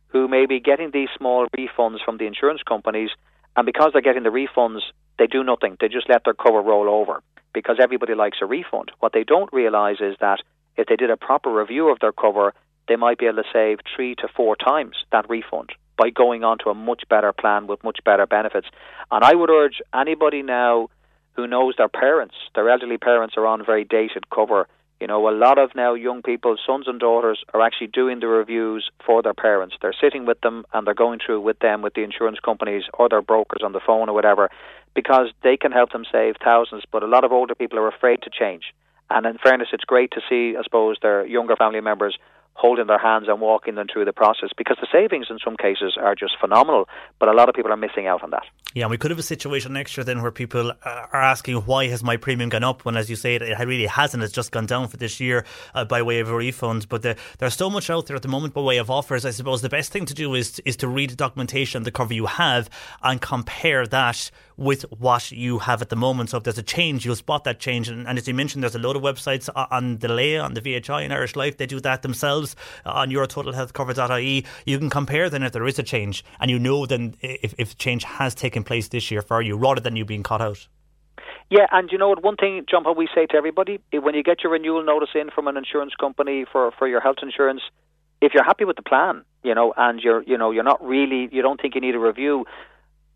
who 0.09 0.26
may 0.26 0.46
be 0.46 0.59
getting 0.59 0.90
these 0.90 1.09
small 1.16 1.46
refunds 1.56 2.04
from 2.04 2.18
the 2.18 2.26
insurance 2.26 2.62
companies, 2.66 3.11
and 3.56 3.66
because 3.66 3.90
they're 3.92 4.02
getting 4.02 4.24
the 4.24 4.30
refunds, 4.30 4.80
they 5.18 5.26
do 5.26 5.44
nothing. 5.44 5.76
They 5.80 5.88
just 5.88 6.09
let 6.09 6.24
their 6.24 6.34
cover 6.34 6.61
roll 6.61 6.88
over 6.88 7.22
because 7.52 7.78
everybody 7.80 8.14
likes 8.14 8.38
a 8.40 8.46
refund. 8.46 8.90
What 8.98 9.12
they 9.12 9.24
don't 9.24 9.52
realize 9.52 10.00
is 10.00 10.16
that 10.20 10.40
if 10.76 10.86
they 10.86 10.96
did 10.96 11.11
a 11.11 11.16
proper 11.16 11.52
review 11.52 11.88
of 11.90 11.98
their 12.00 12.12
cover, 12.12 12.52
they 12.88 12.96
might 12.96 13.18
be 13.18 13.26
able 13.26 13.42
to 13.42 13.48
save 13.52 13.78
three 13.94 14.14
to 14.16 14.28
four 14.28 14.56
times 14.56 14.96
that 15.12 15.28
refund 15.28 15.70
by 15.96 16.11
going 16.11 16.44
on 16.44 16.59
to 16.59 16.70
a 16.70 16.74
much 16.74 17.02
better 17.09 17.32
plan 17.32 17.66
with 17.66 17.82
much 17.84 17.98
better 18.04 18.26
benefits. 18.26 18.68
And 19.11 19.24
I 19.24 19.34
would 19.34 19.50
urge 19.50 19.82
anybody 19.94 20.42
now 20.42 20.88
who 21.39 21.47
knows 21.47 21.74
their 21.78 21.89
parents, 21.89 22.34
their 22.57 22.68
elderly 22.68 22.99
parents 22.99 23.36
are 23.36 23.47
on 23.47 23.64
very 23.64 23.84
dated 23.84 24.28
cover. 24.28 24.66
You 25.01 25.07
know, 25.07 25.28
a 25.28 25.30
lot 25.30 25.57
of 25.57 25.70
now 25.76 25.95
young 25.95 26.20
people, 26.20 26.57
sons 26.66 26.89
and 26.89 26.99
daughters, 26.99 27.45
are 27.55 27.62
actually 27.62 27.86
doing 27.86 28.18
the 28.18 28.26
reviews 28.26 28.91
for 29.07 29.22
their 29.22 29.34
parents. 29.34 29.76
They're 29.80 29.95
sitting 30.01 30.26
with 30.26 30.41
them 30.41 30.64
and 30.74 30.84
they're 30.84 30.95
going 30.95 31.20
through 31.24 31.41
with 31.43 31.61
them, 31.61 31.80
with 31.80 31.95
the 31.95 32.03
insurance 32.03 32.41
companies 32.45 32.82
or 32.95 33.09
their 33.09 33.22
brokers 33.22 33.62
on 33.64 33.70
the 33.70 33.80
phone 33.86 34.09
or 34.09 34.14
whatever, 34.14 34.51
because 34.97 35.28
they 35.45 35.57
can 35.57 35.70
help 35.70 35.93
them 35.93 36.05
save 36.11 36.34
thousands. 36.43 36.82
But 36.91 37.05
a 37.05 37.07
lot 37.07 37.22
of 37.22 37.30
older 37.30 37.55
people 37.55 37.78
are 37.78 37.86
afraid 37.86 38.20
to 38.22 38.30
change. 38.30 38.74
And 39.09 39.24
in 39.24 39.39
fairness, 39.39 39.68
it's 39.72 39.84
great 39.84 40.11
to 40.11 40.20
see, 40.28 40.57
I 40.59 40.64
suppose, 40.64 40.97
their 41.01 41.24
younger 41.24 41.55
family 41.55 41.80
members 41.80 42.18
holding 42.59 42.88
their 42.88 42.98
hands 42.98 43.26
and 43.28 43.40
walking 43.40 43.76
them 43.76 43.86
through 43.90 44.04
the 44.04 44.12
process 44.12 44.50
because 44.59 44.76
the 44.80 44.88
savings 44.90 45.28
in 45.30 45.38
some 45.42 45.56
cases 45.56 45.96
are 45.96 46.16
just 46.16 46.36
phenomenal, 46.40 46.88
but 47.20 47.28
a 47.28 47.32
lot 47.32 47.48
of 47.48 47.54
people 47.54 47.72
are 47.72 47.76
missing 47.76 48.09
out 48.09 48.22
on 48.24 48.30
that. 48.30 48.42
Yeah, 48.74 48.88
we 48.88 48.98
could 48.98 49.12
have 49.12 49.18
a 49.18 49.22
situation 49.22 49.72
next 49.72 49.96
year 49.96 50.02
then 50.02 50.20
where 50.22 50.32
people 50.32 50.72
are 50.84 51.22
asking 51.22 51.56
why 51.62 51.86
has 51.86 52.02
my 52.02 52.16
premium 52.16 52.50
gone 52.50 52.64
up 52.64 52.84
when, 52.84 52.96
as 52.96 53.09
you 53.09 53.14
say, 53.14 53.36
it, 53.36 53.42
it 53.42 53.56
really 53.61 53.86
hasn't. 53.86 54.24
It's 54.24 54.32
just 54.32 54.50
gone 54.50 54.66
down 54.66 54.88
for 54.88 54.96
this 54.96 55.20
year 55.20 55.46
uh, 55.74 55.84
by 55.84 56.02
way 56.02 56.18
of 56.18 56.28
a 56.28 56.34
refund. 56.34 56.88
But 56.88 57.02
the, 57.02 57.16
there's 57.38 57.54
so 57.54 57.70
much 57.70 57.90
out 57.90 58.06
there 58.06 58.16
at 58.16 58.22
the 58.22 58.28
moment 58.28 58.54
by 58.54 58.61
way 58.61 58.78
of 58.78 58.90
offers. 58.90 59.24
I 59.24 59.30
suppose 59.30 59.62
the 59.62 59.68
best 59.68 59.92
thing 59.92 60.04
to 60.06 60.14
do 60.14 60.34
is 60.34 60.59
is 60.61 60.76
to 60.78 60.88
read 60.88 61.11
the 61.11 61.16
documentation, 61.16 61.84
the 61.84 61.92
cover 61.92 62.12
you 62.12 62.26
have, 62.26 62.68
and 63.02 63.20
compare 63.20 63.86
that 63.86 64.30
with 64.59 64.82
what 64.90 65.30
you 65.30 65.61
have 65.61 65.80
at 65.80 65.88
the 65.88 65.96
moment. 65.96 66.30
So 66.30 66.36
if 66.36 66.42
there's 66.42 66.59
a 66.59 66.62
change, 66.62 67.06
you'll 67.06 67.14
spot 67.14 67.44
that 67.44 67.61
change. 67.61 67.88
And, 67.88 68.06
and 68.06 68.18
as 68.18 68.26
you 68.26 68.34
mentioned, 68.34 68.62
there's 68.62 68.74
a 68.74 68.78
load 68.78 68.96
of 68.96 69.02
websites 69.02 69.48
on 69.70 69.98
the 69.98 70.09
Laya, 70.09 70.40
on 70.40 70.54
the 70.54 70.61
VHI, 70.61 71.04
and 71.04 71.12
Irish 71.12 71.36
Life. 71.36 71.56
They 71.56 71.66
do 71.66 71.80
that 71.80 72.02
themselves 72.02 72.56
uh, 72.84 72.90
on 72.90 73.11
yourtotalhealthcover.ie. 73.11 74.44
You 74.66 74.78
can 74.78 74.90
compare 74.90 75.30
then 75.30 75.44
if 75.44 75.52
there 75.52 75.66
is 75.66 75.78
a 75.78 75.82
change, 75.84 76.24
and 76.40 76.50
you 76.50 76.59
know 76.59 76.84
then 76.86 77.14
if, 77.20 77.54
if 77.56 77.78
change 77.78 78.02
has 78.04 78.34
taken 78.34 78.64
place 78.64 78.88
this 78.88 79.11
year 79.11 79.22
for 79.22 79.40
you, 79.40 79.56
rather 79.56 79.80
than 79.80 79.94
you 79.94 80.04
being 80.04 80.24
caught 80.24 80.42
out. 80.42 80.66
Yeah, 81.50 81.66
and 81.70 81.90
you 81.90 81.96
know 81.96 82.09
what? 82.09 82.22
One 82.22 82.36
thing, 82.36 82.64
John, 82.68 82.84
what 82.84 82.96
we 82.96 83.09
say 83.14 83.26
to 83.26 83.36
everybody 83.36 83.80
when 83.92 84.14
you 84.14 84.22
get 84.22 84.42
your 84.42 84.52
renewal 84.52 84.84
notice 84.84 85.11
in 85.14 85.30
from 85.30 85.48
an 85.48 85.56
insurance 85.56 85.94
company 85.98 86.44
for 86.50 86.72
for 86.78 86.86
your 86.86 87.00
health 87.00 87.18
insurance, 87.22 87.62
if 88.20 88.34
you're 88.34 88.44
happy 88.44 88.64
with 88.64 88.76
the 88.76 88.82
plan, 88.82 89.24
you 89.42 89.54
know, 89.54 89.72
and 89.76 90.00
you're 90.00 90.22
you 90.24 90.36
know 90.36 90.50
you're 90.50 90.64
not 90.64 90.84
really 90.84 91.28
you 91.32 91.40
don't 91.40 91.61
think 91.61 91.74
you 91.74 91.80
need 91.80 91.94
a 91.94 91.98
review, 91.98 92.44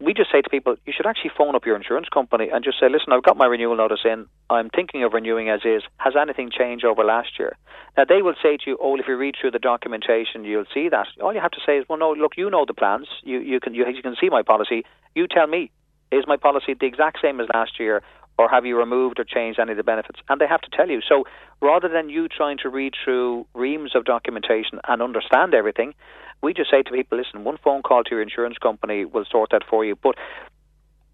we 0.03 0.15
just 0.15 0.31
say 0.33 0.41
to 0.41 0.51
people, 0.51 0.77
you 0.85 0.93
should 0.97 1.07
actually 1.07 1.31
phone 1.37 1.55
up 1.55 1.65
your 1.65 1.77
insurance 1.77 2.09
company 2.09 2.49
and 2.53 2.65
just 2.65 2.81
say, 2.81 2.89
listen, 2.89 3.13
I've 3.13 3.23
got 3.23 3.37
my 3.37 3.47
renewal 3.47 3.77
notice 3.77 4.01
in. 4.05 4.27
I'm 4.51 4.69
thinking 4.69 5.05
of 5.05 5.13
renewing 5.13 5.49
as 5.49 5.61
is. 5.65 5.83
Has 5.99 6.15
anything 6.21 6.51
changed 6.51 6.85
over 6.85 7.05
last 7.05 7.39
year? 7.39 7.57
Now, 7.97 8.05
they 8.09 8.23
will 8.23 8.35
say 8.43 8.57
to 8.57 8.63
you, 8.67 8.79
oh, 8.81 8.97
if 8.97 9.07
you 9.07 9.17
read 9.17 9.37
through 9.41 9.53
the 9.53 9.59
documentation, 9.59 10.45
you'll 10.45 10.65
see 10.75 10.89
that. 10.89 11.07
All 11.23 11.33
you 11.33 11.41
have 11.41 11.53
to 11.53 11.61
say 11.65 11.79
is, 11.79 11.85
well, 11.89 11.99
no, 11.99 12.13
look, 12.13 12.33
you 12.37 12.51
know 12.51 12.65
the 12.67 12.75
plans. 12.75 13.07
You, 13.23 13.39
you, 13.39 13.61
can, 13.61 13.75
you, 13.75 13.87
you 13.87 14.03
can 14.03 14.17
see 14.21 14.29
my 14.29 14.43
policy. 14.43 14.85
You 15.15 15.27
tell 15.29 15.47
me, 15.47 15.71
is 16.11 16.25
my 16.27 16.37
policy 16.37 16.75
the 16.79 16.87
exact 16.87 17.19
same 17.23 17.41
as 17.41 17.47
last 17.55 17.79
year? 17.79 18.03
Or 18.39 18.49
have 18.49 18.65
you 18.65 18.79
removed 18.79 19.21
or 19.21 19.25
changed 19.25 19.61
any 19.61 19.73
of 19.73 19.77
the 19.77 19.85
benefits? 19.85 20.19
And 20.29 20.41
they 20.41 20.47
have 20.47 20.63
to 20.63 20.71
tell 20.75 20.89
you. 20.89 21.01
So 21.07 21.25
rather 21.61 21.89
than 21.89 22.09
you 22.09 22.29
trying 22.29 22.59
to 22.63 22.69
read 22.69 22.95
through 23.05 23.47
reams 23.55 23.95
of 23.95 24.05
documentation 24.05 24.81
and 24.89 25.03
understand 25.03 25.55
everything, 25.55 25.95
we 26.43 26.53
just 26.53 26.71
say 26.71 26.83
to 26.83 26.91
people, 26.91 27.19
listen, 27.19 27.45
one 27.45 27.59
phone 27.63 27.83
call 27.83 28.05
to 28.05 28.11
your 28.11 28.23
insurance 28.23 28.59
company 28.59 29.05
will 29.05 29.25
sort 29.31 29.51
that 29.51 29.63
for 29.69 29.85
you. 29.85 29.97
But 29.97 30.17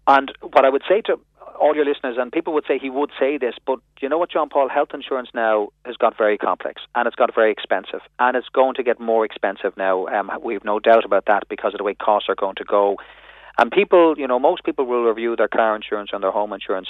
and 0.07 0.31
what 0.41 0.65
I 0.65 0.69
would 0.69 0.81
say 0.89 1.01
to 1.01 1.19
all 1.59 1.75
your 1.75 1.85
listeners, 1.85 2.17
and 2.17 2.31
people 2.31 2.53
would 2.53 2.63
say 2.67 2.79
he 2.79 2.89
would 2.89 3.11
say 3.19 3.37
this, 3.37 3.53
but 3.65 3.79
you 4.01 4.09
know 4.09 4.17
what, 4.17 4.31
John 4.31 4.49
Paul? 4.49 4.69
Health 4.69 4.89
insurance 4.93 5.29
now 5.33 5.69
has 5.85 5.97
got 5.97 6.17
very 6.17 6.37
complex 6.37 6.81
and 6.95 7.05
it's 7.05 7.15
got 7.15 7.35
very 7.35 7.51
expensive, 7.51 8.01
and 8.17 8.35
it's 8.35 8.49
going 8.49 8.75
to 8.75 8.83
get 8.83 8.99
more 8.99 9.23
expensive 9.23 9.73
now. 9.77 10.07
Um, 10.07 10.31
we've 10.41 10.63
no 10.63 10.79
doubt 10.79 11.05
about 11.05 11.25
that 11.27 11.43
because 11.49 11.73
of 11.73 11.77
the 11.77 11.83
way 11.83 11.93
costs 11.93 12.29
are 12.29 12.35
going 12.35 12.55
to 12.55 12.63
go. 12.63 12.97
And 13.59 13.71
people, 13.71 14.15
you 14.17 14.25
know, 14.25 14.39
most 14.39 14.63
people 14.63 14.85
will 14.85 15.03
review 15.03 15.35
their 15.35 15.49
car 15.49 15.75
insurance 15.75 16.11
and 16.13 16.23
their 16.23 16.31
home 16.31 16.53
insurance. 16.53 16.87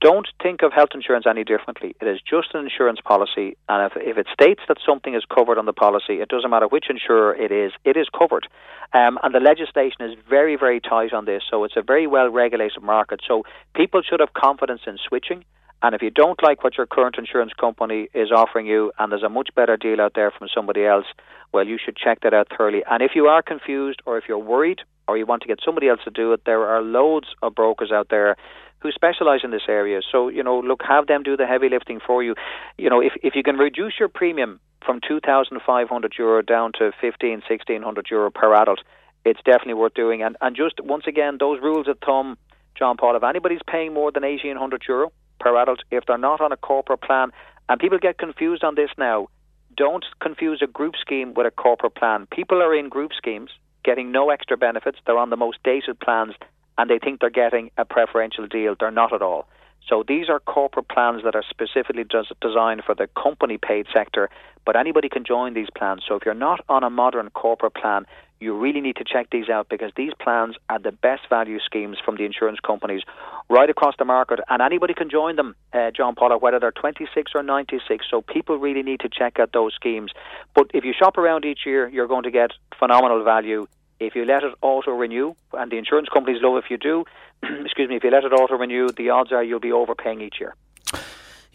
Don't 0.00 0.26
think 0.42 0.62
of 0.62 0.72
health 0.72 0.90
insurance 0.94 1.26
any 1.28 1.44
differently. 1.44 1.94
It 2.00 2.06
is 2.06 2.20
just 2.20 2.54
an 2.54 2.64
insurance 2.64 3.00
policy, 3.04 3.56
and 3.68 3.92
if, 3.92 3.92
if 3.96 4.16
it 4.16 4.26
states 4.32 4.62
that 4.68 4.78
something 4.84 5.14
is 5.14 5.24
covered 5.32 5.58
on 5.58 5.66
the 5.66 5.74
policy, 5.74 6.20
it 6.20 6.28
doesn't 6.28 6.48
matter 6.48 6.66
which 6.66 6.86
insurer 6.88 7.34
it 7.34 7.52
is, 7.52 7.72
it 7.84 7.96
is 7.96 8.06
covered. 8.16 8.48
Um, 8.94 9.18
and 9.22 9.34
the 9.34 9.40
legislation 9.40 10.00
is 10.00 10.16
very, 10.28 10.56
very 10.56 10.80
tight 10.80 11.12
on 11.12 11.26
this, 11.26 11.42
so 11.50 11.64
it's 11.64 11.76
a 11.76 11.82
very 11.82 12.06
well 12.06 12.30
regulated 12.30 12.82
market. 12.82 13.20
So 13.26 13.44
people 13.74 14.00
should 14.02 14.20
have 14.20 14.32
confidence 14.32 14.82
in 14.86 14.98
switching. 15.06 15.44
And 15.82 15.94
if 15.94 16.00
you 16.00 16.10
don't 16.10 16.42
like 16.42 16.64
what 16.64 16.78
your 16.78 16.86
current 16.86 17.16
insurance 17.18 17.52
company 17.60 18.08
is 18.14 18.32
offering 18.32 18.66
you, 18.66 18.90
and 18.98 19.12
there's 19.12 19.22
a 19.22 19.28
much 19.28 19.50
better 19.54 19.76
deal 19.76 20.00
out 20.00 20.12
there 20.14 20.30
from 20.30 20.48
somebody 20.54 20.86
else, 20.86 21.04
well, 21.52 21.66
you 21.66 21.78
should 21.84 21.96
check 21.96 22.20
that 22.22 22.32
out 22.32 22.48
thoroughly. 22.56 22.82
And 22.90 23.02
if 23.02 23.10
you 23.14 23.26
are 23.26 23.42
confused, 23.42 24.00
or 24.06 24.16
if 24.16 24.24
you're 24.26 24.38
worried, 24.38 24.80
or 25.06 25.18
you 25.18 25.26
want 25.26 25.42
to 25.42 25.48
get 25.48 25.58
somebody 25.62 25.88
else 25.88 26.00
to 26.04 26.10
do 26.10 26.32
it, 26.32 26.40
there 26.46 26.64
are 26.64 26.80
loads 26.80 27.26
of 27.42 27.54
brokers 27.54 27.92
out 27.92 28.08
there 28.08 28.36
who 28.84 28.92
specialize 28.92 29.40
in 29.42 29.50
this 29.50 29.66
area. 29.66 30.00
So, 30.12 30.28
you 30.28 30.42
know, 30.44 30.60
look, 30.60 30.82
have 30.86 31.06
them 31.06 31.22
do 31.22 31.38
the 31.38 31.46
heavy 31.46 31.70
lifting 31.70 32.00
for 32.06 32.22
you. 32.22 32.34
You 32.76 32.90
know, 32.90 33.00
if, 33.00 33.14
if 33.22 33.34
you 33.34 33.42
can 33.42 33.56
reduce 33.56 33.94
your 33.98 34.08
premium 34.08 34.60
from 34.84 35.00
2,500 35.08 36.14
euro 36.18 36.42
down 36.42 36.72
to 36.78 36.92
15, 37.00 37.42
1,600 37.48 38.06
euro 38.10 38.30
per 38.30 38.54
adult, 38.54 38.80
it's 39.24 39.40
definitely 39.42 39.74
worth 39.74 39.94
doing. 39.94 40.22
And, 40.22 40.36
and 40.42 40.54
just 40.54 40.74
once 40.84 41.04
again, 41.08 41.38
those 41.40 41.62
rules 41.62 41.88
of 41.88 41.96
thumb, 42.04 42.36
John 42.78 42.98
Paul, 42.98 43.16
if 43.16 43.24
anybody's 43.24 43.62
paying 43.66 43.94
more 43.94 44.12
than 44.12 44.22
1,800 44.22 44.84
euro 44.86 45.10
per 45.40 45.56
adult, 45.56 45.80
if 45.90 46.04
they're 46.06 46.18
not 46.18 46.42
on 46.42 46.52
a 46.52 46.56
corporate 46.58 47.00
plan, 47.00 47.30
and 47.70 47.80
people 47.80 47.96
get 47.98 48.18
confused 48.18 48.62
on 48.62 48.74
this 48.74 48.90
now, 48.98 49.28
don't 49.74 50.04
confuse 50.20 50.60
a 50.62 50.66
group 50.66 50.94
scheme 51.00 51.32
with 51.32 51.46
a 51.46 51.50
corporate 51.50 51.94
plan. 51.94 52.26
People 52.30 52.62
are 52.62 52.74
in 52.74 52.90
group 52.90 53.12
schemes 53.16 53.50
getting 53.82 54.12
no 54.12 54.28
extra 54.28 54.58
benefits. 54.58 54.98
They're 55.06 55.18
on 55.18 55.30
the 55.30 55.36
most 55.36 55.58
dated 55.64 55.98
plans 56.00 56.34
and 56.78 56.90
they 56.90 56.98
think 56.98 57.20
they're 57.20 57.30
getting 57.30 57.70
a 57.76 57.84
preferential 57.84 58.46
deal. 58.46 58.74
They're 58.78 58.90
not 58.90 59.12
at 59.12 59.22
all. 59.22 59.46
So 59.88 60.02
these 60.06 60.30
are 60.30 60.40
corporate 60.40 60.88
plans 60.88 61.22
that 61.24 61.34
are 61.34 61.44
specifically 61.48 62.04
designed 62.40 62.82
for 62.86 62.94
the 62.94 63.06
company 63.20 63.58
paid 63.58 63.86
sector, 63.92 64.30
but 64.64 64.76
anybody 64.76 65.10
can 65.10 65.24
join 65.24 65.52
these 65.52 65.68
plans. 65.76 66.02
So 66.08 66.14
if 66.14 66.24
you're 66.24 66.32
not 66.32 66.64
on 66.70 66.82
a 66.82 66.90
modern 66.90 67.28
corporate 67.30 67.74
plan, 67.74 68.06
you 68.40 68.56
really 68.56 68.80
need 68.80 68.96
to 68.96 69.04
check 69.04 69.28
these 69.30 69.48
out 69.48 69.68
because 69.68 69.92
these 69.94 70.12
plans 70.20 70.56
are 70.70 70.78
the 70.78 70.90
best 70.90 71.28
value 71.28 71.58
schemes 71.60 71.98
from 72.02 72.16
the 72.16 72.24
insurance 72.24 72.60
companies 72.60 73.02
right 73.50 73.68
across 73.68 73.94
the 73.98 74.04
market, 74.04 74.40
and 74.48 74.62
anybody 74.62 74.94
can 74.94 75.10
join 75.10 75.36
them, 75.36 75.54
uh, 75.74 75.90
John 75.90 76.14
Paul, 76.14 76.38
whether 76.38 76.58
they're 76.58 76.72
26 76.72 77.32
or 77.34 77.42
96. 77.42 78.06
So 78.10 78.22
people 78.22 78.56
really 78.56 78.82
need 78.82 79.00
to 79.00 79.08
check 79.08 79.38
out 79.38 79.52
those 79.52 79.74
schemes. 79.74 80.12
But 80.54 80.70
if 80.72 80.84
you 80.84 80.94
shop 80.98 81.18
around 81.18 81.44
each 81.44 81.60
year, 81.66 81.88
you're 81.88 82.08
going 82.08 82.22
to 82.24 82.30
get 82.30 82.52
phenomenal 82.78 83.22
value 83.22 83.66
if 84.06 84.14
you 84.14 84.24
let 84.24 84.42
it 84.42 84.54
auto 84.62 84.90
renew, 84.92 85.34
and 85.52 85.70
the 85.70 85.78
insurance 85.78 86.08
companies 86.12 86.42
love 86.42 86.62
if 86.62 86.70
you 86.70 86.78
do, 86.78 87.04
excuse 87.42 87.88
me, 87.88 87.96
if 87.96 88.04
you 88.04 88.10
let 88.10 88.24
it 88.24 88.32
auto 88.32 88.56
renew, 88.56 88.92
the 88.92 89.10
odds 89.10 89.32
are 89.32 89.42
you'll 89.42 89.60
be 89.60 89.72
overpaying 89.72 90.20
each 90.20 90.36
year. 90.40 90.54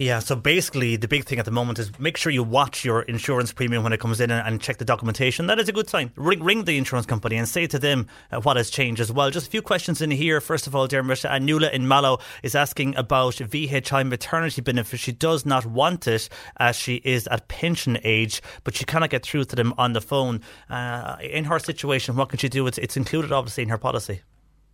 Yeah, 0.01 0.19
so 0.19 0.37
basically, 0.37 0.95
the 0.95 1.09
big 1.09 1.25
thing 1.25 1.39
at 1.39 1.45
the 1.45 1.51
moment 1.51 1.77
is 1.77 1.99
make 1.99 2.15
sure 2.15 2.31
you 2.31 2.41
watch 2.41 2.85
your 2.85 3.01
insurance 3.01 3.51
premium 3.51 3.83
when 3.83 3.91
it 3.91 3.99
comes 3.99 4.21
in 4.21 4.31
and, 4.31 4.47
and 4.47 4.61
check 4.61 4.77
the 4.77 4.85
documentation. 4.85 5.47
That 5.47 5.59
is 5.59 5.67
a 5.67 5.73
good 5.73 5.89
sign. 5.89 6.13
Ring, 6.15 6.41
ring 6.41 6.63
the 6.63 6.77
insurance 6.77 7.05
company 7.05 7.35
and 7.35 7.45
say 7.45 7.67
to 7.67 7.77
them 7.77 8.07
uh, 8.31 8.39
what 8.39 8.55
has 8.55 8.69
changed 8.69 9.01
as 9.01 9.11
well. 9.11 9.29
Just 9.29 9.47
a 9.47 9.49
few 9.49 9.61
questions 9.61 10.01
in 10.01 10.09
here. 10.09 10.39
First 10.39 10.67
of 10.67 10.73
all, 10.73 10.87
Dermot, 10.87 11.25
Nuala 11.41 11.69
in 11.71 11.85
Mallow 11.85 12.19
is 12.43 12.55
asking 12.55 12.95
about 12.95 13.33
VHI 13.33 14.07
maternity 14.07 14.61
benefit. 14.61 15.01
She 15.01 15.11
does 15.11 15.45
not 15.45 15.65
want 15.65 16.07
it 16.07 16.29
as 16.55 16.77
she 16.77 17.01
is 17.03 17.27
at 17.27 17.49
pension 17.49 17.97
age, 18.05 18.41
but 18.63 18.75
she 18.75 18.85
cannot 18.85 19.09
get 19.09 19.23
through 19.23 19.43
to 19.43 19.55
them 19.57 19.73
on 19.77 19.91
the 19.91 19.99
phone. 19.99 20.39
Uh, 20.69 21.17
in 21.21 21.43
her 21.43 21.59
situation, 21.59 22.15
what 22.15 22.29
can 22.29 22.39
she 22.39 22.47
do? 22.47 22.65
It's, 22.67 22.77
it's 22.77 22.95
included, 22.95 23.33
obviously, 23.33 23.63
in 23.63 23.69
her 23.69 23.77
policy. 23.77 24.21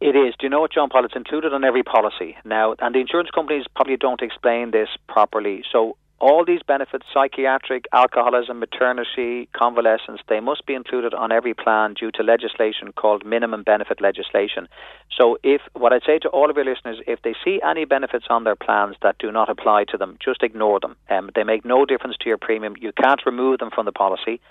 It 0.02 0.16
is. 0.16 0.34
Do 0.38 0.46
you 0.46 0.50
know 0.50 0.62
what, 0.62 0.74
John 0.74 0.90
Paul? 0.90 1.06
It's 1.06 1.16
included 1.16 1.54
on 1.54 1.64
every 1.64 1.84
policy 1.84 2.36
now, 2.44 2.76
and 2.80 2.94
the 2.94 3.00
insurance 3.00 3.30
companies 3.34 3.66
probably 3.76 3.96
don't 3.96 4.22
explain 4.22 4.72
this 4.72 4.90
properly. 5.08 5.64
So 5.72 5.96
all 6.20 6.44
these 6.46 6.62
benefits, 6.66 7.06
psychiatric, 7.14 7.86
alcoholism, 7.94 8.60
maternity, 8.60 9.48
convalescence, 9.54 10.22
they 10.28 10.40
must 10.40 10.66
be 10.66 10.74
included 10.74 11.14
on 11.14 11.32
every 11.32 11.54
plan 11.54 11.94
due 11.94 12.12
to 12.12 12.24
legislation 12.24 12.92
called 12.94 13.26
minimum 13.26 13.64
benefit 13.64 14.02
legislation. 14.02 14.68
So 15.18 15.38
if 15.44 15.62
what 15.74 15.94
I'd 15.94 16.04
say 16.06 16.20
to 16.20 16.30
all 16.30 16.50
of 16.50 16.56
your 16.56 16.66
listeners, 16.66 16.98
if 17.08 17.22
they 17.22 17.36
see 17.44 17.60
any 17.66 17.86
benefits 17.86 18.26
on 18.30 18.44
their 18.44 18.56
plans 18.56 18.96
that 19.02 19.18
do 19.18 19.32
not 19.32 19.50
apply 19.50 19.86
to 19.92 19.98
them, 19.98 20.18
just 20.24 20.44
ignore 20.44 20.80
them. 20.80 20.96
Um, 21.10 21.32
they 21.36 21.44
make 21.44 21.64
no 21.66 21.86
difference 21.86 22.16
to 22.22 22.30
your 22.30 22.38
premium. 22.38 22.76
You 22.80 22.92
can't 22.92 23.26
remove 23.26 23.60
them 23.60 23.70
from 23.74 23.86
the 23.86 23.92
policy 23.92 24.42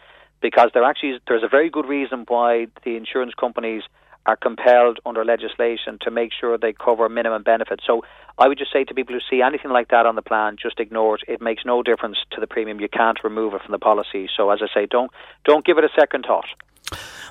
because 0.40 0.70
actually 0.74 1.18
there's 1.26 1.42
a 1.42 1.48
very 1.48 1.70
good 1.70 1.86
reason 1.86 2.24
why 2.28 2.66
the 2.84 2.96
insurance 2.96 3.32
companies 3.34 3.82
are 4.26 4.36
compelled 4.36 5.00
under 5.04 5.24
legislation 5.24 5.98
to 6.00 6.10
make 6.10 6.32
sure 6.32 6.56
they 6.56 6.72
cover 6.72 7.08
minimum 7.08 7.42
benefits. 7.42 7.84
So 7.86 8.02
I 8.38 8.48
would 8.48 8.58
just 8.58 8.72
say 8.72 8.84
to 8.84 8.94
people 8.94 9.14
who 9.14 9.20
see 9.28 9.42
anything 9.42 9.70
like 9.70 9.88
that 9.88 10.06
on 10.06 10.16
the 10.16 10.22
plan, 10.22 10.56
just 10.60 10.80
ignore 10.80 11.16
it. 11.16 11.22
It 11.28 11.40
makes 11.42 11.64
no 11.64 11.82
difference 11.82 12.18
to 12.32 12.40
the 12.40 12.46
premium. 12.46 12.80
You 12.80 12.88
can't 12.88 13.22
remove 13.22 13.54
it 13.54 13.62
from 13.62 13.72
the 13.72 13.78
policy. 13.78 14.28
So 14.34 14.50
as 14.50 14.60
I 14.62 14.66
say, 14.72 14.86
don't 14.86 15.10
don't 15.44 15.64
give 15.64 15.78
it 15.78 15.84
a 15.84 15.90
second 15.98 16.24
thought. 16.26 16.46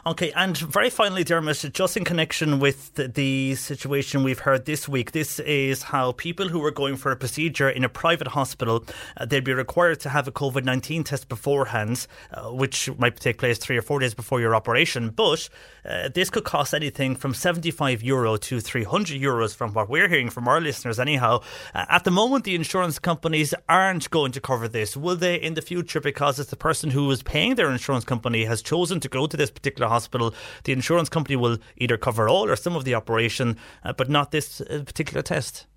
Okay, 0.05 0.33
and 0.33 0.57
very 0.57 0.89
finally, 0.89 1.23
Dermot, 1.23 1.71
just 1.71 1.95
in 1.95 2.03
connection 2.03 2.59
with 2.59 2.93
the, 2.95 3.55
situation 3.55 4.23
we've 4.23 4.39
heard 4.39 4.65
this 4.65 4.89
week, 4.89 5.11
this 5.13 5.39
is 5.39 5.83
how 5.83 6.11
people 6.11 6.49
who 6.49 6.61
are 6.65 6.71
going 6.71 6.97
for 6.97 7.11
a 7.11 7.15
procedure 7.15 7.69
in 7.69 7.85
a 7.85 7.89
private 7.89 8.27
hospital, 8.27 8.83
uh, 9.15 9.25
they'd 9.25 9.45
be 9.45 9.53
required 9.53 10.01
to 10.01 10.09
have 10.09 10.27
a 10.27 10.31
COVID 10.31 10.65
19 10.65 11.05
test 11.05 11.29
beforehand, 11.29 12.05
uh, 12.31 12.49
which 12.49 12.89
might 12.97 13.15
take 13.15 13.37
place 13.37 13.57
three 13.57 13.77
or 13.77 13.81
four 13.81 13.99
days 13.99 14.13
before 14.13 14.41
your 14.41 14.55
operation. 14.55 15.09
But 15.09 15.47
uh, 15.85 16.09
this 16.09 16.29
could 16.29 16.43
cost 16.43 16.73
anything 16.73 17.15
from 17.15 17.33
75 17.33 18.03
euro 18.03 18.35
to 18.37 18.59
300 18.59 19.21
euros, 19.21 19.55
from 19.55 19.73
what 19.73 19.89
we're 19.89 20.09
hearing 20.09 20.29
from 20.29 20.47
our 20.49 20.59
listeners, 20.59 20.99
anyhow. 20.99 21.41
Uh, 21.73 21.85
at 21.89 22.03
the 22.03 22.11
moment, 22.11 22.43
the 22.43 22.55
insurance 22.55 22.99
companies 22.99 23.53
aren't 23.69 24.09
going 24.09 24.33
to 24.33 24.41
cover 24.41 24.67
this. 24.67 24.97
Will 24.97 25.15
they 25.15 25.35
in 25.35 25.53
the 25.53 25.61
future? 25.61 26.01
Because 26.01 26.39
it's 26.39 26.49
the 26.49 26.57
person 26.57 26.89
who 26.89 27.09
is 27.11 27.23
paying 27.23 27.55
their 27.55 27.71
insurance 27.71 28.03
company 28.03 28.43
has 28.45 28.61
chosen 28.61 28.99
to 28.99 29.07
go 29.07 29.27
to 29.27 29.37
this 29.43 29.51
particular 29.51 29.89
hospital, 29.89 30.33
the 30.63 30.71
insurance 30.71 31.09
company 31.09 31.35
will 31.35 31.57
either 31.77 31.97
cover 31.97 32.29
all 32.29 32.45
or 32.49 32.55
some 32.55 32.75
of 32.75 32.83
the 32.85 32.95
operation, 32.95 33.57
uh, 33.83 33.91
but 33.93 34.09
not 34.09 34.31
this 34.31 34.61
uh, 34.61 34.83
particular 34.85 35.21
test. 35.21 35.67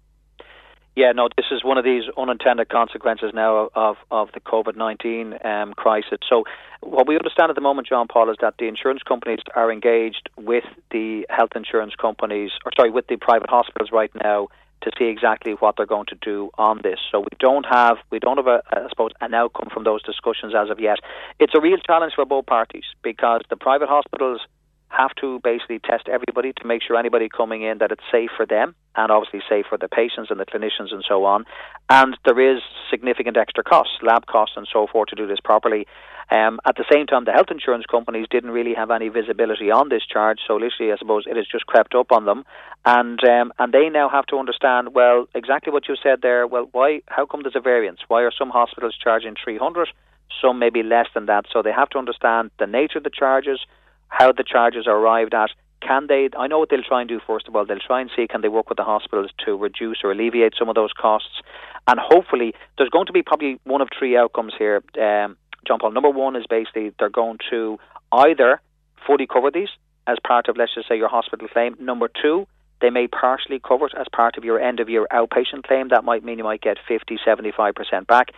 Yeah, 0.94 1.12
no, 1.12 1.28
this 1.36 1.46
is 1.50 1.62
one 1.62 1.76
of 1.76 1.84
these 1.84 2.04
unintended 2.16 2.70
consequences 2.70 3.32
now 3.34 3.68
of, 3.74 3.96
of 4.10 4.30
the 4.32 4.40
COVID 4.40 4.76
19 4.76 5.34
um, 5.44 5.74
crisis. 5.74 6.18
So, 6.26 6.44
what 6.80 7.06
we 7.06 7.16
understand 7.16 7.50
at 7.50 7.54
the 7.54 7.60
moment, 7.60 7.86
John 7.86 8.06
Paul, 8.08 8.30
is 8.30 8.36
that 8.40 8.54
the 8.58 8.66
insurance 8.66 9.02
companies 9.02 9.40
are 9.54 9.70
engaged 9.70 10.30
with 10.38 10.64
the 10.90 11.26
health 11.28 11.50
insurance 11.54 11.94
companies, 12.00 12.52
or 12.64 12.72
sorry, 12.74 12.90
with 12.90 13.08
the 13.08 13.16
private 13.16 13.50
hospitals 13.50 13.90
right 13.92 14.10
now 14.14 14.48
to 14.86 14.92
see 14.98 15.06
exactly 15.06 15.52
what 15.52 15.76
they're 15.76 15.84
going 15.84 16.06
to 16.06 16.18
do 16.22 16.50
on 16.56 16.80
this. 16.82 16.98
So 17.10 17.20
we 17.20 17.34
don't 17.38 17.66
have 17.66 17.98
we 18.10 18.18
don't 18.18 18.36
have 18.36 18.46
a, 18.46 18.62
I 18.70 18.88
suppose 18.88 19.10
an 19.20 19.34
outcome 19.34 19.68
from 19.72 19.84
those 19.84 20.02
discussions 20.02 20.54
as 20.54 20.70
of 20.70 20.78
yet. 20.80 20.98
It's 21.40 21.54
a 21.54 21.60
real 21.60 21.78
challenge 21.78 22.14
for 22.14 22.24
both 22.24 22.46
parties 22.46 22.84
because 23.02 23.42
the 23.50 23.56
private 23.56 23.88
hospitals 23.88 24.40
have 24.88 25.14
to 25.20 25.40
basically 25.42 25.78
test 25.78 26.08
everybody 26.08 26.52
to 26.54 26.66
make 26.66 26.82
sure 26.82 26.96
anybody 26.96 27.28
coming 27.28 27.62
in 27.62 27.78
that 27.78 27.92
it's 27.92 28.02
safe 28.10 28.30
for 28.36 28.46
them 28.46 28.74
and 28.94 29.10
obviously 29.10 29.40
safe 29.48 29.66
for 29.68 29.76
the 29.76 29.88
patients 29.88 30.30
and 30.30 30.40
the 30.40 30.46
clinicians 30.46 30.92
and 30.92 31.04
so 31.06 31.24
on. 31.24 31.44
And 31.90 32.16
there 32.24 32.40
is 32.40 32.62
significant 32.90 33.36
extra 33.36 33.62
costs, 33.62 33.98
lab 34.02 34.26
costs 34.26 34.56
and 34.56 34.66
so 34.72 34.86
forth 34.86 35.08
to 35.08 35.16
do 35.16 35.26
this 35.26 35.40
properly. 35.42 35.86
Um, 36.30 36.58
at 36.66 36.76
the 36.76 36.84
same 36.90 37.06
time, 37.06 37.24
the 37.24 37.32
health 37.32 37.50
insurance 37.50 37.84
companies 37.86 38.26
didn't 38.28 38.50
really 38.50 38.74
have 38.74 38.90
any 38.90 39.08
visibility 39.08 39.70
on 39.70 39.90
this 39.90 40.04
charge, 40.04 40.38
so 40.46 40.54
literally, 40.54 40.92
I 40.92 40.96
suppose 40.96 41.24
it 41.26 41.36
has 41.36 41.46
just 41.46 41.66
crept 41.66 41.94
up 41.94 42.10
on 42.10 42.24
them, 42.24 42.44
and 42.84 43.22
um, 43.22 43.52
and 43.60 43.72
they 43.72 43.88
now 43.88 44.08
have 44.08 44.26
to 44.26 44.38
understand 44.38 44.92
well 44.92 45.28
exactly 45.36 45.72
what 45.72 45.88
you 45.88 45.94
said 46.02 46.22
there. 46.22 46.44
Well, 46.48 46.68
why? 46.72 47.02
How 47.06 47.26
come 47.26 47.42
there's 47.42 47.54
a 47.54 47.60
variance? 47.60 48.00
Why 48.08 48.22
are 48.22 48.32
some 48.36 48.50
hospitals 48.50 48.96
charging 49.00 49.36
300, 49.42 49.88
some 50.42 50.58
maybe 50.58 50.82
less 50.82 51.06
than 51.14 51.26
that? 51.26 51.44
So 51.52 51.62
they 51.62 51.70
have 51.70 51.90
to 51.90 51.98
understand 51.98 52.50
the 52.58 52.66
nature 52.66 52.98
of 52.98 53.04
the 53.04 53.10
charges, 53.10 53.60
how 54.18 54.32
the 54.32 54.44
charges 54.44 54.86
are 54.86 54.96
arrived 54.96 55.34
at. 55.34 55.50
Can 55.82 56.06
they? 56.08 56.30
I 56.36 56.46
know 56.46 56.58
what 56.58 56.70
they'll 56.70 56.82
try 56.82 57.00
and 57.00 57.08
do. 57.08 57.20
First 57.26 57.48
of 57.48 57.54
all, 57.54 57.66
they'll 57.66 57.78
try 57.78 58.00
and 58.00 58.10
see 58.16 58.26
can 58.26 58.40
they 58.40 58.48
work 58.48 58.68
with 58.68 58.78
the 58.78 58.84
hospitals 58.84 59.30
to 59.44 59.56
reduce 59.56 59.98
or 60.02 60.10
alleviate 60.10 60.54
some 60.58 60.68
of 60.68 60.74
those 60.74 60.92
costs, 60.92 61.42
and 61.86 62.00
hopefully 62.00 62.54
there's 62.78 62.90
going 62.90 63.06
to 63.06 63.12
be 63.12 63.22
probably 63.22 63.60
one 63.64 63.82
of 63.82 63.88
three 63.96 64.16
outcomes 64.16 64.54
here. 64.58 64.82
Um, 65.00 65.36
John 65.66 65.78
Paul, 65.80 65.92
number 65.92 66.10
one 66.10 66.34
is 66.34 66.44
basically 66.48 66.92
they're 66.98 67.10
going 67.10 67.38
to 67.50 67.78
either 68.10 68.60
fully 69.06 69.26
cover 69.26 69.50
these 69.50 69.68
as 70.06 70.16
part 70.26 70.48
of, 70.48 70.56
let's 70.56 70.74
just 70.74 70.88
say, 70.88 70.96
your 70.96 71.08
hospital 71.08 71.46
claim. 71.48 71.76
Number 71.78 72.08
two, 72.08 72.46
they 72.80 72.90
may 72.90 73.08
partially 73.08 73.60
cover 73.60 73.86
it 73.86 73.94
as 73.98 74.06
part 74.14 74.38
of 74.38 74.44
your 74.44 74.60
end 74.60 74.80
of 74.80 74.88
year 74.88 75.06
outpatient 75.12 75.64
claim. 75.64 75.88
That 75.88 76.04
might 76.04 76.24
mean 76.24 76.38
you 76.38 76.44
might 76.44 76.62
get 76.62 76.78
50, 76.88 77.18
75% 77.26 78.06
back. 78.06 78.28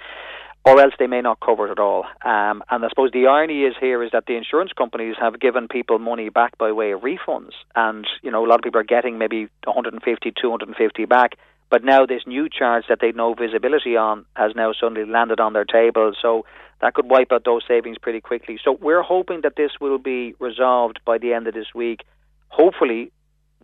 Or 0.65 0.81
else 0.81 0.93
they 0.99 1.07
may 1.07 1.23
not 1.23 1.41
cover 1.41 1.69
it 1.69 1.71
at 1.71 1.79
all. 1.79 2.05
Um, 2.25 2.63
and 2.71 2.85
I 2.85 2.89
suppose 2.91 3.11
the 3.13 3.27
irony 3.27 3.63
is 3.63 3.75
here 3.81 4.03
is 4.03 4.11
that 4.13 4.27
the 4.27 4.37
insurance 4.37 4.73
companies 4.77 5.15
have 5.19 5.41
given 5.41 5.67
people 5.67 5.99
money 5.99 6.29
back 6.29 6.59
by 6.59 6.73
way 6.73 6.93
of 6.93 7.01
refunds. 7.01 7.53
And, 7.75 8.07
you 8.23 8.31
know, 8.31 8.45
a 8.45 8.49
lot 8.49 8.57
of 8.57 8.63
people 8.63 8.81
are 8.81 8.85
getting 8.85 9.17
maybe 9.17 9.49
150, 9.65 10.33
250 10.39 11.05
back. 11.07 11.37
But 11.71 11.85
now 11.85 12.07
this 12.07 12.23
new 12.27 12.49
charge 12.49 12.85
that 12.89 12.99
they'd 13.01 13.17
no 13.17 13.35
visibility 13.35 13.97
on 13.97 14.25
has 14.35 14.53
now 14.55 14.73
suddenly 14.73 15.11
landed 15.11 15.41
on 15.41 15.53
their 15.53 15.65
table. 15.65 16.13
So 16.21 16.45
that 16.81 16.95
could 16.95 17.09
wipe 17.09 17.33
out 17.33 17.45
those 17.45 17.63
savings 17.67 17.99
pretty 17.99 18.21
quickly. 18.21 18.59
So 18.63 18.73
we're 18.81 19.03
hoping 19.03 19.41
that 19.43 19.57
this 19.57 19.73
will 19.81 19.99
be 19.99 20.35
resolved 20.39 21.01
by 21.05 21.19
the 21.19 21.33
end 21.33 21.47
of 21.47 21.55
this 21.55 21.75
week, 21.75 22.01
hopefully, 22.49 23.11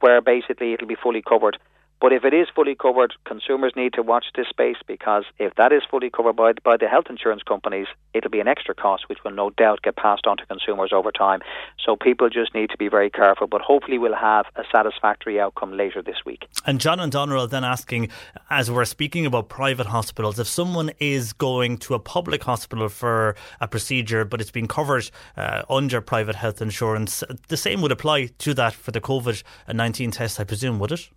where 0.01 0.21
basically 0.21 0.73
it'll 0.73 0.89
be 0.89 0.97
fully 1.03 1.23
covered. 1.23 1.59
But 2.05 2.13
if 2.13 2.23
it 2.23 2.35
is 2.35 2.49
fully 2.55 2.75
covered, 2.75 3.15
consumers 3.25 3.73
need 3.77 3.95
to 3.95 4.03
watch 4.03 4.27
this 4.37 4.47
space 4.49 4.77
because 4.87 5.25
if 5.39 5.55
that 5.55 5.73
is 5.73 5.81
fully 5.91 6.11
covered 6.11 6.37
by, 6.37 6.53
by 6.63 6.77
the 6.77 6.87
health 6.87 7.07
insurance 7.09 7.43
companies, 7.43 7.87
it'll 8.13 8.31
be 8.31 8.41
an 8.41 8.47
extra 8.47 8.75
cost 8.75 9.09
which 9.09 9.25
will 9.25 9.31
no 9.31 9.49
doubt 9.49 9.81
get 9.81 9.97
passed 9.97 10.27
on 10.27 10.37
to 10.37 10.45
consumers 10.45 10.93
over 10.93 11.11
time. 11.11 11.41
So 11.83 11.97
people 11.97 12.29
just 12.29 12.55
need 12.55 12.69
to 12.69 12.77
be 12.77 12.89
very 12.89 13.09
careful, 13.09 13.47
but 13.47 13.63
hopefully 13.63 13.97
we'll 13.97 14.15
have 14.15 14.45
a 14.55 14.65
satisfactory 14.71 15.41
outcome 15.41 15.79
later 15.79 16.03
this 16.03 16.19
week. 16.27 16.45
And 16.67 16.79
John 16.79 17.01
and 17.01 17.11
Donald 17.11 17.51
then 17.51 17.65
asking, 17.65 18.11
as 18.51 18.71
we're 18.71 18.85
speaking 18.85 19.25
about 19.25 19.49
private 19.49 19.87
hospitals, 19.87 20.39
if 20.39 20.47
someone 20.47 20.91
is 21.01 21.33
going 21.33 21.79
to 21.79 21.95
a 21.95 21.99
public 21.99 22.45
hospital 22.45 22.91
for 22.91 23.35
a 23.63 23.67
procedure 23.67 24.27
but 24.27 24.43
it's 24.43 24.51
been 24.51 24.69
covered 24.69 25.11
uh, 25.39 25.63
under 25.71 26.03
private 26.03 26.35
health 26.35 26.61
insurance, 26.61 27.25
the 27.49 27.57
same 27.57 27.81
would 27.81 27.93
apply 27.93 28.27
to 28.41 28.53
that 28.53 28.75
for 28.75 28.91
the 28.91 29.01
COVID 29.01 29.43
19 29.73 30.11
test, 30.11 30.39
I 30.39 30.45
presume, 30.45 30.79
would 30.79 30.93
it? 30.93 31.09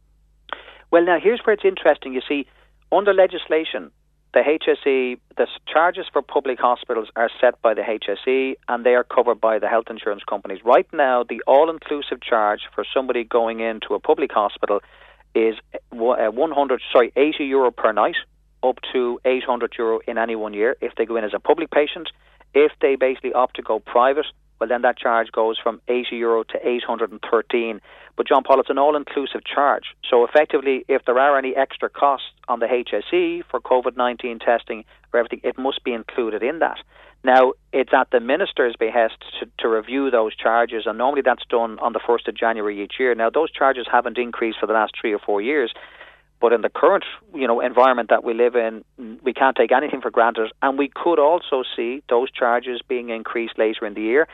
Well, 0.91 1.05
now 1.05 1.19
here's 1.21 1.41
where 1.43 1.53
it's 1.53 1.65
interesting. 1.65 2.13
You 2.13 2.21
see, 2.27 2.47
under 2.91 3.13
legislation, 3.13 3.91
the 4.33 4.39
HSE, 4.39 5.19
the 5.37 5.47
charges 5.71 6.05
for 6.11 6.21
public 6.21 6.59
hospitals 6.59 7.09
are 7.15 7.29
set 7.41 7.61
by 7.61 7.73
the 7.73 7.81
HSE 7.81 8.55
and 8.67 8.85
they 8.85 8.93
are 8.95 9.03
covered 9.03 9.41
by 9.41 9.59
the 9.59 9.67
health 9.67 9.85
insurance 9.89 10.23
companies. 10.23 10.59
Right 10.63 10.87
now, 10.93 11.23
the 11.23 11.41
all 11.47 11.69
inclusive 11.69 12.21
charge 12.21 12.61
for 12.73 12.85
somebody 12.93 13.23
going 13.23 13.59
into 13.59 13.93
a 13.93 13.99
public 13.99 14.31
hospital 14.31 14.81
is 15.33 15.55
uh, 15.73 16.29
100, 16.31 16.81
sorry, 16.91 17.11
80 17.15 17.45
euro 17.45 17.71
per 17.71 17.91
night 17.93 18.15
up 18.63 18.79
to 18.93 19.19
800 19.23 19.75
euro 19.77 19.99
in 20.07 20.17
any 20.17 20.35
one 20.35 20.53
year 20.53 20.75
if 20.81 20.93
they 20.95 21.05
go 21.05 21.15
in 21.15 21.23
as 21.23 21.33
a 21.33 21.39
public 21.39 21.71
patient. 21.71 22.09
If 22.53 22.71
they 22.81 22.95
basically 22.95 23.33
opt 23.33 23.55
to 23.57 23.61
go 23.61 23.79
private, 23.79 24.25
well, 24.59 24.67
then 24.67 24.81
that 24.81 24.97
charge 24.97 25.31
goes 25.31 25.57
from 25.61 25.81
80 25.87 26.15
euro 26.15 26.43
to 26.43 26.67
813. 26.67 27.81
But 28.17 28.27
John 28.27 28.43
Paul, 28.43 28.59
it's 28.59 28.69
an 28.69 28.79
all-inclusive 28.79 29.41
charge. 29.45 29.95
So 30.09 30.25
effectively, 30.25 30.83
if 30.87 31.05
there 31.05 31.19
are 31.19 31.37
any 31.37 31.55
extra 31.55 31.87
costs 31.87 32.27
on 32.47 32.59
the 32.59 32.65
HSE 32.65 33.43
for 33.49 33.61
COVID-19 33.61 34.43
testing 34.43 34.83
or 35.13 35.19
everything, 35.19 35.41
it 35.43 35.57
must 35.57 35.83
be 35.83 35.93
included 35.93 36.41
in 36.41 36.59
that. 36.59 36.79
Now, 37.23 37.53
it's 37.71 37.93
at 37.93 38.09
the 38.11 38.19
minister's 38.19 38.75
behest 38.75 39.15
to, 39.39 39.47
to 39.59 39.69
review 39.69 40.09
those 40.09 40.35
charges, 40.35 40.83
and 40.85 40.97
normally 40.97 41.21
that's 41.23 41.45
done 41.49 41.77
on 41.79 41.93
the 41.93 41.99
1st 41.99 42.27
of 42.29 42.35
January 42.35 42.83
each 42.83 42.95
year. 42.99 43.13
Now, 43.15 43.29
those 43.29 43.51
charges 43.51 43.85
haven't 43.91 44.17
increased 44.17 44.59
for 44.59 44.67
the 44.67 44.73
last 44.73 44.93
three 44.99 45.13
or 45.13 45.19
four 45.19 45.41
years, 45.41 45.71
but 46.39 46.53
in 46.53 46.61
the 46.61 46.69
current, 46.69 47.03
you 47.33 47.47
know, 47.47 47.59
environment 47.61 48.09
that 48.09 48.23
we 48.23 48.33
live 48.33 48.55
in, 48.55 48.83
we 49.23 49.33
can't 49.33 49.55
take 49.55 49.71
anything 49.71 50.01
for 50.01 50.11
granted, 50.11 50.51
and 50.61 50.77
we 50.77 50.87
could 50.87 51.19
also 51.19 51.63
see 51.75 52.03
those 52.09 52.31
charges 52.31 52.81
being 52.87 53.09
increased 53.09 53.57
later 53.57 53.85
in 53.85 53.93
the 53.95 54.01
year. 54.01 54.27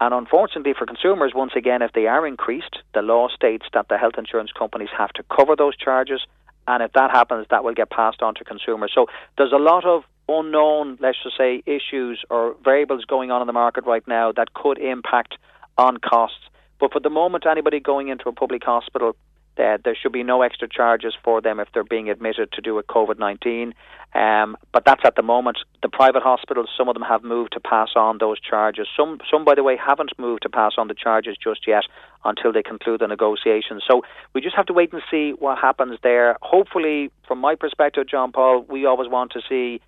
And 0.00 0.14
unfortunately 0.14 0.74
for 0.78 0.86
consumers, 0.86 1.32
once 1.34 1.52
again, 1.56 1.82
if 1.82 1.92
they 1.92 2.06
are 2.06 2.26
increased, 2.26 2.78
the 2.94 3.02
law 3.02 3.28
states 3.28 3.66
that 3.74 3.88
the 3.88 3.98
health 3.98 4.14
insurance 4.18 4.52
companies 4.56 4.90
have 4.96 5.10
to 5.14 5.24
cover 5.36 5.56
those 5.56 5.76
charges, 5.76 6.20
and 6.68 6.82
if 6.82 6.92
that 6.92 7.10
happens, 7.10 7.46
that 7.50 7.64
will 7.64 7.74
get 7.74 7.90
passed 7.90 8.22
on 8.22 8.34
to 8.36 8.44
consumers. 8.44 8.92
So 8.94 9.06
there's 9.36 9.52
a 9.52 9.56
lot 9.56 9.84
of 9.84 10.04
unknown, 10.28 10.98
let's 11.00 11.18
just 11.22 11.36
say, 11.36 11.62
issues 11.66 12.22
or 12.30 12.54
variables 12.62 13.04
going 13.04 13.30
on 13.30 13.40
in 13.40 13.46
the 13.46 13.52
market 13.52 13.84
right 13.84 14.06
now 14.06 14.30
that 14.32 14.52
could 14.54 14.78
impact 14.78 15.36
on 15.78 15.96
costs. 15.96 16.44
But 16.78 16.92
for 16.92 17.00
the 17.00 17.10
moment, 17.10 17.46
anybody 17.46 17.80
going 17.80 18.08
into 18.08 18.28
a 18.28 18.32
public 18.32 18.62
hospital 18.62 19.16
uh, 19.58 19.78
there 19.84 19.96
should 20.00 20.12
be 20.12 20.22
no 20.22 20.42
extra 20.42 20.68
charges 20.68 21.14
for 21.22 21.40
them 21.40 21.60
if 21.60 21.68
they're 21.72 21.84
being 21.84 22.08
admitted 22.10 22.52
to 22.52 22.60
do 22.60 22.78
a 22.78 22.82
COVID 22.82 23.18
19. 23.18 23.74
Um, 24.14 24.56
but 24.72 24.84
that's 24.86 25.02
at 25.04 25.16
the 25.16 25.22
moment. 25.22 25.58
The 25.82 25.88
private 25.88 26.22
hospitals, 26.22 26.70
some 26.76 26.88
of 26.88 26.94
them 26.94 27.02
have 27.02 27.22
moved 27.22 27.52
to 27.52 27.60
pass 27.60 27.90
on 27.94 28.18
those 28.18 28.40
charges. 28.40 28.88
Some, 28.96 29.20
some, 29.30 29.44
by 29.44 29.54
the 29.54 29.62
way, 29.62 29.76
haven't 29.76 30.18
moved 30.18 30.42
to 30.42 30.48
pass 30.48 30.72
on 30.78 30.88
the 30.88 30.94
charges 30.94 31.36
just 31.42 31.66
yet 31.66 31.84
until 32.24 32.52
they 32.52 32.62
conclude 32.62 33.00
the 33.00 33.06
negotiations. 33.06 33.82
So 33.86 34.02
we 34.34 34.40
just 34.40 34.56
have 34.56 34.66
to 34.66 34.72
wait 34.72 34.92
and 34.92 35.02
see 35.10 35.32
what 35.38 35.58
happens 35.58 35.98
there. 36.02 36.38
Hopefully, 36.40 37.10
from 37.26 37.38
my 37.38 37.54
perspective, 37.54 38.08
John 38.08 38.32
Paul, 38.32 38.64
we 38.68 38.86
always 38.86 39.10
want 39.10 39.32
to 39.32 39.40
see 39.46 39.80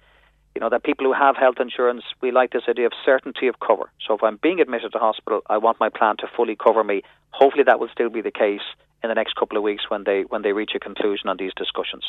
you 0.55 0.61
know, 0.61 0.69
that 0.69 0.83
people 0.83 1.07
who 1.07 1.13
have 1.13 1.37
health 1.37 1.57
insurance, 1.61 2.03
we 2.21 2.33
like 2.33 2.53
this 2.53 2.63
idea 2.69 2.87
of 2.87 2.93
certainty 3.05 3.47
of 3.47 3.61
cover. 3.61 3.91
So 4.07 4.15
if 4.15 4.23
I'm 4.23 4.39
being 4.43 4.61
admitted 4.61 4.93
to 4.93 4.99
hospital, 4.99 5.43
I 5.47 5.59
want 5.59 5.79
my 5.79 5.89
plan 5.89 6.17
to 6.19 6.27
fully 6.37 6.57
cover 6.57 6.83
me. 6.83 7.03
Hopefully 7.31 7.65
that 7.65 7.79
will 7.79 7.89
still 7.93 8.11
be 8.11 8.21
the 8.21 8.33
case 8.33 8.61
in 9.03 9.09
the 9.09 9.15
next 9.15 9.35
couple 9.37 9.57
of 9.57 9.63
weeks 9.63 9.85
when 9.89 10.05
they 10.05 10.25
when 10.29 10.43
they 10.43 10.53
reach 10.53 10.73
a 10.75 10.79
conclusion 10.79 11.29
on 11.29 11.37
these 11.39 11.53
discussions. 11.57 12.05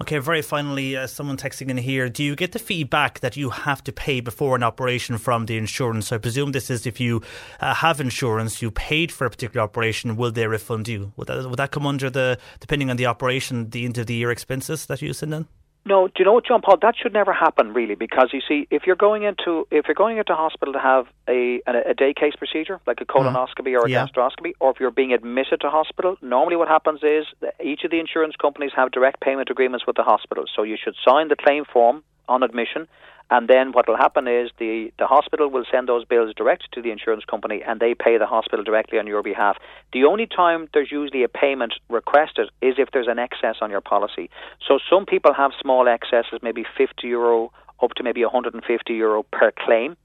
Okay, 0.00 0.18
very 0.18 0.42
finally, 0.42 0.96
uh, 0.96 1.06
someone 1.06 1.36
texting 1.36 1.68
in 1.68 1.76
here: 1.76 2.08
Do 2.08 2.24
you 2.24 2.34
get 2.34 2.52
the 2.52 2.58
feedback 2.58 3.20
that 3.20 3.36
you 3.36 3.50
have 3.50 3.84
to 3.84 3.92
pay 3.92 4.20
before 4.20 4.56
an 4.56 4.62
operation 4.62 5.18
from 5.18 5.46
the 5.46 5.56
insurance? 5.56 6.12
I 6.12 6.18
presume 6.18 6.52
this 6.52 6.70
is 6.70 6.86
if 6.86 7.00
you 7.00 7.22
uh, 7.60 7.74
have 7.74 8.00
insurance, 8.00 8.62
you 8.62 8.70
paid 8.70 9.12
for 9.12 9.26
a 9.26 9.30
particular 9.30 9.62
operation, 9.62 10.16
will 10.16 10.32
they 10.32 10.46
refund 10.46 10.88
you? 10.88 11.12
Would 11.16 11.28
that 11.28 11.48
would 11.48 11.58
that 11.58 11.70
come 11.70 11.86
under 11.86 12.10
the 12.10 12.38
depending 12.58 12.90
on 12.90 12.96
the 12.96 13.06
operation, 13.06 13.70
the 13.70 13.84
end 13.84 13.98
of 13.98 14.06
the 14.06 14.14
year 14.14 14.30
expenses 14.30 14.86
that 14.86 15.02
you 15.02 15.12
send 15.12 15.34
in? 15.34 15.46
No, 15.86 16.08
do 16.08 16.14
you 16.18 16.24
know 16.26 16.34
what, 16.34 16.44
John 16.44 16.60
Paul? 16.60 16.76
That 16.82 16.94
should 17.00 17.14
never 17.14 17.32
happen, 17.32 17.72
really, 17.72 17.94
because 17.94 18.30
you 18.34 18.42
see, 18.46 18.68
if 18.70 18.82
you're 18.86 18.96
going 18.96 19.22
into 19.22 19.66
if 19.70 19.86
you're 19.88 19.94
going 19.94 20.18
into 20.18 20.34
hospital 20.34 20.74
to 20.74 20.78
have 20.78 21.06
a 21.26 21.62
a, 21.66 21.90
a 21.90 21.94
day 21.94 22.12
case 22.12 22.34
procedure 22.36 22.80
like 22.86 23.00
a 23.00 23.06
mm-hmm. 23.06 23.26
colonoscopy 23.26 23.74
or 23.74 23.86
a 23.86 23.90
yeah. 23.90 24.06
gastroscopy, 24.06 24.52
or 24.60 24.70
if 24.70 24.78
you're 24.78 24.90
being 24.90 25.12
admitted 25.14 25.62
to 25.62 25.70
hospital, 25.70 26.16
normally 26.20 26.56
what 26.56 26.68
happens 26.68 27.00
is 27.02 27.24
each 27.64 27.84
of 27.84 27.90
the 27.90 27.98
insurance 27.98 28.36
companies 28.36 28.72
have 28.76 28.90
direct 28.90 29.20
payment 29.20 29.48
agreements 29.50 29.86
with 29.86 29.96
the 29.96 30.02
hospital, 30.02 30.44
so 30.54 30.62
you 30.62 30.76
should 30.82 30.94
sign 31.02 31.28
the 31.28 31.36
claim 31.36 31.64
form 31.64 32.02
on 32.28 32.42
admission, 32.42 32.86
and 33.30 33.48
then 33.48 33.72
what 33.72 33.86
will 33.86 33.96
happen 33.96 34.26
is 34.26 34.50
the, 34.58 34.92
the 34.98 35.06
hospital 35.06 35.48
will 35.48 35.64
send 35.70 35.88
those 35.88 36.04
bills 36.04 36.34
direct 36.36 36.64
to 36.72 36.82
the 36.82 36.90
insurance 36.90 37.24
company 37.24 37.62
and 37.66 37.78
they 37.78 37.94
pay 37.94 38.18
the 38.18 38.26
hospital 38.26 38.64
directly 38.64 38.98
on 38.98 39.06
your 39.06 39.22
behalf. 39.22 39.56
The 39.92 40.04
only 40.04 40.26
time 40.26 40.68
there's 40.74 40.90
usually 40.90 41.22
a 41.22 41.28
payment 41.28 41.74
requested 41.88 42.50
is 42.60 42.74
if 42.78 42.90
there's 42.92 43.06
an 43.08 43.20
excess 43.20 43.56
on 43.60 43.70
your 43.70 43.80
policy. 43.80 44.30
So 44.66 44.80
some 44.90 45.06
people 45.06 45.32
have 45.32 45.52
small 45.60 45.88
excesses, 45.88 46.40
maybe 46.42 46.64
50 46.76 47.06
euro 47.06 47.52
up 47.80 47.94
to 47.94 48.02
maybe 48.02 48.22
150 48.24 48.92
euro 48.92 49.22
per 49.22 49.52
claim 49.52 49.96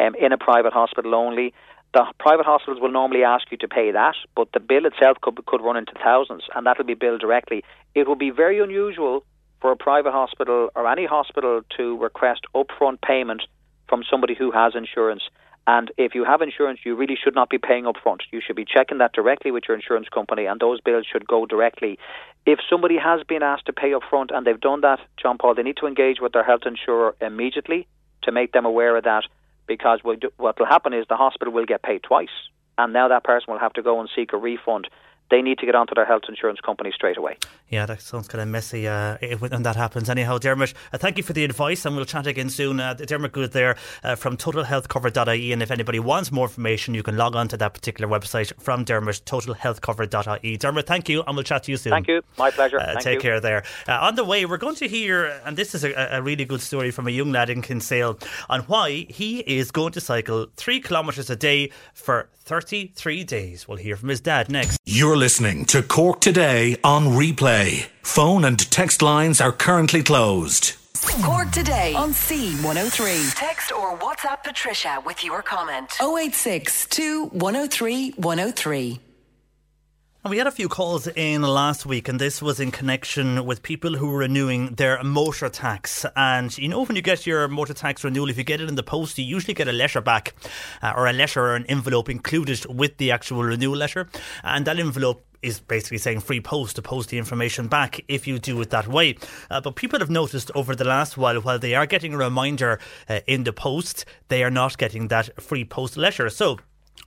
um, 0.00 0.14
in 0.16 0.32
a 0.32 0.38
private 0.38 0.72
hospital 0.72 1.14
only. 1.14 1.54
The 1.94 2.04
private 2.18 2.46
hospitals 2.46 2.80
will 2.80 2.90
normally 2.90 3.22
ask 3.22 3.50
you 3.50 3.58
to 3.58 3.68
pay 3.68 3.92
that, 3.92 4.14
but 4.34 4.48
the 4.52 4.60
bill 4.60 4.86
itself 4.86 5.18
could, 5.20 5.44
could 5.46 5.60
run 5.60 5.76
into 5.76 5.92
thousands, 6.02 6.44
and 6.54 6.66
that 6.66 6.78
will 6.78 6.86
be 6.86 6.94
billed 6.94 7.20
directly. 7.20 7.62
It 7.94 8.08
will 8.08 8.16
be 8.16 8.30
very 8.30 8.60
unusual 8.60 9.24
for 9.62 9.70
a 9.70 9.76
private 9.76 10.12
hospital 10.12 10.68
or 10.74 10.90
any 10.90 11.06
hospital 11.06 11.62
to 11.76 11.96
request 11.98 12.40
upfront 12.54 13.00
payment 13.00 13.42
from 13.88 14.02
somebody 14.10 14.34
who 14.34 14.50
has 14.50 14.74
insurance. 14.74 15.22
And 15.68 15.92
if 15.96 16.16
you 16.16 16.24
have 16.24 16.42
insurance, 16.42 16.80
you 16.84 16.96
really 16.96 17.16
should 17.22 17.36
not 17.36 17.48
be 17.48 17.58
paying 17.58 17.84
upfront. 17.84 18.22
You 18.32 18.40
should 18.44 18.56
be 18.56 18.64
checking 18.64 18.98
that 18.98 19.12
directly 19.12 19.52
with 19.52 19.62
your 19.68 19.76
insurance 19.76 20.08
company, 20.08 20.46
and 20.46 20.58
those 20.58 20.80
bills 20.80 21.06
should 21.10 21.28
go 21.28 21.46
directly. 21.46 21.96
If 22.44 22.58
somebody 22.68 22.98
has 22.98 23.22
been 23.22 23.44
asked 23.44 23.66
to 23.66 23.72
pay 23.72 23.92
upfront 23.92 24.34
and 24.34 24.44
they've 24.44 24.60
done 24.60 24.80
that, 24.80 24.98
John 25.22 25.38
Paul, 25.38 25.54
they 25.54 25.62
need 25.62 25.76
to 25.76 25.86
engage 25.86 26.20
with 26.20 26.32
their 26.32 26.42
health 26.42 26.62
insurer 26.66 27.14
immediately 27.20 27.86
to 28.24 28.32
make 28.32 28.50
them 28.50 28.66
aware 28.66 28.96
of 28.96 29.04
that. 29.04 29.22
Because 29.68 30.00
what 30.02 30.58
will 30.58 30.66
happen 30.66 30.92
is 30.92 31.06
the 31.08 31.16
hospital 31.16 31.54
will 31.54 31.66
get 31.66 31.84
paid 31.84 32.02
twice, 32.02 32.34
and 32.76 32.92
now 32.92 33.06
that 33.06 33.22
person 33.22 33.52
will 33.52 33.60
have 33.60 33.74
to 33.74 33.82
go 33.82 34.00
and 34.00 34.10
seek 34.14 34.32
a 34.32 34.36
refund 34.36 34.88
they 35.30 35.42
need 35.42 35.58
to 35.58 35.66
get 35.66 35.74
onto 35.74 35.94
their 35.94 36.04
health 36.04 36.24
insurance 36.28 36.60
company 36.60 36.92
straight 36.94 37.16
away. 37.16 37.36
Yeah, 37.68 37.86
that 37.86 38.02
sounds 38.02 38.28
kind 38.28 38.42
of 38.42 38.48
messy 38.48 38.86
uh, 38.86 39.16
when 39.38 39.62
that 39.62 39.76
happens. 39.76 40.10
Anyhow, 40.10 40.36
Dermot, 40.36 40.74
uh, 40.92 40.98
thank 40.98 41.16
you 41.16 41.22
for 41.22 41.32
the 41.32 41.42
advice, 41.42 41.86
and 41.86 41.96
we'll 41.96 42.04
chat 42.04 42.26
again 42.26 42.50
soon. 42.50 42.80
Uh, 42.80 42.92
Dermot 42.92 43.32
Goode 43.32 43.52
there 43.52 43.76
uh, 44.04 44.14
from 44.14 44.36
totalhealthcover.ie, 44.36 45.52
and 45.52 45.62
if 45.62 45.70
anybody 45.70 45.98
wants 45.98 46.30
more 46.30 46.44
information, 46.44 46.92
you 46.92 47.02
can 47.02 47.16
log 47.16 47.34
on 47.34 47.48
to 47.48 47.56
that 47.56 47.72
particular 47.72 48.12
website 48.12 48.52
from 48.60 48.84
Dermot, 48.84 49.22
totalhealthcover.ie. 49.24 50.56
Dermot, 50.58 50.86
thank 50.86 51.08
you, 51.08 51.22
and 51.26 51.34
we'll 51.34 51.44
chat 51.44 51.62
to 51.62 51.70
you 51.70 51.78
soon. 51.78 51.92
Thank 51.92 52.08
you, 52.08 52.22
my 52.36 52.50
pleasure. 52.50 52.78
Uh, 52.78 53.00
take 53.00 53.14
you. 53.14 53.20
care 53.20 53.40
there. 53.40 53.64
Uh, 53.88 54.00
on 54.02 54.16
the 54.16 54.24
way, 54.24 54.44
we're 54.44 54.58
going 54.58 54.76
to 54.76 54.86
hear, 54.86 55.40
and 55.46 55.56
this 55.56 55.74
is 55.74 55.82
a, 55.82 55.92
a, 56.10 56.20
really 56.20 56.44
good 56.44 56.60
story 56.60 56.90
from 56.90 57.08
a 57.08 57.10
young 57.10 57.32
lad 57.32 57.48
in 57.48 57.62
Kinsale 57.62 58.18
on 58.50 58.60
why 58.62 59.06
he 59.08 59.40
is 59.40 59.70
going 59.70 59.92
to 59.92 60.00
cycle 60.00 60.48
three 60.56 60.80
kilometres 60.80 61.30
a 61.30 61.36
day 61.36 61.70
for 61.94 62.28
33 62.44 63.24
days. 63.24 63.68
We'll 63.68 63.78
hear 63.78 63.96
from 63.96 64.08
his 64.08 64.20
dad 64.20 64.50
next. 64.50 64.78
You're 64.84 65.11
listening 65.16 65.64
to 65.66 65.82
Cork 65.82 66.20
Today 66.20 66.76
on 66.82 67.06
replay. 67.06 67.86
Phone 68.02 68.44
and 68.44 68.58
text 68.70 69.02
lines 69.02 69.40
are 69.40 69.52
currently 69.52 70.02
closed. 70.02 70.74
Cork 71.22 71.50
today 71.50 71.94
on 71.94 72.12
C103. 72.12 73.34
Text 73.34 73.72
or 73.72 73.98
WhatsApp 73.98 74.44
Patricia 74.44 75.02
with 75.04 75.24
your 75.24 75.42
comment. 75.42 75.90
086 76.00 76.86
103 77.32 78.10
103. 78.12 79.00
We 80.30 80.38
had 80.38 80.46
a 80.46 80.52
few 80.52 80.68
calls 80.68 81.08
in 81.08 81.42
last 81.42 81.84
week, 81.84 82.08
and 82.08 82.20
this 82.20 82.40
was 82.40 82.60
in 82.60 82.70
connection 82.70 83.44
with 83.44 83.60
people 83.60 83.96
who 83.96 84.06
were 84.06 84.18
renewing 84.18 84.76
their 84.76 85.02
motor 85.02 85.48
tax. 85.48 86.06
And 86.14 86.56
you 86.56 86.68
know, 86.68 86.84
when 86.84 86.94
you 86.94 87.02
get 87.02 87.26
your 87.26 87.48
motor 87.48 87.74
tax 87.74 88.04
renewal, 88.04 88.30
if 88.30 88.38
you 88.38 88.44
get 88.44 88.60
it 88.60 88.68
in 88.68 88.76
the 88.76 88.84
post, 88.84 89.18
you 89.18 89.24
usually 89.24 89.52
get 89.52 89.66
a 89.66 89.72
letter 89.72 90.00
back, 90.00 90.36
uh, 90.80 90.92
or 90.94 91.08
a 91.08 91.12
letter 91.12 91.42
or 91.42 91.56
an 91.56 91.66
envelope 91.66 92.08
included 92.08 92.64
with 92.66 92.98
the 92.98 93.10
actual 93.10 93.42
renewal 93.42 93.76
letter. 93.76 94.08
And 94.44 94.64
that 94.66 94.78
envelope 94.78 95.24
is 95.42 95.58
basically 95.58 95.98
saying 95.98 96.20
free 96.20 96.40
post 96.40 96.76
to 96.76 96.82
post 96.82 97.08
the 97.08 97.18
information 97.18 97.66
back 97.66 98.00
if 98.06 98.28
you 98.28 98.38
do 98.38 98.60
it 98.60 98.70
that 98.70 98.86
way. 98.86 99.16
Uh, 99.50 99.60
but 99.60 99.74
people 99.74 99.98
have 99.98 100.08
noticed 100.08 100.52
over 100.54 100.76
the 100.76 100.84
last 100.84 101.16
while, 101.16 101.40
while 101.40 101.58
they 101.58 101.74
are 101.74 101.84
getting 101.84 102.14
a 102.14 102.16
reminder 102.16 102.78
uh, 103.08 103.18
in 103.26 103.42
the 103.42 103.52
post, 103.52 104.04
they 104.28 104.44
are 104.44 104.52
not 104.52 104.78
getting 104.78 105.08
that 105.08 105.42
free 105.42 105.64
post 105.64 105.96
letter. 105.96 106.30
So 106.30 106.58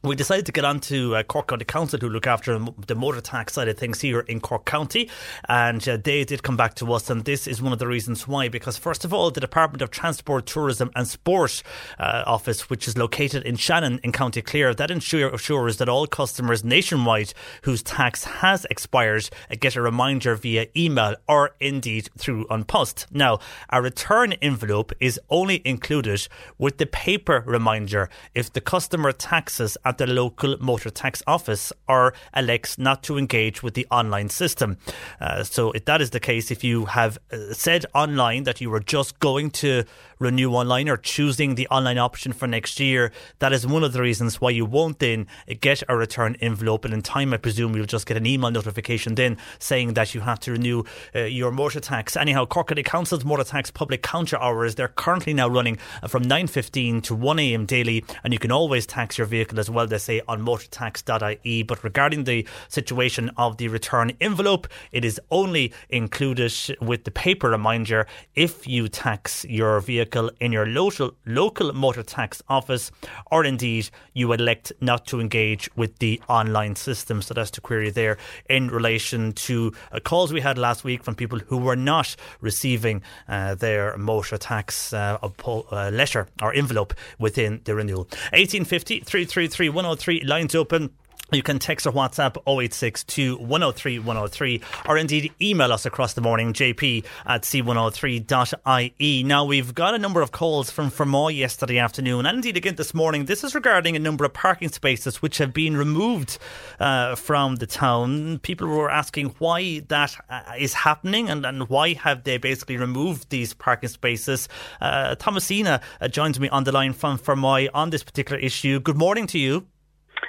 we 0.06 0.16
decided 0.16 0.46
to 0.46 0.52
get 0.52 0.66
on 0.66 0.80
to 0.82 1.16
uh, 1.16 1.24
Cork 1.24 1.48
County 1.48 1.66
Council, 1.66 2.00
who 2.00 2.10
look 2.10 2.28
after 2.28 2.60
the 2.86 2.96
motor 2.96 3.22
tax 3.22 3.54
side 3.54 3.68
of 3.68 3.78
things 3.78 4.02
here 4.02 4.20
in 4.22 4.40
Cork 4.40 4.66
County. 4.66 5.10
And 5.50 5.88
uh, 5.88 5.98
they 5.98 6.24
did 6.24 6.44
come 6.44 6.56
back 6.56 6.76
to 6.76 6.94
us, 6.94 7.10
and 7.10 7.26
this 7.26 7.48
is 7.48 7.62
one 7.62 7.74
of 7.74 7.80
the 7.80 7.88
reasons 7.88 8.28
why. 8.28 8.48
Because, 8.50 8.78
first 8.78 9.04
of 9.04 9.14
all, 9.14 9.32
the 9.32 9.42
Department 9.42 9.82
of 9.82 9.92
Transport, 9.92 10.46
Tourism 10.46 10.92
and 10.96 11.08
Sport 11.08 11.64
uh, 12.00 12.24
office, 12.26 12.70
which 12.70 12.88
is 12.88 12.98
located 12.98 13.44
in 13.44 13.56
Shannon 13.56 14.00
in 14.04 14.12
County 14.12 14.42
Clare, 14.42 14.74
that 14.74 14.92
ensures 14.92 15.78
that 15.78 15.90
all 15.90 16.08
customers 16.08 16.64
nationwide 16.64 17.34
whose 17.64 17.82
tax 17.82 18.26
has 18.26 18.66
expired 18.70 19.30
uh, 19.50 19.56
get 19.60 19.76
a 19.76 19.82
reminder 19.82 20.36
via 20.36 20.68
email 20.76 21.16
or 21.28 21.52
indeed 21.60 22.10
through 22.18 22.46
An 22.50 22.64
Post. 22.66 23.08
Now, 23.12 23.40
a 23.70 23.82
return 23.82 24.34
envelope 24.34 24.92
is 25.00 25.20
only 25.30 25.62
included 25.66 26.28
with 26.58 26.78
the 26.78 26.86
paper 26.86 27.44
reminder 27.46 28.10
if 28.34 28.52
the 28.52 28.62
customer 28.62 29.12
taxes 29.12 29.78
at 29.86 29.95
the 29.98 30.08
local 30.08 30.58
motor 30.60 30.90
tax 30.90 31.22
office 31.28 31.72
or 31.88 32.14
elects 32.36 32.78
not 32.78 33.04
to 33.04 33.18
engage 33.18 33.64
with 33.64 33.74
the 33.74 33.88
online 33.92 34.30
system. 34.30 34.78
Uh, 35.20 35.44
so, 35.44 35.72
if 35.72 35.86
that 35.86 36.02
is 36.02 36.12
the 36.12 36.20
case, 36.20 36.52
if 36.52 36.64
you 36.64 36.86
have 36.86 37.18
uh, 37.32 37.54
said 37.54 37.86
online 37.94 38.44
that 38.44 38.62
you 38.62 38.70
were 38.70 38.80
just 38.80 39.20
going 39.20 39.52
to 39.52 39.84
renew 40.20 40.52
online 40.52 40.90
or 40.90 40.98
choosing 40.98 41.56
the 41.56 41.68
online 41.68 41.98
option 41.98 42.34
for 42.34 42.48
next 42.48 42.80
year, 42.80 43.12
that 43.40 43.52
is 43.52 43.68
one 43.68 43.84
of 43.84 43.94
the 43.94 44.02
reasons 44.02 44.40
why 44.40 44.50
you 44.50 44.66
won't 44.66 45.00
then 45.00 45.28
get 45.60 45.84
a 45.90 45.96
return 45.96 46.36
envelope. 46.42 46.86
And 46.86 46.94
in 46.94 47.02
time, 47.02 47.34
I 47.34 47.38
presume 47.38 47.76
you'll 47.76 47.86
just 47.86 48.06
get 48.06 48.18
an 48.18 48.26
email 48.26 48.52
notification 48.52 49.16
then 49.16 49.38
saying 49.60 49.94
that 49.94 50.16
you 50.16 50.22
have 50.22 50.40
to 50.42 50.52
renew 50.52 50.84
uh, 51.14 51.22
your 51.22 51.52
motor 51.52 51.80
tax. 51.80 52.16
Anyhow, 52.16 52.46
Cork 52.46 52.68
County 52.68 52.84
Council's 52.84 53.26
motor 53.26 53.44
tax 53.44 53.72
public 53.72 54.02
counter 54.02 54.38
hours, 54.38 54.76
they're 54.76 54.88
currently 54.88 55.34
now 55.34 55.48
running 55.48 55.78
from 56.08 56.24
9.15 56.24 57.04
to 57.04 57.16
1am 57.16 57.68
daily, 57.68 58.04
and 58.24 58.34
you 58.34 58.40
can 58.40 58.52
always 58.52 58.86
tax 58.86 59.18
your 59.18 59.28
vehicle 59.28 59.60
as 59.60 59.70
well, 59.70 59.88
they 59.88 59.98
say, 59.98 60.22
on 60.28 60.42
motortax.ie. 60.46 61.64
But 61.64 61.84
regarding 61.84 62.24
the 62.24 62.48
situation 62.70 63.32
of 63.38 63.58
the 63.58 63.68
return 63.68 64.14
envelope, 64.22 64.68
it 64.92 65.04
is 65.04 65.20
only 65.32 65.74
included 65.90 66.54
with 66.82 67.04
the 67.04 67.12
paper 67.12 67.50
reminder 67.50 68.08
if 68.36 68.68
you 68.68 68.88
tax 68.88 69.46
your 69.46 69.80
vehicle 69.80 70.05
vehicle 70.06 70.30
in 70.40 70.52
your 70.52 70.68
local, 70.68 71.12
local 71.26 71.74
motor 71.74 72.04
tax 72.04 72.42
office, 72.48 72.92
or 73.32 73.44
indeed 73.44 73.90
you 74.14 74.32
elect 74.34 74.72
not 74.82 75.06
to 75.08 75.20
engage 75.20 75.70
with 75.76 75.98
the 76.00 76.22
online 76.30 76.76
system. 76.76 77.22
So 77.22 77.34
that's 77.34 77.52
the 77.52 77.62
query 77.62 77.90
there 77.90 78.18
in 78.50 78.70
relation 78.70 79.34
to 79.34 79.74
uh, 79.92 80.00
calls 80.00 80.32
we 80.32 80.42
had 80.42 80.58
last 80.58 80.84
week 80.84 81.04
from 81.04 81.16
people 81.16 81.40
who 81.40 81.58
were 81.58 81.76
not 81.76 82.16
receiving 82.42 83.02
uh, 83.28 83.56
their 83.56 83.98
motor 83.98 84.38
tax 84.38 84.94
uh, 84.94 85.18
uh 85.22 85.90
letter 85.92 86.28
or 86.42 86.54
envelope 86.54 86.94
within 87.20 87.62
the 87.66 87.74
renewal. 87.74 88.06
1850 88.34 89.00
333 89.00 89.70
103 89.70 90.24
lines 90.24 90.56
open. 90.56 90.90
You 91.32 91.42
can 91.42 91.58
text 91.58 91.88
or 91.88 91.92
WhatsApp 91.92 92.38
0862 92.46 93.38
103 93.38 93.98
103 93.98 94.62
or 94.88 94.98
indeed 94.98 95.34
email 95.42 95.74
us 95.74 95.84
across 95.84 96.14
the 96.14 96.22
morning, 96.22 96.54
jp 96.54 97.04
at 97.26 97.42
c103.ie. 97.42 99.24
Now, 99.24 99.44
we've 99.44 99.74
got 99.74 99.96
a 99.96 99.98
number 99.98 100.22
of 100.22 100.32
calls 100.32 100.70
from 100.70 100.92
Fermoy 100.92 101.36
yesterday 101.36 101.80
afternoon 101.80 102.28
and 102.28 102.36
indeed 102.36 102.58
again 102.58 102.76
this 102.76 102.94
morning. 102.94 103.26
This 103.26 103.44
is 103.44 103.56
regarding 103.56 103.96
a 103.96 104.00
number 104.00 104.24
of 104.24 104.34
parking 104.34 104.70
spaces 104.70 105.24
which 105.24 105.40
have 105.40 105.52
been 105.52 105.76
removed 105.76 106.38
uh, 106.80 107.16
from 107.16 107.56
the 107.56 107.66
town. 107.66 108.38
People 108.40 108.68
were 108.68 108.92
asking 108.92 109.30
why 109.40 109.80
that 109.88 110.16
uh, 110.30 110.44
is 110.60 110.76
happening 110.76 111.28
and, 111.30 111.44
and 111.44 111.68
why 111.70 111.94
have 111.94 112.24
they 112.24 112.38
basically 112.38 112.78
removed 112.78 113.32
these 113.32 113.52
parking 113.52 113.90
spaces. 113.90 114.48
Uh, 114.80 115.16
Thomasina 115.16 115.82
uh, 116.00 116.08
joins 116.08 116.40
me 116.40 116.50
on 116.50 116.66
the 116.66 116.72
line 116.72 116.94
from 116.94 117.18
Fermoy 117.18 117.68
on 117.74 117.90
this 117.90 118.04
particular 118.04 118.40
issue. 118.40 118.80
Good 118.80 118.98
morning 118.98 119.26
to 119.28 119.40
you. 119.40 119.66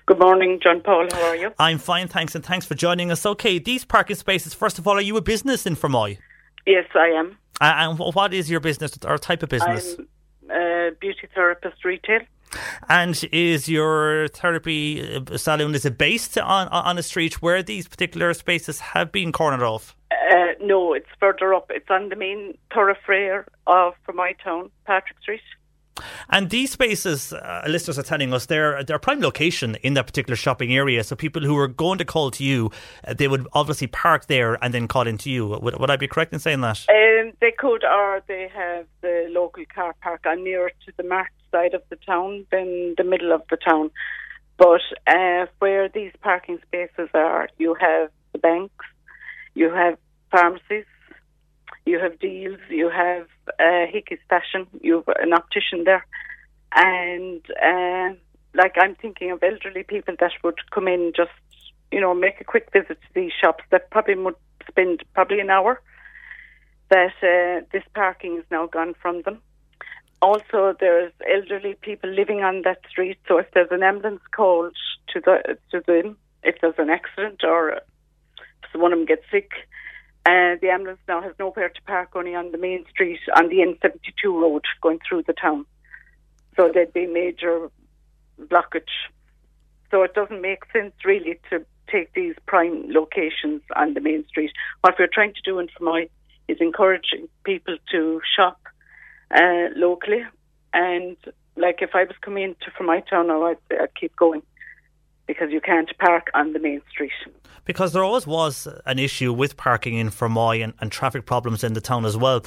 Good 0.07 0.19
morning, 0.19 0.61
John 0.63 0.81
Paul. 0.83 1.09
How 1.13 1.23
are 1.23 1.37
you? 1.37 1.53
I'm 1.59 1.79
fine, 1.79 2.09
thanks, 2.09 2.35
and 2.35 2.45
thanks 2.45 2.65
for 2.67 2.75
joining 2.75 3.11
us. 3.11 3.27
Okay, 3.27 3.59
these 3.59 3.85
parking 3.85 4.17
spaces, 4.17 4.55
first 4.55 4.79
of 4.79 4.87
all, 4.87 4.97
are 4.97 5.01
you 5.01 5.17
a 5.17 5.23
business 5.23 5.67
in 5.67 5.77
Fermoy? 5.77 6.19
Yes, 6.67 6.87
I 6.95 7.09
am. 7.09 7.39
Uh, 7.61 7.73
and 7.77 7.99
what 7.99 8.35
is 8.35 8.51
your 8.51 8.61
business 8.61 8.99
or 9.05 9.19
type 9.19 9.43
of 9.43 9.49
business? 9.49 9.97
I'm 9.99 10.51
a 10.51 10.91
beauty 11.01 11.29
therapist 11.35 11.85
retail. 11.85 12.21
And 12.89 13.21
is 13.33 13.69
your 13.69 14.29
therapy 14.29 15.17
uh, 15.17 15.37
salon 15.37 15.75
is 15.75 15.85
it 15.85 15.99
based 15.99 16.39
on 16.39 16.69
on 16.69 16.97
a 16.97 17.03
street 17.03 17.43
where 17.43 17.63
these 17.63 17.89
particular 17.89 18.33
spaces 18.35 18.81
have 18.81 19.11
been 19.11 19.33
cornered 19.33 19.63
off? 19.63 19.97
Uh, 20.13 20.53
no, 20.61 20.93
it's 20.95 21.09
further 21.19 21.55
up. 21.55 21.71
It's 21.71 21.91
on 21.91 22.09
the 22.09 22.17
main 22.17 22.57
thoroughfare 22.73 23.47
of 23.67 23.95
Fermoy 24.07 24.37
town, 24.43 24.71
Patrick 24.85 25.19
Street. 25.21 25.41
And 26.29 26.51
these 26.51 26.73
spaces, 26.73 27.33
uh, 27.33 27.63
listeners 27.67 27.99
are 27.99 28.03
telling 28.03 28.33
us, 28.35 28.47
they're 28.47 28.85
they're 28.85 28.99
prime 28.99 29.21
location 29.21 29.77
in 29.83 29.95
that 29.95 30.07
particular 30.07 30.37
shopping 30.37 30.75
area. 30.75 31.03
So 31.05 31.17
people 31.17 31.43
who 31.43 31.57
are 31.57 31.69
going 31.69 31.99
to 31.99 32.05
call 32.05 32.31
to 32.33 32.45
you, 32.45 32.71
uh, 33.07 33.15
they 33.15 33.29
would 33.29 33.47
obviously 33.53 33.87
park 33.87 34.27
there 34.27 34.63
and 34.63 34.75
then 34.75 34.89
call 34.89 35.07
into 35.07 35.31
you. 35.31 35.47
Would, 35.47 35.79
would 35.81 35.91
I 35.91 35.97
be 35.97 36.09
correct 36.09 36.33
in 36.33 36.39
saying 36.39 36.61
that? 36.61 36.85
Um, 36.89 37.33
they 37.41 37.53
could, 37.53 37.85
or 37.85 38.23
they 38.27 38.49
have 38.55 38.87
the 39.01 39.27
local 39.31 39.65
car 39.75 39.95
park. 40.03 40.21
I'm 40.25 40.45
nearer 40.45 40.71
to 40.87 40.93
the 40.97 41.05
market 41.05 41.33
side 41.51 41.75
of 41.75 41.83
the 41.89 41.97
town 41.97 42.47
than 42.51 42.95
the 42.97 43.05
middle 43.05 43.33
of 43.33 43.43
the 43.51 43.57
town. 43.57 43.91
But 44.59 44.81
uh, 45.07 45.47
where 45.59 45.89
these 45.89 46.13
parking 46.23 46.59
spaces 46.67 47.11
are, 47.15 47.49
you 47.59 47.75
have 47.75 48.11
the 48.33 48.39
banks, 48.39 48.85
you 49.55 49.73
have 49.73 49.99
pharmacies, 50.31 50.87
you 51.87 52.01
have 52.01 52.19
Dealz, 52.19 52.59
you 52.69 52.91
have 52.91 53.27
uh, 53.61 53.87
Hickey's 53.91 54.19
Fashion, 54.29 54.67
you 54.83 55.05
have 55.07 55.17
an 55.21 55.33
optician 55.33 55.85
there, 55.85 56.05
and 56.75 57.41
uh, 57.63 58.15
like 58.55 58.75
I'm 58.77 58.97
thinking 58.97 59.31
of 59.31 59.43
elderly 59.43 59.85
people 59.85 60.15
that 60.19 60.33
would 60.43 60.59
come 60.73 60.89
in 60.89 61.13
just, 61.17 61.31
you 61.93 62.01
know, 62.01 62.13
make 62.13 62.41
a 62.41 62.45
quick 62.45 62.69
visit 62.73 63.01
to 63.01 63.09
these 63.15 63.31
shops 63.41 63.65
that 63.71 63.91
probably 63.91 64.17
would 64.17 64.35
spend 64.69 65.05
probably 65.15 65.41
an 65.41 65.51
hour. 65.51 65.81
That 66.91 67.15
uh, 67.23 67.65
this 67.73 67.83
parking 67.95 68.39
is 68.39 68.45
now 68.51 68.67
gone 68.67 68.95
from 69.01 69.23
them. 69.23 69.41
Also, 70.23 70.75
there's 70.79 71.13
elderly 71.33 71.75
people 71.75 72.11
living 72.11 72.43
on 72.43 72.63
that 72.63 72.79
street, 72.89 73.19
so 73.29 73.39
if 73.39 73.47
there's 73.55 73.71
an 73.71 73.83
ambulance 73.83 74.23
called 74.35 74.75
to 75.13 75.21
the 75.21 75.59
to 75.71 75.83
them, 75.87 76.17
if 76.43 76.57
there's 76.61 76.79
an 76.79 76.91
accident 76.91 77.43
or 77.45 77.81
one 78.75 78.93
of 78.93 78.99
them 78.99 79.07
gets 79.07 79.25
sick, 79.31 79.51
uh, 80.27 80.57
the 80.61 80.71
ambulance 80.73 80.99
now 81.07 81.23
has 81.23 81.35
nowhere 81.39 81.69
to 81.69 81.83
park, 81.83 82.09
only 82.17 82.35
on 82.35 82.51
the 82.51 82.59
main 82.59 82.85
street 82.91 83.21
on 83.37 83.49
the 83.49 83.59
N72 83.59 84.25
road 84.25 84.65
going 84.83 84.99
through 85.09 85.23
the 85.23 85.33
town. 85.33 85.65
So 86.57 86.69
there'd 86.73 86.93
be 86.93 87.07
major 87.07 87.71
blockage. 88.41 88.91
So 89.93 90.03
it 90.03 90.15
doesn't 90.15 90.43
make 90.43 90.65
sense 90.73 90.95
really 91.05 91.39
to 91.51 91.65
take 91.89 92.13
these 92.15 92.35
prime 92.45 92.87
locations 92.89 93.63
on 93.77 93.95
the 93.95 94.01
main 94.01 94.27
street. 94.27 94.51
What 94.81 94.97
we're 94.99 95.07
trying 95.07 95.33
to 95.35 95.43
do 95.45 95.61
in 95.61 95.69
Fermoy 95.69 96.11
is 96.49 96.57
encouraging 96.61 97.29
people 97.45 97.77
to 97.93 98.21
shop 98.37 98.59
uh, 99.31 99.69
locally. 99.77 100.25
And 100.75 101.17
like 101.57 101.83
if 101.83 101.91
I 101.95 102.03
was 102.03 102.17
coming 102.21 102.57
to 102.63 102.71
Fermoy 102.73 103.09
town, 103.09 103.31
I'd, 103.31 103.59
I'd 103.71 103.95
keep 103.95 104.17
going 104.17 104.43
because 105.27 105.51
you 105.51 105.61
can't 105.61 105.91
park 105.99 106.29
on 106.35 106.53
the 106.53 106.59
main 106.59 106.81
street. 106.91 107.13
Because 107.65 107.93
there 107.93 108.05
always 108.05 108.29
was 108.29 108.69
an 108.87 109.01
issue 109.01 109.33
with 109.33 109.57
parking 109.57 109.95
in 109.95 110.11
Fermoy 110.11 110.63
and, 110.63 110.73
and 110.81 110.93
traffic 110.93 111.27
problems 111.27 111.65
in 111.65 111.73
the 111.73 111.81
town 111.81 112.05
as 112.05 112.17
well. 112.17 112.45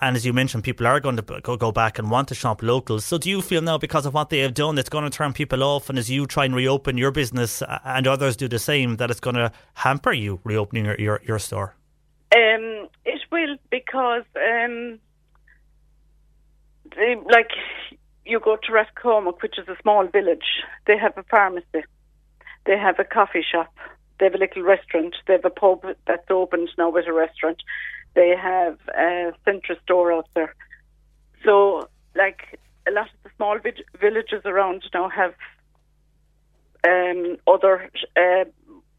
And 0.00 0.16
as 0.16 0.24
you 0.24 0.32
mentioned, 0.32 0.62
people 0.62 0.86
are 0.86 1.00
going 1.00 1.16
to 1.16 1.40
go, 1.42 1.56
go 1.56 1.72
back 1.72 1.98
and 1.98 2.08
want 2.08 2.28
to 2.28 2.36
shop 2.36 2.62
local. 2.62 3.00
So 3.00 3.18
do 3.18 3.28
you 3.28 3.42
feel 3.42 3.62
now, 3.62 3.78
because 3.78 4.06
of 4.06 4.14
what 4.14 4.30
they 4.30 4.38
have 4.38 4.54
done, 4.54 4.78
it's 4.78 4.88
going 4.88 5.02
to 5.02 5.10
turn 5.10 5.32
people 5.32 5.64
off? 5.64 5.90
And 5.90 5.98
as 5.98 6.08
you 6.08 6.24
try 6.24 6.44
and 6.44 6.54
reopen 6.54 6.96
your 6.96 7.10
business 7.10 7.64
and 7.84 8.06
others 8.06 8.36
do 8.36 8.46
the 8.46 8.60
same, 8.60 8.96
that 8.98 9.10
it's 9.10 9.18
going 9.18 9.36
to 9.36 9.50
hamper 9.74 10.12
you 10.12 10.38
reopening 10.44 10.84
your, 10.84 10.96
your, 11.00 11.20
your 11.26 11.38
store? 11.40 11.74
Um, 12.32 12.88
it 13.04 13.20
will 13.32 13.56
because, 13.70 14.22
um, 14.36 15.00
they, 16.94 17.16
like, 17.28 17.50
you 18.24 18.38
go 18.38 18.54
to 18.54 18.70
Rathcormac, 18.70 19.42
which 19.42 19.58
is 19.58 19.66
a 19.66 19.76
small 19.82 20.06
village, 20.06 20.62
they 20.86 20.96
have 20.96 21.18
a 21.18 21.24
pharmacy 21.24 21.82
they 22.70 22.78
have 22.78 23.00
a 23.00 23.04
coffee 23.04 23.42
shop. 23.42 23.74
They 24.20 24.26
have 24.26 24.36
a 24.36 24.38
little 24.38 24.62
restaurant. 24.62 25.16
They 25.26 25.32
have 25.32 25.44
a 25.44 25.50
pub 25.50 25.84
that's 26.06 26.30
opened 26.30 26.68
now 26.78 26.88
with 26.88 27.08
a 27.08 27.12
restaurant. 27.12 27.60
They 28.14 28.36
have 28.40 28.78
a 28.96 29.32
centre 29.44 29.76
store 29.82 30.12
out 30.12 30.28
there. 30.36 30.54
So, 31.44 31.88
like 32.14 32.60
a 32.86 32.92
lot 32.92 33.06
of 33.06 33.22
the 33.24 33.30
small 33.36 33.58
villages 34.00 34.42
around 34.44 34.84
now 34.94 35.08
have 35.08 35.34
um, 36.86 37.38
other 37.48 37.90
uh, 38.16 38.44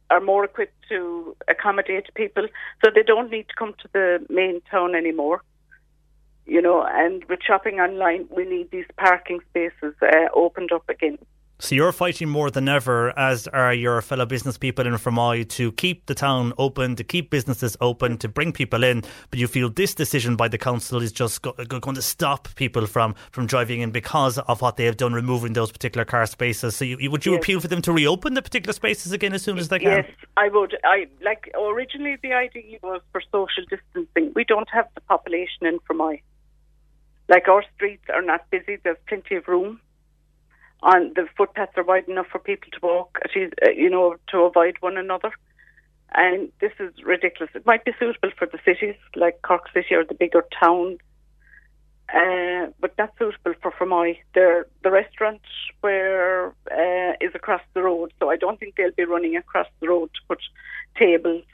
are 0.10 0.20
more 0.20 0.44
equipped 0.44 0.90
to 0.90 1.38
accommodate 1.48 2.14
people, 2.14 2.48
so 2.84 2.92
they 2.94 3.04
don't 3.04 3.32
need 3.32 3.48
to 3.48 3.56
come 3.58 3.74
to 3.84 3.88
the 3.94 4.26
main 4.30 4.60
town 4.70 4.96
anymore. 4.96 5.44
You 6.46 6.62
know, 6.62 6.86
and 6.86 7.24
with 7.30 7.40
shopping 7.42 7.80
online, 7.80 8.28
we 8.36 8.44
need 8.44 8.70
these 8.72 8.92
parking 8.98 9.40
spaces 9.50 9.94
uh, 10.02 10.28
opened 10.34 10.74
up 10.74 10.90
again. 10.90 11.20
So 11.62 11.76
you're 11.76 11.92
fighting 11.92 12.28
more 12.28 12.50
than 12.50 12.68
ever, 12.68 13.18
as 13.18 13.48
are 13.48 13.72
your 13.72 14.02
fellow 14.02 14.26
business 14.26 14.58
people 14.58 14.88
in 14.88 14.94
Fermoy, 14.96 15.48
to 15.50 15.72
keep 15.74 16.08
the 16.08 16.16
town 16.16 16.54
open, 16.58 16.96
to 16.96 17.04
keep 17.04 17.30
businesses 17.30 17.78
open, 17.80 18.18
to 18.18 18.28
bring 18.28 18.52
people 18.52 18.84
in. 18.84 19.04
But 19.30 19.38
you 19.38 19.48
feel 19.48 19.70
this 19.70 19.94
decision 19.94 20.36
by 20.36 20.48
the 20.48 20.58
council 20.58 21.04
is 21.04 21.12
just 21.12 21.44
go- 21.44 21.54
going 21.54 21.94
to 21.94 22.02
stop 22.02 22.48
people 22.56 22.88
from, 22.88 23.14
from 23.32 23.46
driving 23.46 23.82
in 23.82 23.92
because 23.92 24.40
of 24.40 24.64
what 24.64 24.78
they 24.78 24.86
have 24.86 24.98
done, 24.98 25.14
removing 25.14 25.54
those 25.54 25.72
particular 25.72 26.04
car 26.04 26.26
spaces. 26.26 26.76
So 26.76 26.84
you, 26.84 27.12
would 27.12 27.28
you 27.28 27.34
Yes. 27.34 27.42
appeal 27.44 27.60
for 27.60 27.68
them 27.68 27.84
to 27.84 27.94
reopen 27.94 28.34
the 28.34 28.42
particular 28.42 28.74
spaces 28.74 29.12
again 29.12 29.34
as 29.34 29.44
soon 29.44 29.60
as 29.60 29.68
they 29.68 29.78
can? 29.78 30.04
Yes, 30.04 30.10
I 30.38 30.50
would. 30.50 30.76
I 30.84 31.06
like 31.24 31.52
originally 31.56 32.18
the 32.24 32.34
idea 32.34 32.80
was 32.82 33.02
for 33.12 33.22
social 33.32 33.66
distancing. 33.70 34.32
We 34.36 34.46
don't 34.46 34.70
have 34.72 34.88
the 34.96 35.02
population 35.02 35.68
in 35.68 35.78
Fermoy. 35.88 36.24
Like 37.30 37.48
our 37.48 37.64
streets 37.76 38.06
are 38.12 38.24
not 38.24 38.50
busy. 38.50 38.78
There's 38.84 38.98
plenty 39.08 39.36
of 39.36 39.48
room. 39.48 39.80
On 40.84 41.14
the 41.16 41.28
footpaths 41.38 41.78
are 41.78 41.84
wide 41.84 42.08
enough 42.10 42.28
for 42.32 42.40
people 42.40 42.70
to 42.72 42.80
walk. 42.82 43.20
uh, 43.24 43.70
You 43.70 43.90
know, 43.90 44.16
to 44.30 44.40
avoid 44.40 44.78
one 44.80 44.98
another. 44.98 45.32
And 46.14 46.52
this 46.60 46.74
is 46.80 46.92
ridiculous. 47.04 47.52
It 47.56 47.66
might 47.66 47.86
be 47.86 47.94
suitable 47.98 48.32
for 48.38 48.46
the 48.46 48.60
cities 48.66 48.96
like 49.16 49.42
Cork 49.44 49.70
City 49.74 49.96
or 49.96 50.04
the 50.04 50.14
bigger 50.14 50.44
towns, 50.62 51.00
uh, 52.14 52.68
but 52.82 52.98
not 52.98 53.14
suitable 53.18 53.54
for 53.62 53.72
Fermoy. 53.72 54.18
There, 54.34 54.68
the 54.84 54.92
restaurant 54.92 55.42
where 55.80 56.48
uh, 56.70 57.14
is 57.22 57.34
across 57.34 57.62
the 57.74 57.84
road, 57.84 58.12
so 58.20 58.30
I 58.30 58.36
don't 58.36 58.60
think 58.60 58.76
they'll 58.76 58.92
be 58.92 59.06
running 59.06 59.38
across 59.38 59.68
the 59.80 59.88
road 59.88 60.10
to 60.14 60.20
put 60.28 60.42
tables 60.98 61.46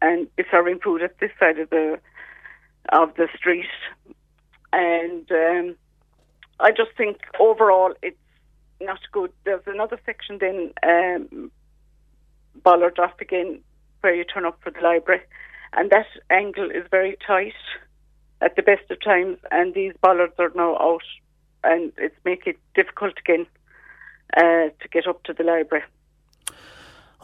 and 0.00 0.34
be 0.36 0.44
serving 0.50 0.78
food 0.80 1.02
at 1.02 1.18
this 1.18 1.32
side 1.38 1.58
of 1.58 1.68
the 1.70 1.98
of 2.90 3.14
the 3.16 3.28
street. 3.36 3.66
And 4.72 5.30
um, 5.30 5.76
I 6.58 6.70
just 6.70 6.92
think 6.96 7.18
overall 7.38 7.92
it's 8.02 8.16
not 8.80 9.00
good. 9.12 9.32
There's 9.44 9.66
another 9.66 9.98
section 10.04 10.38
then, 10.38 10.72
um, 10.82 11.50
Bollard 12.62 12.98
off 12.98 13.20
again, 13.20 13.60
where 14.00 14.14
you 14.14 14.24
turn 14.24 14.44
up 14.44 14.58
for 14.62 14.70
the 14.70 14.80
library, 14.80 15.22
and 15.72 15.90
that 15.90 16.06
angle 16.30 16.70
is 16.70 16.84
very 16.90 17.16
tight 17.26 17.54
at 18.40 18.56
the 18.56 18.62
best 18.62 18.90
of 18.90 19.00
times, 19.00 19.38
and 19.50 19.74
these 19.74 19.92
bollards 20.00 20.34
are 20.38 20.52
now 20.54 20.76
out, 20.76 21.02
and 21.64 21.92
it's 21.96 22.16
making 22.24 22.54
it 22.54 22.60
difficult 22.74 23.14
again 23.18 23.46
uh, 24.36 24.68
to 24.80 24.88
get 24.92 25.06
up 25.06 25.22
to 25.24 25.32
the 25.32 25.44
library. 25.44 25.84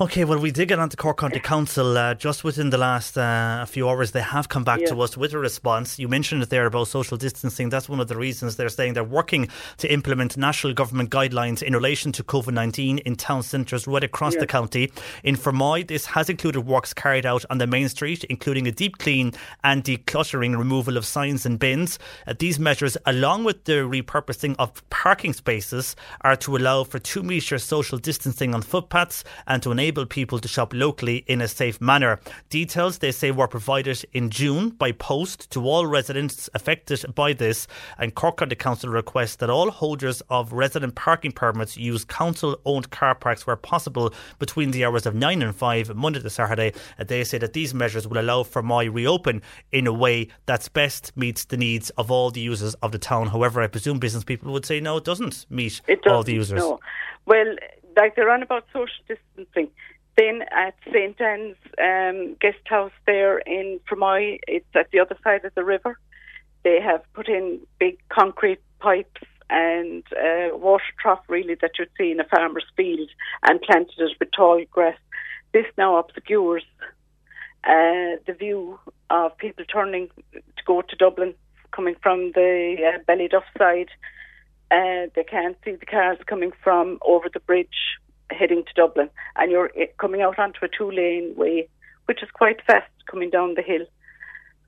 Okay, 0.01 0.25
well, 0.25 0.39
we 0.39 0.51
did 0.51 0.69
get 0.69 0.79
onto 0.79 0.97
Cork 0.97 1.19
County 1.19 1.39
Council 1.39 1.99
uh, 1.99 2.15
just 2.15 2.45
within 2.45 2.71
the 2.71 2.79
last 2.79 3.19
uh, 3.19 3.67
few 3.67 3.87
hours. 3.87 4.13
They 4.13 4.23
have 4.23 4.49
come 4.49 4.65
back 4.65 4.81
Yeah. 4.81 4.87
to 4.89 5.03
us 5.03 5.19
with 5.19 5.35
a 5.35 5.39
response. 5.39 5.99
You 5.99 6.09
mentioned 6.09 6.43
it 6.43 6.49
there 6.49 6.65
about 6.65 6.89
social 6.89 7.19
distancing. 7.19 7.69
That's 7.69 7.91
one 7.91 8.01
of 8.01 8.09
the 8.09 8.17
reasons 8.17 8.57
they're 8.57 8.71
saying 8.71 8.95
they're 8.95 9.05
working 9.05 9.49
to 9.77 9.93
implement 9.93 10.39
national 10.39 10.73
government 10.73 11.11
guidelines 11.11 11.63
in 11.63 11.75
relation 11.75 12.11
to 12.13 12.25
COVID 12.25 12.55
19 12.55 12.99
in 12.99 13.17
town 13.17 13.43
centres 13.43 13.87
right 13.87 14.03
across 14.03 14.33
Yeah. 14.33 14.41
the 14.41 14.47
county. 14.47 14.91
In 15.25 15.37
Fermoy, 15.37 15.87
this 15.87 16.07
has 16.07 16.31
included 16.31 16.63
works 16.63 16.95
carried 16.95 17.27
out 17.27 17.45
on 17.51 17.59
the 17.59 17.67
main 17.67 17.91
street, 17.91 18.25
including 18.25 18.67
a 18.67 18.73
deep 18.73 18.97
clean 18.97 19.33
and 19.63 19.85
decluttering 19.85 20.57
removal 20.57 20.97
of 20.97 21.05
signs 21.05 21.45
and 21.45 21.59
bins. 21.59 21.99
Uh, 22.27 22.33
these 22.39 22.59
measures, 22.59 22.97
along 23.05 23.45
with 23.45 23.65
the 23.65 23.75
repurposing 23.83 24.57
of 24.59 24.83
parking 24.89 25.35
spaces, 25.35 25.95
are 26.23 26.35
to 26.37 26.57
allow 26.57 26.83
for 26.83 26.99
two 26.99 27.23
metre 27.23 27.59
social 27.59 27.99
distancing 27.99 28.55
on 28.55 28.63
footpaths 28.63 29.23
and 29.47 29.63
to 29.63 29.71
enable 29.71 29.82
people 29.91 30.39
to 30.39 30.47
shop 30.47 30.73
locally 30.73 31.25
in 31.27 31.41
a 31.41 31.49
safe 31.49 31.81
manner. 31.81 32.21
Details, 32.51 32.99
they 32.99 33.11
say, 33.11 33.31
were 33.33 33.49
provided 33.49 34.05
in 34.13 34.31
June 34.31 34.71
by 34.71 34.93
post 34.93 35.51
to 35.51 35.65
all 35.65 35.87
residents 35.87 36.49
affected 36.55 37.05
by 37.15 37.33
this. 37.33 37.67
And 37.99 38.15
Cork 38.15 38.37
County 38.37 38.55
Council 38.55 38.91
requests 38.91 39.37
that 39.37 39.51
all 39.51 39.71
holders 39.71 40.23
of 40.31 40.53
resident 40.53 40.95
parking 40.95 41.33
permits 41.33 41.77
use 41.77 42.05
council 42.05 42.61
owned 42.65 42.91
car 42.91 43.15
parks 43.15 43.47
where 43.47 43.57
possible 43.57 44.13
between 44.39 44.71
the 44.71 44.85
hours 44.85 45.07
of 45.07 45.15
9 45.15 45.43
and 45.43 45.57
5, 45.57 45.97
Monday 45.97 46.21
to 46.21 46.31
Saturday. 46.31 46.73
Uh, 46.99 47.05
They 47.05 47.25
say 47.25 47.39
that 47.39 47.53
these 47.53 47.75
measures 47.75 48.07
will 48.07 48.21
allow 48.21 48.45
for 48.45 48.63
my 48.63 48.85
reopen 48.85 49.43
in 49.73 49.87
a 49.87 49.93
way 49.93 50.29
that's 50.47 50.69
best 50.69 51.17
meets 51.17 51.47
the 51.47 51.57
needs 51.57 51.91
of 51.91 52.11
all 52.11 52.31
the 52.31 52.41
users 52.41 52.75
of 52.75 52.93
the 52.93 52.99
town. 52.99 53.29
However, 53.29 53.61
I 53.61 53.67
presume 53.67 53.99
business 53.99 54.23
people 54.23 54.53
would 54.53 54.67
say 54.67 54.79
no, 54.81 54.99
it 54.99 55.05
doesn't 55.05 55.47
meet 55.51 55.81
It 55.89 56.07
all 56.07 56.23
doesn't, 56.23 56.27
the 56.27 56.35
users. 56.35 56.61
No. 56.61 56.79
Well, 57.25 57.57
like 57.97 58.17
they're 58.17 58.31
on 58.31 58.43
about 58.43 58.65
social 58.73 59.05
distancing. 59.09 59.71
Then 60.17 60.43
at 60.51 60.75
St 60.93 61.19
Anne's 61.21 61.57
um, 61.81 62.37
guest 62.41 62.59
house 62.65 62.93
there 63.07 63.39
in 63.39 63.81
Fermoy, 63.91 64.41
it's 64.47 64.67
at 64.75 64.91
the 64.91 65.01
other 65.01 65.17
side 65.25 65.45
of 65.45 65.55
the 65.55 65.65
river. 65.65 65.99
They 66.65 66.81
have 66.81 67.03
put 67.15 67.29
in 67.29 67.61
big 67.79 67.99
concrete 68.09 68.61
pipes 68.79 69.23
and 69.49 70.03
uh, 70.13 70.57
water 70.57 70.85
trough 71.01 71.23
really 71.29 71.57
that 71.61 71.73
you'd 71.79 71.91
see 71.99 72.11
in 72.11 72.21
a 72.21 72.25
farmer's 72.25 72.65
field 72.77 73.11
and 73.43 73.61
planted 73.61 73.99
it 73.99 74.17
with 74.19 74.31
tall 74.37 74.63
grass. 74.71 74.99
This 75.53 75.67
now 75.77 75.97
obscures 75.97 76.65
uh, 77.65 78.17
the 78.27 78.35
view 78.39 78.79
of 79.11 79.37
people 79.37 79.65
turning 79.65 80.09
to 80.33 80.65
go 80.67 80.83
to 80.83 80.97
Dublin, 80.97 81.35
coming 81.71 81.97
from 82.03 82.33
the 82.33 82.77
uh, 82.79 82.99
Ballyduff 83.11 83.45
side. 83.59 83.89
Uh, 84.73 85.07
they 85.15 85.25
can't 85.25 85.57
see 85.65 85.73
the 85.73 85.85
cars 85.85 86.17
coming 86.27 86.51
from 86.65 86.99
over 87.07 87.29
the 87.33 87.41
bridge 87.41 87.99
heading 88.31 88.65
to 88.65 88.73
Dublin, 88.75 89.11
and 89.37 89.51
you're 89.51 89.71
eh, 89.77 89.87
coming 89.99 90.23
out 90.23 90.39
onto 90.39 90.65
a 90.65 90.69
two-lane 90.69 91.35
way, 91.37 91.69
which 92.07 92.23
is 92.23 92.31
quite 92.33 92.65
fast 92.67 92.91
coming 93.11 93.29
down 93.29 93.55
the 93.55 93.63
hill. 93.63 93.85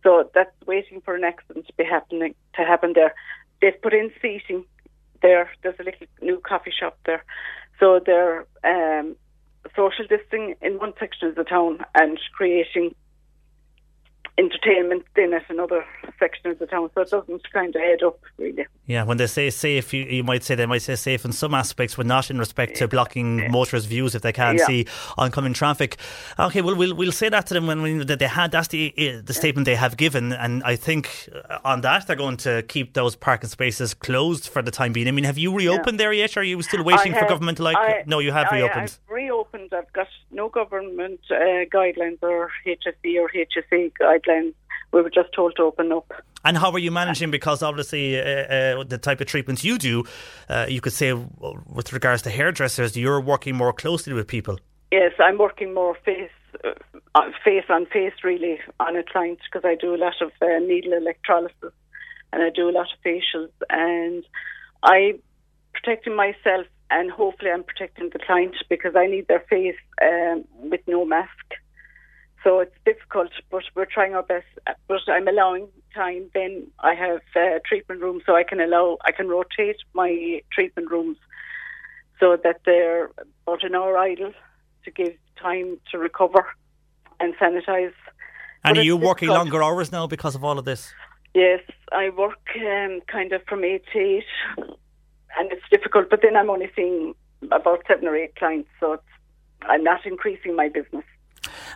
So 0.02 0.30
that's 0.34 0.54
waiting 0.66 1.00
for 1.00 1.14
an 1.14 1.24
accident 1.24 1.66
to 1.66 1.72
be 1.72 1.84
happening 1.84 2.34
to 2.56 2.62
happen 2.62 2.92
there. 2.94 3.14
They've 3.62 3.80
put 3.80 3.94
in 3.94 4.10
seating 4.20 4.66
there. 5.22 5.50
There's 5.62 5.80
a 5.80 5.84
little 5.84 6.06
new 6.20 6.38
coffee 6.38 6.72
shop 6.78 6.98
there, 7.06 7.24
so 7.80 7.98
they're 8.04 8.46
um, 8.62 9.16
social 9.74 10.06
distancing 10.06 10.54
in 10.60 10.78
one 10.78 10.92
section 11.00 11.28
of 11.28 11.34
the 11.36 11.44
town 11.44 11.78
and 11.94 12.18
creating 12.36 12.94
entertainment 14.36 15.04
then 15.14 15.32
at 15.32 15.48
another 15.48 15.84
section 16.18 16.50
of 16.50 16.58
the 16.58 16.66
town. 16.66 16.90
So 16.94 17.02
it 17.02 17.10
doesn't 17.10 17.52
kind 17.52 17.74
of 17.74 17.80
add 17.82 18.02
up 18.02 18.18
really. 18.38 18.66
Yeah, 18.86 19.04
when 19.04 19.16
they 19.16 19.26
say 19.26 19.48
safe, 19.50 19.94
you, 19.94 20.02
you 20.04 20.24
might 20.24 20.42
say 20.44 20.54
they 20.54 20.66
might 20.66 20.82
say 20.82 20.96
safe 20.96 21.24
in 21.24 21.32
some 21.32 21.54
aspects, 21.54 21.94
but 21.94 22.04
not 22.06 22.30
in 22.30 22.38
respect 22.38 22.76
to 22.76 22.88
blocking 22.88 23.50
motorists' 23.50 23.88
views 23.88 24.14
if 24.14 24.22
they 24.22 24.32
can't 24.32 24.58
Yeah. 24.58 24.66
see 24.66 24.86
oncoming 25.16 25.52
traffic. 25.54 25.96
Okay, 26.38 26.60
well, 26.60 26.74
we'll 26.74 26.94
we'll 26.94 27.12
say 27.12 27.28
that 27.28 27.46
to 27.46 27.54
them 27.54 27.66
when 27.66 27.80
we, 27.82 27.98
that 28.04 28.18
they 28.18 28.26
had 28.26 28.50
that's 28.50 28.68
the 28.68 28.92
uh, 28.98 29.22
the 29.24 29.32
statement 29.34 29.64
they 29.66 29.76
have 29.76 29.96
given, 29.96 30.32
and 30.32 30.62
I 30.64 30.76
think 30.76 31.28
uh, 31.48 31.58
on 31.64 31.80
that 31.82 32.06
they're 32.06 32.16
going 32.16 32.36
to 32.38 32.62
keep 32.64 32.92
those 32.94 33.16
parking 33.16 33.48
spaces 33.48 33.94
closed 33.94 34.48
for 34.48 34.60
the 34.62 34.70
time 34.70 34.92
being. 34.92 35.08
I 35.08 35.12
mean, 35.12 35.24
have 35.24 35.38
you 35.38 35.54
reopened 35.56 35.98
there 36.00 36.12
yet? 36.12 36.36
Or 36.36 36.40
are 36.40 36.44
you 36.44 36.60
still 36.62 36.84
waiting 36.84 37.14
I 37.14 37.20
for 37.20 37.28
government 37.28 37.58
to 37.58 37.62
like? 37.62 37.76
I- 37.76 38.02
no, 38.06 38.18
you 38.18 38.32
have 38.32 38.48
I- 38.50 38.56
reopened. 38.56 38.98
I've 39.08 39.14
reopened. 39.14 39.72
I've 39.72 39.92
got 39.92 40.08
no 40.30 40.48
government 40.48 41.20
uh, 41.30 41.64
guidelines 41.72 42.18
or 42.22 42.50
HSE 42.66 43.20
or 43.20 43.30
HSE 43.30 43.92
guidelines. 44.00 44.23
We 44.26 45.02
were 45.02 45.10
just 45.10 45.32
told 45.34 45.54
to 45.56 45.62
open 45.62 45.92
up. 45.92 46.12
And 46.44 46.56
how 46.58 46.70
are 46.72 46.78
you 46.78 46.90
managing? 46.90 47.30
Because 47.30 47.62
obviously, 47.62 48.20
uh, 48.20 48.22
uh, 48.22 48.84
the 48.84 48.98
type 48.98 49.20
of 49.20 49.26
treatments 49.26 49.64
you 49.64 49.78
do, 49.78 50.04
uh, 50.48 50.66
you 50.68 50.80
could 50.80 50.92
say, 50.92 51.12
with 51.12 51.92
regards 51.92 52.22
to 52.22 52.30
hairdressers, 52.30 52.96
you're 52.96 53.20
working 53.20 53.56
more 53.56 53.72
closely 53.72 54.12
with 54.12 54.28
people. 54.28 54.58
Yes, 54.92 55.12
I'm 55.18 55.38
working 55.38 55.74
more 55.74 55.96
face 56.04 56.30
uh, 56.62 56.70
uh, 57.14 57.30
face 57.44 57.64
on 57.68 57.86
face 57.86 58.12
really 58.22 58.58
on 58.80 58.96
a 58.96 59.02
client 59.02 59.38
because 59.44 59.64
I 59.64 59.74
do 59.74 59.94
a 59.94 59.98
lot 59.98 60.20
of 60.20 60.30
uh, 60.42 60.58
needle 60.60 60.92
electrolysis 60.92 61.72
and 62.32 62.42
I 62.42 62.50
do 62.50 62.68
a 62.68 62.72
lot 62.72 62.86
of 62.92 62.98
facials 63.04 63.50
and 63.70 64.24
I'm 64.82 65.20
protecting 65.72 66.16
myself 66.16 66.66
and 66.90 67.10
hopefully 67.10 67.50
I'm 67.50 67.64
protecting 67.64 68.10
the 68.12 68.18
client 68.18 68.54
because 68.68 68.94
I 68.96 69.06
need 69.06 69.28
their 69.28 69.44
face 69.48 69.76
um, 70.02 70.44
with 70.70 70.80
no 70.86 71.04
mask. 71.04 71.54
So 72.44 72.60
it's 72.60 72.76
difficult, 72.84 73.30
but 73.50 73.62
we're 73.74 73.86
trying 73.86 74.14
our 74.14 74.22
best. 74.22 74.46
But 74.86 75.00
I'm 75.08 75.26
allowing 75.26 75.68
time. 75.94 76.30
Then 76.34 76.66
I 76.80 76.94
have 76.94 77.22
uh, 77.34 77.58
treatment 77.66 78.02
rooms, 78.02 78.22
so 78.26 78.36
I 78.36 78.44
can 78.44 78.60
allow 78.60 78.98
I 79.04 79.12
can 79.12 79.28
rotate 79.28 79.76
my 79.94 80.42
treatment 80.52 80.90
rooms 80.90 81.16
so 82.20 82.36
that 82.44 82.60
they're 82.66 83.10
about 83.46 83.64
an 83.64 83.74
hour 83.74 83.96
idle 83.96 84.32
to 84.84 84.90
give 84.90 85.14
time 85.40 85.78
to 85.90 85.98
recover 85.98 86.46
and 87.18 87.34
sanitize. 87.36 87.94
And 88.62 88.74
But 88.74 88.78
are 88.78 88.82
you 88.82 88.96
working 88.96 89.28
difficult. 89.28 89.38
longer 89.38 89.62
hours 89.62 89.90
now 89.90 90.06
because 90.06 90.34
of 90.34 90.44
all 90.44 90.58
of 90.58 90.66
this? 90.66 90.92
Yes, 91.34 91.60
I 91.92 92.10
work 92.10 92.46
um, 92.56 93.00
kind 93.08 93.32
of 93.32 93.42
from 93.48 93.64
eight 93.64 93.84
to 93.92 93.98
eight, 93.98 94.24
and 94.58 95.50
it's 95.50 95.68
difficult. 95.70 96.10
But 96.10 96.20
then 96.22 96.36
I'm 96.36 96.50
only 96.50 96.70
seeing 96.76 97.14
about 97.50 97.82
seven 97.88 98.06
or 98.06 98.16
eight 98.16 98.36
clients, 98.36 98.68
so 98.80 98.92
it's, 98.94 99.02
I'm 99.62 99.82
not 99.82 100.04
increasing 100.04 100.54
my 100.54 100.68
business. 100.68 101.04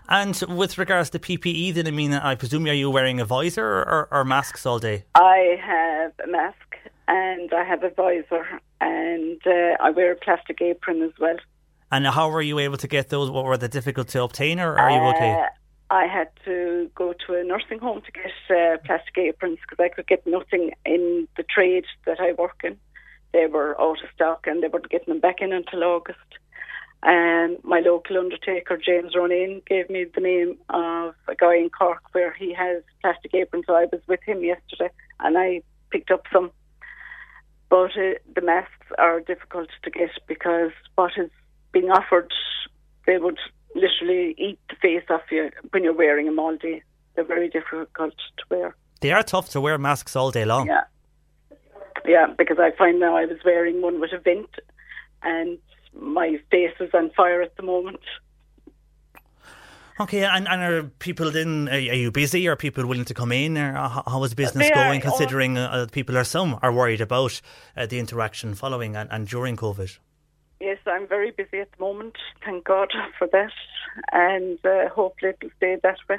And 0.08 0.40
with 0.48 0.78
regards 0.78 1.10
to 1.10 1.18
PPE, 1.18 1.74
then 1.74 1.86
I 1.86 1.90
mean, 1.90 2.12
I 2.12 2.34
presume 2.34 2.66
are 2.66 2.72
you 2.72 2.90
wearing 2.90 3.20
a 3.20 3.24
visor 3.24 3.64
or, 3.64 4.08
or 4.10 4.24
masks 4.24 4.66
all 4.66 4.78
day? 4.78 5.04
I 5.14 5.58
have 5.60 6.12
a 6.24 6.30
mask 6.30 6.76
and 7.06 7.52
I 7.52 7.64
have 7.64 7.82
a 7.82 7.90
visor, 7.90 8.46
and 8.80 9.40
uh, 9.46 9.76
I 9.80 9.90
wear 9.90 10.12
a 10.12 10.16
plastic 10.16 10.60
apron 10.60 11.02
as 11.02 11.12
well. 11.18 11.36
And 11.90 12.06
how 12.06 12.28
were 12.28 12.42
you 12.42 12.58
able 12.58 12.76
to 12.76 12.88
get 12.88 13.08
those? 13.08 13.30
What 13.30 13.44
were 13.44 13.56
they 13.56 13.68
difficult 13.68 14.08
to 14.08 14.22
obtain, 14.22 14.60
or 14.60 14.76
are 14.76 14.90
you 14.90 15.00
okay? 15.16 15.32
Uh, 15.32 15.46
I 15.90 16.04
had 16.06 16.28
to 16.44 16.90
go 16.94 17.14
to 17.26 17.34
a 17.34 17.42
nursing 17.42 17.78
home 17.78 18.02
to 18.02 18.12
get 18.12 18.32
uh, 18.50 18.76
plastic 18.84 19.16
aprons 19.16 19.58
because 19.62 19.82
I 19.82 19.88
could 19.88 20.06
get 20.06 20.26
nothing 20.26 20.72
in 20.84 21.26
the 21.38 21.44
trade 21.44 21.86
that 22.04 22.20
I 22.20 22.32
work 22.32 22.60
in 22.62 22.76
they 23.32 23.46
were 23.46 23.80
out 23.80 24.02
of 24.02 24.08
stock 24.14 24.46
and 24.46 24.62
they 24.62 24.68
weren't 24.68 24.88
getting 24.88 25.12
them 25.12 25.20
back 25.20 25.40
in 25.40 25.52
until 25.52 25.84
August. 25.84 26.18
And 27.02 27.58
my 27.62 27.80
local 27.80 28.18
undertaker, 28.18 28.76
James 28.76 29.14
Ronin, 29.14 29.62
gave 29.66 29.88
me 29.88 30.04
the 30.12 30.20
name 30.20 30.58
of 30.68 31.14
a 31.28 31.34
guy 31.34 31.56
in 31.56 31.70
Cork 31.70 32.02
where 32.12 32.32
he 32.32 32.52
has 32.54 32.82
plastic 33.02 33.34
aprons. 33.34 33.64
So 33.66 33.74
I 33.74 33.86
was 33.92 34.00
with 34.08 34.20
him 34.24 34.42
yesterday 34.42 34.90
and 35.20 35.38
I 35.38 35.62
picked 35.90 36.10
up 36.10 36.24
some. 36.32 36.50
But 37.70 37.90
uh, 37.96 38.18
the 38.34 38.40
masks 38.42 38.86
are 38.98 39.20
difficult 39.20 39.68
to 39.82 39.90
get 39.90 40.10
because 40.26 40.72
what 40.96 41.12
is 41.16 41.30
being 41.72 41.90
offered, 41.90 42.32
they 43.06 43.18
would 43.18 43.38
literally 43.74 44.34
eat 44.38 44.58
the 44.68 44.76
face 44.76 45.04
off 45.08 45.22
you 45.30 45.50
when 45.70 45.84
you're 45.84 45.94
wearing 45.94 46.26
them 46.26 46.38
all 46.38 46.56
day. 46.56 46.82
They're 47.14 47.24
very 47.24 47.48
difficult 47.48 48.14
to 48.38 48.44
wear. 48.50 48.76
They 49.00 49.12
are 49.12 49.22
tough 49.22 49.50
to 49.50 49.60
wear 49.60 49.78
masks 49.78 50.16
all 50.16 50.30
day 50.30 50.44
long. 50.44 50.66
Yeah. 50.66 50.84
Yeah, 52.06 52.26
because 52.36 52.58
I 52.58 52.70
find 52.76 52.98
now 52.98 53.16
I 53.16 53.26
was 53.26 53.38
wearing 53.44 53.82
one 53.82 54.00
with 54.00 54.12
a 54.12 54.18
vent 54.18 54.50
and 55.22 55.58
my 55.94 56.38
face 56.50 56.74
is 56.80 56.90
on 56.94 57.10
fire 57.10 57.42
at 57.42 57.56
the 57.56 57.62
moment. 57.62 58.00
Okay, 60.00 60.22
and, 60.22 60.46
and 60.46 60.62
are 60.62 60.82
people 61.00 61.32
then, 61.32 61.68
are, 61.68 61.78
you 61.78 62.12
busy? 62.12 62.46
Are 62.46 62.54
people 62.54 62.86
willing 62.86 63.04
to 63.06 63.14
come 63.14 63.32
in? 63.32 63.58
Or 63.58 63.72
how 63.72 64.22
is 64.22 64.32
business 64.32 64.68
They 64.68 64.74
going, 64.74 65.02
all- 65.02 65.10
considering 65.10 65.58
uh, 65.58 65.86
people 65.90 66.16
are, 66.16 66.24
some 66.24 66.58
are 66.62 66.72
worried 66.72 67.00
about 67.00 67.40
uh, 67.76 67.86
the 67.86 67.98
interaction 67.98 68.54
following 68.54 68.94
and, 68.94 69.10
and 69.10 69.26
during 69.26 69.56
COVID? 69.56 69.98
Yes, 70.60 70.78
I'm 70.86 71.06
very 71.08 71.32
busy 71.32 71.58
at 71.58 71.70
the 71.72 71.82
moment. 71.82 72.16
Thank 72.44 72.64
God 72.64 72.92
for 73.18 73.28
that. 73.32 73.52
And 74.12 74.58
uh, 74.64 74.88
hopefully 74.88 75.32
it'll 75.40 75.50
stay 75.56 75.76
that 75.82 75.98
way. 76.08 76.18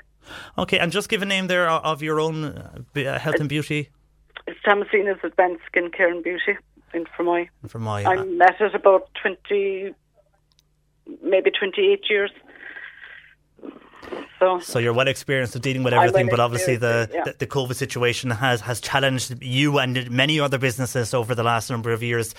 Okay, 0.57 0.79
and 0.79 0.91
just 0.91 1.07
give 1.07 1.21
a 1.21 1.25
name 1.25 1.47
there 1.47 1.69
of 1.69 2.01
your 2.03 2.19
own 2.19 2.43
uh, 2.43 2.79
uh, 2.97 3.19
health 3.19 3.39
and 3.39 3.47
beauty 3.49 3.89
It's 4.47 4.59
Thomasina's 4.63 5.19
Advanced 5.23 5.61
Skincare 5.73 6.11
and 6.11 6.23
Beauty 6.23 6.57
in 6.93 7.05
Fermoy. 7.05 7.49
from 7.67 7.83
my. 7.83 8.03
I'm 8.03 8.41
at 8.41 8.59
it 8.59 8.75
about 8.75 9.09
20, 9.21 9.93
maybe 11.23 11.51
28 11.51 12.03
years. 12.09 12.31
So, 14.39 14.59
So 14.59 14.79
you're 14.79 14.93
well 14.93 15.07
experienced 15.07 15.55
of 15.55 15.61
dealing 15.61 15.83
with 15.83 15.93
everything, 15.93 16.27
well 16.27 16.37
but 16.37 16.39
obviously 16.39 16.77
the, 16.77 17.09
yeah. 17.13 17.23
the 17.25 17.35
the 17.39 17.47
COVID 17.47 17.75
situation 17.75 18.31
has 18.31 18.61
has 18.61 18.79
challenged 18.79 19.43
you 19.43 19.79
and 19.79 20.09
many 20.09 20.39
other 20.39 20.57
businesses 20.57 21.13
over 21.13 21.35
the 21.35 21.43
last 21.43 21.69
number 21.69 21.91
of 21.91 22.01
years. 22.01 22.33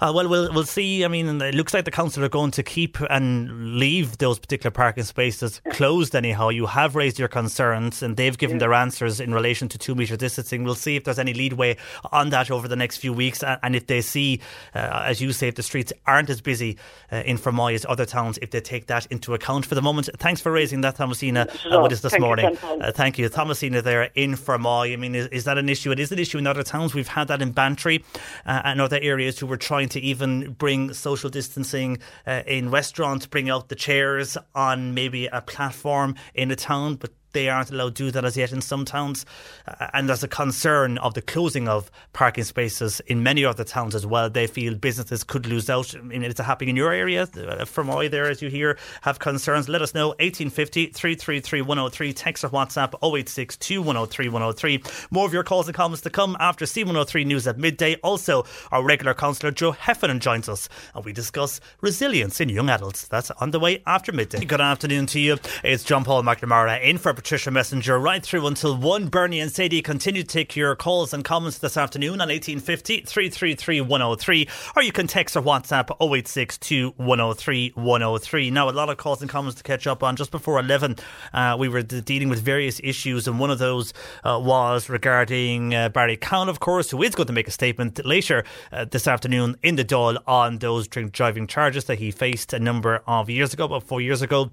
Uh, 0.00 0.10
well, 0.14 0.28
we'll 0.28 0.50
we'll 0.52 0.64
see. 0.64 1.04
I 1.04 1.08
mean, 1.08 1.42
it 1.42 1.54
looks 1.54 1.74
like 1.74 1.84
the 1.84 1.90
council 1.90 2.24
are 2.24 2.28
going 2.28 2.52
to 2.52 2.62
keep 2.62 2.98
and 3.10 3.76
leave 3.76 4.16
those 4.16 4.38
particular 4.38 4.70
parking 4.70 5.04
spaces 5.04 5.60
closed. 5.72 6.16
Anyhow, 6.16 6.48
you 6.48 6.66
have 6.66 6.96
raised 6.96 7.18
your 7.18 7.28
concerns, 7.28 8.02
and 8.02 8.16
they've 8.16 8.38
given 8.38 8.58
their 8.58 8.72
answers 8.72 9.20
in 9.20 9.34
relation 9.34 9.68
to 9.68 9.78
two 9.78 9.94
metre 9.94 10.16
distancing. 10.16 10.64
We'll 10.64 10.74
see 10.74 10.96
if 10.96 11.04
there's 11.04 11.18
any 11.18 11.34
leadway 11.34 11.76
on 12.12 12.30
that 12.30 12.50
over 12.50 12.66
the 12.66 12.76
next 12.76 12.96
few 12.96 13.12
weeks, 13.12 13.42
and, 13.42 13.58
and 13.62 13.76
if 13.76 13.88
they 13.88 14.00
see, 14.00 14.40
uh, 14.74 15.02
as 15.04 15.20
you 15.20 15.32
say, 15.32 15.48
if 15.48 15.56
the 15.56 15.62
streets 15.62 15.92
aren't 16.06 16.30
as 16.30 16.40
busy 16.40 16.78
uh, 17.12 17.16
in 17.26 17.36
Fermoy 17.36 17.74
as 17.74 17.84
other 17.86 18.06
towns, 18.06 18.38
if 18.40 18.50
they 18.50 18.60
take 18.60 18.86
that 18.86 19.04
into 19.06 19.34
account. 19.34 19.66
For 19.66 19.74
the 19.74 19.82
moment, 19.82 20.08
thanks 20.16 20.40
for 20.40 20.50
raising 20.50 20.80
that, 20.80 20.96
Thomasina, 20.96 21.39
uh, 21.40 21.80
with 21.82 21.92
us 21.92 22.00
this 22.00 22.12
Thank 22.12 22.20
you, 22.20 22.26
morning. 22.26 22.56
Chantal. 22.56 22.82
Uh, 22.82 22.92
thank 22.92 23.18
you. 23.18 23.28
Thomasina 23.28 23.82
there 23.82 24.10
in 24.14 24.34
Fermoy. 24.34 24.92
I 24.92 24.96
mean, 24.96 25.14
is, 25.14 25.26
is 25.28 25.44
that 25.44 25.58
an 25.58 25.68
issue? 25.68 25.90
It 25.90 26.00
is 26.00 26.12
an 26.12 26.18
issue 26.18 26.38
in 26.38 26.46
other 26.46 26.62
towns. 26.62 26.94
We've 26.94 27.08
had 27.08 27.28
that 27.28 27.42
in 27.42 27.52
Bantry 27.52 28.04
uh, 28.46 28.62
and 28.64 28.80
other 28.80 28.98
areas 29.00 29.38
who 29.38 29.46
were 29.46 29.56
trying 29.56 29.88
to 29.90 30.00
even 30.00 30.52
bring 30.52 30.92
social 30.92 31.30
distancing 31.30 31.98
uh, 32.26 32.42
in 32.46 32.70
restaurants, 32.70 33.26
bring 33.26 33.50
out 33.50 33.68
the 33.68 33.74
chairs 33.74 34.36
on 34.54 34.94
maybe 34.94 35.26
a 35.26 35.40
platform 35.40 36.14
in 36.34 36.50
a 36.50 36.56
town, 36.56 36.96
but 36.96 37.10
they 37.32 37.48
aren't 37.48 37.70
allowed 37.70 37.96
to 37.96 38.04
do 38.04 38.10
that 38.10 38.24
as 38.24 38.36
yet 38.36 38.52
in 38.52 38.60
some 38.60 38.84
towns. 38.84 39.26
Uh, 39.66 39.88
and 39.92 40.08
there's 40.08 40.22
a 40.22 40.28
concern 40.28 40.98
of 40.98 41.14
the 41.14 41.22
closing 41.22 41.68
of 41.68 41.90
parking 42.12 42.44
spaces 42.44 43.00
in 43.06 43.22
many 43.22 43.44
other 43.44 43.64
towns 43.64 43.94
as 43.94 44.06
well. 44.06 44.30
They 44.30 44.46
feel 44.46 44.74
businesses 44.74 45.24
could 45.24 45.46
lose 45.46 45.68
out. 45.68 45.94
I 45.94 46.00
mean, 46.00 46.22
it's 46.22 46.40
happening 46.40 46.70
in 46.70 46.76
your 46.76 46.92
area. 46.92 47.26
From 47.26 47.90
Fermoy 47.90 48.10
there, 48.10 48.28
as 48.28 48.42
you 48.42 48.48
hear, 48.48 48.78
have 49.02 49.18
concerns. 49.18 49.68
Let 49.68 49.82
us 49.82 49.94
know. 49.94 50.08
1850 50.08 50.86
333 50.86 51.62
103. 51.62 52.12
Text 52.12 52.44
or 52.44 52.48
WhatsApp 52.48 52.94
086 53.02 53.56
2103 53.56 54.28
103. 54.28 54.82
More 55.10 55.26
of 55.26 55.32
your 55.32 55.44
calls 55.44 55.68
and 55.68 55.74
comments 55.74 56.02
to 56.02 56.10
come 56.10 56.36
after 56.40 56.64
C103 56.64 57.26
News 57.26 57.46
at 57.46 57.58
midday. 57.58 57.96
Also, 57.96 58.44
our 58.70 58.82
regular 58.82 59.14
councillor 59.14 59.50
Joe 59.52 59.72
Heffernan 59.72 60.20
joins 60.20 60.48
us 60.48 60.68
and 60.94 61.04
we 61.04 61.12
discuss 61.12 61.60
resilience 61.80 62.40
in 62.40 62.48
young 62.48 62.68
adults. 62.68 63.08
That's 63.08 63.30
on 63.32 63.50
the 63.50 63.60
way 63.60 63.82
after 63.86 64.12
midday. 64.12 64.44
Good 64.44 64.60
afternoon 64.60 65.06
to 65.06 65.20
you. 65.20 65.38
It's 65.64 65.84
John 65.84 66.04
Paul 66.04 66.22
McNamara 66.22 66.82
in 66.82 66.98
for 66.98 67.12
Patricia 67.20 67.50
Messinger 67.50 68.02
right 68.02 68.22
through 68.22 68.46
until 68.46 68.74
1. 68.74 69.08
Bernie 69.08 69.40
and 69.40 69.52
Sadie 69.52 69.82
continue 69.82 70.22
to 70.22 70.26
take 70.26 70.56
your 70.56 70.74
calls 70.74 71.12
and 71.12 71.22
comments 71.22 71.58
this 71.58 71.76
afternoon 71.76 72.14
on 72.14 72.28
1850 72.28 73.02
333 73.02 73.82
103 73.82 74.48
or 74.74 74.82
you 74.82 74.90
can 74.90 75.06
text 75.06 75.36
or 75.36 75.42
WhatsApp 75.42 75.90
0862 76.00 76.94
103 76.96 77.72
103. 77.74 78.50
Now, 78.50 78.70
a 78.70 78.72
lot 78.72 78.88
of 78.88 78.96
calls 78.96 79.20
and 79.20 79.30
comments 79.30 79.58
to 79.58 79.62
catch 79.62 79.86
up 79.86 80.02
on. 80.02 80.16
Just 80.16 80.30
before 80.30 80.58
11, 80.58 80.96
uh, 81.34 81.56
we 81.60 81.68
were 81.68 81.82
dealing 81.82 82.30
with 82.30 82.40
various 82.40 82.80
issues, 82.82 83.28
and 83.28 83.38
one 83.38 83.50
of 83.50 83.58
those 83.58 83.92
uh, 84.24 84.40
was 84.42 84.88
regarding 84.88 85.74
uh, 85.74 85.90
Barry 85.90 86.16
Cowen, 86.16 86.48
of 86.48 86.60
course, 86.60 86.90
who 86.90 87.02
is 87.02 87.14
going 87.14 87.26
to 87.26 87.34
make 87.34 87.48
a 87.48 87.50
statement 87.50 88.02
later 88.06 88.44
uh, 88.72 88.86
this 88.86 89.06
afternoon 89.06 89.56
in 89.62 89.76
the 89.76 89.84
Dáil 89.84 90.16
on 90.26 90.56
those 90.56 90.88
drink 90.88 91.12
driving 91.12 91.46
charges 91.46 91.84
that 91.84 91.98
he 91.98 92.10
faced 92.10 92.54
a 92.54 92.58
number 92.58 93.02
of 93.06 93.28
years 93.28 93.52
ago, 93.52 93.66
about 93.66 93.82
four 93.82 94.00
years 94.00 94.22
ago. 94.22 94.50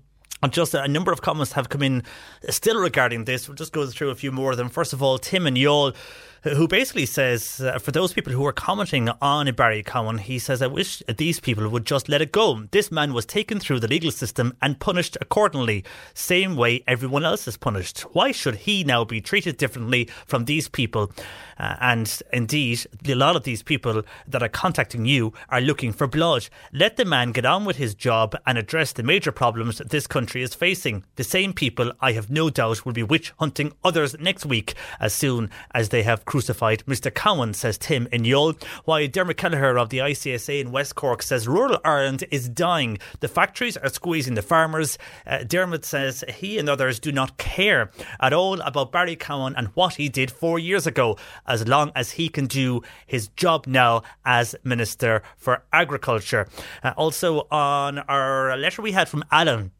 Just 0.49 0.73
a 0.73 0.87
number 0.87 1.11
of 1.11 1.21
comments 1.21 1.53
have 1.53 1.69
come 1.69 1.81
in 1.81 2.03
still 2.49 2.79
regarding 2.79 3.25
this. 3.25 3.47
We'll 3.47 3.55
just 3.55 3.73
go 3.73 3.85
through 3.87 4.11
a 4.11 4.15
few 4.15 4.31
more 4.31 4.51
of 4.51 4.57
them. 4.57 4.69
First 4.69 4.93
of 4.93 5.01
all, 5.01 5.17
Tim 5.17 5.47
and 5.47 5.57
Youghal, 5.57 5.95
who 6.43 6.67
basically 6.67 7.05
says, 7.07 7.59
uh, 7.59 7.79
for 7.79 7.91
those 7.91 8.13
people 8.13 8.31
who 8.31 8.45
are 8.45 8.53
commenting 8.53 9.09
on 9.21 9.51
Barry 9.55 9.83
Cowen, 9.83 10.19
he 10.19 10.39
says, 10.39 10.61
I 10.61 10.67
wish 10.67 11.01
these 11.17 11.39
people 11.39 11.67
would 11.67 11.85
just 11.85 12.07
let 12.07 12.21
it 12.21 12.31
go. 12.31 12.63
This 12.71 12.91
man 12.91 13.13
was 13.13 13.25
taken 13.25 13.59
through 13.59 13.79
the 13.79 13.87
legal 13.87 14.11
system 14.11 14.53
and 14.61 14.79
punished 14.79 15.17
accordingly, 15.19 15.83
same 16.13 16.55
way 16.55 16.83
everyone 16.87 17.25
else 17.25 17.47
is 17.47 17.57
punished. 17.57 18.01
Why 18.13 18.31
should 18.31 18.55
he 18.55 18.83
now 18.83 19.03
be 19.03 19.19
treated 19.19 19.57
differently 19.57 20.07
from 20.25 20.45
these 20.45 20.69
people? 20.69 21.11
Uh, 21.59 21.75
and 21.81 22.21
indeed, 22.31 22.85
a 23.07 23.15
lot 23.15 23.35
of 23.35 23.43
these 23.43 23.63
people 23.63 24.03
that 24.27 24.43
are 24.43 24.49
contacting 24.49 25.05
you 25.05 25.33
are 25.49 25.61
looking 25.61 25.91
for 25.93 26.07
blood. 26.07 26.49
Let 26.73 26.97
the 26.97 27.05
man 27.05 27.31
get 27.31 27.45
on 27.45 27.65
with 27.65 27.77
his 27.77 27.95
job 27.95 28.35
and 28.45 28.57
address 28.57 28.93
the 28.93 29.03
major 29.03 29.31
problems 29.31 29.79
this 29.79 30.07
country 30.07 30.41
is 30.41 30.53
facing. 30.53 31.03
The 31.15 31.23
same 31.23 31.53
people, 31.53 31.91
I 32.01 32.11
have 32.13 32.29
no 32.29 32.49
doubt, 32.49 32.85
will 32.85 32.93
be 32.93 33.03
witch 33.03 33.33
hunting 33.39 33.73
others 33.83 34.15
next 34.19 34.45
week 34.45 34.75
as 34.99 35.13
soon 35.13 35.49
as 35.73 35.89
they 35.89 36.03
have 36.03 36.25
crucified 36.25 36.83
Mr. 36.85 37.13
Cowen, 37.13 37.53
says 37.53 37.77
Tim 37.77 38.07
in 38.11 38.23
Youghal. 38.23 38.61
Why 38.85 39.07
Dermot 39.07 39.37
Kelleher 39.37 39.77
of 39.77 39.89
the 39.89 39.99
ICSA 39.99 40.61
in 40.61 40.71
West 40.71 40.95
Cork 40.95 41.21
says 41.21 41.47
rural 41.47 41.79
Ireland 41.83 42.23
is 42.31 42.49
dying. 42.49 42.99
The 43.19 43.27
factories 43.27 43.77
are 43.77 43.89
squeezing 43.89 44.35
the 44.35 44.41
farmers. 44.41 44.97
Uh, 45.25 45.43
Dermot 45.43 45.85
says 45.85 46.23
he 46.27 46.57
and 46.57 46.69
others 46.69 46.99
do 46.99 47.11
not 47.11 47.37
care 47.37 47.91
at 48.19 48.33
all 48.33 48.59
about 48.61 48.91
Barry 48.91 49.15
Cowen 49.15 49.55
and 49.55 49.67
what 49.69 49.95
he 49.95 50.09
did 50.09 50.31
four 50.31 50.59
years 50.59 50.87
ago, 50.87 51.17
as 51.47 51.67
long 51.67 51.91
as 51.95 52.11
he 52.11 52.29
can 52.29 52.45
do 52.47 52.81
his 53.05 53.27
job 53.29 53.67
now 53.67 54.03
as 54.25 54.55
Minister 54.63 55.21
for 55.37 55.63
Agriculture. 55.71 56.47
Uh, 56.83 56.93
also, 56.97 57.47
on 57.51 57.99
our 57.99 58.55
letter 58.57 58.81
we 58.81 58.91
had 58.91 59.07
from 59.09 59.23
Alan. 59.31 59.71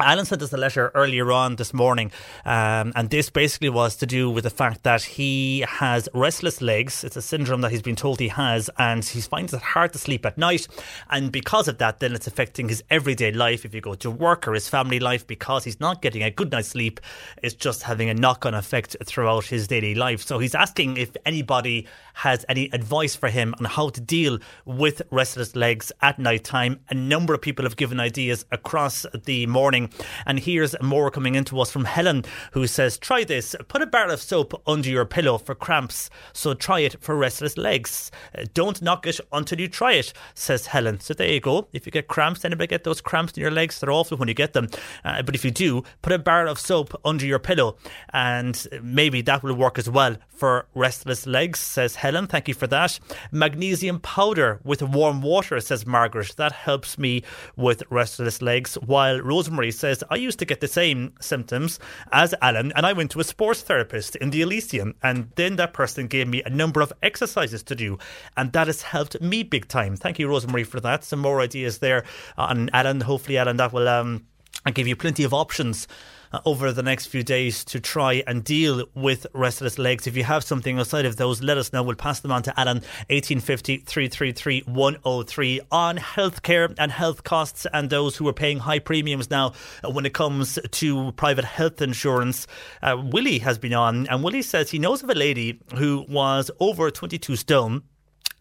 Alan 0.00 0.24
sent 0.24 0.42
us 0.42 0.52
a 0.52 0.56
letter 0.56 0.90
earlier 0.94 1.30
on 1.30 1.56
this 1.56 1.72
morning, 1.72 2.10
um, 2.44 2.92
and 2.96 3.10
this 3.10 3.30
basically 3.30 3.68
was 3.68 3.94
to 3.96 4.06
do 4.06 4.28
with 4.28 4.44
the 4.44 4.50
fact 4.50 4.82
that 4.82 5.02
he 5.02 5.64
has 5.68 6.08
restless 6.12 6.60
legs. 6.60 7.04
It's 7.04 7.16
a 7.16 7.22
syndrome 7.22 7.60
that 7.60 7.70
he's 7.70 7.82
been 7.82 7.94
told 7.94 8.18
he 8.18 8.28
has, 8.28 8.68
and 8.78 9.04
he 9.04 9.20
finds 9.20 9.54
it 9.54 9.62
hard 9.62 9.92
to 9.92 9.98
sleep 9.98 10.26
at 10.26 10.36
night. 10.36 10.66
And 11.10 11.30
because 11.30 11.68
of 11.68 11.78
that, 11.78 12.00
then 12.00 12.14
it's 12.14 12.26
affecting 12.26 12.68
his 12.68 12.82
everyday 12.90 13.30
life. 13.30 13.64
If 13.64 13.72
you 13.72 13.80
go 13.80 13.94
to 13.94 14.10
work 14.10 14.48
or 14.48 14.54
his 14.54 14.68
family 14.68 14.98
life, 14.98 15.26
because 15.26 15.62
he's 15.62 15.78
not 15.78 16.02
getting 16.02 16.22
a 16.22 16.30
good 16.30 16.50
night's 16.50 16.68
sleep, 16.68 17.00
it's 17.42 17.54
just 17.54 17.84
having 17.84 18.10
a 18.10 18.14
knock 18.14 18.44
on 18.44 18.54
effect 18.54 18.96
throughout 19.04 19.46
his 19.46 19.68
daily 19.68 19.94
life. 19.94 20.22
So 20.22 20.38
he's 20.40 20.54
asking 20.56 20.96
if 20.96 21.16
anybody 21.24 21.86
has 22.14 22.44
any 22.48 22.68
advice 22.72 23.14
for 23.14 23.28
him 23.28 23.54
on 23.58 23.66
how 23.66 23.90
to 23.90 24.00
deal 24.00 24.38
with 24.64 25.02
restless 25.10 25.54
legs 25.54 25.92
at 26.02 26.18
night 26.18 26.44
time. 26.44 26.80
A 26.90 26.94
number 26.94 27.32
of 27.32 27.40
people 27.40 27.64
have 27.64 27.76
given 27.76 28.00
ideas 28.00 28.44
across 28.50 29.06
the 29.24 29.46
morning. 29.46 29.83
And 30.26 30.38
here's 30.38 30.74
more 30.80 31.10
coming 31.10 31.34
into 31.34 31.60
us 31.60 31.70
from 31.70 31.84
Helen, 31.84 32.24
who 32.52 32.66
says, 32.66 32.98
Try 32.98 33.24
this. 33.24 33.54
Put 33.68 33.82
a 33.82 33.86
bar 33.86 34.10
of 34.10 34.20
soap 34.20 34.60
under 34.66 34.88
your 34.88 35.04
pillow 35.04 35.38
for 35.38 35.54
cramps. 35.54 36.10
So 36.32 36.54
try 36.54 36.80
it 36.80 36.96
for 37.00 37.16
restless 37.16 37.56
legs. 37.56 38.10
Uh, 38.36 38.44
Don't 38.54 38.82
knock 38.82 39.06
it 39.06 39.20
until 39.32 39.60
you 39.60 39.68
try 39.68 39.92
it, 39.92 40.12
says 40.34 40.66
Helen. 40.66 41.00
So 41.00 41.14
there 41.14 41.28
you 41.30 41.40
go. 41.40 41.68
If 41.72 41.86
you 41.86 41.92
get 41.92 42.08
cramps, 42.08 42.44
anybody 42.44 42.66
get 42.68 42.84
those 42.84 43.00
cramps 43.00 43.32
in 43.34 43.40
your 43.40 43.50
legs? 43.50 43.80
They're 43.80 43.90
awful 43.90 44.16
when 44.18 44.28
you 44.28 44.34
get 44.34 44.52
them. 44.52 44.68
Uh, 45.04 45.22
but 45.22 45.34
if 45.34 45.44
you 45.44 45.50
do, 45.50 45.82
put 46.02 46.12
a 46.12 46.18
bar 46.18 46.46
of 46.46 46.58
soap 46.58 46.98
under 47.04 47.26
your 47.26 47.38
pillow. 47.38 47.76
And 48.12 48.66
maybe 48.82 49.22
that 49.22 49.42
will 49.42 49.54
work 49.54 49.78
as 49.78 49.88
well 49.88 50.16
for 50.28 50.66
restless 50.74 51.26
legs, 51.26 51.60
says 51.60 51.96
Helen. 51.96 52.26
Thank 52.26 52.48
you 52.48 52.54
for 52.54 52.66
that. 52.66 52.98
Magnesium 53.30 54.00
powder 54.00 54.60
with 54.64 54.82
warm 54.82 55.22
water, 55.22 55.60
says 55.60 55.86
Margaret. 55.86 56.34
That 56.36 56.52
helps 56.52 56.98
me 56.98 57.22
with 57.56 57.82
restless 57.90 58.42
legs. 58.42 58.74
While 58.74 59.20
Rosemary 59.20 59.70
says, 59.74 60.02
I 60.10 60.16
used 60.16 60.38
to 60.38 60.44
get 60.44 60.60
the 60.60 60.68
same 60.68 61.12
symptoms 61.20 61.78
as 62.10 62.34
Alan, 62.40 62.72
and 62.74 62.86
I 62.86 62.92
went 62.92 63.10
to 63.10 63.20
a 63.20 63.24
sports 63.24 63.60
therapist 63.60 64.16
in 64.16 64.30
the 64.30 64.40
Elysian, 64.40 64.94
and 65.02 65.30
then 65.36 65.56
that 65.56 65.74
person 65.74 66.06
gave 66.06 66.28
me 66.28 66.42
a 66.42 66.50
number 66.50 66.80
of 66.80 66.92
exercises 67.02 67.62
to 67.64 67.74
do, 67.74 67.98
and 68.36 68.52
that 68.52 68.66
has 68.66 68.82
helped 68.82 69.20
me 69.20 69.42
big 69.42 69.68
time. 69.68 69.96
Thank 69.96 70.18
you, 70.18 70.28
Rosemary, 70.28 70.64
for 70.64 70.80
that. 70.80 71.04
Some 71.04 71.20
more 71.20 71.40
ideas 71.40 71.78
there 71.78 72.04
on 72.38 72.70
Alan. 72.72 73.02
Hopefully, 73.02 73.36
Alan, 73.36 73.58
that 73.58 73.72
will 73.72 73.88
um, 73.88 74.24
give 74.72 74.86
you 74.86 74.96
plenty 74.96 75.24
of 75.24 75.34
options 75.34 75.86
uh, 76.34 76.40
over 76.44 76.72
the 76.72 76.82
next 76.82 77.06
few 77.06 77.22
days 77.22 77.64
to 77.64 77.78
try 77.78 78.24
and 78.26 78.42
deal 78.42 78.84
with 78.94 79.24
restless 79.34 79.78
legs. 79.78 80.08
If 80.08 80.16
you 80.16 80.24
have 80.24 80.42
something 80.42 80.80
outside 80.80 81.06
of 81.06 81.14
those, 81.14 81.40
let 81.40 81.58
us 81.58 81.72
know. 81.72 81.82
We'll 81.84 81.94
pass 81.94 82.18
them 82.18 82.32
on 82.32 82.42
to 82.42 82.60
Alan, 82.60 82.78
1850 83.08 83.78
333 83.78 84.62
103 84.66 85.60
on 85.70 85.96
healthcare 85.98 86.74
and 86.76 86.90
health 86.90 87.22
costs 87.22 87.66
and 87.72 87.88
those 87.88 88.16
who 88.16 88.26
are 88.26 88.32
paying 88.32 88.58
high 88.58 88.80
premiums 88.80 89.30
now 89.30 89.52
when 89.88 90.04
it 90.04 90.12
comes 90.12 90.58
to 90.72 91.12
private 91.12 91.44
health 91.44 91.80
insurance. 91.80 92.48
Uh, 92.82 93.00
Willie 93.12 93.38
has 93.38 93.56
been 93.56 93.74
on, 93.74 94.08
and 94.08 94.24
Willie 94.24 94.42
says 94.42 94.70
he 94.70 94.80
knows 94.80 95.04
of 95.04 95.10
a 95.10 95.14
lady 95.14 95.60
who 95.76 96.04
was 96.08 96.50
over 96.58 96.90
22 96.90 97.36
stone 97.36 97.84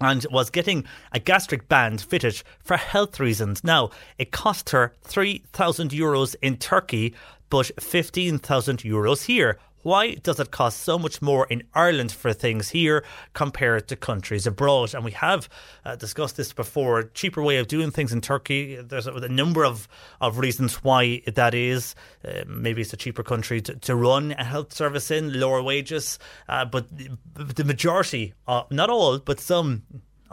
and 0.02 0.26
was 0.32 0.49
getting 0.49 0.84
a 1.11 1.20
gastric 1.20 1.70
band 1.70 2.02
fitted 2.02 2.41
for 2.60 2.78
health 2.78 3.20
reasons. 3.20 3.64
Now, 3.64 3.91
it 4.18 4.32
cost 4.32 4.72
her 4.72 4.94
3,000 5.03 5.91
euros 5.91 6.36
in 6.41 6.57
Turkey 6.57 7.14
but 7.53 7.69
15,000 7.80 8.80
euros 8.80 9.25
here. 9.25 9.59
Why 9.84 10.15
does 10.15 10.39
it 10.39 10.49
cost 10.49 10.80
so 10.80 10.97
much 10.97 11.21
more 11.21 11.45
in 11.51 11.61
Ireland 11.75 12.11
for 12.11 12.34
things 12.34 12.69
here 12.69 13.05
compared 13.34 13.88
to 13.89 13.95
countries 13.95 14.47
abroad? 14.47 14.95
And 14.95 15.05
we 15.05 15.11
have 15.11 15.47
uh, 15.85 15.95
discussed 15.95 16.35
this 16.35 16.51
before. 16.51 17.03
Cheaper 17.03 17.43
way 17.43 17.57
of 17.57 17.67
doing 17.67 17.91
things 17.91 18.11
in 18.11 18.21
Turkey. 18.21 18.77
There's 18.77 19.05
a, 19.05 19.13
a 19.13 19.30
number 19.30 19.63
of, 19.65 19.88
of 20.19 20.39
reasons 20.39 20.84
why 20.84 21.21
that 21.27 21.53
is. 21.53 21.93
Uh, 22.27 22.43
maybe 22.47 22.81
it's 22.81 22.93
a 22.93 22.97
cheaper 22.97 23.21
country 23.21 23.61
to, 23.61 23.75
to, 23.75 23.95
run 23.95 24.31
a 24.31 24.43
health 24.43 24.73
service 24.73 25.11
in, 25.11 25.39
lower 25.39 25.61
wages. 25.61 26.17
Uh, 26.49 26.65
but 26.65 26.88
the 27.35 27.63
majority, 27.63 28.34
uh, 28.47 28.63
not 28.71 28.89
all, 28.89 29.19
but 29.19 29.39
some 29.39 29.84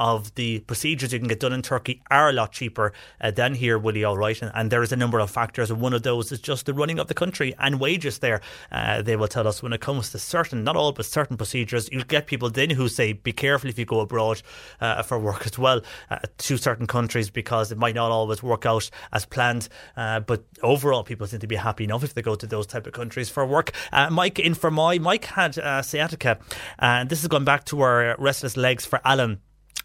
of 0.00 0.34
the 0.34 0.60
procedures 0.60 1.12
you 1.12 1.18
can 1.18 1.28
get 1.28 1.38
done 1.38 1.52
in 1.52 1.60
Turkey 1.60 2.02
are 2.10 2.30
a 2.30 2.32
lot 2.32 2.52
cheaper 2.52 2.92
uh, 3.20 3.30
than 3.30 3.54
here, 3.54 3.78
Willie, 3.78 4.02
all 4.02 4.16
right. 4.16 4.40
And, 4.40 4.50
and, 4.54 4.70
there 4.70 4.82
is 4.82 4.92
a 4.92 4.96
number 4.96 5.20
of 5.20 5.30
factors, 5.30 5.70
and 5.70 5.80
one 5.80 5.92
of 5.92 6.02
those 6.04 6.32
is 6.32 6.40
just 6.40 6.64
the 6.64 6.72
running 6.72 6.98
of 6.98 7.08
the 7.08 7.14
country 7.14 7.54
and 7.58 7.78
wages 7.78 8.20
there. 8.20 8.40
Uh, 8.72 9.02
they 9.02 9.14
will 9.14 9.28
tell 9.28 9.46
us 9.46 9.62
when 9.62 9.74
it 9.74 9.80
comes 9.82 10.10
to 10.12 10.18
certain, 10.18 10.64
not 10.64 10.74
all, 10.74 10.92
but 10.92 11.04
certain 11.04 11.36
procedures, 11.36 11.88
you'll 11.92 12.04
get 12.04 12.26
people 12.26 12.48
then 12.48 12.70
who 12.70 12.88
say, 12.88 13.12
be 13.12 13.32
careful 13.32 13.68
if 13.68 13.78
you 13.78 13.84
go 13.84 14.00
abroad 14.00 14.40
uh, 14.80 15.02
for 15.02 15.18
work 15.18 15.44
as 15.44 15.58
well 15.58 15.82
uh, 16.10 16.18
to 16.38 16.56
certain 16.56 16.86
countries 16.86 17.28
because 17.28 17.70
it 17.70 17.76
might 17.76 17.94
not 17.94 18.10
always 18.10 18.42
work 18.42 18.64
out 18.64 18.88
as 19.12 19.26
planned. 19.26 19.68
Uh, 19.98 20.20
but 20.20 20.44
overall, 20.62 21.04
people 21.04 21.26
seem 21.26 21.40
to 21.40 21.46
be 21.46 21.56
happy 21.56 21.84
enough 21.84 22.02
if 22.02 22.14
they 22.14 22.22
go 22.22 22.34
to 22.34 22.46
those 22.46 22.66
type 22.66 22.86
of 22.86 22.94
countries 22.94 23.28
for 23.28 23.44
work. 23.44 23.72
Uh, 23.92 24.08
Mike 24.08 24.38
in 24.38 24.54
Fermoy, 24.54 24.98
Mike 24.98 25.26
had 25.26 25.54
sciatica, 25.84 26.38
and 26.78 27.10
this 27.10 27.20
is 27.20 27.28
going 27.28 27.44
back 27.44 27.64
to 27.66 27.82
our 27.82 28.16
restless 28.18 28.56
legs 28.56 28.86
for 28.86 29.00
Alan 29.04 29.40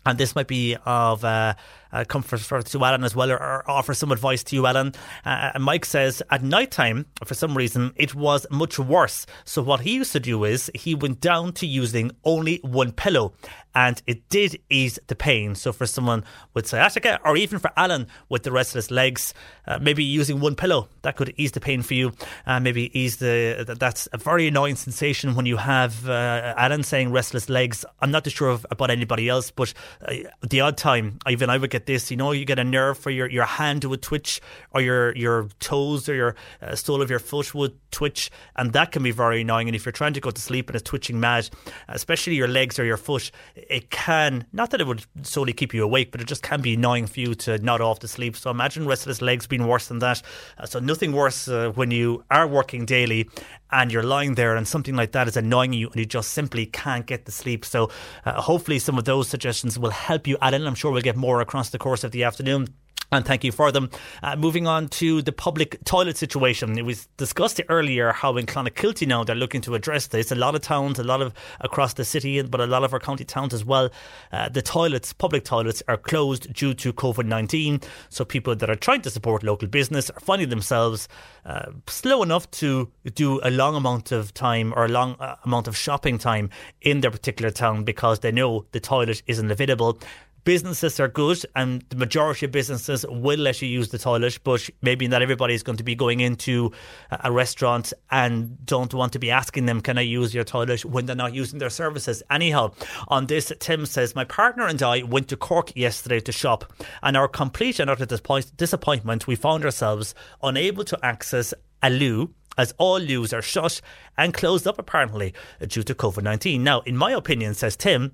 and 0.06 0.18
this 0.18 0.36
might 0.36 0.48
be 0.48 0.78
of 0.86 1.24
uh, 1.24 1.56
uh, 1.92 2.04
comfort 2.04 2.40
for, 2.40 2.62
to 2.62 2.84
Alan 2.84 3.04
as 3.04 3.16
well, 3.16 3.32
or, 3.32 3.38
or, 3.38 3.70
offer 3.70 3.94
some 3.94 4.12
advice 4.12 4.44
to 4.44 4.56
you, 4.56 4.66
Alan. 4.66 4.94
Uh, 5.26 5.52
and 5.54 5.64
Mike 5.64 5.86
says 5.86 6.22
at 6.30 6.44
night 6.44 6.72
time, 6.72 7.06
for 7.24 7.34
some 7.34 7.56
reason, 7.56 7.92
it 7.96 8.16
was 8.16 8.46
much 8.50 8.78
worse. 8.80 9.26
So 9.44 9.62
what 9.62 9.82
he 9.82 9.96
used 9.96 10.12
to 10.14 10.20
do 10.20 10.44
is 10.44 10.72
he 10.74 10.96
went 10.96 11.22
down 11.22 11.54
to 11.54 11.66
using 11.66 12.12
only 12.24 12.60
one 12.64 12.92
pillow, 12.92 13.34
and 13.76 14.02
it 14.08 14.28
did 14.30 14.60
ease 14.70 14.98
the 15.08 15.16
pain. 15.16 15.54
So 15.54 15.74
for 15.74 15.86
someone 15.86 16.24
with 16.54 16.68
sciatica, 16.68 17.20
or 17.26 17.36
even 17.36 17.60
for 17.60 17.72
Alan 17.76 18.08
with 18.30 18.44
the 18.44 18.52
restless 18.52 18.90
legs, 18.90 19.34
uh, 19.68 19.80
maybe 19.80 20.04
using 20.04 20.40
one 20.40 20.56
pillow 20.56 20.88
that 21.02 21.18
could 21.18 21.34
ease 21.38 21.52
the 21.52 21.60
pain 21.60 21.82
for 21.82 21.94
you. 21.94 22.14
Uh, 22.46 22.60
maybe 22.60 22.98
ease 22.98 23.18
the 23.18 23.76
that's 23.80 24.08
a 24.14 24.18
very 24.18 24.48
annoying 24.48 24.76
sensation 24.76 25.36
when 25.36 25.46
you 25.46 25.58
have 25.58 26.08
uh, 26.10 26.54
Alan 26.58 26.84
saying 26.84 27.12
restless 27.12 27.50
legs. 27.50 27.86
I'm 28.00 28.12
not 28.12 28.24
too 28.24 28.30
sure 28.30 28.60
about 28.72 28.90
anybody 28.90 29.28
else, 29.28 29.52
but 29.52 29.74
uh, 30.08 30.14
the 30.42 30.62
odd 30.62 30.78
time, 30.78 31.20
even 31.28 31.50
I 31.50 31.58
would 31.58 31.70
get 31.76 31.86
this. 31.86 32.12
You 32.12 32.18
know, 32.18 32.32
you 32.32 32.46
get 32.46 32.60
a 32.60 32.64
nerve 32.64 32.98
for 32.98 33.12
your, 33.12 33.28
your 33.30 33.48
hand 33.60 33.84
would 33.84 34.02
twitch, 34.02 34.42
or 34.72 34.82
your 34.82 35.16
your 35.16 35.38
toes 35.60 36.10
or 36.10 36.16
your 36.16 36.36
uh, 36.62 36.76
sole 36.76 37.02
of 37.02 37.10
your 37.10 37.20
foot 37.20 37.54
would 37.54 37.74
twitch, 37.92 38.32
and 38.56 38.74
that 38.74 38.92
can 38.92 39.04
be 39.04 39.12
very 39.12 39.42
annoying. 39.42 39.68
And 39.70 39.76
if 39.76 39.86
you're 39.86 40.00
trying 40.02 40.14
to 40.14 40.22
go 40.22 40.32
to 40.32 40.42
sleep 40.42 40.70
and 40.70 40.76
it's 40.76 40.90
twitching 40.90 41.20
mad, 41.20 41.50
especially 41.88 42.36
your 42.36 42.48
legs 42.48 42.80
or 42.80 42.86
your 42.86 42.98
foot, 42.98 43.32
it 43.56 43.90
can 43.90 44.46
not 44.54 44.70
that 44.72 44.82
it 44.82 44.88
would 44.88 45.06
solely 45.24 45.54
keep 45.54 45.74
you 45.74 45.84
awake, 45.84 46.12
but 46.12 46.22
it 46.22 46.28
just 46.28 46.44
can 46.44 46.62
be 46.62 46.74
annoying 46.74 47.08
for 47.08 47.20
you 47.20 47.36
to 47.36 47.58
nod 47.60 47.82
off 47.82 48.00
to 48.00 48.08
sleep. 48.08 48.36
So 48.36 48.50
imagine 48.50 48.86
restless 48.86 49.22
legs 49.22 49.48
being 49.48 49.68
worse 49.68 49.88
than 49.88 50.00
that. 50.00 50.22
Uh, 50.58 50.66
so 50.66 50.80
nothing 50.80 51.12
worse 51.12 51.48
uh, 51.48 51.72
when 51.76 51.92
you 51.92 52.24
are 52.30 52.48
working 52.48 52.86
daily 52.86 53.30
and 53.76 53.92
you're 53.92 54.04
lying 54.04 54.36
there 54.36 54.56
and 54.56 54.68
something 54.68 54.96
like 54.96 55.12
that 55.12 55.28
is 55.28 55.38
annoying 55.38 55.74
you 55.74 55.88
and 55.88 55.98
you 55.98 56.06
just 56.06 56.32
simply 56.32 56.66
can't 56.66 57.06
get 57.06 57.26
to 57.26 57.32
sleep. 57.32 57.66
So 57.66 57.90
uh, 58.26 58.42
hopefully 58.42 58.80
some 58.80 58.98
of 58.98 59.04
those 59.04 59.28
suggestions 59.28 59.78
will 59.78 59.92
help 59.92 60.28
you, 60.28 60.38
Alan. 60.42 60.66
I'm 60.66 60.76
sure 60.76 60.92
we'll 60.92 61.02
get 61.02 61.18
more 61.18 61.42
across 61.42 61.70
the 61.70 61.78
course 61.78 62.04
of 62.04 62.12
the 62.12 62.24
afternoon 62.24 62.68
and 63.16 63.26
thank 63.26 63.44
you 63.44 63.52
for 63.52 63.72
them. 63.72 63.90
Uh, 64.22 64.36
moving 64.36 64.68
on 64.68 64.88
to 64.90 65.22
the 65.22 65.32
public 65.32 65.84
toilet 65.86 66.18
situation. 66.18 66.78
It 66.78 66.86
was 66.86 67.08
discussed 67.18 67.62
earlier 67.70 68.12
how 68.12 68.38
in 68.38 68.46
Clonakilty 68.46 69.08
now 69.08 69.24
they're 69.24 69.36
looking 69.36 69.62
to 69.62 69.76
address 69.76 70.08
this. 70.08 70.32
A 70.32 70.36
lot 70.36 70.56
of 70.56 70.62
towns, 70.62 71.00
a 71.00 71.04
lot 71.04 71.22
of 71.22 71.34
across 71.62 71.94
the 71.94 72.06
city, 72.06 72.42
but 72.42 72.60
a 72.60 72.68
lot 72.68 72.84
of 72.84 72.94
our 72.94 73.00
county 73.00 73.24
towns 73.24 73.54
as 73.54 73.64
well. 73.64 73.90
Uh, 74.32 74.50
the 74.50 74.62
toilets, 74.62 75.14
public 75.14 75.44
toilets, 75.44 75.82
are 75.88 75.98
closed 75.98 76.54
due 76.54 76.74
to 76.74 76.94
COVID 76.94 77.26
19. 77.26 77.82
So 78.10 78.26
people 78.26 78.56
that 78.56 78.70
are 78.70 78.76
trying 78.76 79.02
to 79.02 79.10
support 79.10 79.44
local 79.44 79.68
business 79.68 80.10
are 80.10 80.20
finding 80.20 80.50
themselves 80.50 81.08
uh, 81.46 81.72
slow 81.88 82.24
enough 82.24 82.50
to 82.52 82.92
do 83.14 83.40
a 83.44 83.52
long 83.52 83.76
amount 83.76 84.12
of 84.12 84.34
time 84.34 84.74
or 84.76 84.86
a 84.86 84.90
long 84.90 85.16
uh, 85.20 85.36
amount 85.46 85.68
of 85.68 85.78
shopping 85.78 86.18
time 86.18 86.50
in 86.82 87.02
their 87.02 87.12
particular 87.12 87.52
town 87.52 87.84
because 87.84 88.20
they 88.20 88.32
know 88.32 88.66
the 88.72 88.80
toilet 88.80 89.22
isn't 89.28 89.52
available 89.52 90.00
businesses 90.46 91.00
are 91.00 91.08
good 91.08 91.44
and 91.56 91.84
the 91.90 91.96
majority 91.96 92.46
of 92.46 92.52
businesses 92.52 93.06
will 93.10 93.40
let 93.40 93.62
you 93.62 93.68
use 93.68 93.90
the 93.90 93.98
toilet, 93.98 94.40
but 94.44 94.70
maybe 94.82 95.08
not 95.08 95.22
everybody 95.22 95.54
is 95.54 95.64
going 95.64 95.78
to 95.78 95.84
be 95.84 95.96
going 95.96 96.22
into 96.22 96.72
a 97.12 97.32
restaurant 97.32 97.92
and 98.12 98.66
don't 98.66 98.94
want 98.94 99.12
to 99.14 99.20
be 99.20 99.32
asking 99.32 99.66
them, 99.66 99.82
can 99.82 99.98
I 99.98 100.02
use 100.02 100.34
your 100.34 100.44
toilet 100.44 100.86
when 100.86 101.08
they're 101.08 101.16
not 101.16 101.34
using 101.34 101.60
their 101.60 101.70
services. 101.70 102.24
Anyhow, 102.30 102.72
on 103.08 103.26
this, 103.26 103.52
Tim 103.60 103.86
says, 103.86 104.16
my 104.16 104.24
partner 104.24 104.68
and 104.68 104.82
I 104.82 105.04
went 105.04 105.28
to 105.30 105.38
Cork 105.38 105.76
yesterday 105.76 106.20
to 106.22 106.32
shop 106.32 106.72
and 107.04 107.18
our 107.18 107.28
complete 107.28 107.80
and 107.80 107.90
utter 107.90 108.06
disappointment, 108.06 109.28
we 109.28 109.36
found 109.36 109.66
ourselves 109.66 110.16
unable 110.42 110.86
to 110.86 111.00
access 111.04 111.54
a 111.82 111.90
loo 111.90 112.34
as 112.58 112.74
all 112.78 113.00
loos 113.00 113.34
are 113.34 113.42
shut 113.42 113.82
and 114.18 114.34
closed 114.34 114.68
up 114.68 114.80
apparently 114.80 115.34
due 115.68 115.84
to 115.84 115.96
COVID 115.96 116.24
19. 116.24 116.64
Now, 116.64 116.82
in 116.82 116.96
my 116.96 117.12
opinion, 117.12 117.54
says 117.54 117.76
Tim, 117.76 118.12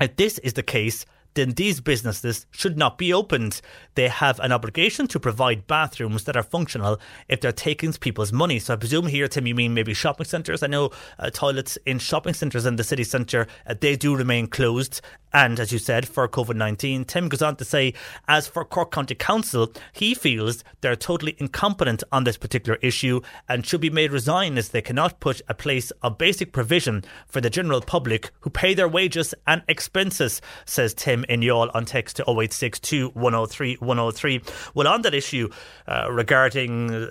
if 0.00 0.16
this 0.16 0.38
is 0.38 0.54
the 0.54 0.62
case, 0.62 1.06
then 1.34 1.50
these 1.50 1.80
businesses 1.80 2.46
should 2.50 2.76
not 2.76 2.98
be 2.98 3.12
opened. 3.12 3.60
They 3.94 4.08
have 4.08 4.40
an 4.40 4.52
obligation 4.52 5.06
to 5.08 5.20
provide 5.20 5.66
bathrooms 5.66 6.24
that 6.24 6.36
are 6.36 6.42
functional 6.42 7.00
if 7.28 7.40
they're 7.40 7.52
taking 7.52 7.92
people's 7.92 8.32
money. 8.32 8.58
So 8.58 8.74
I 8.74 8.76
presume 8.76 9.06
here, 9.06 9.28
Tim, 9.28 9.46
you 9.46 9.54
mean 9.54 9.74
maybe 9.74 9.94
shopping 9.94 10.26
centres? 10.26 10.62
I 10.62 10.68
know 10.68 10.90
uh, 11.18 11.30
toilets 11.30 11.76
in 11.84 11.98
shopping 11.98 12.34
centres 12.34 12.66
in 12.66 12.76
the 12.76 12.84
city 12.84 13.04
centre, 13.04 13.46
uh, 13.66 13.74
they 13.78 13.96
do 13.96 14.16
remain 14.16 14.46
closed 14.46 15.00
and 15.34 15.58
as 15.58 15.72
you 15.72 15.78
said, 15.78 16.08
for 16.08 16.28
COVID 16.28 16.54
19. 16.54 17.04
Tim 17.04 17.28
goes 17.28 17.42
on 17.42 17.56
to 17.56 17.64
say, 17.64 17.92
as 18.28 18.46
for 18.46 18.64
Cork 18.64 18.92
County 18.92 19.16
Council, 19.16 19.72
he 19.92 20.14
feels 20.14 20.62
they're 20.80 20.96
totally 20.96 21.36
incompetent 21.38 22.04
on 22.12 22.24
this 22.24 22.36
particular 22.36 22.78
issue 22.80 23.20
and 23.48 23.66
should 23.66 23.80
be 23.80 23.90
made 23.90 24.12
resign 24.12 24.56
as 24.56 24.68
they 24.68 24.80
cannot 24.80 25.18
put 25.18 25.42
a 25.48 25.54
place 25.54 25.90
of 26.02 26.16
basic 26.16 26.52
provision 26.52 27.04
for 27.26 27.40
the 27.40 27.50
general 27.50 27.80
public 27.80 28.30
who 28.40 28.50
pay 28.50 28.74
their 28.74 28.88
wages 28.88 29.34
and 29.46 29.62
expenses, 29.68 30.40
says 30.64 30.94
Tim 30.94 31.24
in 31.28 31.40
Youghal 31.40 31.70
on 31.74 31.84
text 31.84 32.16
to 32.16 32.22
0862 32.22 33.08
103 33.08 33.74
103. 33.80 34.40
Well, 34.74 34.86
on 34.86 35.02
that 35.02 35.14
issue 35.14 35.48
uh, 35.88 36.10
regarding 36.12 37.08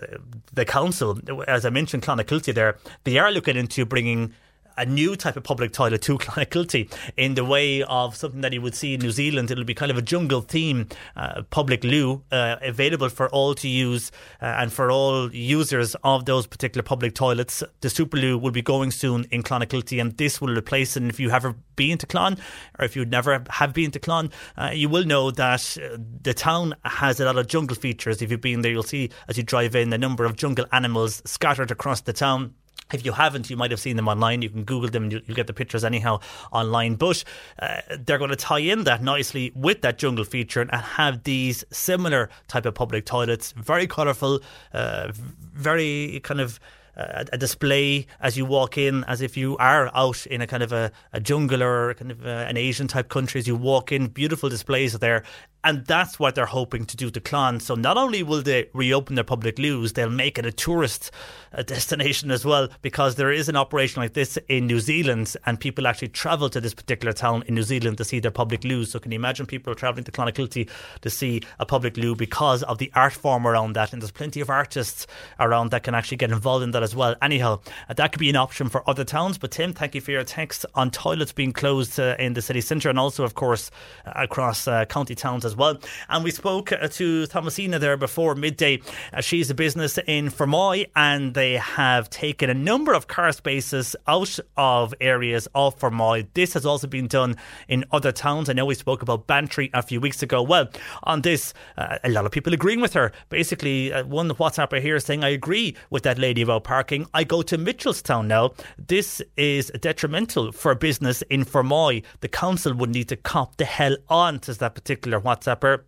the 0.53 0.65
council, 0.65 1.19
as 1.47 1.65
I 1.65 1.69
mentioned, 1.69 2.03
Clonakilty 2.03 2.53
there, 2.53 2.77
they 3.03 3.17
are 3.17 3.31
looking 3.31 3.57
into 3.57 3.85
bringing 3.85 4.33
a 4.77 4.85
new 4.85 5.15
type 5.15 5.37
of 5.37 5.43
public 5.43 5.71
toilet 5.73 6.01
to 6.03 6.17
Clonakilty 6.23 6.91
in 7.17 7.35
the 7.35 7.45
way 7.45 7.83
of 7.83 8.15
something 8.15 8.41
that 8.41 8.53
you 8.53 8.61
would 8.61 8.75
see 8.75 8.93
in 8.93 9.01
New 9.01 9.11
Zealand. 9.11 9.51
It'll 9.51 9.63
be 9.63 9.73
kind 9.73 9.91
of 9.91 9.97
a 9.97 10.01
jungle 10.01 10.41
theme 10.41 10.87
uh, 11.15 11.43
public 11.49 11.83
loo 11.83 12.23
uh, 12.31 12.57
available 12.61 13.09
for 13.09 13.29
all 13.29 13.55
to 13.55 13.67
use 13.67 14.11
uh, 14.41 14.45
and 14.45 14.71
for 14.71 14.91
all 14.91 15.33
users 15.33 15.95
of 16.03 16.25
those 16.25 16.47
particular 16.47 16.83
public 16.83 17.15
toilets. 17.15 17.63
The 17.81 17.89
super 17.89 18.17
loo 18.17 18.37
will 18.37 18.51
be 18.51 18.61
going 18.61 18.91
soon 18.91 19.25
in 19.31 19.43
Clonakilty 19.43 19.99
and 20.01 20.17
this 20.17 20.41
will 20.41 20.55
replace. 20.55 20.95
And 20.95 21.09
if 21.09 21.19
you 21.19 21.29
have 21.29 21.55
been 21.75 21.97
to 21.97 22.07
Clon 22.07 22.39
or 22.79 22.85
if 22.85 22.95
you 22.95 23.05
never 23.05 23.43
have 23.49 23.73
been 23.73 23.91
to 23.91 23.99
Clon, 23.99 24.31
uh, 24.57 24.71
you 24.73 24.89
will 24.89 25.05
know 25.05 25.31
that 25.31 25.77
uh, 25.77 25.97
the 26.21 26.33
town 26.33 26.75
has 26.85 27.19
a 27.19 27.25
lot 27.25 27.37
of 27.37 27.47
jungle 27.47 27.75
features. 27.75 28.21
If 28.21 28.31
you've 28.31 28.41
been 28.41 28.61
there, 28.61 28.71
you'll 28.71 28.83
see 28.83 29.09
as 29.27 29.37
you 29.37 29.43
drive 29.43 29.75
in 29.75 29.91
a 29.93 29.97
number 29.97 30.25
of 30.25 30.35
jungle 30.35 30.65
animals 30.71 31.21
scattered 31.25 31.71
across 31.71 32.01
the 32.01 32.13
town 32.13 32.53
If 32.93 33.03
you 33.03 33.11
haven't, 33.11 33.49
you 33.49 33.57
might 33.57 33.71
have 33.71 33.79
seen 33.79 33.95
them 33.95 34.07
online. 34.07 34.41
You 34.41 34.49
can 34.49 34.63
Google 34.63 34.89
them 34.89 35.03
and 35.03 35.11
you'll, 35.11 35.35
get 35.35 35.47
the 35.47 35.53
pictures 35.53 35.83
anyhow 35.83 36.19
online. 36.51 36.95
But 36.95 37.23
uh, 37.59 37.81
they're 37.99 38.19
going 38.19 38.29
to 38.29 38.35
tie 38.35 38.59
in 38.59 38.83
that 38.83 39.01
nicely 39.01 39.51
with 39.55 39.81
that 39.81 39.97
jungle 39.97 40.23
feature 40.23 40.61
and 40.61 40.71
have 40.71 41.23
these 41.23 41.65
similar 41.71 42.29
type 42.47 42.65
of 42.65 42.75
public 42.75 43.05
toilets, 43.05 43.51
very 43.53 43.87
colourful, 43.87 44.41
uh, 44.73 45.11
very 45.53 46.21
kind 46.23 46.39
of 46.39 46.59
a, 46.95 47.37
display 47.37 48.05
as 48.19 48.37
you 48.37 48.45
walk 48.45 48.77
in, 48.77 49.03
as 49.05 49.21
if 49.21 49.35
you 49.35 49.57
are 49.57 49.89
out 49.95 50.25
in 50.27 50.41
a 50.41 50.47
kind 50.47 50.63
of 50.63 50.71
a, 50.71 50.91
a 51.11 51.19
jungle 51.19 51.63
or 51.63 51.93
kind 51.95 52.11
of 52.11 52.25
a, 52.25 52.47
an 52.47 52.57
Asian 52.57 52.87
type 52.87 53.09
country. 53.09 53.39
As 53.39 53.47
you 53.47 53.55
walk 53.55 53.91
in, 53.91 54.07
beautiful 54.07 54.49
displays 54.49 54.93
there, 54.99 55.23
and 55.63 55.85
that's 55.85 56.19
what 56.19 56.35
they're 56.35 56.45
hoping 56.45 56.85
to 56.85 56.97
do 56.97 57.09
to 57.09 57.21
Clon. 57.21 57.61
So 57.61 57.75
not 57.75 57.97
only 57.97 58.21
will 58.21 58.41
they 58.41 58.69
reopen 58.73 59.15
their 59.15 59.23
public 59.23 59.57
loos, 59.57 59.93
they'll 59.93 60.09
make 60.09 60.37
it 60.37 60.45
a 60.45 60.51
tourist 60.51 61.09
uh, 61.53 61.63
destination 61.63 62.31
as 62.31 62.43
well, 62.43 62.67
because 62.81 63.15
there 63.15 63.31
is 63.31 63.47
an 63.47 63.55
operation 63.55 64.01
like 64.01 64.13
this 64.13 64.37
in 64.49 64.67
New 64.67 64.79
Zealand, 64.79 65.35
and 65.45 65.59
people 65.59 65.87
actually 65.87 66.09
travel 66.09 66.49
to 66.49 66.59
this 66.59 66.73
particular 66.73 67.13
town 67.13 67.43
in 67.47 67.55
New 67.55 67.63
Zealand 67.63 67.97
to 67.97 68.05
see 68.05 68.19
their 68.19 68.31
public 68.31 68.63
loos. 68.63 68.91
So 68.91 68.99
can 68.99 69.11
you 69.11 69.15
imagine 69.15 69.45
people 69.45 69.73
travelling 69.73 70.03
to 70.03 70.11
Clonakilty 70.11 70.69
to 71.01 71.09
see 71.09 71.41
a 71.59 71.65
public 71.65 71.95
loo 71.97 72.15
because 72.15 72.63
of 72.63 72.77
the 72.77 72.91
art 72.93 73.13
form 73.13 73.47
around 73.47 73.73
that? 73.73 73.93
And 73.93 74.01
there's 74.01 74.11
plenty 74.11 74.41
of 74.41 74.49
artists 74.49 75.07
around 75.39 75.71
that 75.71 75.83
can 75.83 75.95
actually 75.95 76.17
get 76.17 76.31
involved 76.31 76.63
in 76.63 76.71
that 76.71 76.82
as 76.83 76.95
well. 76.95 77.15
Anyhow, 77.21 77.61
that 77.95 78.11
could 78.11 78.19
be 78.19 78.29
an 78.29 78.35
option 78.35 78.69
for 78.69 78.87
other 78.89 79.03
towns. 79.03 79.37
But 79.37 79.51
Tim, 79.51 79.73
thank 79.73 79.95
you 79.95 80.01
for 80.01 80.11
your 80.11 80.23
text 80.23 80.65
on 80.75 80.91
toilets 80.91 81.31
being 81.31 81.53
closed 81.53 81.99
uh, 81.99 82.15
in 82.19 82.33
the 82.33 82.41
city 82.41 82.61
centre 82.61 82.89
and 82.89 82.99
also, 82.99 83.23
of 83.23 83.33
course, 83.33 83.71
uh, 84.05 84.11
across 84.15 84.67
uh, 84.67 84.85
county 84.85 85.15
towns 85.15 85.45
as 85.45 85.55
well. 85.55 85.79
And 86.09 86.23
we 86.23 86.31
spoke 86.31 86.71
uh, 86.71 86.87
to 86.89 87.25
Thomasina 87.27 87.79
there 87.79 87.97
before 87.97 88.35
midday. 88.35 88.81
Uh, 89.11 89.21
she's 89.21 89.49
a 89.49 89.55
business 89.55 89.97
in 90.05 90.29
Fermoy 90.29 90.89
and 90.95 91.33
they 91.33 91.53
have 91.53 92.09
taken 92.09 92.49
a 92.49 92.53
number 92.53 92.93
of 92.93 93.07
car 93.07 93.31
spaces 93.31 93.95
out 94.07 94.37
of 94.57 94.93
areas 95.01 95.47
of 95.55 95.79
Fermoy. 95.79 96.27
This 96.33 96.53
has 96.53 96.65
also 96.65 96.87
been 96.87 97.07
done 97.07 97.37
in 97.67 97.85
other 97.91 98.11
towns. 98.11 98.49
I 98.49 98.53
know 98.53 98.65
we 98.65 98.75
spoke 98.75 99.01
about 99.01 99.27
Bantry 99.27 99.69
a 99.73 99.81
few 99.81 100.01
weeks 100.01 100.21
ago. 100.21 100.43
Well, 100.43 100.69
on 101.03 101.21
this, 101.21 101.53
a 101.77 102.09
lot 102.09 102.25
of 102.25 102.31
people 102.31 102.53
agreeing 102.53 102.81
with 102.81 102.93
her. 102.93 103.11
Basically, 103.29 103.91
one 104.03 104.29
WhatsApper 104.29 104.81
here 104.81 104.99
saying, 104.99 105.23
I 105.23 105.29
agree 105.29 105.75
with 105.89 106.03
that 106.03 106.17
lady 106.17 106.41
about 106.41 106.63
parking. 106.73 107.05
I 107.13 107.23
go 107.23 107.43
to 107.43 107.55
Mitchelstown 107.55 108.25
now. 108.25 108.53
This 108.79 109.21
is 109.37 109.71
detrimental 109.79 110.51
for 110.51 110.73
business 110.73 111.21
in 111.29 111.45
Fermoy. 111.45 112.01
The 112.21 112.27
council 112.27 112.73
would 112.73 112.89
need 112.89 113.09
to 113.09 113.15
cop 113.15 113.57
the 113.57 113.65
hell 113.65 113.95
on, 114.09 114.41
says 114.41 114.57
that 114.57 114.73
particular 114.73 115.21
WhatsApper. 115.21 115.83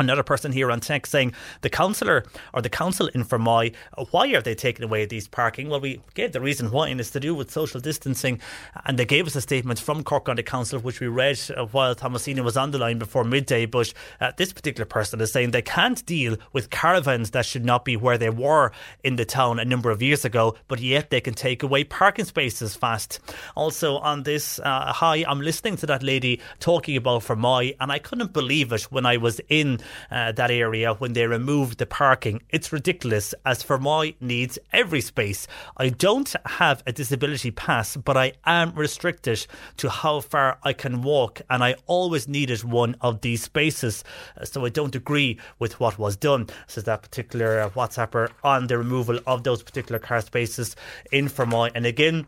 Another 0.00 0.22
person 0.22 0.50
here 0.50 0.70
on 0.70 0.80
text 0.80 1.12
saying 1.12 1.34
the 1.60 1.68
councillor 1.68 2.24
or 2.54 2.62
the 2.62 2.70
council 2.70 3.08
in 3.08 3.22
Fermoy, 3.22 3.74
why 4.12 4.28
are 4.28 4.40
they 4.40 4.54
taking 4.54 4.82
away 4.82 5.04
these 5.04 5.28
parking? 5.28 5.68
Well, 5.68 5.80
we 5.80 6.00
gave 6.14 6.32
the 6.32 6.40
reason 6.40 6.70
why, 6.70 6.88
and 6.88 6.98
it's 6.98 7.10
to 7.10 7.20
do 7.20 7.34
with 7.34 7.50
social 7.50 7.80
distancing. 7.80 8.40
And 8.86 8.98
they 8.98 9.04
gave 9.04 9.26
us 9.26 9.36
a 9.36 9.42
statement 9.42 9.78
from 9.78 10.02
Cork 10.02 10.24
County 10.24 10.42
Council, 10.42 10.80
which 10.80 11.00
we 11.00 11.08
read 11.08 11.38
uh, 11.54 11.66
while 11.66 11.94
Thomasina 11.94 12.42
was 12.42 12.56
on 12.56 12.70
the 12.70 12.78
line 12.78 12.98
before 12.98 13.24
midday. 13.24 13.66
But 13.66 13.92
uh, 14.22 14.32
this 14.38 14.54
particular 14.54 14.86
person 14.86 15.20
is 15.20 15.32
saying 15.32 15.50
they 15.50 15.60
can't 15.60 16.04
deal 16.06 16.38
with 16.54 16.70
caravans 16.70 17.32
that 17.32 17.44
should 17.44 17.66
not 17.66 17.84
be 17.84 17.98
where 17.98 18.16
they 18.16 18.30
were 18.30 18.72
in 19.04 19.16
the 19.16 19.26
town 19.26 19.58
a 19.58 19.66
number 19.66 19.90
of 19.90 20.00
years 20.00 20.24
ago, 20.24 20.54
but 20.66 20.80
yet 20.80 21.10
they 21.10 21.20
can 21.20 21.34
take 21.34 21.62
away 21.62 21.84
parking 21.84 22.24
spaces 22.24 22.74
fast. 22.74 23.20
Also, 23.54 23.98
on 23.98 24.22
this, 24.22 24.58
uh, 24.60 24.94
hi, 24.94 25.26
I'm 25.28 25.42
listening 25.42 25.76
to 25.76 25.86
that 25.86 26.02
lady 26.02 26.40
talking 26.58 26.96
about 26.96 27.22
Fermoy, 27.22 27.76
and 27.78 27.92
I 27.92 27.98
couldn't 27.98 28.32
believe 28.32 28.72
it 28.72 28.84
when 28.84 29.04
I 29.04 29.18
was 29.18 29.42
in 29.50 29.78
uh, 30.10 30.32
that 30.32 30.50
area 30.50 30.94
when 30.94 31.12
they 31.12 31.26
removed 31.26 31.78
the 31.78 31.86
parking. 31.86 32.42
It's 32.50 32.72
ridiculous, 32.72 33.34
as 33.44 33.62
for 33.62 33.78
my 33.78 34.14
needs 34.20 34.58
every 34.72 35.00
space. 35.00 35.46
I 35.76 35.88
don't 35.88 36.34
have 36.46 36.82
a 36.86 36.92
disability 36.92 37.50
pass, 37.50 37.96
but 37.96 38.16
I 38.16 38.32
am 38.44 38.74
restricted 38.74 39.46
to 39.78 39.88
how 39.88 40.20
far 40.20 40.58
I 40.62 40.72
can 40.72 41.02
walk, 41.02 41.40
and 41.48 41.62
I 41.62 41.76
always 41.86 42.28
needed 42.28 42.64
one 42.64 42.96
of 43.00 43.20
these 43.20 43.42
spaces. 43.42 44.04
Uh, 44.40 44.44
so 44.44 44.64
I 44.64 44.68
don't 44.68 44.94
agree 44.94 45.38
with 45.58 45.80
what 45.80 45.98
was 45.98 46.16
done, 46.16 46.48
says 46.66 46.84
that 46.84 47.02
particular 47.02 47.60
uh, 47.60 47.70
WhatsApper 47.70 48.30
on 48.42 48.66
the 48.66 48.78
removal 48.78 49.18
of 49.26 49.44
those 49.44 49.62
particular 49.62 49.98
car 49.98 50.20
spaces 50.20 50.76
in 51.12 51.28
Fermoy. 51.28 51.70
And 51.74 51.86
again, 51.86 52.26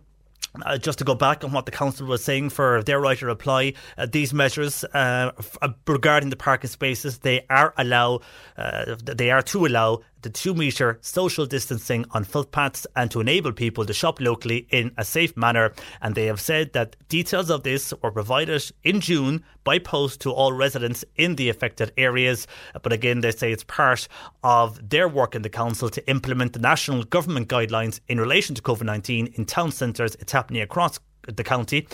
uh, 0.65 0.79
just 0.79 0.99
to 0.99 1.05
go 1.05 1.15
back 1.15 1.45
on 1.45 1.53
what 1.53 1.67
the 1.67 1.73
council 1.73 2.07
was 2.07 2.23
saying 2.23 2.51
for 2.51 2.83
their 2.83 3.01
right 3.01 3.19
to 3.19 3.27
reply, 3.27 3.73
uh, 3.97 4.07
these 4.11 4.35
measures 4.35 4.85
uh, 4.85 5.33
f- 5.39 5.57
uh, 5.63 5.69
regarding 5.87 6.31
the 6.31 6.37
parking 6.37 6.69
spaces, 6.69 7.19
they 7.19 7.47
are 7.49 7.73
allow, 7.79 8.21
uh, 8.57 8.97
they 9.05 9.31
are 9.31 9.43
to 9.43 9.67
allow 9.67 10.01
the 10.23 10.31
two 10.31 10.55
metre 10.55 10.99
social 11.01 11.47
distancing 11.47 12.05
on 12.13 12.25
footpaths 12.25 12.87
and 12.97 13.11
to 13.11 13.21
enable 13.21 13.53
people 13.53 13.85
to 13.85 13.93
shop 13.93 14.21
locally 14.21 14.67
in 14.71 14.93
a 14.97 15.05
safe 15.05 15.37
manner. 15.37 15.73
And 16.01 16.15
they 16.15 16.27
have 16.27 16.41
said 16.41 16.73
that 16.73 16.97
details 17.09 17.51
of 17.51 17.63
this 17.63 17.93
were 18.03 18.11
provided 18.11 18.63
in 18.83 19.01
June 19.01 19.45
by 19.65 19.79
post 19.79 20.21
to 20.21 20.33
all 20.33 20.53
residents 20.53 21.05
in 21.17 21.37
the 21.37 21.49
affected 21.49 21.93
areas. 21.97 22.47
But 22.83 22.93
again, 22.93 23.21
they 23.21 23.31
say 23.31 23.53
it's 23.53 23.65
part 23.65 24.09
of 24.43 24.89
their 24.89 25.09
work 25.09 25.35
in 25.35 25.43
the 25.43 25.49
council 25.49 25.89
to 25.91 26.09
implement 26.09 26.53
the 26.53 26.59
national 26.59 27.05
government 27.05 27.49
guidelines 27.49 28.01
in 28.09 28.21
relation 28.21 28.55
to 28.55 28.63
COVID 28.63 28.85
19 28.85 29.35
in 29.35 29.45
town 29.45 29.71
centres. 29.71 30.17
It's 30.17 30.33
happening 30.33 30.63
across 30.63 30.99
the 31.29 31.45
county. 31.45 31.87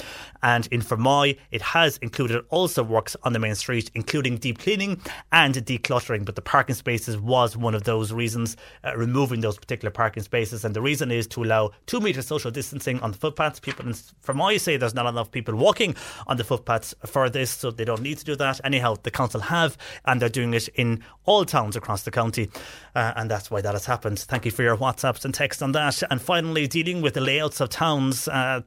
And 0.43 0.67
in 0.69 0.83
Fermoy, 0.83 1.39
it 1.51 1.63
has 1.63 1.99
included 1.99 2.45
also 2.51 2.83
works 2.83 3.17
on 3.23 3.33
the 3.33 3.39
main 3.39 3.55
street, 3.55 3.91
including 3.95 4.39
deep 4.39 4.59
cleaning 4.59 5.01
and 5.33 5.55
decluttering. 5.55 6.25
But 6.25 6.37
the 6.37 6.43
parking 6.43 6.75
spaces 6.75 7.19
was 7.19 7.57
one 7.57 7.75
of 7.75 7.85
those 7.85 8.13
reasons, 8.13 8.57
uh, 8.85 8.97
removing 8.97 9.41
those 9.41 9.59
particular 9.59 9.91
parking 9.91 10.23
spaces. 10.23 10.65
And 10.65 10.75
the 10.75 10.83
reason 10.83 11.11
is 11.11 11.27
to 11.29 11.45
allow 11.45 11.73
two 11.87 12.01
metre 12.01 12.23
social 12.23 12.51
distancing 12.51 13.01
on 13.01 13.13
the 13.13 13.19
footpaths. 13.19 13.61
People 13.61 13.87
in 13.87 13.93
Fermoy 13.93 14.61
say 14.61 14.77
there's 14.77 14.95
not 14.95 15.07
enough 15.07 15.31
people 15.31 15.55
walking 15.55 15.95
on 16.27 16.37
the 16.37 16.45
footpaths 16.45 16.95
for 17.07 17.29
this, 17.29 17.51
so 17.51 17.71
they 17.71 17.85
don't 17.85 18.03
need 18.03 18.19
to 18.19 18.25
do 18.25 18.37
that. 18.37 18.61
Anyhow, 18.65 18.97
the 19.03 19.11
council 19.11 19.41
have, 19.41 19.77
and 20.05 20.21
they're 20.21 20.29
doing 20.29 20.55
it 20.55 20.69
in 20.69 21.03
all 21.25 21.45
towns 21.45 21.77
across 21.77 22.03
the 22.03 22.11
county. 22.11 22.51
Uh, 22.95 23.13
and 23.17 23.31
that's 23.31 23.51
why 23.51 23.61
that 23.61 23.75
has 23.75 23.87
happened. 23.87 24.19
Thank 24.19 24.45
you 24.45 24.51
for 24.51 24.63
your 24.63 24.77
WhatsApps 24.77 25.25
and 25.25 25.35
texts 25.35 25.63
on 25.63 25.73
that. 25.73 26.03
And 26.11 26.21
finally, 26.21 26.67
dealing 26.67 27.03
with 27.03 27.15
the 27.15 27.21
layouts 27.21 27.61
of 27.61 27.69
towns, 27.69 28.29
uh, 28.29 28.63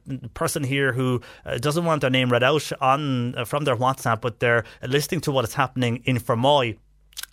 person 0.52 0.68
here 0.68 0.92
who 0.92 1.18
uh, 1.46 1.56
doesn't 1.56 1.86
want 1.86 2.02
their 2.02 2.10
name 2.10 2.30
read 2.30 2.42
out 2.42 2.70
on 2.82 3.34
uh, 3.36 3.44
from 3.44 3.64
their 3.64 3.76
WhatsApp, 3.76 4.20
but 4.20 4.38
they're 4.38 4.64
listening 4.86 5.22
to 5.22 5.32
what 5.32 5.44
is 5.44 5.54
happening 5.54 6.02
in 6.04 6.18
Fermoy 6.18 6.76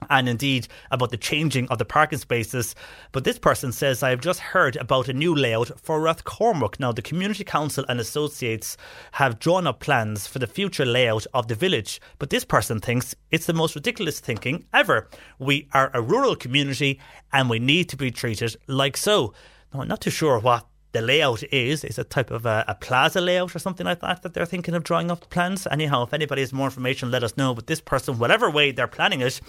and 0.09 0.29
indeed 0.29 0.69
about 0.89 1.09
the 1.09 1.17
changing 1.17 1.67
of 1.67 1.77
the 1.77 1.83
parking 1.83 2.17
spaces. 2.17 2.75
But 3.11 3.25
this 3.25 3.37
person 3.37 3.73
says, 3.73 4.01
I 4.01 4.11
have 4.11 4.21
just 4.21 4.39
heard 4.39 4.77
about 4.77 5.09
a 5.09 5.13
new 5.13 5.35
layout 5.35 5.77
for 5.81 5.99
Rathcormac. 5.99 6.79
Now, 6.79 6.93
the 6.93 7.01
Community 7.01 7.43
Council 7.43 7.83
and 7.89 7.99
Associates 7.99 8.77
have 9.11 9.39
drawn 9.39 9.67
up 9.67 9.81
plans 9.81 10.25
for 10.25 10.39
the 10.39 10.47
future 10.47 10.85
layout 10.85 11.27
of 11.33 11.49
the 11.49 11.55
village. 11.55 11.99
But 12.19 12.29
this 12.29 12.45
person 12.45 12.79
thinks 12.79 13.13
it's 13.31 13.47
the 13.47 13.53
most 13.53 13.75
ridiculous 13.75 14.21
thinking 14.21 14.63
ever. 14.73 15.09
We 15.39 15.67
are 15.73 15.91
a 15.93 16.01
rural 16.01 16.37
community 16.37 17.01
and 17.33 17.49
we 17.49 17.59
need 17.59 17.89
to 17.89 17.97
be 17.97 18.11
treated 18.11 18.55
like 18.67 18.95
so. 18.95 19.33
Now, 19.73 19.81
I'm 19.81 19.89
not 19.89 19.99
too 19.99 20.09
sure 20.09 20.39
what 20.39 20.68
the 20.91 21.01
layout 21.01 21.43
is 21.51 21.83
is 21.83 21.99
a 21.99 22.03
type 22.03 22.31
of 22.31 22.45
a, 22.45 22.65
a, 22.67 22.75
plaza 22.75 23.21
layout 23.21 23.55
or 23.55 23.59
something 23.59 23.85
like 23.85 23.99
that 23.99 24.23
that 24.23 24.33
they're 24.33 24.45
thinking 24.45 24.73
of 24.73 24.83
drawing 24.83 25.11
up 25.11 25.19
the 25.19 25.27
plans. 25.27 25.67
Anyhow, 25.69 26.03
if 26.03 26.13
anybody 26.13 26.41
has 26.41 26.51
more 26.51 26.67
information, 26.67 27.11
let 27.11 27.23
us 27.23 27.37
know. 27.37 27.53
But 27.53 27.67
this 27.67 27.81
person, 27.81 28.17
whatever 28.17 28.49
way 28.49 28.71
they're 28.71 28.87
planning 28.87 29.21
it, 29.21 29.39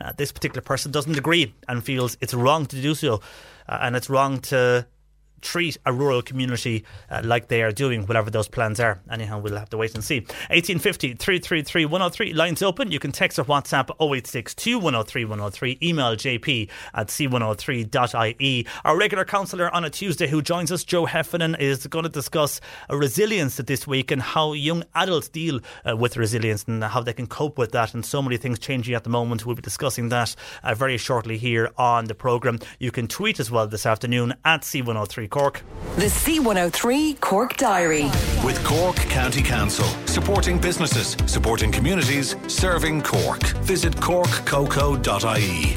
uh, 0.00 0.12
this 0.16 0.32
particular 0.32 0.62
person 0.62 0.92
doesn't 0.92 1.18
agree 1.18 1.54
and 1.68 1.84
feels 1.84 2.16
it's 2.20 2.34
wrong 2.34 2.66
to 2.66 2.80
do 2.80 2.94
so, 2.94 3.20
uh, 3.68 3.78
and 3.82 3.96
it's 3.96 4.08
wrong 4.08 4.40
to 4.40 4.86
treat 5.40 5.76
a 5.86 5.92
rural 5.92 6.22
community 6.22 6.84
uh, 7.10 7.22
like 7.24 7.48
they 7.48 7.62
are 7.62 7.72
doing, 7.72 8.06
whatever 8.06 8.30
those 8.30 8.48
plans 8.48 8.80
are. 8.80 9.00
Anyhow, 9.10 9.38
we'll 9.38 9.56
have 9.56 9.70
to 9.70 9.76
wait 9.76 9.94
and 9.94 10.04
see. 10.04 10.20
1850 10.20 11.14
333 11.14 11.84
103. 11.84 12.32
Lines 12.32 12.62
open. 12.62 12.90
You 12.90 12.98
can 12.98 13.12
text 13.12 13.38
or 13.38 13.44
WhatsApp 13.44 13.90
0862 14.00 14.78
103 14.78 15.24
103. 15.24 15.78
Email 15.82 16.16
jp 16.16 16.68
at 16.94 17.08
c103.ie. 17.08 18.66
Our 18.84 18.98
regular 18.98 19.24
counsellor 19.24 19.72
on 19.74 19.84
a 19.84 19.90
Tuesday 19.90 20.26
who 20.26 20.42
joins 20.42 20.72
us, 20.72 20.84
Joe 20.84 21.06
Heffernan, 21.06 21.56
is 21.56 21.86
going 21.86 22.04
to 22.04 22.08
discuss 22.08 22.60
resilience 22.90 23.56
this 23.56 23.86
week 23.86 24.10
and 24.10 24.22
how 24.22 24.52
young 24.52 24.84
adults 24.94 25.28
deal 25.28 25.60
uh, 25.88 25.96
with 25.96 26.16
resilience 26.16 26.64
and 26.64 26.82
how 26.82 27.02
they 27.02 27.12
can 27.12 27.26
cope 27.26 27.58
with 27.58 27.72
that. 27.72 27.94
And 27.94 28.04
so 28.04 28.22
many 28.22 28.36
things 28.36 28.58
changing 28.58 28.94
at 28.94 29.04
the 29.04 29.10
moment. 29.10 29.46
We'll 29.46 29.56
be 29.56 29.62
discussing 29.62 30.08
that 30.10 30.34
uh, 30.62 30.74
very 30.74 30.98
shortly 30.98 31.38
here 31.38 31.70
on 31.76 32.06
the 32.06 32.14
programme. 32.14 32.58
You 32.78 32.90
can 32.90 33.08
tweet 33.08 33.40
as 33.40 33.50
well 33.50 33.66
this 33.66 33.86
afternoon 33.86 34.34
at 34.44 34.62
C103 34.62 35.25
Cork. 35.26 35.62
The 35.96 36.06
C103 36.06 37.20
Cork 37.20 37.56
Diary. 37.56 38.04
With 38.44 38.62
Cork 38.64 38.96
County 38.96 39.42
Council, 39.42 39.86
supporting 40.06 40.58
businesses, 40.58 41.16
supporting 41.26 41.72
communities, 41.72 42.36
serving 42.48 43.02
Cork. 43.02 43.42
Visit 43.64 43.94
corkcoco.ie. 43.96 45.76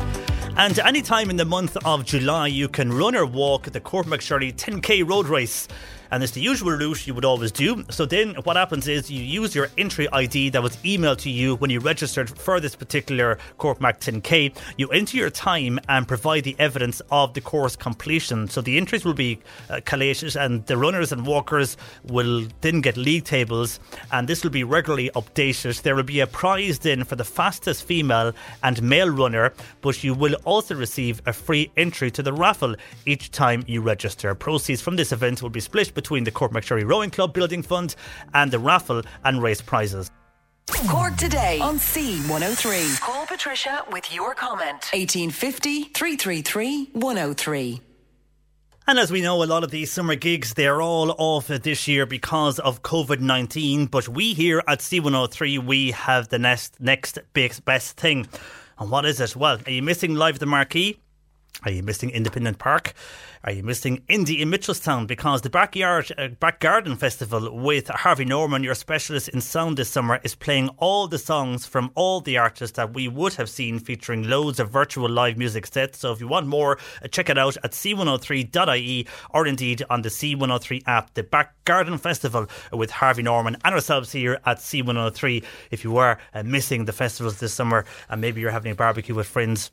And 0.57 0.77
any 0.79 1.01
time 1.01 1.29
in 1.29 1.37
the 1.37 1.45
month 1.45 1.77
of 1.85 2.03
July, 2.03 2.47
you 2.47 2.67
can 2.67 2.91
run 2.91 3.15
or 3.15 3.25
walk 3.25 3.71
the 3.71 3.79
Cork 3.79 4.07
McShirley 4.07 4.53
10k 4.53 5.09
road 5.09 5.27
race. 5.27 5.67
And 6.11 6.23
it's 6.23 6.33
the 6.33 6.41
usual 6.41 6.71
route 6.71 7.07
you 7.07 7.13
would 7.13 7.25
always 7.25 7.51
do. 7.51 7.83
So 7.89 8.05
then 8.05 8.35
what 8.43 8.55
happens 8.55 8.87
is 8.87 9.11
you 9.11 9.23
use 9.23 9.55
your 9.55 9.69
entry 9.77 10.07
ID 10.11 10.49
that 10.49 10.63
was 10.63 10.77
emailed 10.77 11.17
to 11.19 11.29
you 11.29 11.55
when 11.55 11.69
you 11.69 11.79
registered 11.79 12.29
for 12.29 12.59
this 12.59 12.75
particular 12.75 13.37
Corkmac 13.57 13.99
10K. 13.99 14.55
You 14.77 14.89
enter 14.89 15.17
your 15.17 15.29
time 15.29 15.79
and 15.87 16.07
provide 16.07 16.43
the 16.43 16.55
evidence 16.59 17.01
of 17.11 17.33
the 17.33 17.41
course 17.41 17.75
completion. 17.75 18.47
So 18.47 18.61
the 18.61 18.77
entries 18.77 19.05
will 19.05 19.13
be 19.13 19.39
uh, 19.69 19.81
collated, 19.85 20.35
and 20.35 20.65
the 20.65 20.77
runners 20.77 21.11
and 21.11 21.25
walkers 21.25 21.77
will 22.03 22.47
then 22.61 22.81
get 22.81 22.97
league 22.97 23.25
tables, 23.25 23.79
and 24.11 24.27
this 24.27 24.43
will 24.43 24.51
be 24.51 24.63
regularly 24.63 25.09
updated. 25.15 25.81
There 25.81 25.95
will 25.95 26.03
be 26.03 26.19
a 26.19 26.27
prize 26.27 26.79
then 26.79 27.03
for 27.03 27.15
the 27.15 27.23
fastest 27.23 27.83
female 27.83 28.33
and 28.63 28.81
male 28.81 29.09
runner, 29.09 29.53
but 29.81 30.03
you 30.03 30.13
will 30.13 30.35
also 30.45 30.75
receive 30.75 31.21
a 31.25 31.33
free 31.33 31.71
entry 31.77 32.11
to 32.11 32.23
the 32.23 32.33
raffle 32.33 32.75
each 33.05 33.31
time 33.31 33.63
you 33.67 33.81
register. 33.81 34.33
Proceeds 34.35 34.81
from 34.81 34.95
this 34.95 35.11
event 35.11 35.41
will 35.41 35.49
be 35.49 35.59
split 35.59 35.93
between 36.01 36.23
the 36.23 36.31
Cork 36.31 36.53
McSherry 36.53 36.87
Rowing 36.87 37.09
Club 37.09 37.33
Building 37.33 37.61
Fund 37.61 37.93
and 38.33 38.51
the 38.51 38.59
raffle 38.59 39.01
and 39.25 39.43
raise 39.43 39.61
prizes. 39.61 40.09
Cork 40.87 41.17
today 41.17 41.59
on 41.59 41.77
C103. 41.77 43.01
Call 43.01 43.25
Patricia 43.25 43.83
with 43.91 44.13
your 44.13 44.33
comment. 44.33 44.89
1850 44.93 45.83
333 45.93 46.91
103. 46.93 47.81
And 48.87 48.97
as 48.97 49.11
we 49.11 49.21
know, 49.21 49.43
a 49.43 49.45
lot 49.45 49.63
of 49.63 49.71
these 49.71 49.91
summer 49.91 50.15
gigs, 50.15 50.53
they're 50.53 50.81
all 50.81 51.13
off 51.17 51.47
this 51.47 51.87
year 51.87 52.05
because 52.05 52.59
of 52.59 52.81
COVID 52.81 53.19
19. 53.19 53.87
But 53.87 54.07
we 54.07 54.33
here 54.33 54.63
at 54.67 54.79
C103, 54.79 55.63
we 55.65 55.91
have 55.91 56.29
the 56.29 56.39
next, 56.39 56.79
next 56.79 57.19
big, 57.33 57.53
best 57.65 57.97
thing. 57.97 58.27
And 58.79 58.89
what 58.89 59.05
is 59.05 59.19
it? 59.19 59.35
Well, 59.35 59.59
are 59.65 59.71
you 59.71 59.83
missing 59.83 60.15
Live 60.15 60.39
the 60.39 60.45
Marquee? 60.45 60.97
Are 61.65 61.71
you 61.71 61.83
missing 61.83 62.09
Independent 62.09 62.57
Park? 62.57 62.93
Are 63.43 63.51
you 63.51 63.63
missing 63.63 64.01
Indie 64.09 64.39
in 64.39 64.49
Mitchelstown? 64.49 65.07
Because 65.07 65.41
the 65.41 65.49
Backyard 65.49 66.09
uh, 66.17 66.29
Back 66.29 66.61
Garden 66.61 66.95
Festival 66.95 67.53
with 67.53 67.89
Harvey 67.89 68.23
Norman, 68.23 68.63
your 68.63 68.75
specialist 68.75 69.27
in 69.27 69.41
sound 69.41 69.75
this 69.75 69.89
summer, 69.89 70.21
is 70.23 70.35
playing 70.35 70.69
all 70.77 71.07
the 71.09 71.17
songs 71.17 71.65
from 71.65 71.91
all 71.95 72.21
the 72.21 72.37
artists 72.37 72.77
that 72.77 72.93
we 72.93 73.09
would 73.09 73.33
have 73.33 73.49
seen 73.49 73.77
featuring 73.77 74.29
loads 74.29 74.57
of 74.59 74.69
virtual 74.69 75.09
live 75.09 75.37
music 75.37 75.67
sets. 75.67 75.99
So 75.99 76.13
if 76.13 76.21
you 76.21 76.29
want 76.29 76.47
more, 76.47 76.77
uh, 77.03 77.09
check 77.09 77.29
it 77.29 77.37
out 77.37 77.57
at 77.61 77.71
c103.ie 77.71 79.07
or 79.31 79.45
indeed 79.45 79.83
on 79.89 80.01
the 80.01 80.09
C103 80.09 80.83
app. 80.85 81.13
The 81.13 81.23
Back 81.23 81.61
Garden 81.65 81.97
Festival 81.97 82.47
with 82.71 82.89
Harvey 82.89 83.23
Norman 83.23 83.57
and 83.65 83.75
ourselves 83.75 84.13
here 84.13 84.39
at 84.45 84.59
C103. 84.59 85.43
If 85.71 85.83
you 85.83 85.97
are 85.97 86.19
uh, 86.33 86.43
missing 86.43 86.85
the 86.85 86.93
festivals 86.93 87.39
this 87.39 87.53
summer 87.53 87.83
and 88.09 88.21
maybe 88.21 88.39
you're 88.39 88.51
having 88.51 88.71
a 88.71 88.75
barbecue 88.75 89.15
with 89.15 89.27
friends, 89.27 89.71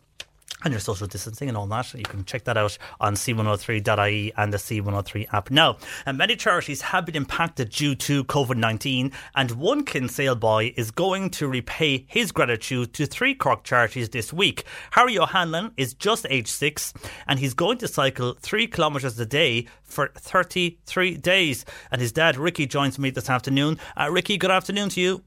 and 0.65 0.73
your 0.73 0.81
social 0.81 1.07
distancing 1.07 1.49
and 1.49 1.57
all 1.57 1.67
that. 1.67 1.93
You 1.95 2.03
can 2.03 2.25
check 2.25 2.45
that 2.45 2.57
out 2.57 2.77
on 3.01 3.15
c103.ie 3.15 4.33
and 4.37 4.53
the 4.53 4.57
C103 4.57 5.33
app. 5.33 5.51
Now, 5.51 5.77
and 6.05 6.19
many 6.19 6.35
charities 6.35 6.81
have 6.83 7.07
been 7.07 7.17
impacted 7.17 7.71
due 7.71 7.95
to 7.95 8.25
COVID 8.25 8.57
19, 8.57 9.13
and 9.35 9.51
one 9.53 9.85
Kinsale 9.85 10.35
boy 10.35 10.73
is 10.77 10.91
going 10.91 11.31
to 11.31 11.47
repay 11.47 12.07
his 12.09 12.33
gratitude 12.33 12.95
to 12.95 13.07
three 13.07 13.35
Cork 13.35 13.65
charities 13.65 14.09
this 14.09 14.33
week. 14.33 14.65
Harry 14.93 15.19
O'Hanlon 15.19 15.73
is 15.77 15.95
just 15.95 16.27
age 16.31 16.49
six, 16.49 16.93
and 17.27 17.39
he's 17.39 17.55
going 17.55 17.79
to 17.79 17.89
cycle 17.89 18.37
three 18.41 18.67
kilometres 18.67 19.19
a 19.21 19.27
day 19.27 19.67
for 19.83 20.09
33 20.17 21.17
days. 21.19 21.65
And 21.91 22.01
his 22.01 22.13
dad, 22.13 22.37
Ricky, 22.37 22.67
joins 22.67 22.99
me 22.99 23.11
this 23.11 23.31
afternoon. 23.31 23.79
Uh, 23.97 24.09
Ricky, 24.11 24.37
good 24.37 24.51
afternoon 24.51 24.89
to 24.91 25.01
you. 25.01 25.23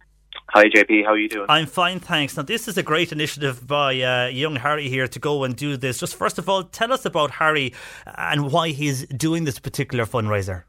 Hi, 0.48 0.68
JP. 0.68 1.06
How 1.06 1.12
are 1.12 1.18
you 1.18 1.30
doing? 1.30 1.46
I'm 1.48 1.68
fine, 1.68 2.00
thanks. 2.00 2.36
Now, 2.36 2.44
this 2.44 2.68
is 2.68 2.78
a 2.78 2.84
great 2.84 3.12
initiative 3.12 3.68
by 3.68 4.02
uh, 4.02 4.28
young 4.28 4.56
Harry 4.56 4.90
here 4.90 5.08
to 5.08 5.20
go 5.20 5.44
and 5.44 5.56
do 5.56 5.78
this. 5.78 6.00
Just 6.00 6.16
first 6.16 6.40
of 6.40 6.50
all, 6.50 6.64
tell 6.64 6.92
us 6.92 7.06
about 7.06 7.32
Harry 7.32 7.74
and 8.06 8.52
why 8.52 8.70
he's 8.70 9.06
doing 9.08 9.44
this 9.44 9.60
particular 9.60 10.06
fundraiser. 10.06 10.64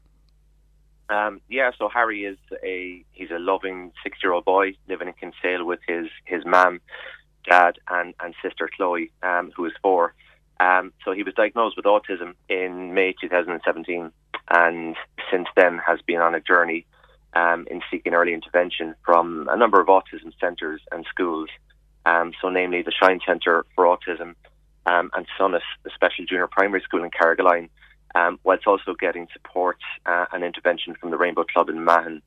Um, 1.09 1.41
yeah, 1.49 1.71
so 1.77 1.89
Harry 1.89 2.23
is 2.23 2.37
a 2.63 3.03
he's 3.11 3.31
a 3.31 3.39
loving 3.39 3.91
six 4.01 4.19
year 4.23 4.31
old 4.31 4.45
boy 4.45 4.75
living 4.87 5.09
in 5.09 5.13
Kinsale 5.13 5.65
with 5.65 5.81
his 5.85 6.07
his 6.25 6.45
mum, 6.45 6.79
dad, 7.49 7.79
and 7.89 8.13
and 8.21 8.33
sister 8.41 8.69
Chloe, 8.73 9.11
um, 9.21 9.51
who 9.55 9.65
is 9.65 9.73
four. 9.81 10.13
Um, 10.61 10.93
so 11.03 11.11
he 11.11 11.23
was 11.23 11.33
diagnosed 11.33 11.75
with 11.75 11.85
autism 11.85 12.35
in 12.47 12.93
May 12.93 13.13
2017, 13.19 14.11
and 14.49 14.95
since 15.29 15.47
then 15.55 15.79
has 15.79 15.99
been 16.05 16.21
on 16.21 16.33
a 16.33 16.39
journey 16.39 16.85
um, 17.33 17.67
in 17.69 17.81
seeking 17.89 18.13
early 18.13 18.33
intervention 18.33 18.95
from 19.05 19.47
a 19.51 19.57
number 19.57 19.79
of 19.79 19.87
autism 19.87 20.31
centres 20.39 20.81
and 20.91 21.05
schools. 21.09 21.49
Um, 22.05 22.33
so, 22.41 22.49
namely 22.49 22.81
the 22.81 22.91
Shine 22.91 23.19
Centre 23.25 23.65
for 23.75 23.85
Autism 23.85 24.35
um, 24.85 25.11
and 25.15 25.27
Sonas, 25.39 25.61
the 25.83 25.91
Special 25.93 26.25
Junior 26.25 26.47
Primary 26.47 26.81
School 26.81 27.03
in 27.03 27.11
Carrigaline, 27.11 27.69
um, 28.15 28.39
whilst 28.43 28.65
also 28.65 28.95
getting 28.99 29.27
support 29.33 29.77
uh, 30.05 30.25
and 30.33 30.43
intervention 30.43 30.95
from 30.95 31.11
the 31.11 31.17
Rainbow 31.17 31.43
Club 31.43 31.69
in 31.69 31.83
Mahon. 31.83 32.21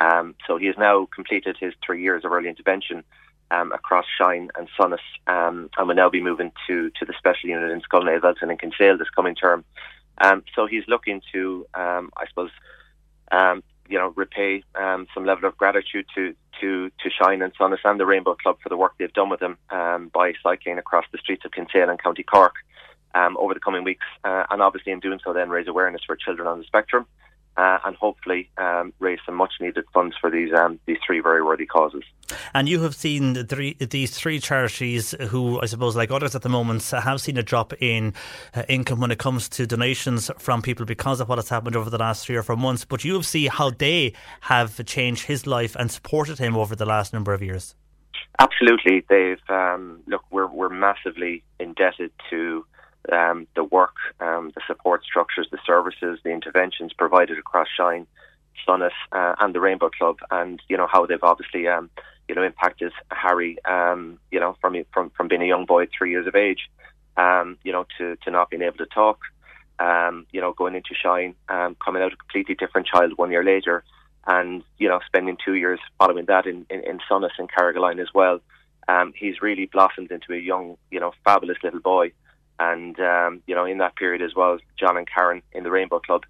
Um, 0.00 0.34
so, 0.46 0.56
he 0.56 0.66
has 0.66 0.76
now 0.78 1.06
completed 1.14 1.56
his 1.60 1.74
three 1.84 2.02
years 2.02 2.24
of 2.24 2.32
early 2.32 2.48
intervention 2.48 3.04
um, 3.50 3.72
across 3.72 4.06
Shine 4.18 4.48
and 4.56 4.68
Sonas 4.78 4.98
um, 5.26 5.70
and 5.76 5.88
will 5.88 5.94
now 5.94 6.10
be 6.10 6.22
moving 6.22 6.52
to, 6.66 6.90
to 6.98 7.04
the 7.04 7.14
special 7.18 7.48
unit 7.48 7.70
in 7.70 7.80
Scoil 7.80 8.04
Naomh 8.04 8.22
Eltin 8.22 8.50
and 8.50 8.60
Kinsale 8.60 8.98
this 8.98 9.10
coming 9.10 9.34
term. 9.34 9.64
Um, 10.18 10.44
so 10.54 10.66
he's 10.66 10.84
looking 10.86 11.22
to, 11.32 11.66
um, 11.74 12.10
I 12.16 12.26
suppose, 12.28 12.50
um, 13.32 13.62
you 13.90 13.98
know, 13.98 14.12
repay 14.16 14.62
um, 14.76 15.06
some 15.12 15.24
level 15.24 15.48
of 15.48 15.56
gratitude 15.58 16.06
to 16.14 16.34
to 16.60 16.90
to 17.02 17.10
Shine 17.10 17.42
and 17.42 17.52
Sonas 17.56 17.78
and 17.84 17.98
the 17.98 18.06
Rainbow 18.06 18.36
Club 18.36 18.58
for 18.62 18.68
the 18.68 18.76
work 18.76 18.94
they've 18.98 19.12
done 19.12 19.28
with 19.28 19.40
them 19.40 19.58
um, 19.70 20.10
by 20.14 20.32
cycling 20.42 20.78
across 20.78 21.04
the 21.12 21.18
streets 21.18 21.44
of 21.44 21.52
Kinsale 21.52 21.90
and 21.90 22.00
County 22.00 22.22
Cork 22.22 22.54
um, 23.14 23.36
over 23.36 23.52
the 23.52 23.60
coming 23.60 23.82
weeks, 23.82 24.06
uh, 24.24 24.44
and 24.50 24.62
obviously 24.62 24.92
in 24.92 25.00
doing 25.00 25.18
so, 25.24 25.32
then 25.32 25.50
raise 25.50 25.66
awareness 25.66 26.02
for 26.06 26.16
children 26.16 26.46
on 26.46 26.58
the 26.58 26.64
spectrum. 26.64 27.04
Uh, 27.56 27.78
and 27.84 27.96
hopefully 27.96 28.48
um, 28.56 28.92
raise 29.00 29.18
some 29.26 29.34
much 29.34 29.54
needed 29.60 29.84
funds 29.92 30.16
for 30.18 30.30
these 30.30 30.50
um, 30.56 30.78
these 30.86 30.96
three 31.04 31.20
very 31.20 31.42
worthy 31.42 31.66
causes. 31.66 32.04
And 32.54 32.68
you 32.68 32.80
have 32.82 32.94
seen 32.94 33.34
the 33.34 33.44
three, 33.44 33.74
these 33.74 34.16
three 34.16 34.38
charities 34.38 35.14
who, 35.28 35.60
I 35.60 35.66
suppose, 35.66 35.96
like 35.96 36.10
others 36.10 36.34
at 36.34 36.42
the 36.42 36.48
moment, 36.48 36.88
have 36.90 37.20
seen 37.20 37.36
a 37.36 37.42
drop 37.42 37.72
in 37.82 38.14
uh, 38.54 38.62
income 38.68 39.00
when 39.00 39.10
it 39.10 39.18
comes 39.18 39.48
to 39.50 39.66
donations 39.66 40.30
from 40.38 40.62
people 40.62 40.86
because 40.86 41.20
of 41.20 41.28
what 41.28 41.38
has 41.38 41.48
happened 41.48 41.76
over 41.76 41.90
the 41.90 41.98
last 41.98 42.24
three 42.24 42.36
or 42.36 42.42
four 42.42 42.56
months. 42.56 42.84
But 42.84 43.04
you 43.04 43.14
have 43.14 43.26
seen 43.26 43.50
how 43.50 43.70
they 43.70 44.14
have 44.42 44.82
changed 44.86 45.26
his 45.26 45.46
life 45.46 45.76
and 45.76 45.90
supported 45.90 46.38
him 46.38 46.56
over 46.56 46.76
the 46.76 46.86
last 46.86 47.12
number 47.12 47.34
of 47.34 47.42
years. 47.42 47.74
Absolutely, 48.38 49.04
they've 49.08 49.38
um, 49.48 50.00
look. 50.06 50.22
We're 50.30 50.46
we're 50.46 50.70
massively 50.70 51.42
indebted 51.58 52.12
to 52.30 52.64
um, 53.12 53.46
the 53.56 53.64
work, 53.64 53.94
um, 54.20 54.52
the 54.54 54.62
support 54.66 55.04
structures, 55.04 55.48
the 55.50 55.58
services, 55.66 56.20
the 56.22 56.30
interventions 56.30 56.92
provided 56.92 57.38
across 57.38 57.68
Shine, 57.74 58.06
Sonas, 58.66 58.90
uh, 59.12 59.34
and 59.40 59.54
the 59.54 59.60
Rainbow 59.60 59.90
Club, 59.90 60.18
and 60.30 60.60
you 60.68 60.76
know 60.76 60.86
how 60.90 61.06
they've 61.06 61.22
obviously 61.22 61.66
um, 61.66 61.90
you 62.28 62.34
know 62.34 62.42
impacted 62.42 62.92
Harry, 63.10 63.58
um, 63.64 64.18
you 64.30 64.38
know 64.38 64.56
from 64.60 64.76
from 64.92 65.10
from 65.10 65.28
being 65.28 65.42
a 65.42 65.46
young 65.46 65.66
boy, 65.66 65.86
three 65.96 66.10
years 66.10 66.26
of 66.26 66.34
age, 66.34 66.70
um, 67.16 67.58
you 67.64 67.72
know 67.72 67.86
to 67.98 68.16
to 68.16 68.30
not 68.30 68.50
being 68.50 68.62
able 68.62 68.78
to 68.78 68.86
talk, 68.86 69.20
um, 69.78 70.26
you 70.32 70.40
know 70.40 70.52
going 70.52 70.74
into 70.74 70.94
Shine, 70.94 71.34
coming 71.48 72.02
out 72.02 72.12
a 72.12 72.16
completely 72.16 72.54
different 72.54 72.86
child 72.86 73.16
one 73.16 73.30
year 73.30 73.44
later, 73.44 73.82
and 74.26 74.62
you 74.78 74.88
know 74.88 75.00
spending 75.06 75.36
two 75.42 75.54
years 75.54 75.80
following 75.98 76.26
that 76.26 76.46
in 76.46 76.66
in, 76.70 76.80
in 76.80 77.00
and 77.10 77.50
Carrigaline 77.50 78.00
as 78.00 78.08
well. 78.14 78.40
He's 79.14 79.40
really 79.40 79.66
blossomed 79.66 80.10
into 80.10 80.32
a 80.32 80.36
young, 80.36 80.76
you 80.90 80.98
know, 80.98 81.12
fabulous 81.24 81.58
little 81.62 81.78
boy. 81.78 82.10
And, 82.60 83.00
um, 83.00 83.42
you 83.46 83.54
know, 83.54 83.64
in 83.64 83.78
that 83.78 83.96
period 83.96 84.20
as 84.20 84.34
well, 84.36 84.58
John 84.78 84.98
and 84.98 85.08
Karen 85.08 85.42
in 85.52 85.64
the 85.64 85.70
Rainbow 85.70 85.98
Club 85.98 86.24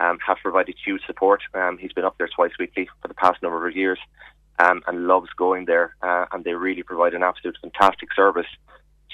um, 0.00 0.18
have 0.26 0.38
provided 0.42 0.74
huge 0.84 1.02
support. 1.06 1.42
Um, 1.54 1.78
he's 1.78 1.92
been 1.92 2.04
up 2.04 2.18
there 2.18 2.28
twice 2.28 2.50
weekly 2.58 2.88
for 3.00 3.08
the 3.08 3.14
past 3.14 3.40
number 3.40 3.66
of 3.68 3.76
years 3.76 3.98
um, 4.58 4.82
and 4.88 5.06
loves 5.06 5.30
going 5.36 5.66
there. 5.66 5.94
Uh, 6.02 6.26
and 6.32 6.42
they 6.42 6.54
really 6.54 6.82
provide 6.82 7.14
an 7.14 7.22
absolute 7.22 7.56
fantastic 7.62 8.12
service 8.14 8.48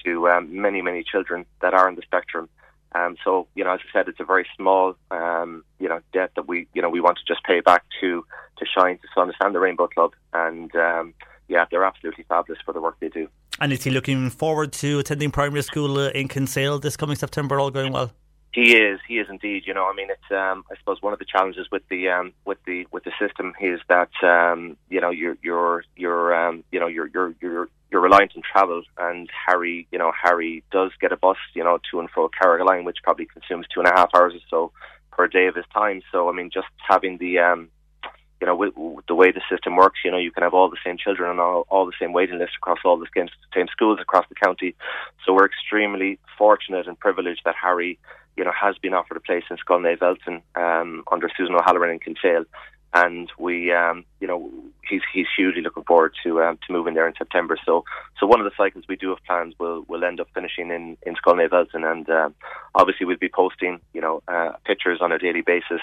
to 0.04 0.28
um, 0.28 0.60
many, 0.60 0.80
many 0.80 1.04
children 1.04 1.44
that 1.60 1.74
are 1.74 1.86
on 1.86 1.94
the 1.94 2.02
spectrum. 2.02 2.48
Um, 2.94 3.16
so, 3.22 3.46
you 3.54 3.64
know, 3.64 3.72
as 3.72 3.80
I 3.80 3.92
said, 3.92 4.08
it's 4.08 4.20
a 4.20 4.24
very 4.24 4.46
small, 4.56 4.96
um, 5.10 5.64
you 5.78 5.88
know, 5.88 6.00
debt 6.12 6.32
that 6.36 6.48
we, 6.48 6.68
you 6.74 6.82
know, 6.82 6.90
we 6.90 7.00
want 7.00 7.18
to 7.18 7.24
just 7.26 7.44
pay 7.44 7.60
back 7.60 7.84
to 8.00 8.24
to 8.58 8.66
Shine, 8.66 8.98
to 8.98 9.08
Sonas, 9.16 9.32
and 9.40 9.54
the 9.54 9.60
Rainbow 9.60 9.88
Club. 9.88 10.12
And 10.32 10.74
um, 10.76 11.14
yeah, 11.48 11.64
they're 11.70 11.84
absolutely 11.84 12.24
fabulous 12.24 12.60
for 12.64 12.72
the 12.72 12.80
work 12.80 12.96
they 13.00 13.08
do. 13.08 13.28
And 13.60 13.72
is 13.72 13.84
he 13.84 13.90
looking 13.90 14.30
forward 14.30 14.72
to 14.74 14.98
attending 14.98 15.30
primary 15.30 15.62
school 15.62 15.98
uh, 15.98 16.08
in 16.10 16.28
Kinsale 16.28 16.78
this 16.78 16.96
coming 16.96 17.16
September? 17.16 17.60
All 17.60 17.70
going 17.70 17.92
well. 17.92 18.12
He 18.52 18.76
is. 18.76 19.00
He 19.08 19.18
is 19.18 19.28
indeed. 19.30 19.62
You 19.66 19.72
know, 19.74 19.86
I 19.86 19.94
mean, 19.94 20.08
it's. 20.10 20.30
Um, 20.30 20.64
I 20.70 20.76
suppose 20.78 21.00
one 21.00 21.12
of 21.12 21.18
the 21.18 21.24
challenges 21.24 21.68
with 21.72 21.82
the 21.88 22.08
um, 22.08 22.32
with 22.44 22.58
the 22.66 22.86
with 22.90 23.04
the 23.04 23.12
system 23.18 23.54
is 23.60 23.80
that 23.88 24.10
um, 24.22 24.76
you 24.90 25.00
know 25.00 25.10
you're 25.10 25.38
you're 25.42 25.84
you're 25.96 26.34
um, 26.34 26.64
you 26.70 26.78
know 26.78 26.86
you're 26.86 27.06
you're 27.06 27.34
you're 27.40 27.68
you're 27.92 28.00
reliant 28.00 28.32
on 28.36 28.42
travel. 28.42 28.82
And 28.98 29.28
Harry, 29.46 29.86
you 29.92 29.98
know, 29.98 30.12
Harry 30.20 30.64
does 30.72 30.90
get 31.00 31.12
a 31.12 31.16
bus, 31.16 31.36
you 31.54 31.62
know, 31.62 31.78
to 31.90 32.00
and 32.00 32.10
fro 32.10 32.28
Carrigaline, 32.28 32.84
which 32.84 32.98
probably 33.02 33.26
consumes 33.26 33.66
two 33.72 33.80
and 33.80 33.88
a 33.88 33.94
half 33.94 34.10
hours 34.14 34.34
or 34.34 34.40
so 34.50 34.72
per 35.12 35.28
day 35.28 35.46
of 35.46 35.54
his 35.54 35.66
time. 35.72 36.02
So, 36.10 36.28
I 36.28 36.32
mean, 36.32 36.50
just 36.52 36.68
having 36.76 37.18
the 37.18 37.38
um, 37.38 37.68
you 38.42 38.46
know, 38.46 38.56
with, 38.56 38.76
with 38.76 39.06
the 39.06 39.14
way 39.14 39.30
the 39.30 39.40
system 39.48 39.76
works, 39.76 40.00
you 40.04 40.10
know, 40.10 40.18
you 40.18 40.32
can 40.32 40.42
have 40.42 40.52
all 40.52 40.68
the 40.68 40.84
same 40.84 40.98
children 40.98 41.30
and 41.30 41.38
all, 41.38 41.64
all 41.68 41.86
the 41.86 41.92
same 42.00 42.12
waiting 42.12 42.40
lists 42.40 42.56
across 42.56 42.80
all 42.84 42.98
the 42.98 43.06
same, 43.16 43.28
same 43.54 43.68
schools 43.70 44.00
across 44.02 44.26
the 44.28 44.34
county. 44.34 44.74
So 45.24 45.32
we're 45.32 45.46
extremely 45.46 46.18
fortunate 46.36 46.88
and 46.88 46.98
privileged 46.98 47.42
that 47.44 47.54
Harry 47.54 48.00
you 48.36 48.42
know, 48.42 48.50
has 48.50 48.76
been 48.78 48.94
offered 48.94 49.16
a 49.16 49.20
place 49.20 49.44
in 49.48 49.58
Scoil 49.58 49.78
Naomh 49.78 50.00
Eltin 50.00 50.42
um, 50.56 51.04
under 51.12 51.30
Susan 51.36 51.54
O'Halloran 51.54 51.92
and 51.92 52.02
Kinsale 52.02 52.44
and 52.94 53.30
we, 53.38 53.72
um, 53.72 54.04
you 54.20 54.26
know, 54.26 54.50
he's 54.88 55.00
he's 55.12 55.26
hugely 55.34 55.62
looking 55.62 55.84
forward 55.84 56.12
to 56.22 56.42
um, 56.42 56.58
to 56.66 56.72
moving 56.72 56.94
there 56.94 57.08
in 57.08 57.14
September. 57.16 57.56
So, 57.64 57.84
so 58.20 58.26
one 58.26 58.40
of 58.40 58.44
the 58.44 58.52
cycles 58.56 58.84
we 58.88 58.96
do 58.96 59.10
have 59.10 59.24
plans 59.24 59.54
will 59.58 59.84
will 59.88 60.04
end 60.04 60.20
up 60.20 60.28
finishing 60.34 60.70
in 60.70 60.98
in 61.02 61.14
Scoil 61.14 61.36
Naomh 61.36 61.50
Eltin, 61.50 61.90
and 61.90 62.08
um, 62.10 62.34
obviously 62.74 63.06
we'll 63.06 63.16
be 63.16 63.30
posting, 63.30 63.80
you 63.94 64.00
know, 64.00 64.22
uh, 64.28 64.52
pictures 64.66 64.98
on 65.00 65.12
a 65.12 65.18
daily 65.18 65.40
basis 65.40 65.80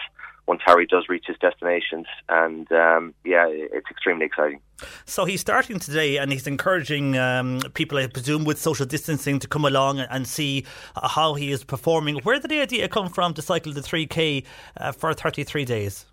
once 0.50 0.62
Harry 0.66 0.88
does 0.88 1.06
reach 1.08 1.26
his 1.28 1.38
destinations, 1.38 2.08
and 2.28 2.70
um, 2.72 3.14
yeah, 3.24 3.46
it's 3.48 3.86
extremely 3.92 4.26
exciting. 4.26 4.60
So 5.06 5.26
he's 5.26 5.42
starting 5.42 5.78
today, 5.78 6.18
and 6.18 6.32
he's 6.32 6.48
encouraging 6.48 7.16
um, 7.20 7.60
people, 7.76 8.00
I 8.00 8.08
presume, 8.08 8.46
with 8.46 8.58
social 8.60 8.88
distancing, 8.88 9.38
to 9.40 9.48
come 9.48 9.64
along 9.64 10.00
and 10.00 10.28
see 10.28 10.66
how 10.96 11.36
he 11.36 11.52
is 11.52 11.64
performing. 11.64 12.16
Where 12.24 12.40
did 12.40 12.50
the 12.50 12.62
idea 12.62 12.90
come 12.90 13.10
from 13.10 13.36
to 13.36 13.44
cycle 13.44 13.74
the 13.74 13.84
three 13.84 14.08
k 14.08 14.44
uh, 14.78 14.92
for 14.92 15.14
thirty 15.14 15.44
three 15.44 15.66
days? 15.66 16.08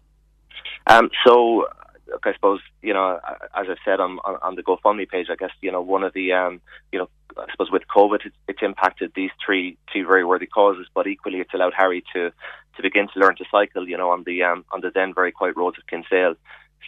Um, 0.86 1.08
so, 1.26 1.66
look, 2.06 2.26
I 2.26 2.34
suppose 2.34 2.60
you 2.82 2.92
know, 2.92 3.18
as 3.54 3.66
I've 3.70 3.78
said 3.86 4.00
on, 4.00 4.18
on, 4.26 4.36
on 4.42 4.54
the 4.54 4.62
GoFundMe 4.62 5.08
page, 5.08 5.28
I 5.30 5.36
guess 5.36 5.50
you 5.62 5.72
know 5.72 5.80
one 5.80 6.02
of 6.02 6.12
the 6.12 6.32
um, 6.32 6.60
you 6.92 6.98
know, 6.98 7.08
I 7.36 7.50
suppose 7.50 7.70
with 7.70 7.82
COVID, 7.94 8.24
it's, 8.24 8.36
it's 8.48 8.62
impacted 8.62 9.12
these 9.14 9.30
three 9.44 9.76
two 9.92 10.06
very 10.06 10.24
worthy 10.24 10.46
causes, 10.46 10.86
but 10.94 11.06
equally, 11.06 11.40
it's 11.40 11.54
allowed 11.54 11.74
Harry 11.76 12.04
to 12.14 12.30
to 12.76 12.82
begin 12.82 13.08
to 13.08 13.20
learn 13.20 13.36
to 13.36 13.44
cycle, 13.50 13.88
you 13.88 13.96
know, 13.96 14.10
on 14.10 14.24
the 14.24 14.42
um, 14.42 14.64
on 14.70 14.80
the 14.80 14.90
then 14.90 15.14
very 15.14 15.32
quiet 15.32 15.56
roads 15.56 15.78
of 15.78 15.86
Kinsale. 15.86 16.34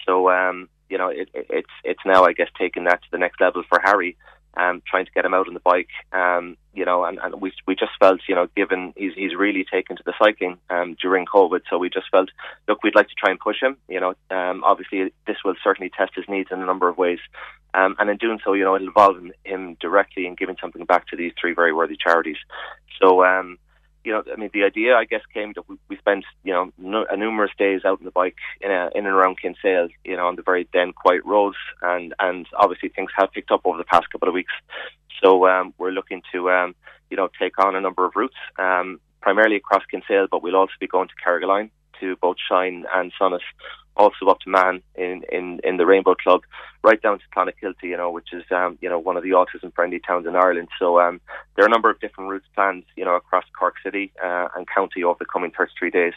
So, 0.07 0.31
um, 0.31 0.69
you 0.89 0.99
know, 0.99 1.09
it, 1.09 1.29
it, 1.35 1.47
it's 1.51 1.71
it's 1.85 2.01
now, 2.07 2.25
I 2.25 2.33
guess, 2.33 2.49
taking 2.59 2.85
that 2.85 3.03
to 3.03 3.09
the 3.11 3.19
next 3.19 3.41
level 3.41 3.63
for 3.69 3.81
Harry 3.83 4.17
um, 4.59 4.83
trying 4.87 5.07
to 5.07 5.13
get 5.13 5.25
him 5.25 5.35
out 5.35 5.47
on 5.47 5.55
the 5.55 5.61
bike. 5.61 5.91
Um, 6.13 6.57
you 6.75 6.85
know, 6.85 7.05
and, 7.05 7.19
and 7.23 7.41
we 7.41 7.53
we 7.67 7.75
just 7.75 7.93
felt, 7.99 8.21
you 8.29 8.35
know, 8.35 8.49
given 8.57 8.93
he's 8.97 9.15
he's 9.15 9.35
really 9.35 9.65
taken 9.65 9.97
to 9.97 10.03
the 10.05 10.15
cycling 10.19 10.59
um, 10.71 10.97
during 11.01 11.27
COVID, 11.27 11.61
so 11.69 11.79
we 11.79 11.91
just 11.91 12.11
felt, 12.11 12.31
look, 12.67 12.83
we'd 12.83 12.95
like 12.95 13.09
to 13.09 13.15
try 13.15 13.31
and 13.31 13.41
push 13.41 13.61
him. 13.61 13.77
You 13.89 14.01
know, 14.01 14.15
um, 14.31 14.65
obviously 14.65 15.13
this 15.27 15.37
will 15.45 15.55
certainly 15.63 15.91
test 15.97 16.13
his 16.15 16.29
needs 16.29 16.51
in 16.53 16.61
a 16.61 16.67
number 16.67 16.89
of 16.89 16.99
ways, 16.99 17.21
um, 17.75 17.97
and 17.99 18.11
in 18.11 18.17
doing 18.17 18.39
so, 18.45 18.53
you 18.53 18.65
know, 18.65 18.75
it'll 18.75 18.87
involve 18.89 19.17
him 19.45 19.77
directly 19.81 20.27
in 20.27 20.35
giving 20.35 20.57
something 20.61 20.85
back 20.85 21.07
to 21.09 21.17
these 21.17 21.33
three 21.41 21.53
very 21.53 21.73
worthy 21.73 21.97
charities. 21.97 22.39
So. 23.01 23.25
Um, 23.25 23.59
you 24.05 24.13
know, 24.13 24.23
I 24.33 24.37
mean, 24.37 24.49
the 24.55 24.63
idea, 24.63 24.95
I 24.97 25.05
guess, 25.05 25.21
came 25.35 25.53
that 25.55 25.69
we, 25.69 25.77
we 25.89 25.97
spent, 25.99 26.25
you 26.43 26.53
know, 26.53 26.73
no, 26.79 27.05
numerous 27.15 27.51
days 27.59 27.83
out 27.85 27.99
on 27.99 28.05
the 28.05 28.11
bike 28.11 28.37
in, 28.61 28.71
a, 28.71 28.89
in 28.95 29.05
and 29.05 29.15
around 29.15 29.39
Kinsale, 29.39 29.89
you 30.03 30.17
know, 30.17 30.29
on 30.29 30.37
the 30.37 30.43
very 30.43 30.67
then 30.73 30.93
quiet 30.93 31.23
roads, 31.27 31.59
and 31.83 32.15
and 32.19 32.47
obviously 32.57 32.89
things 32.89 33.11
have 33.17 33.33
picked 33.33 33.51
up 33.51 33.63
over 33.65 33.77
the 33.77 33.85
past 33.85 34.09
couple 34.11 34.29
of 34.29 34.35
weeks. 34.35 34.53
So 35.23 35.47
um, 35.47 35.75
we're 35.77 35.91
looking 35.91 36.23
to, 36.33 36.51
um, 36.51 36.75
you 37.11 37.17
know, 37.19 37.29
take 37.39 37.63
on 37.63 37.75
a 37.75 37.81
number 37.81 38.07
of 38.07 38.13
routes, 38.15 38.37
um, 38.59 38.99
primarily 39.21 39.57
across 39.57 39.83
Kinsale, 39.91 40.29
but 40.31 40.43
we'll 40.43 40.57
also 40.57 40.73
be 40.81 40.87
going 40.87 41.09
to 41.09 41.15
Carrigaline 41.23 41.71
to 42.01 42.17
both 42.17 42.37
Shine 42.49 42.85
and 42.95 43.13
Sonas 43.21 43.41
also 43.99 44.27
up 44.27 44.39
to 44.41 44.49
Mahon 44.51 44.81
in, 44.95 45.25
in, 45.31 45.61
in 45.65 45.77
the 45.77 45.85
Rainbow 45.85 46.15
Club, 46.15 46.43
right 46.85 47.03
down 47.03 47.19
to 47.19 47.25
Clonakilty, 47.35 47.83
you 47.83 47.97
know, 47.97 48.11
which 48.11 48.33
is 48.33 48.45
um, 48.51 48.79
you 48.81 48.89
know 48.89 48.99
one 48.99 49.17
of 49.17 49.23
the 49.23 49.31
autism 49.31 49.75
friendly 49.75 49.99
towns 49.99 50.27
in 50.27 50.37
Ireland. 50.37 50.69
So 50.79 51.01
um, 51.01 51.21
there 51.57 51.65
are 51.65 51.69
a 51.69 51.71
number 51.71 51.91
of 51.91 52.01
different 52.01 52.31
routes 52.31 52.47
planned, 52.55 52.85
you 52.97 53.05
know, 53.05 53.17
across 53.17 53.45
Cork 53.59 53.75
City 53.83 54.13
uh, 54.23 54.49
and 54.57 54.67
County 54.69 55.03
over 55.03 55.19
the 55.19 55.27
coming 55.27 55.51
33 55.51 55.91
days. 55.91 56.15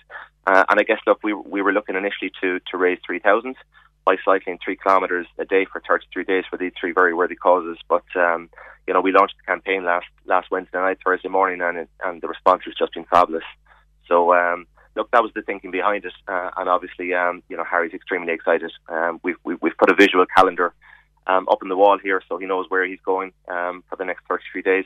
Uh, 0.48 0.64
and 0.70 0.80
I 0.80 0.84
guess 0.84 1.00
look, 1.06 1.20
we 1.24 1.34
we 1.34 1.62
were 1.62 1.74
looking 1.74 1.96
initially 1.96 2.32
to 2.42 2.60
to 2.72 2.78
raise 2.78 3.00
3,000 3.06 3.56
by 4.06 4.16
cycling 4.26 4.58
three 4.64 4.76
kilometres 4.76 5.28
a 5.38 5.46
day 5.46 5.66
for 5.66 5.82
33 5.88 6.24
days 6.24 6.44
for 6.50 6.58
these 6.58 6.72
three 6.80 6.92
very 6.92 7.14
worthy 7.14 7.36
causes. 7.36 7.78
But 7.88 8.06
um, 8.16 8.50
you 8.88 8.94
know, 8.94 9.02
we 9.02 9.12
launched 9.12 9.36
the 9.38 9.52
campaign 9.52 9.84
last 9.86 10.08
last 10.26 10.50
Wednesday 10.52 10.80
night, 10.80 11.00
Thursday 11.04 11.30
morning, 11.30 11.62
and 11.62 11.78
it, 11.78 11.90
and 12.04 12.22
the 12.22 12.28
response 12.28 12.64
has 12.66 12.76
just 12.78 12.94
been 12.94 13.06
fabulous. 13.06 13.44
So 14.08 14.34
um, 14.34 14.66
look, 14.96 15.10
that 15.12 15.24
was 15.24 15.32
the 15.34 15.42
thinking 15.42 15.72
behind 15.72 16.06
it, 16.06 16.14
uh, 16.28 16.50
and 16.58 16.70
obviously, 16.70 17.14
um, 17.14 17.44
you 17.50 17.58
know, 17.58 17.64
Harry's 17.64 17.94
extremely 17.94 18.34
excited. 18.34 18.72
Um, 18.90 19.20
we've, 19.24 19.38
we've 19.44 19.78
put 19.78 19.90
a 19.90 19.96
visual 19.96 20.26
calendar 20.36 20.74
um, 21.28 21.48
up 21.50 21.60
in 21.62 21.70
the 21.70 21.78
wall 21.78 21.98
here, 21.98 22.22
so 22.28 22.38
he 22.38 22.46
knows 22.46 22.66
where 22.70 22.86
he's 22.86 23.00
going 23.06 23.34
um, 23.48 23.84
for 23.90 23.96
the 23.96 24.06
next 24.06 24.26
33 24.28 24.62
days, 24.62 24.86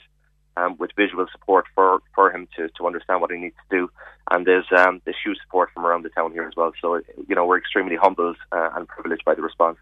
um, 0.58 0.78
with 0.78 0.92
visual 0.96 1.26
support 1.32 1.66
for, 1.74 2.02
for 2.14 2.32
him 2.32 2.48
to, 2.56 2.70
to 2.78 2.86
understand 2.86 3.22
what 3.22 3.32
he 3.32 3.38
needs 3.38 3.56
to 3.70 3.78
do. 3.78 3.90
And 4.32 4.46
there's 4.46 4.66
um, 4.76 5.02
there's 5.06 5.18
huge 5.24 5.38
support 5.44 5.70
from 5.74 5.86
around 5.86 6.04
the 6.04 6.10
town 6.10 6.32
here 6.32 6.48
as 6.48 6.56
well. 6.56 6.72
So 6.82 7.02
you 7.28 7.36
know, 7.36 7.46
we're 7.46 7.60
extremely 7.60 7.96
humbled 7.96 8.38
uh, 8.52 8.70
and 8.76 8.88
privileged 8.88 9.24
by 9.26 9.36
the 9.36 9.42
response. 9.42 9.78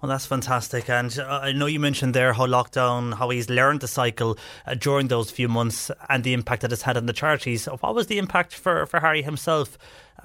Well, 0.00 0.08
that's 0.08 0.26
fantastic. 0.26 0.90
And 0.90 1.16
uh, 1.18 1.40
I 1.42 1.52
know 1.52 1.66
you 1.66 1.78
mentioned 1.78 2.14
there 2.14 2.32
how 2.32 2.46
lockdown, 2.46 3.14
how 3.14 3.30
he's 3.30 3.48
learned 3.48 3.80
the 3.80 3.88
cycle 3.88 4.36
uh, 4.66 4.74
during 4.74 5.08
those 5.08 5.30
few 5.30 5.48
months 5.48 5.90
and 6.08 6.24
the 6.24 6.32
impact 6.32 6.62
that 6.62 6.72
it's 6.72 6.82
had 6.82 6.96
on 6.96 7.06
the 7.06 7.12
charities. 7.12 7.66
What 7.66 7.94
was 7.94 8.08
the 8.08 8.18
impact 8.18 8.54
for, 8.54 8.86
for 8.86 9.00
Harry 9.00 9.22
himself, 9.22 9.78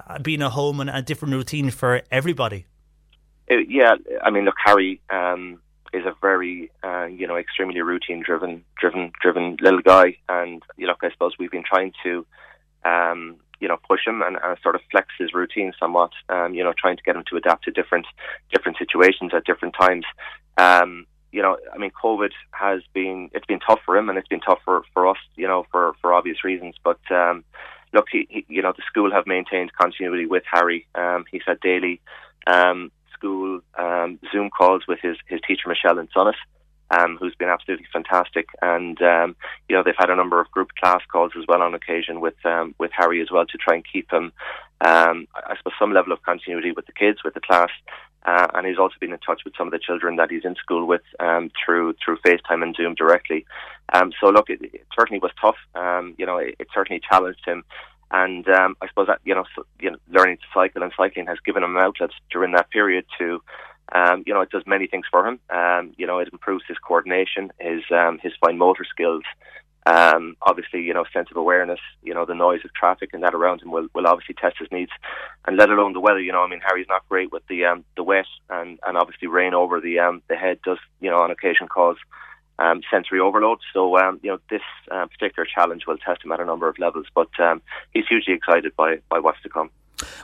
uh, 0.08 0.18
being 0.18 0.42
at 0.42 0.50
home 0.52 0.80
and 0.80 0.90
a 0.90 1.02
different 1.02 1.34
routine 1.34 1.70
for 1.70 2.02
everybody? 2.10 2.66
Uh, 3.50 3.58
yeah, 3.68 3.94
I 4.22 4.30
mean, 4.30 4.44
look, 4.44 4.56
Harry 4.64 5.00
um, 5.08 5.60
is 5.92 6.04
a 6.04 6.14
very, 6.20 6.70
uh, 6.82 7.04
you 7.04 7.26
know, 7.26 7.36
extremely 7.36 7.80
routine 7.80 8.22
driven, 8.22 8.64
driven, 8.78 9.12
driven 9.20 9.56
little 9.60 9.80
guy. 9.80 10.16
And, 10.28 10.62
you 10.76 10.86
know, 10.86 10.94
I 11.00 11.10
suppose 11.10 11.32
we've 11.38 11.50
been 11.50 11.64
trying 11.64 11.92
to, 12.02 12.26
um, 12.84 13.36
you 13.60 13.68
know 13.68 13.76
push 13.88 14.06
him 14.06 14.22
and, 14.22 14.36
sort 14.62 14.74
of 14.74 14.80
flex 14.90 15.08
his 15.18 15.34
routine 15.34 15.72
somewhat. 15.78 16.10
Um, 16.28 16.54
you 16.54 16.64
know, 16.64 16.72
trying 16.76 16.96
to 16.96 17.02
get 17.02 17.16
him 17.16 17.24
to 17.30 17.36
adapt 17.36 17.64
to 17.64 17.70
different 17.70 18.06
different 18.52 18.78
situations 18.78 19.32
at 19.34 19.44
different 19.44 19.74
times. 19.78 20.04
Um, 20.56 21.06
you 21.30 21.42
know, 21.42 21.58
I 21.72 21.78
mean, 21.78 21.90
COVID 22.02 22.30
has 22.52 22.82
been 22.92 23.30
it's 23.32 23.46
been 23.46 23.60
tough 23.60 23.80
for 23.84 23.96
him, 23.96 24.08
and 24.08 24.18
it's 24.18 24.28
been 24.28 24.40
tough 24.40 24.60
for 24.64 24.82
for 24.94 25.06
us. 25.06 25.18
You 25.36 25.46
know, 25.46 25.66
for 25.70 25.94
for 26.00 26.12
obvious 26.12 26.44
reasons. 26.44 26.76
But 26.82 27.00
um, 27.10 27.44
look, 27.92 28.06
he, 28.10 28.26
he, 28.30 28.46
you 28.48 28.62
know, 28.62 28.72
the 28.76 28.82
school 28.86 29.12
have 29.12 29.26
maintained 29.26 29.72
continuity 29.74 30.26
with 30.26 30.44
Harry. 30.50 30.86
Um, 30.94 31.24
he's 31.30 31.42
had 31.46 31.60
daily 31.60 32.00
um, 32.46 32.90
school 33.12 33.60
um, 33.76 34.18
Zoom 34.32 34.50
calls 34.50 34.84
with 34.88 35.00
his 35.02 35.16
his 35.26 35.40
teacher 35.46 35.68
Michelle 35.68 35.98
and 35.98 36.10
Sonas 36.12 36.34
um, 36.90 37.16
who's 37.18 37.34
been 37.34 37.48
absolutely 37.48 37.86
fantastic. 37.92 38.48
And 38.62 39.00
um, 39.02 39.36
you 39.68 39.76
know 39.76 39.82
they've 39.82 39.94
had 39.96 40.10
a 40.10 40.16
number 40.16 40.40
of 40.40 40.50
group 40.50 40.70
class 40.80 41.02
calls 41.10 41.32
as 41.38 41.44
well 41.48 41.62
on 41.62 41.74
occasion 41.74 42.20
with 42.20 42.34
um, 42.44 42.74
with 42.78 42.90
Harry 42.94 43.20
as 43.20 43.30
well 43.30 43.46
to 43.46 43.58
try 43.58 43.74
and 43.74 43.84
keep 43.90 44.10
him, 44.10 44.32
um, 44.80 45.26
I 45.34 45.56
suppose, 45.56 45.74
some 45.78 45.92
level 45.92 46.12
of 46.12 46.22
continuity 46.22 46.72
with 46.72 46.86
the 46.86 46.92
kids, 46.92 47.24
with 47.24 47.34
the 47.34 47.40
class. 47.40 47.70
Uh, 48.24 48.48
and 48.54 48.66
he's 48.66 48.78
also 48.78 48.96
been 49.00 49.12
in 49.12 49.18
touch 49.20 49.42
with 49.44 49.54
some 49.56 49.68
of 49.68 49.72
the 49.72 49.78
children 49.78 50.16
that 50.16 50.30
he's 50.30 50.44
in 50.44 50.54
school 50.56 50.86
with 50.86 51.02
um, 51.20 51.50
through 51.64 51.94
through 52.04 52.18
FaceTime 52.18 52.62
and 52.62 52.74
Zoom 52.74 52.94
directly. 52.94 53.46
Um, 53.92 54.12
so 54.20 54.28
look, 54.28 54.50
it, 54.50 54.60
it 54.62 54.86
certainly 54.98 55.20
was 55.20 55.30
tough. 55.40 55.56
Um, 55.74 56.14
you 56.18 56.26
know, 56.26 56.36
it, 56.36 56.56
it 56.58 56.68
certainly 56.74 57.00
challenged 57.08 57.44
him 57.46 57.64
and 58.10 58.48
um, 58.48 58.76
I 58.80 58.88
suppose 58.88 59.06
that 59.06 59.20
you 59.24 59.34
know, 59.34 59.44
so, 59.54 59.64
you 59.80 59.90
know, 59.90 59.98
learning 60.10 60.38
to 60.38 60.42
cycle 60.54 60.82
and 60.82 60.92
cycling 60.96 61.26
has 61.26 61.38
given 61.44 61.62
him 61.62 61.76
an 61.76 61.82
outlet 61.82 62.10
during 62.30 62.52
that 62.52 62.70
period 62.70 63.04
to 63.18 63.42
um, 63.92 64.24
you 64.26 64.34
know, 64.34 64.40
it 64.40 64.50
does 64.50 64.64
many 64.66 64.86
things 64.86 65.06
for 65.10 65.26
him. 65.26 65.40
Um, 65.50 65.94
you 65.96 66.06
know, 66.06 66.18
it 66.18 66.28
improves 66.32 66.64
his 66.68 66.78
coordination, 66.78 67.50
his 67.58 67.82
um, 67.90 68.18
his 68.22 68.32
fine 68.40 68.58
motor 68.58 68.84
skills. 68.84 69.22
Um, 69.86 70.36
obviously, 70.42 70.82
you 70.82 70.92
know, 70.92 71.04
sense 71.12 71.28
of 71.30 71.38
awareness. 71.38 71.80
You 72.02 72.12
know, 72.12 72.26
the 72.26 72.34
noise 72.34 72.60
of 72.64 72.74
traffic 72.74 73.10
and 73.14 73.22
that 73.22 73.34
around 73.34 73.62
him 73.62 73.70
will, 73.70 73.88
will 73.94 74.06
obviously 74.06 74.34
test 74.34 74.56
his 74.58 74.68
needs, 74.70 74.92
and 75.46 75.56
let 75.56 75.70
alone 75.70 75.94
the 75.94 76.00
weather. 76.00 76.20
You 76.20 76.32
know, 76.32 76.42
I 76.42 76.48
mean, 76.48 76.60
Harry's 76.66 76.88
not 76.88 77.08
great 77.08 77.32
with 77.32 77.46
the 77.48 77.64
um, 77.64 77.84
the 77.96 78.02
wet, 78.02 78.26
and, 78.50 78.78
and 78.86 78.98
obviously 78.98 79.28
rain 79.28 79.54
over 79.54 79.80
the 79.80 79.98
um, 80.00 80.22
the 80.28 80.36
head 80.36 80.60
does, 80.62 80.78
you 81.00 81.10
know, 81.10 81.18
on 81.18 81.30
occasion 81.30 81.68
cause 81.68 81.96
um, 82.58 82.82
sensory 82.90 83.20
overload. 83.20 83.58
So, 83.72 83.96
um, 83.98 84.20
you 84.22 84.30
know, 84.30 84.38
this 84.50 84.62
uh, 84.90 85.06
particular 85.06 85.46
challenge 85.46 85.86
will 85.86 85.98
test 85.98 86.24
him 86.24 86.32
at 86.32 86.40
a 86.40 86.44
number 86.44 86.68
of 86.68 86.78
levels, 86.78 87.06
but 87.14 87.28
um, 87.38 87.62
he's 87.92 88.06
hugely 88.08 88.34
excited 88.34 88.74
by, 88.76 88.98
by 89.08 89.20
what's 89.20 89.40
to 89.42 89.48
come. 89.48 89.70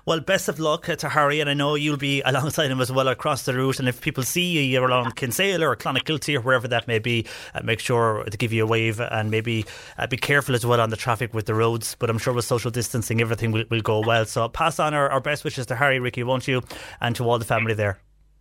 Well, 0.07 0.21
best 0.21 0.49
of 0.49 0.61
luck 0.61 0.85
to 0.85 1.09
Harry, 1.09 1.41
and 1.41 1.51
I 1.51 1.55
know 1.55 1.75
you'll 1.75 1.97
be 1.97 2.21
alongside 2.25 2.71
him 2.71 2.81
as 2.81 2.93
well 2.93 3.09
across 3.09 3.45
the 3.45 3.55
route. 3.55 3.79
And 3.79 3.89
if 3.89 4.01
people 4.01 4.23
see 4.23 4.45
you, 4.45 4.61
you're 4.61 4.87
along 4.87 5.13
Kinsale 5.13 5.63
or 5.63 5.77
Clonakilty 5.77 6.37
or 6.37 6.41
wherever 6.41 6.69
that 6.69 6.87
may 6.87 6.99
be, 6.99 7.27
uh, 7.55 7.61
make 7.63 7.81
sure 7.81 8.25
to 8.25 8.37
give 8.37 8.53
you 8.53 8.65
a 8.65 8.67
wave 8.67 9.01
and 9.01 9.31
maybe 9.31 9.65
uh, 9.99 10.07
be 10.07 10.17
careful 10.17 10.55
as 10.55 10.65
well 10.65 10.81
on 10.81 10.91
the 10.91 10.97
traffic 10.97 11.35
with 11.35 11.47
the 11.47 11.55
roads. 11.55 11.97
But 11.99 12.11
I'm 12.11 12.19
sure 12.19 12.35
with 12.35 12.45
social 12.45 12.71
distancing, 12.71 13.21
everything 13.21 13.53
will, 13.53 13.65
will 13.71 13.83
go 13.83 14.01
well. 14.01 14.25
So 14.25 14.49
pass 14.49 14.79
on 14.79 14.95
our, 14.95 15.09
our 15.11 15.21
best 15.21 15.45
wishes 15.45 15.67
to 15.67 15.77
Harry, 15.77 15.99
Ricky, 15.99 16.23
won't 16.23 16.47
you, 16.47 16.63
and 17.01 17.17
to 17.17 17.25
all 17.25 17.39
the 17.39 17.45
family 17.45 17.75
there. 17.75 17.99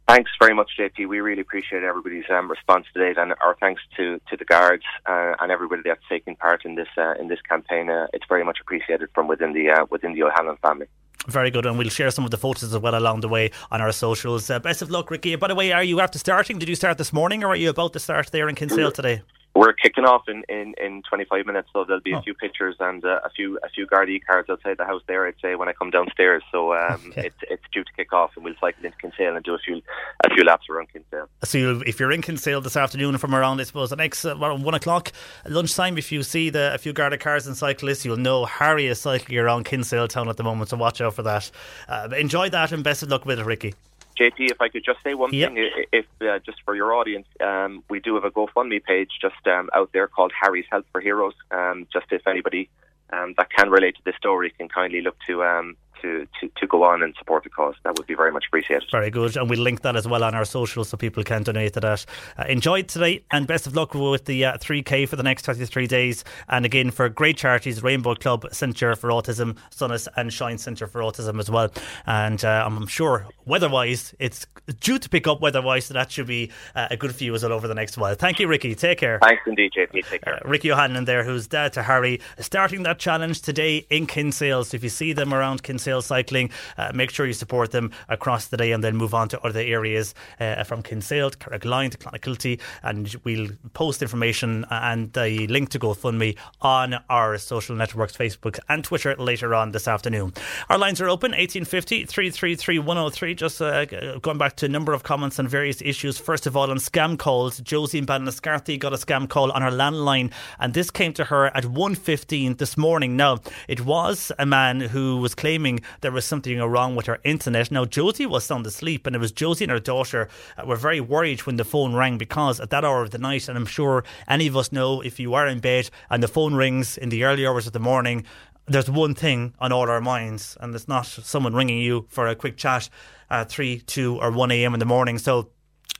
Thanks 0.07 0.31
very 0.37 0.53
much, 0.53 0.71
JP. 0.77 1.07
We 1.07 1.21
really 1.21 1.41
appreciate 1.41 1.83
everybody's 1.83 2.25
um, 2.29 2.51
response 2.51 2.85
today, 2.93 3.13
and 3.17 3.33
our 3.41 3.55
thanks 3.61 3.81
to, 3.95 4.19
to 4.29 4.35
the 4.35 4.43
guards 4.43 4.83
uh, 5.05 5.35
and 5.39 5.49
everybody 5.49 5.81
that's 5.85 6.01
taking 6.09 6.35
part 6.35 6.65
in 6.65 6.75
this 6.75 6.89
uh, 6.97 7.13
in 7.13 7.29
this 7.29 7.39
campaign. 7.47 7.89
Uh, 7.89 8.07
it's 8.11 8.25
very 8.27 8.43
much 8.43 8.57
appreciated 8.59 9.07
from 9.15 9.29
within 9.29 9.53
the 9.53 9.69
uh, 9.69 9.85
within 9.89 10.13
the 10.13 10.23
O'Hanlon 10.23 10.57
family. 10.57 10.87
Very 11.27 11.51
good, 11.51 11.65
and 11.65 11.77
we'll 11.77 11.89
share 11.89 12.11
some 12.11 12.25
of 12.25 12.31
the 12.31 12.37
photos 12.37 12.73
as 12.73 12.77
well 12.81 12.95
along 12.95 13.21
the 13.21 13.29
way 13.29 13.51
on 13.71 13.81
our 13.81 13.93
socials. 13.93 14.49
Uh, 14.49 14.59
best 14.59 14.81
of 14.81 14.91
luck, 14.91 15.09
Ricky. 15.09 15.35
By 15.37 15.47
the 15.47 15.55
way, 15.55 15.71
are 15.71 15.83
you 15.83 16.01
after 16.01 16.19
starting? 16.19 16.59
Did 16.59 16.67
you 16.67 16.75
start 16.75 16.97
this 16.97 17.13
morning, 17.13 17.43
or 17.43 17.47
are 17.47 17.55
you 17.55 17.69
about 17.69 17.93
to 17.93 17.99
start 17.99 18.31
there 18.31 18.49
in 18.49 18.55
Kinsale 18.55 18.91
today? 18.91 19.21
We're 19.55 19.73
kicking 19.73 20.03
off 20.03 20.23
in, 20.27 20.43
in, 20.49 20.73
in 20.83 21.03
25 21.07 21.45
minutes, 21.45 21.69
so 21.73 21.83
there'll 21.85 22.01
be 22.01 22.13
Oh. 22.15 22.17
a 22.17 22.21
few 22.23 22.33
pictures 22.33 22.75
and 22.79 23.05
uh, 23.05 23.19
a 23.23 23.29
few 23.29 23.59
a 23.63 23.69
few 23.69 23.85
Gardaí 23.85 24.19
cards 24.25 24.49
outside 24.49 24.77
the 24.77 24.85
house 24.85 25.03
there. 25.07 25.27
I'd 25.27 25.35
say 25.41 25.53
when 25.55 25.69
I 25.69 25.73
come 25.73 25.91
downstairs, 25.91 26.41
so 26.51 26.73
um, 26.73 27.01
Okay. 27.09 27.27
it's 27.27 27.35
it's 27.49 27.63
due 27.71 27.83
to 27.83 27.93
kick 27.95 28.11
off, 28.13 28.31
and 28.35 28.43
we'll 28.43 28.55
cycle 28.59 28.83
into 28.83 28.97
Kinsale 28.97 29.35
and 29.35 29.45
do 29.45 29.53
a 29.53 29.59
few 29.59 29.81
a 30.25 30.33
few 30.33 30.43
laps 30.43 30.65
around 30.71 30.87
Kinsale. 30.91 31.29
So 31.43 31.57
you'll, 31.59 31.81
if 31.83 31.99
you're 31.99 32.11
in 32.11 32.23
Kinsale 32.23 32.61
this 32.61 32.75
afternoon 32.75 33.17
from 33.19 33.35
around, 33.35 33.61
I 33.61 33.65
suppose, 33.65 33.91
the 33.91 33.95
next 33.95 34.25
uh, 34.25 34.35
around 34.35 34.63
one 34.63 34.73
o'clock 34.73 35.11
lunchtime, 35.47 35.99
if 35.99 36.11
you 36.11 36.23
see 36.23 36.49
the 36.49 36.73
a 36.73 36.79
few 36.79 36.91
Garda 36.91 37.19
cars 37.19 37.45
and 37.45 37.55
cyclists, 37.55 38.03
you'll 38.05 38.17
know 38.17 38.45
Harry 38.45 38.87
is 38.87 38.99
cycling 38.99 39.37
around 39.37 39.65
Kinsale 39.65 40.07
town 40.07 40.29
at 40.29 40.37
the 40.37 40.43
moment. 40.43 40.71
So 40.71 40.77
watch 40.77 40.99
out 40.99 41.13
for 41.13 41.23
that. 41.23 41.51
Uh, 41.87 42.09
enjoy 42.17 42.49
that 42.49 42.71
and 42.71 42.83
best 42.83 43.03
of 43.03 43.09
luck 43.09 43.25
with 43.25 43.37
it, 43.39 43.45
Ricky. 43.45 43.75
JP, 44.19 44.51
if 44.51 44.61
I 44.61 44.69
could 44.69 44.83
just 44.83 45.01
say 45.03 45.13
one 45.13 45.33
Yep. 45.33 45.53
thing, 45.53 45.85
if 45.91 46.05
uh, 46.21 46.39
just 46.39 46.61
for 46.63 46.75
your 46.75 46.93
audience, 46.93 47.27
um, 47.41 47.83
we 47.89 47.99
do 47.99 48.15
have 48.15 48.23
a 48.23 48.31
GoFundMe 48.31 48.83
page 48.83 49.09
just 49.21 49.45
um, 49.47 49.69
out 49.73 49.91
there 49.93 50.07
called 50.07 50.31
Harry's 50.39 50.65
Help 50.71 50.85
for 50.91 51.01
Heroes. 51.01 51.33
Um, 51.51 51.87
just 51.91 52.07
if 52.11 52.27
anybody 52.27 52.69
um, 53.11 53.33
that 53.37 53.49
can 53.49 53.69
relate 53.69 53.95
to 53.95 54.01
this 54.03 54.15
story 54.15 54.51
can 54.57 54.69
kindly 54.69 55.01
look 55.01 55.17
to 55.27 55.43
um, 55.43 55.75
to, 56.03 56.27
to 56.39 56.49
to 56.55 56.67
go 56.67 56.83
on 56.83 57.01
and 57.01 57.15
support 57.17 57.43
the 57.43 57.49
cause, 57.49 57.75
that 57.83 57.97
would 57.97 58.05
be 58.05 58.13
very 58.13 58.31
much 58.31 58.45
appreciated. 58.47 58.87
Very 58.91 59.09
good, 59.09 59.35
and 59.35 59.49
we'll 59.49 59.59
link 59.59 59.81
that 59.81 59.95
as 59.95 60.07
well 60.07 60.23
on 60.23 60.35
our 60.35 60.45
socials 60.45 60.89
so 60.89 60.97
people 60.97 61.23
can 61.23 61.43
donate 61.43 61.73
to 61.73 61.79
that. 61.79 62.05
Uh, 62.37 62.43
enjoy 62.47 62.79
it 62.79 62.89
today, 62.89 63.23
and 63.31 63.47
best 63.47 63.65
of 63.65 63.75
luck 63.75 63.93
with 63.95 64.25
the 64.25 64.45
uh, 64.45 64.57
3K 64.57 65.07
for 65.07 65.15
the 65.15 65.23
next 65.23 65.45
33 65.45 65.87
days. 65.87 66.23
And 66.49 66.65
again, 66.65 66.91
for 66.91 67.09
great 67.09 67.37
charities, 67.37 67.81
Rainbow 67.81 68.15
Club 68.15 68.45
Centre 68.51 68.95
for 68.95 69.09
Autism, 69.09 69.57
Sonas, 69.75 70.07
and 70.15 70.31
Shine 70.31 70.57
Centre 70.57 70.87
for 70.87 71.01
Autism 71.01 71.39
as 71.39 71.49
well. 71.49 71.71
And 72.05 72.43
uh, 72.43 72.63
I'm 72.65 72.85
sure 72.87 73.25
weather-wise, 73.45 74.13
it's 74.19 74.45
due 74.79 74.99
to 74.99 75.09
pick 75.09 75.27
up 75.27 75.41
weather-wise, 75.41 75.85
so 75.85 75.93
that 75.93 76.11
should 76.11 76.27
be 76.27 76.51
uh, 76.75 76.87
a 76.91 76.97
good 76.97 77.15
few 77.15 77.33
as 77.33 77.43
well 77.43 77.53
over 77.53 77.67
the 77.67 77.75
next 77.75 77.97
while. 77.97 78.15
Thank 78.15 78.39
you, 78.39 78.47
Ricky. 78.47 78.75
Take 78.75 78.99
care. 78.99 79.19
Thanks 79.21 79.43
indeed, 79.47 79.71
JP. 79.77 80.05
Take 80.09 80.21
care. 80.23 80.35
Uh, 80.35 80.49
Ricky 80.49 80.71
O'Hanlon 80.71 81.05
there, 81.05 81.23
who's 81.23 81.47
dad 81.47 81.73
to 81.73 81.83
Harry, 81.83 82.19
starting 82.39 82.83
that 82.83 82.99
challenge 82.99 83.41
today 83.41 83.85
in 83.89 84.05
Kinsale. 84.05 84.63
So 84.63 84.75
if 84.75 84.83
you 84.83 84.89
see 84.89 85.13
them 85.13 85.33
around 85.33 85.63
Kinsale 85.63 85.92
cycling, 86.01 86.49
uh, 86.77 86.91
make 86.93 87.09
sure 87.09 87.25
you 87.25 87.33
support 87.33 87.71
them 87.71 87.91
across 88.09 88.47
the 88.47 88.57
day 88.57 88.71
and 88.71 88.83
then 88.83 88.95
move 88.95 89.13
on 89.13 89.29
to 89.29 89.41
other 89.41 89.59
areas 89.59 90.13
uh, 90.39 90.63
from 90.63 90.81
Kinsale 90.81 91.29
to 91.31 91.37
Carrigaline 91.37 91.91
to 91.91 91.97
Clonakilty. 91.97 92.59
And 92.81 93.15
we'll 93.23 93.49
post 93.73 94.01
information 94.01 94.65
and 94.69 95.11
the 95.13 95.47
link 95.47 95.69
to 95.69 95.79
GoFundMe 95.79 96.37
on 96.61 96.95
our 97.09 97.37
social 97.37 97.75
networks, 97.75 98.15
Facebook 98.15 98.59
and 98.69 98.83
Twitter 98.83 99.15
later 99.17 99.53
on 99.55 99.71
this 99.71 99.87
afternoon. 99.87 100.33
Our 100.69 100.77
lines 100.77 101.01
are 101.01 101.09
open 101.09 101.31
1850 101.31 102.05
333 102.05 102.79
103. 102.79 103.35
Just 103.35 103.61
uh, 103.61 103.85
going 104.19 104.37
back 104.37 104.55
to 104.57 104.65
a 104.65 104.69
number 104.69 104.93
of 104.93 105.03
comments 105.03 105.39
on 105.39 105.47
various 105.47 105.81
issues. 105.81 106.17
First 106.17 106.47
of 106.47 106.57
all, 106.57 106.69
on 106.71 106.77
scam 106.77 107.17
calls, 107.17 107.59
Josie 107.59 107.97
in 107.97 108.05
Ballinascarthy 108.05 108.79
got 108.79 108.93
a 108.93 108.97
scam 108.97 109.27
call 109.29 109.51
on 109.51 109.61
her 109.61 109.71
landline, 109.71 110.31
and 110.59 110.73
this 110.73 110.91
came 110.91 111.13
to 111.13 111.25
her 111.25 111.47
at 111.55 111.63
1.15 111.63 112.57
this 112.57 112.77
morning. 112.77 113.15
Now, 113.15 113.39
it 113.67 113.81
was 113.81 114.31
a 114.39 114.45
man 114.45 114.79
who 114.79 115.17
was 115.17 115.35
claiming 115.35 115.81
there 116.01 116.11
was 116.11 116.25
something 116.25 116.59
wrong 116.59 116.95
with 116.95 117.05
her 117.05 117.19
internet. 117.23 117.71
Now, 117.71 117.85
Josie 117.85 118.25
was 118.25 118.43
sound 118.43 118.65
asleep, 118.65 119.05
and 119.05 119.15
it 119.15 119.19
was 119.19 119.31
Josie 119.31 119.65
and 119.65 119.71
her 119.71 119.79
daughter 119.79 120.27
uh, 120.57 120.65
were 120.65 120.75
very 120.75 120.99
worried 120.99 121.41
when 121.41 121.57
the 121.57 121.63
phone 121.63 121.93
rang 121.93 122.17
because 122.17 122.59
at 122.59 122.69
that 122.69 122.85
hour 122.85 123.01
of 123.01 123.11
the 123.11 123.17
night, 123.17 123.47
and 123.47 123.57
I'm 123.57 123.65
sure 123.65 124.03
any 124.27 124.47
of 124.47 124.57
us 124.57 124.71
know 124.71 125.01
if 125.01 125.19
you 125.19 125.33
are 125.33 125.47
in 125.47 125.59
bed 125.59 125.89
and 126.09 126.21
the 126.21 126.27
phone 126.27 126.55
rings 126.55 126.97
in 126.97 127.09
the 127.09 127.23
early 127.23 127.45
hours 127.45 127.67
of 127.67 127.73
the 127.73 127.79
morning, 127.79 128.25
there's 128.65 128.89
one 128.89 129.13
thing 129.13 129.53
on 129.59 129.71
all 129.71 129.89
our 129.89 130.01
minds, 130.01 130.57
and 130.61 130.73
it's 130.73 130.87
not 130.87 131.05
someone 131.05 131.53
ringing 131.53 131.79
you 131.79 132.05
for 132.09 132.27
a 132.27 132.35
quick 132.35 132.57
chat 132.57 132.89
at 133.29 133.49
3, 133.49 133.79
2, 133.79 134.19
or 134.21 134.31
1 134.31 134.51
a.m. 134.51 134.73
in 134.73 134.79
the 134.79 134.85
morning. 134.85 135.17
So 135.17 135.49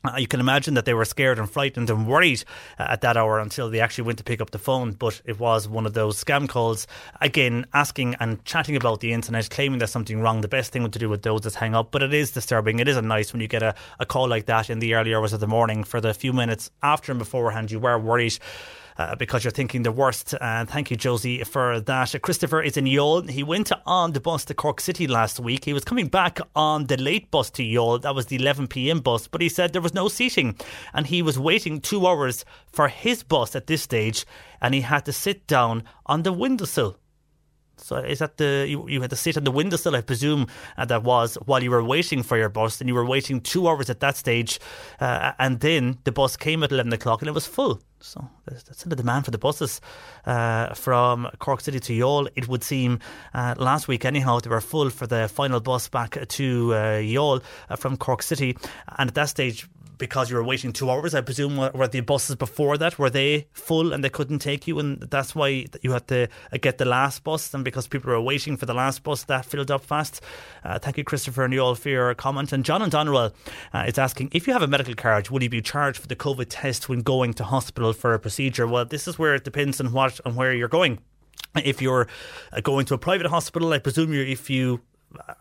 uh, 0.05 0.17
you 0.17 0.27
can 0.27 0.39
imagine 0.39 0.73
that 0.73 0.85
they 0.85 0.93
were 0.93 1.05
scared 1.05 1.39
and 1.39 1.49
frightened 1.49 1.89
and 1.89 2.07
worried 2.07 2.43
uh, 2.77 2.87
at 2.89 3.01
that 3.01 3.15
hour 3.15 3.39
until 3.39 3.69
they 3.69 3.79
actually 3.79 4.03
went 4.03 4.17
to 4.17 4.23
pick 4.23 4.41
up 4.41 4.51
the 4.51 4.59
phone. 4.59 4.91
But 4.91 5.21
it 5.25 5.39
was 5.39 5.67
one 5.67 5.85
of 5.85 5.93
those 5.93 6.21
scam 6.21 6.49
calls. 6.49 6.87
Again, 7.21 7.65
asking 7.73 8.15
and 8.19 8.43
chatting 8.43 8.75
about 8.75 8.99
the 8.99 9.13
internet, 9.13 9.49
claiming 9.49 9.79
there's 9.79 9.91
something 9.91 10.19
wrong. 10.19 10.41
The 10.41 10.47
best 10.47 10.71
thing 10.71 10.89
to 10.89 10.99
do 10.99 11.09
with 11.09 11.21
those 11.21 11.45
is 11.45 11.55
hang 11.55 11.73
up. 11.73 11.91
But 11.91 12.03
it 12.03 12.13
is 12.13 12.31
disturbing. 12.31 12.79
It 12.79 12.87
isn't 12.87 13.07
nice 13.07 13.31
when 13.31 13.41
you 13.41 13.47
get 13.47 13.63
a, 13.63 13.75
a 13.99 14.05
call 14.05 14.27
like 14.27 14.45
that 14.47 14.69
in 14.69 14.79
the 14.79 14.93
early 14.93 15.15
hours 15.15 15.33
of 15.33 15.39
the 15.39 15.47
morning. 15.47 15.83
For 15.83 16.01
the 16.01 16.13
few 16.13 16.33
minutes 16.33 16.69
after 16.81 17.11
and 17.11 17.19
beforehand, 17.19 17.71
you 17.71 17.79
were 17.79 17.97
worried 17.97 18.37
uh, 18.97 19.15
because 19.15 19.43
you're 19.43 19.51
thinking 19.51 19.83
the 19.83 19.91
worst. 19.91 20.33
And 20.39 20.69
thank 20.69 20.91
you, 20.91 20.97
Josie, 20.97 21.43
for 21.43 21.79
that. 21.79 22.15
Christopher 22.21 22.61
is 22.61 22.77
in 22.77 22.85
Youghal. 22.85 23.29
He 23.29 23.43
went 23.43 23.71
on 23.85 24.13
the 24.13 24.19
bus 24.19 24.45
to 24.45 24.53
Cork 24.53 24.79
City 24.79 25.07
last 25.07 25.39
week. 25.39 25.65
He 25.65 25.73
was 25.73 25.83
coming 25.83 26.07
back 26.07 26.39
on 26.55 26.87
the 26.87 26.97
late 26.97 27.31
bus 27.31 27.49
to 27.51 27.63
Youghal. 27.63 28.01
That 28.01 28.15
was 28.15 28.27
the 28.27 28.37
11 28.37 28.67
pm 28.67 28.99
bus, 28.99 29.27
but 29.27 29.41
he 29.41 29.49
said 29.49 29.73
there 29.73 29.81
was 29.81 29.93
no 29.93 30.07
seating. 30.07 30.57
And 30.93 31.07
he 31.07 31.21
was 31.21 31.39
waiting 31.39 31.81
two 31.81 32.05
hours 32.05 32.45
for 32.71 32.87
his 32.87 33.23
bus 33.23 33.55
at 33.55 33.67
this 33.67 33.81
stage, 33.81 34.25
and 34.61 34.73
he 34.73 34.81
had 34.81 35.05
to 35.05 35.13
sit 35.13 35.47
down 35.47 35.83
on 36.05 36.23
the 36.23 36.33
windowsill. 36.33 36.97
So 37.77 37.97
is 37.97 38.19
that 38.19 38.37
the 38.37 38.65
you, 38.69 38.87
you 38.87 39.01
had 39.01 39.09
to 39.09 39.15
sit 39.15 39.37
on 39.37 39.43
the 39.43 39.51
windowsill? 39.51 39.95
I 39.95 40.01
presume 40.01 40.47
uh, 40.77 40.85
that 40.85 41.03
was 41.03 41.35
while 41.45 41.63
you 41.63 41.71
were 41.71 41.83
waiting 41.83 42.23
for 42.23 42.37
your 42.37 42.49
bus, 42.49 42.79
and 42.79 42.87
you 42.87 42.93
were 42.93 43.05
waiting 43.05 43.41
two 43.41 43.67
hours 43.67 43.89
at 43.89 43.99
that 43.99 44.15
stage, 44.15 44.59
uh, 44.99 45.33
and 45.39 45.59
then 45.59 45.97
the 46.03 46.11
bus 46.11 46.37
came 46.37 46.63
at 46.63 46.71
eleven 46.71 46.93
o'clock 46.93 47.21
and 47.21 47.29
it 47.29 47.33
was 47.33 47.47
full. 47.47 47.81
So 47.99 48.29
that's 48.45 48.83
the 48.83 48.95
demand 48.95 49.25
for 49.25 49.31
the 49.31 49.37
buses 49.37 49.81
uh, 50.25 50.73
from 50.73 51.29
Cork 51.39 51.61
City 51.61 51.79
to 51.79 51.93
Youghal. 51.93 52.27
It 52.35 52.47
would 52.47 52.63
seem 52.63 52.99
uh, 53.33 53.55
last 53.57 53.87
week 53.87 54.05
anyhow 54.05 54.39
they 54.39 54.49
were 54.49 54.61
full 54.61 54.89
for 54.89 55.07
the 55.07 55.27
final 55.27 55.59
bus 55.59 55.87
back 55.89 56.27
to 56.27 56.73
uh, 56.73 56.77
Youghal 56.99 57.41
uh, 57.69 57.75
from 57.75 57.97
Cork 57.97 58.21
City, 58.21 58.57
and 58.97 59.09
at 59.09 59.15
that 59.15 59.29
stage 59.29 59.67
because 59.97 60.29
you 60.29 60.35
were 60.35 60.43
waiting 60.43 60.73
two 60.73 60.89
hours. 60.89 61.13
I 61.13 61.21
presume 61.21 61.57
were, 61.57 61.87
the 61.87 62.01
buses 62.01 62.35
before 62.35 62.77
that 62.77 62.97
were 62.97 63.09
they 63.09 63.47
full 63.53 63.93
and 63.93 64.03
they 64.03 64.09
couldn't 64.09 64.39
take 64.39 64.67
you, 64.67 64.79
and 64.79 65.01
that's 65.01 65.35
why 65.35 65.65
you 65.81 65.91
had 65.91 66.07
to 66.07 66.27
uh, 66.51 66.57
get 66.61 66.77
the 66.77 66.85
last 66.85 67.23
bus. 67.23 67.53
And 67.53 67.63
because 67.63 67.87
people 67.87 68.11
were 68.11 68.21
waiting 68.21 68.57
for 68.57 68.65
the 68.65 68.73
last 68.73 69.03
bus, 69.03 69.23
that 69.25 69.45
filled 69.45 69.71
up 69.71 69.83
fast. 69.83 70.21
Uh, 70.63 70.79
thank 70.79 70.97
you, 70.97 71.03
Christopher 71.03 71.43
and 71.43 71.53
you 71.53 71.61
all 71.61 71.75
for 71.75 71.89
your 71.89 72.13
comment. 72.15 72.51
And 72.51 72.65
John 72.65 72.81
and 72.81 72.91
Doneraile 72.91 73.33
uh, 73.73 73.85
is 73.87 73.97
asking 73.97 74.29
if 74.33 74.47
you 74.47 74.53
have 74.53 74.61
a 74.61 74.67
medical 74.67 74.95
card, 74.95 75.29
will 75.29 75.43
you 75.43 75.49
be 75.49 75.61
charged 75.61 75.99
for 75.99 76.07
the 76.07 76.15
COVID 76.15 76.47
test 76.49 76.89
when 76.89 77.01
going 77.01 77.33
to 77.35 77.43
hospital 77.43 77.93
for 77.93 78.13
a 78.13 78.19
procedure? 78.19 78.67
Well, 78.67 78.85
this 78.85 79.07
is 79.07 79.19
where 79.19 79.35
it 79.35 79.43
depends 79.43 79.79
on 79.79 79.91
what 79.91 80.19
and 80.25 80.35
where 80.35 80.53
you're 80.53 80.67
going. 80.67 80.99
If 81.55 81.81
you're 81.81 82.07
uh, 82.51 82.61
going 82.61 82.85
to 82.87 82.95
a 82.95 82.97
private 82.97 83.27
hospital, 83.27 83.73
I 83.73 83.79
presume 83.79 84.13
you're, 84.13 84.25
if 84.25 84.49
you 84.49 84.81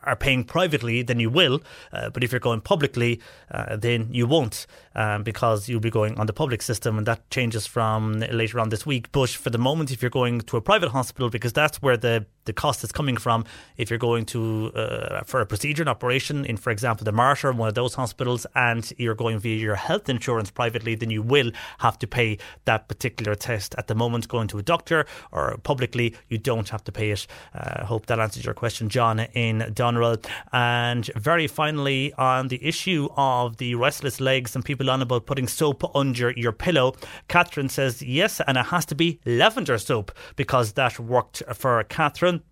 are 0.05 0.17
paying 0.17 0.45
privately, 0.45 1.03
then 1.03 1.21
you 1.21 1.31
will. 1.31 1.63
Uh, 1.93 2.11
but 2.11 2.23
if 2.23 2.33
you're 2.33 2.41
going 2.41 2.61
publicly, 2.61 3.21
uh, 3.51 3.77
then 3.77 4.09
you 4.11 4.27
won't, 4.27 4.67
um, 4.95 5.23
because 5.23 5.69
you'll 5.69 5.81
be 5.81 5.91
going 5.91 6.19
on 6.19 6.27
the 6.27 6.33
public 6.33 6.63
system, 6.63 6.99
and 6.99 7.07
that 7.07 7.29
changes 7.31 7.67
from 7.67 8.21
later 8.21 8.61
on 8.61 8.69
this 8.69 8.87
week. 8.87 9.11
But 9.13 9.31
for 9.31 9.51
the 9.51 9.59
moment, 9.59 9.91
if 9.91 10.03
you're 10.03 10.11
going 10.11 10.41
to 10.43 10.57
a 10.57 10.61
private 10.61 10.91
hospital, 10.91 11.31
because 11.31 11.53
that's 11.53 11.81
where 11.81 11.97
the 11.97 12.27
the 12.45 12.53
cost 12.53 12.83
is 12.83 12.93
coming 12.93 13.17
from. 13.17 13.45
If 13.77 13.91
you're 13.91 13.99
going 13.99 14.27
to 14.27 14.73
uh, 14.75 15.23
for 15.25 15.41
a 15.41 15.47
procedure, 15.47 15.83
an 15.83 15.89
operation 15.89 16.45
in, 16.45 16.57
for 16.57 16.71
example, 16.71 17.05
the 17.05 17.13
Mater, 17.13 17.53
one 17.53 17.69
of 17.69 17.75
those 17.75 17.95
hospitals, 17.95 18.47
and 18.55 18.93
you're 18.99 19.15
going 19.15 19.39
via 19.39 19.57
your 19.57 19.77
health 19.77 20.09
insurance 20.09 20.51
privately, 20.51 20.95
then 20.95 21.11
you 21.11 21.23
will 21.23 21.53
have 21.79 21.99
to 22.01 22.07
pay 22.07 22.39
that 22.65 22.89
particular 22.89 23.35
test. 23.35 23.75
At 23.79 23.87
the 23.87 23.95
moment, 23.95 24.29
going 24.29 24.49
to 24.49 24.59
a 24.59 24.63
doctor 24.63 25.07
or 25.31 25.57
publicly, 25.63 26.15
you 26.29 26.39
don't 26.39 26.69
have 26.69 26.85
to 26.85 26.93
pay 26.93 27.11
it. 27.11 27.27
I 27.55 27.59
uh, 27.59 27.85
hope 27.87 28.07
that 28.07 28.19
answers 28.19 28.45
your 28.45 28.55
question, 28.55 28.89
John 28.89 29.21
in 29.21 29.61
Doneraile. 29.61 30.25
And 30.53 31.07
very 31.17 31.47
finally, 31.47 32.13
on 32.15 32.49
the 32.49 32.65
issue 32.65 33.09
of 33.17 33.59
the 33.59 33.75
restless 33.75 34.21
legs 34.21 34.55
and 34.57 34.65
people 34.65 34.82
on 34.91 35.03
about 35.03 35.27
putting 35.27 35.49
soap 35.49 35.85
under 35.95 36.31
your 36.33 36.53
pillow, 36.53 36.95
Catherine 37.29 37.69
says 37.69 38.03
yes, 38.03 38.41
and 38.47 38.57
it 38.57 38.67
has 38.67 38.87
to 38.87 38.95
be 38.95 39.21
lavender 39.25 39.79
soap 39.79 40.13
because 40.37 40.73
that 40.73 40.99
worked 40.99 41.43
for 41.55 41.83
Catherine. 41.85 42.43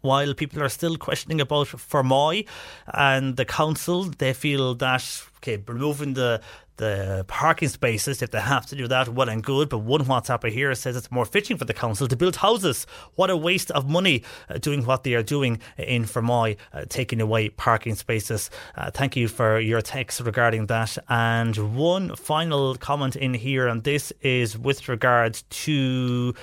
While 0.00 0.34
people 0.34 0.62
are 0.62 0.68
still 0.68 0.96
questioning 0.96 1.40
about 1.40 1.66
Fermoy 1.66 2.46
and 2.94 3.36
the 3.36 3.44
council, 3.44 4.04
they 4.04 4.32
feel 4.32 4.74
that 4.76 5.22
okay, 5.38 5.62
removing 5.66 6.14
the 6.14 6.40
the 6.76 7.24
parking 7.28 7.68
spaces, 7.68 8.22
if 8.22 8.30
they 8.30 8.40
have 8.40 8.66
to 8.66 8.76
do 8.76 8.88
that, 8.88 9.08
well 9.08 9.28
and 9.28 9.42
good. 9.42 9.68
But 9.68 9.78
one 9.78 10.04
WhatsApper 10.04 10.50
here 10.50 10.74
says 10.74 10.96
it's 10.96 11.10
more 11.10 11.24
fitting 11.24 11.56
for 11.56 11.64
the 11.64 11.74
council 11.74 12.08
to 12.08 12.16
build 12.16 12.36
houses. 12.36 12.86
What 13.14 13.30
a 13.30 13.36
waste 13.36 13.70
of 13.70 13.88
money 13.88 14.22
uh, 14.48 14.58
doing 14.58 14.84
what 14.84 15.04
they 15.04 15.14
are 15.14 15.22
doing 15.22 15.60
in 15.76 16.04
Fermoy, 16.04 16.56
uh, 16.72 16.84
taking 16.88 17.20
away 17.20 17.48
parking 17.50 17.94
spaces. 17.94 18.50
Uh, 18.76 18.90
thank 18.90 19.16
you 19.16 19.28
for 19.28 19.58
your 19.58 19.80
text 19.80 20.20
regarding 20.20 20.66
that. 20.66 20.96
And 21.08 21.76
one 21.76 22.14
final 22.16 22.74
comment 22.76 23.16
in 23.16 23.34
here, 23.34 23.66
and 23.66 23.84
this 23.84 24.12
is 24.20 24.58
with 24.58 24.88
regard 24.88 25.42
to 25.50 26.34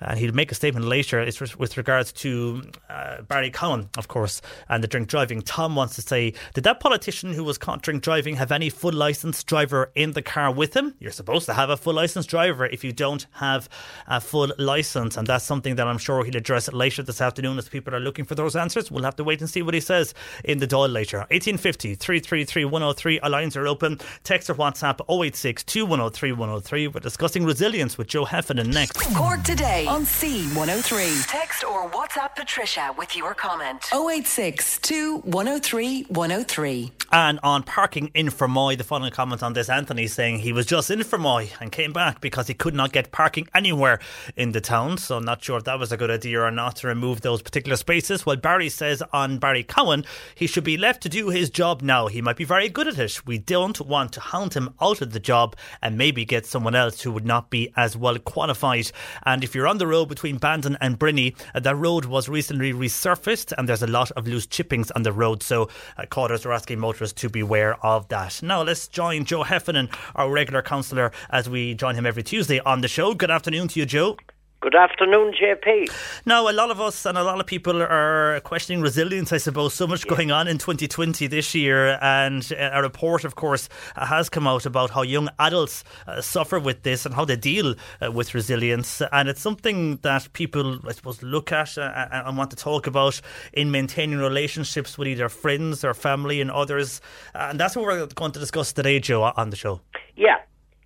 and 0.00 0.18
he'll 0.18 0.34
make 0.34 0.52
a 0.52 0.54
statement 0.54 0.86
later 0.86 1.24
with 1.58 1.76
regards 1.76 2.12
to 2.12 2.62
uh, 2.88 3.22
Barry 3.22 3.50
Cowen, 3.50 3.88
of 3.96 4.08
course, 4.08 4.40
and 4.68 4.82
the 4.82 4.88
drink 4.88 5.08
driving. 5.08 5.42
Tom 5.42 5.76
wants 5.76 5.94
to 5.96 6.02
say, 6.02 6.34
did 6.54 6.64
that 6.64 6.80
politician 6.80 7.32
who 7.32 7.44
was 7.44 7.58
caught 7.58 7.82
drink 7.82 8.02
driving 8.02 8.36
have 8.36 8.52
any 8.52 8.70
full 8.70 8.92
licensed 8.92 9.46
driver 9.46 9.90
in 9.94 10.12
the 10.12 10.22
car 10.22 10.52
with 10.52 10.74
him? 10.74 10.94
You're 10.98 11.12
supposed 11.12 11.46
to 11.46 11.54
have 11.54 11.70
a 11.70 11.76
full 11.76 11.94
licensed 11.94 12.28
driver 12.28 12.66
if 12.66 12.84
you 12.84 12.92
don't 12.92 13.26
have 13.32 13.68
a 14.06 14.20
full 14.20 14.52
license, 14.58 15.16
and 15.16 15.26
that's 15.26 15.44
something 15.44 15.76
that 15.76 15.86
I'm 15.86 15.98
sure 15.98 16.24
he'll 16.24 16.36
address 16.36 16.72
later 16.72 17.02
this 17.02 17.20
afternoon 17.20 17.58
as 17.58 17.68
people 17.68 17.94
are 17.94 18.00
looking 18.00 18.24
for 18.24 18.34
those 18.34 18.56
answers. 18.56 18.90
We'll 18.90 19.04
have 19.04 19.16
to 19.16 19.24
wait 19.24 19.40
and 19.40 19.50
see 19.50 19.62
what 19.62 19.74
he 19.74 19.80
says 19.80 20.14
in 20.44 20.58
the 20.58 20.66
Dáil 20.66 20.92
later. 20.92 21.18
1850 21.18 21.94
333 21.94 22.64
103. 22.64 23.20
Our 23.20 23.30
lines 23.30 23.56
are 23.56 23.66
open. 23.66 23.98
Text 24.24 24.50
or 24.50 24.54
WhatsApp 24.54 25.00
086 25.08 25.64
2103 25.64 26.32
103. 26.32 26.88
We're 26.88 27.00
discussing 27.00 27.44
resilience 27.44 27.98
with 27.98 28.08
Joe 28.08 28.24
Heffernan 28.24 28.70
next. 28.70 28.98
Cork 29.14 29.42
today 29.42 29.87
on 29.88 30.04
C103. 30.04 31.26
Text 31.26 31.64
or 31.64 31.88
WhatsApp 31.88 32.36
Patricia 32.36 32.94
with 32.98 33.16
your 33.16 33.32
comment. 33.32 33.86
086 33.90 34.80
2103 34.80 36.02
103. 36.10 36.92
And 37.10 37.40
on 37.42 37.62
parking 37.62 38.10
in 38.12 38.26
Fermoy, 38.26 38.76
the 38.76 38.84
final 38.84 39.10
comment 39.10 39.42
on 39.42 39.54
this, 39.54 39.70
Anthony 39.70 40.06
saying 40.06 40.40
he 40.40 40.52
was 40.52 40.66
just 40.66 40.90
in 40.90 40.98
Fermoy 40.98 41.50
and 41.58 41.72
came 41.72 41.94
back 41.94 42.20
because 42.20 42.48
he 42.48 42.52
could 42.52 42.74
not 42.74 42.92
get 42.92 43.12
parking 43.12 43.48
anywhere 43.54 43.98
in 44.36 44.52
the 44.52 44.60
town. 44.60 44.98
So 44.98 45.16
I'm 45.16 45.24
not 45.24 45.42
sure 45.42 45.56
if 45.56 45.64
that 45.64 45.78
was 45.78 45.90
a 45.90 45.96
good 45.96 46.10
idea 46.10 46.42
or 46.42 46.50
not 46.50 46.76
to 46.76 46.86
remove 46.86 47.22
those 47.22 47.40
particular 47.40 47.76
spaces. 47.76 48.26
Well, 48.26 48.36
Barry 48.36 48.68
says 48.68 49.02
on 49.14 49.38
Barry 49.38 49.62
Cowen, 49.62 50.04
he 50.34 50.46
should 50.46 50.64
be 50.64 50.76
left 50.76 51.02
to 51.04 51.08
do 51.08 51.30
his 51.30 51.48
job 51.48 51.80
now. 51.80 52.08
He 52.08 52.20
might 52.20 52.36
be 52.36 52.44
very 52.44 52.68
good 52.68 52.88
at 52.88 52.98
it. 52.98 53.26
We 53.26 53.38
don't 53.38 53.80
want 53.80 54.12
to 54.12 54.20
hound 54.20 54.52
him 54.52 54.74
out 54.82 55.00
of 55.00 55.14
the 55.14 55.20
job 55.20 55.56
and 55.80 55.96
maybe 55.96 56.26
get 56.26 56.44
someone 56.44 56.74
else 56.74 57.00
who 57.00 57.12
would 57.12 57.24
not 57.24 57.48
be 57.48 57.72
as 57.74 57.96
well 57.96 58.18
qualified. 58.18 58.90
And 59.24 59.42
if 59.42 59.54
you're 59.54 59.66
on 59.66 59.77
the 59.78 59.86
road 59.86 60.06
between 60.08 60.38
Bandon 60.38 60.76
and 60.80 60.98
Brinny, 60.98 61.34
uh, 61.54 61.60
that 61.60 61.76
road 61.76 62.04
was 62.04 62.28
recently 62.28 62.72
resurfaced 62.72 63.52
and 63.56 63.68
there's 63.68 63.82
a 63.82 63.86
lot 63.86 64.10
of 64.12 64.26
loose 64.26 64.46
chippings 64.46 64.90
on 64.92 65.02
the 65.02 65.12
road. 65.12 65.42
So 65.42 65.68
uh, 65.96 66.06
callers 66.06 66.44
are 66.46 66.52
asking 66.52 66.78
motorists 66.78 67.20
to 67.22 67.28
beware 67.28 67.84
of 67.84 68.08
that. 68.08 68.42
Now 68.42 68.62
let's 68.62 68.88
join 68.88 69.24
Joe 69.24 69.42
Heffernan, 69.42 69.88
our 70.14 70.30
regular 70.30 70.62
counsellor, 70.62 71.12
as 71.30 71.48
we 71.48 71.74
join 71.74 71.94
him 71.94 72.06
every 72.06 72.22
Tuesday 72.22 72.60
on 72.60 72.80
the 72.80 72.88
show. 72.88 73.14
Good 73.14 73.30
afternoon 73.30 73.68
to 73.68 73.80
you, 73.80 73.86
Joe. 73.86 74.16
Good 74.60 74.74
afternoon, 74.74 75.34
JP. 75.40 75.88
Now, 76.26 76.50
a 76.50 76.52
lot 76.52 76.72
of 76.72 76.80
us 76.80 77.06
and 77.06 77.16
a 77.16 77.22
lot 77.22 77.38
of 77.38 77.46
people 77.46 77.80
are 77.80 78.40
questioning 78.40 78.82
resilience, 78.82 79.32
I 79.32 79.36
suppose. 79.36 79.72
So 79.72 79.86
much 79.86 80.04
going 80.08 80.32
on 80.32 80.48
in 80.48 80.58
2020 80.58 81.28
this 81.28 81.54
year. 81.54 81.96
And 82.02 82.42
a 82.58 82.82
report, 82.82 83.24
of 83.24 83.36
course, 83.36 83.68
has 83.94 84.28
come 84.28 84.48
out 84.48 84.66
about 84.66 84.90
how 84.90 85.02
young 85.02 85.28
adults 85.38 85.84
uh, 86.08 86.20
suffer 86.20 86.58
with 86.58 86.82
this 86.82 87.06
and 87.06 87.14
how 87.14 87.24
they 87.24 87.36
deal 87.36 87.76
uh, 88.04 88.10
with 88.10 88.34
resilience. 88.34 89.00
And 89.12 89.28
it's 89.28 89.40
something 89.40 89.98
that 89.98 90.32
people, 90.32 90.80
I 90.88 90.90
suppose, 90.90 91.22
look 91.22 91.52
at 91.52 91.78
uh, 91.78 92.08
and 92.10 92.36
want 92.36 92.50
to 92.50 92.56
talk 92.56 92.88
about 92.88 93.20
in 93.52 93.70
maintaining 93.70 94.18
relationships 94.18 94.98
with 94.98 95.06
either 95.06 95.28
friends 95.28 95.84
or 95.84 95.94
family 95.94 96.40
and 96.40 96.50
others. 96.50 97.00
And 97.32 97.60
that's 97.60 97.76
what 97.76 97.84
we're 97.84 98.06
going 98.06 98.32
to 98.32 98.40
discuss 98.40 98.72
today, 98.72 98.98
Joe, 98.98 99.22
on 99.22 99.50
the 99.50 99.56
show. 99.56 99.82
Yeah, 100.16 100.38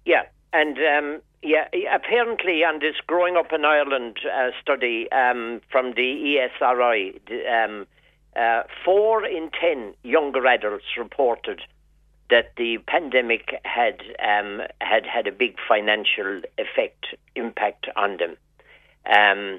yeah. 0.04 0.24
And 0.52 0.76
um, 0.78 1.22
yeah, 1.42 1.66
apparently, 1.92 2.62
on 2.62 2.80
this 2.80 2.96
Growing 3.06 3.36
Up 3.36 3.52
in 3.52 3.64
Ireland 3.64 4.18
uh, 4.26 4.50
study 4.60 5.10
um, 5.10 5.60
from 5.70 5.92
the 5.94 6.38
ESRI, 6.60 7.20
um, 7.50 7.86
uh, 8.36 8.62
four 8.84 9.24
in 9.24 9.50
ten 9.58 9.94
younger 10.02 10.46
adults 10.46 10.84
reported 10.98 11.60
that 12.30 12.52
the 12.56 12.78
pandemic 12.86 13.60
had 13.64 14.00
um, 14.18 14.62
had 14.80 15.04
had 15.06 15.26
a 15.26 15.32
big 15.32 15.56
financial 15.68 16.42
effect 16.58 17.06
impact 17.34 17.86
on 17.96 18.18
them, 18.18 18.36
um, 19.06 19.58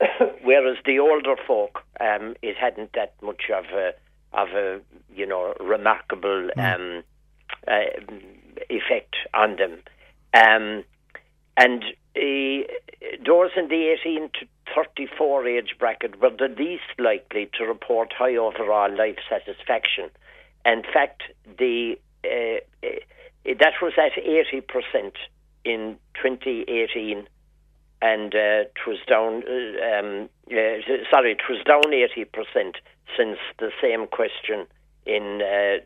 whereas 0.42 0.76
the 0.84 0.98
older 0.98 1.36
folk, 1.46 1.82
um, 2.00 2.34
it 2.42 2.56
hadn't 2.56 2.92
that 2.94 3.14
much 3.22 3.50
of 3.54 3.64
a 3.76 3.92
of 4.32 4.48
a 4.50 4.80
you 5.14 5.26
know 5.26 5.54
remarkable 5.60 6.48
mm. 6.56 7.02
uh, 7.66 7.72
effect 8.70 9.16
on 9.34 9.56
them. 9.56 9.78
Um, 10.34 10.84
and 11.56 11.84
uh, 12.16 12.64
those 13.26 13.50
in 13.56 13.68
the 13.68 13.96
18 14.02 14.30
to 14.40 14.46
34 14.74 15.46
age 15.46 15.74
bracket 15.78 16.20
were 16.20 16.30
the 16.30 16.48
least 16.48 16.98
likely 16.98 17.50
to 17.58 17.64
report 17.64 18.12
high 18.16 18.36
overall 18.36 18.94
life 18.96 19.18
satisfaction. 19.28 20.10
In 20.64 20.82
fact, 20.82 21.22
the 21.58 21.98
uh, 22.24 22.60
uh, 22.86 22.88
that 23.44 23.74
was 23.82 23.92
at 23.98 24.12
80% 24.22 25.12
in 25.64 25.96
2018, 26.14 27.26
and 28.00 28.34
uh, 28.34 28.38
it 28.38 28.78
was 28.86 28.98
down. 29.08 29.42
Uh, 29.42 29.98
um, 29.98 30.28
uh, 30.50 31.04
sorry, 31.10 31.32
it 31.32 31.42
was 31.48 31.62
down 31.66 31.82
80% 31.82 32.74
since 33.16 33.38
the 33.58 33.70
same 33.80 34.06
question 34.06 34.66
in 35.06 35.40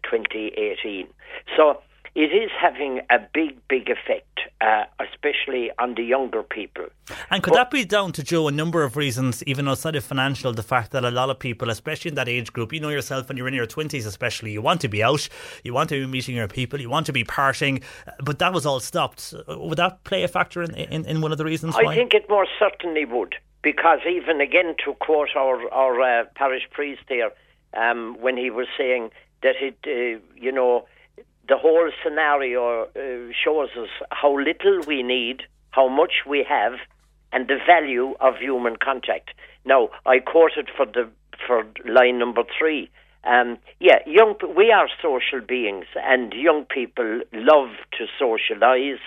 2018. 0.05 1.09
So 1.57 1.81
it 2.17 2.33
is 2.33 2.51
having 2.59 3.03
a 3.11 3.19
big, 3.35 3.59
big 3.69 3.91
effect, 3.91 4.41
uh, 4.63 4.85
especially 4.99 5.71
on 5.79 5.97
the 5.97 6.03
younger 6.03 6.43
people. 6.43 6.87
And 7.31 7.43
could 7.43 7.51
but, 7.51 7.57
that 7.57 7.71
be 7.71 7.85
down 7.85 8.13
to 8.13 8.23
Joe 8.23 8.49
a 8.49 8.51
number 8.51 8.85
of 8.85 8.97
reasons, 8.97 9.45
even 9.45 9.69
outside 9.69 9.97
of 9.97 10.03
financial? 10.03 10.55
The 10.55 10.63
fact 10.63 10.93
that 10.93 11.05
a 11.05 11.11
lot 11.11 11.29
of 11.29 11.39
people, 11.39 11.69
especially 11.69 12.09
in 12.09 12.15
that 12.15 12.27
age 12.27 12.55
group, 12.55 12.73
you 12.73 12.81
know 12.81 12.89
yourself 12.89 13.29
when 13.29 13.37
you're 13.37 13.49
in 13.49 13.53
your 13.53 13.67
twenties, 13.67 14.07
especially, 14.07 14.51
you 14.51 14.63
want 14.63 14.81
to 14.81 14.89
be 14.89 15.03
out, 15.03 15.29
you 15.63 15.75
want 15.75 15.91
to 15.91 16.01
be 16.01 16.07
meeting 16.07 16.35
your 16.35 16.49
people, 16.49 16.81
you 16.81 16.89
want 16.89 17.05
to 17.05 17.13
be 17.13 17.23
partying, 17.23 17.83
but 18.25 18.39
that 18.39 18.55
was 18.55 18.65
all 18.65 18.81
stopped. 18.81 19.35
Would 19.47 19.77
that 19.77 20.03
play 20.05 20.23
a 20.23 20.29
factor 20.29 20.63
in 20.63 20.75
in, 20.75 21.05
in 21.05 21.21
one 21.21 21.33
of 21.33 21.39
the 21.39 21.45
reasons? 21.45 21.77
I 21.77 21.83
why? 21.83 21.95
think 21.95 22.15
it 22.15 22.31
more 22.31 22.47
certainly 22.59 23.05
would, 23.05 23.35
because 23.61 24.01
even 24.09 24.41
again 24.41 24.75
to 24.87 24.95
quote 24.95 25.37
our 25.37 25.71
our 25.71 26.01
uh, 26.01 26.25
parish 26.35 26.67
priest 26.71 27.03
there, 27.11 27.31
um, 27.75 28.17
when 28.23 28.39
he 28.39 28.49
was 28.49 28.69
saying 28.79 29.11
that 29.43 29.57
it, 29.61 29.77
uh, 29.87 30.19
you 30.35 30.51
know 30.51 30.87
the 31.49 31.57
whole 31.57 31.91
scenario 32.03 32.85
uh, 32.85 33.33
shows 33.45 33.69
us 33.79 33.89
how 34.11 34.37
little 34.39 34.81
we 34.87 35.03
need, 35.03 35.43
how 35.71 35.89
much 35.89 36.25
we 36.27 36.45
have, 36.49 36.75
and 37.33 37.49
the 37.49 37.59
value 37.67 38.15
of 38.21 38.37
human 38.37 38.77
contact. 38.77 39.31
Now, 39.65 39.91
I 40.05 40.19
quoted 40.19 40.71
for 40.77 40.87
the 40.87 41.09
for 41.47 41.65
line 41.85 42.19
number 42.19 42.43
three. 42.59 42.91
Um, 43.25 43.59
yeah, 43.81 43.99
young 44.07 44.35
we 44.57 44.71
are 44.71 44.89
social 45.03 45.41
beings, 45.47 45.87
and 45.97 46.33
young 46.33 46.65
people 46.65 47.21
love 47.33 47.71
to 47.99 48.07
socialise, 48.21 49.01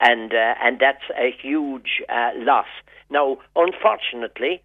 and 0.00 0.32
uh, 0.32 0.54
and 0.62 0.78
that's 0.80 1.04
a 1.16 1.34
huge 1.40 2.02
uh, 2.08 2.30
loss. 2.36 2.66
Now, 3.08 3.38
unfortunately, 3.56 4.62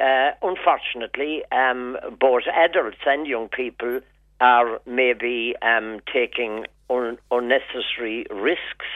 uh, 0.00 0.30
unfortunately, 0.42 1.42
um, 1.52 1.96
both 2.18 2.44
adults 2.52 2.98
and 3.06 3.26
young 3.26 3.48
people 3.48 4.00
are 4.40 4.80
maybe 4.86 5.54
um, 5.62 6.00
taking 6.12 6.64
un- 6.90 7.18
unnecessary 7.30 8.26
risks 8.30 8.86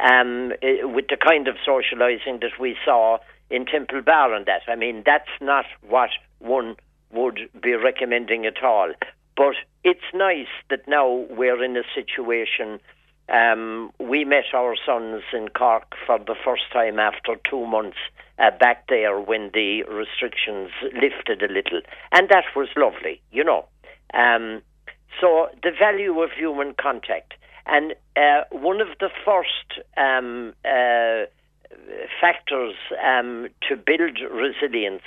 um, 0.00 0.52
with 0.94 1.06
the 1.08 1.16
kind 1.16 1.48
of 1.48 1.56
socialising 1.66 2.40
that 2.40 2.58
we 2.60 2.76
saw 2.84 3.18
in 3.50 3.66
Temple 3.66 4.02
Bar 4.02 4.34
and 4.34 4.46
that. 4.46 4.62
I 4.68 4.76
mean, 4.76 5.02
that's 5.04 5.28
not 5.40 5.66
what 5.88 6.10
one 6.38 6.76
would 7.12 7.38
be 7.62 7.74
recommending 7.74 8.46
at 8.46 8.62
all. 8.62 8.92
But 9.36 9.54
it's 9.84 10.00
nice 10.14 10.48
that 10.70 10.88
now 10.88 11.26
we're 11.30 11.62
in 11.62 11.76
a 11.76 11.82
situation. 11.94 12.80
Um, 13.28 13.92
we 13.98 14.24
met 14.24 14.44
our 14.54 14.74
sons 14.84 15.22
in 15.32 15.48
Cork 15.48 15.94
for 16.06 16.18
the 16.18 16.34
first 16.44 16.64
time 16.72 16.98
after 16.98 17.36
two 17.48 17.66
months 17.66 17.98
uh, 18.38 18.50
back 18.58 18.88
there 18.88 19.20
when 19.20 19.50
the 19.54 19.82
restrictions 19.84 20.70
lifted 20.94 21.42
a 21.42 21.52
little, 21.52 21.80
and 22.10 22.28
that 22.28 22.44
was 22.56 22.68
lovely, 22.76 23.20
you 23.30 23.44
know. 23.44 23.66
Um, 24.12 24.62
so 25.20 25.48
the 25.62 25.70
value 25.70 26.20
of 26.20 26.30
human 26.32 26.74
contact. 26.74 27.34
And 27.66 27.94
uh, 28.16 28.42
one 28.50 28.80
of 28.80 28.88
the 28.98 29.08
first 29.24 29.80
um, 29.96 30.52
uh, 30.64 31.26
factors 32.20 32.74
um, 33.04 33.48
to 33.68 33.76
build 33.76 34.18
resilience 34.30 35.02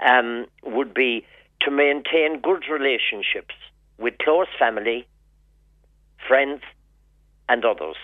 um, 0.00 0.46
would 0.64 0.94
be 0.94 1.26
to 1.60 1.70
maintain 1.70 2.40
good 2.40 2.64
relationships 2.70 3.54
with 3.98 4.16
close 4.18 4.46
family, 4.58 5.06
friends, 6.26 6.62
and 7.48 7.64
others. 7.64 7.96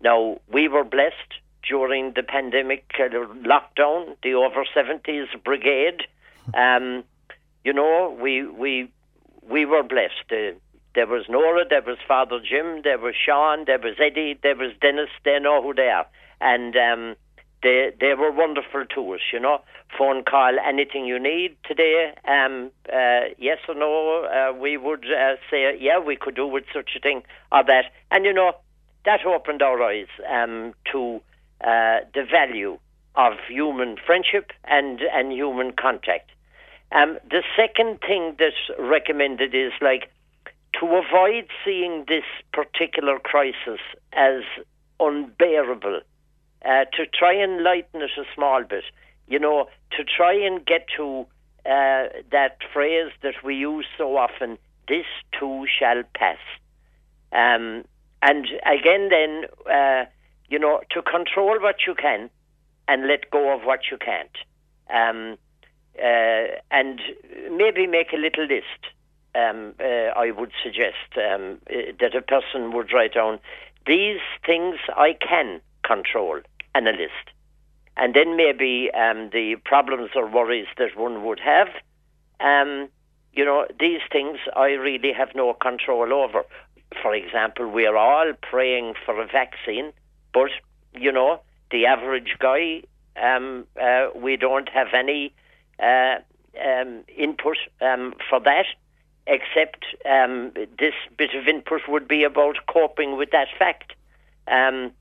Now, 0.00 0.40
we 0.50 0.68
were 0.68 0.84
blessed 0.84 1.34
during 1.68 2.12
the 2.14 2.22
pandemic 2.22 2.84
uh, 2.98 3.08
lockdown, 3.44 4.16
the 4.22 4.34
over 4.34 4.64
70s 4.74 5.26
brigade. 5.44 6.02
Um, 6.54 7.04
you 7.62 7.74
know, 7.74 8.16
we, 8.18 8.46
we, 8.46 8.90
we 9.42 9.66
were 9.66 9.82
blessed. 9.82 10.32
Uh, 10.32 10.56
there 10.94 11.06
was 11.06 11.24
Nora, 11.28 11.64
there 11.68 11.82
was 11.82 11.98
Father 12.06 12.40
Jim, 12.40 12.82
there 12.82 12.98
was 12.98 13.14
Sean, 13.14 13.64
there 13.66 13.78
was 13.78 13.94
Eddie, 13.98 14.38
there 14.42 14.56
was 14.56 14.72
Dennis. 14.80 15.10
They 15.24 15.38
know 15.38 15.62
who 15.62 15.74
they 15.74 15.88
are, 15.88 16.06
and 16.40 16.74
um, 16.76 17.16
they 17.62 17.92
they 18.00 18.14
were 18.14 18.32
wonderful 18.32 18.84
to 18.94 19.14
us. 19.14 19.20
You 19.32 19.40
know, 19.40 19.60
phone 19.96 20.24
call 20.24 20.56
anything 20.66 21.04
you 21.06 21.18
need 21.18 21.56
today. 21.64 22.14
Um, 22.26 22.70
uh, 22.92 23.34
yes 23.38 23.58
or 23.68 23.74
no, 23.74 24.24
uh, 24.24 24.58
we 24.58 24.76
would 24.76 25.04
uh, 25.04 25.36
say 25.50 25.76
yeah, 25.78 25.98
we 25.98 26.16
could 26.16 26.34
do 26.34 26.46
with 26.46 26.64
such 26.72 26.90
a 26.96 27.00
thing 27.00 27.22
or 27.52 27.64
that, 27.64 27.86
and 28.10 28.24
you 28.24 28.32
know 28.32 28.52
that 29.04 29.24
opened 29.24 29.62
our 29.62 29.82
eyes 29.82 30.08
um, 30.30 30.74
to 30.92 31.20
uh, 31.62 32.00
the 32.14 32.24
value 32.30 32.78
of 33.14 33.32
human 33.48 33.96
friendship 34.04 34.52
and, 34.64 35.00
and 35.00 35.32
human 35.32 35.72
contact. 35.72 36.30
Um, 36.92 37.18
the 37.28 37.42
second 37.56 38.00
thing 38.00 38.36
that's 38.38 38.78
recommended 38.78 39.54
is 39.54 39.72
like 39.80 40.10
to 40.74 40.86
avoid 40.86 41.48
seeing 41.64 42.04
this 42.08 42.24
particular 42.52 43.18
crisis 43.18 43.80
as 44.12 44.42
unbearable, 45.00 46.00
uh, 46.64 46.84
to 46.96 47.06
try 47.06 47.32
and 47.32 47.62
lighten 47.62 48.02
it 48.02 48.10
a 48.18 48.24
small 48.34 48.64
bit, 48.64 48.84
you 49.26 49.38
know, 49.38 49.68
to 49.96 50.04
try 50.04 50.34
and 50.34 50.64
get 50.66 50.86
to 50.96 51.26
uh, 51.66 52.08
that 52.30 52.58
phrase 52.72 53.12
that 53.22 53.34
we 53.44 53.54
use 53.54 53.86
so 53.96 54.16
often, 54.16 54.58
this 54.88 55.06
too 55.38 55.66
shall 55.78 56.02
pass. 56.14 56.38
Um, 57.32 57.84
and 58.22 58.46
again, 58.64 59.10
then, 59.10 59.44
uh, 59.70 60.04
you 60.48 60.58
know, 60.58 60.80
to 60.90 61.02
control 61.02 61.60
what 61.60 61.76
you 61.86 61.94
can 61.94 62.30
and 62.88 63.06
let 63.06 63.30
go 63.30 63.54
of 63.54 63.62
what 63.64 63.80
you 63.90 63.98
can't. 63.98 64.36
Um, 64.90 65.36
uh, 66.02 66.56
and 66.70 67.00
maybe 67.50 67.86
make 67.86 68.12
a 68.12 68.16
little 68.16 68.46
list. 68.46 68.94
Um, 69.38 69.74
uh, 69.78 70.10
I 70.24 70.30
would 70.38 70.52
suggest 70.64 71.10
um, 71.16 71.58
uh, 71.70 71.92
that 72.00 72.14
a 72.14 72.22
person 72.22 72.72
would 72.74 72.92
write 72.92 73.14
down 73.14 73.38
these 73.86 74.20
things 74.44 74.76
I 74.96 75.10
can 75.28 75.60
control 75.84 76.40
and 76.74 76.88
a 76.88 76.92
list. 76.92 77.26
And 77.96 78.14
then 78.14 78.36
maybe 78.36 78.90
um, 78.94 79.30
the 79.32 79.56
problems 79.64 80.10
or 80.14 80.26
worries 80.28 80.66
that 80.78 80.96
one 80.96 81.24
would 81.24 81.40
have, 81.40 81.68
um, 82.40 82.88
you 83.32 83.44
know, 83.44 83.66
these 83.78 84.00
things 84.10 84.38
I 84.56 84.68
really 84.88 85.12
have 85.12 85.30
no 85.34 85.52
control 85.54 86.12
over. 86.12 86.44
For 87.02 87.14
example, 87.14 87.68
we're 87.68 87.96
all 87.96 88.32
praying 88.50 88.94
for 89.04 89.20
a 89.20 89.26
vaccine, 89.26 89.92
but, 90.32 90.50
you 90.94 91.12
know, 91.12 91.40
the 91.70 91.86
average 91.86 92.36
guy, 92.38 92.82
um, 93.22 93.66
uh, 93.80 94.08
we 94.14 94.36
don't 94.36 94.68
have 94.68 94.88
any 94.94 95.32
uh, 95.82 96.16
um, 96.64 97.04
input 97.16 97.58
for 97.78 98.40
that, 98.44 98.66
except 99.28 99.84
um, 100.10 100.52
this 100.78 100.94
bit 101.16 101.34
of 101.34 101.46
input 101.46 101.82
would 101.86 102.08
be 102.08 102.24
about 102.24 102.56
coping 102.66 103.16
with 103.16 103.30
that 103.30 103.48
fact. 103.58 103.92
Um, 104.48 104.92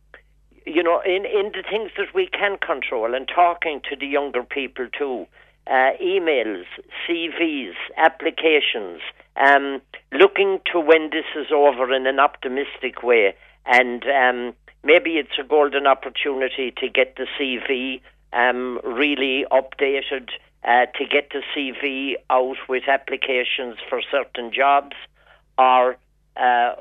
you 0.66 0.84
know, 0.84 1.02
in, 1.02 1.26
in 1.26 1.54
the 1.54 1.64
things 1.68 1.92
that 1.98 2.14
we 2.14 2.28
can 2.28 2.58
control 2.58 3.16
and 3.16 3.28
talking 3.28 3.82
to 3.90 3.96
the 3.96 4.06
younger 4.06 4.44
people 4.44 4.88
too, 4.96 5.26
uh, 5.68 5.92
emails, 6.04 6.66
CVs, 7.08 7.74
applications, 7.96 9.02
um, 9.38 9.82
looking 10.12 10.60
to 10.72 10.80
when 10.80 11.10
this 11.12 11.26
is 11.36 11.48
over 11.54 11.94
in 11.94 12.06
an 12.06 12.20
optimistic 12.20 13.02
way. 13.02 13.34
And 13.66 14.04
um, 14.06 14.54
maybe 14.84 15.12
it's 15.12 15.40
a 15.40 15.44
golden 15.44 15.88
opportunity 15.88 16.74
to 16.78 16.90
get 16.90 17.16
the 17.16 17.28
CV 17.40 18.02
um, 18.34 18.80
really 18.84 19.46
updated 19.52 20.30
uh, 20.64 20.86
to 20.98 21.06
get 21.06 21.32
the 21.32 21.42
CV 21.56 22.16
out 22.30 22.58
with 22.68 22.84
applications 22.88 23.78
for 23.90 24.02
certain 24.12 24.52
jobs 24.52 24.96
or 25.58 25.98
uh, 26.38 26.76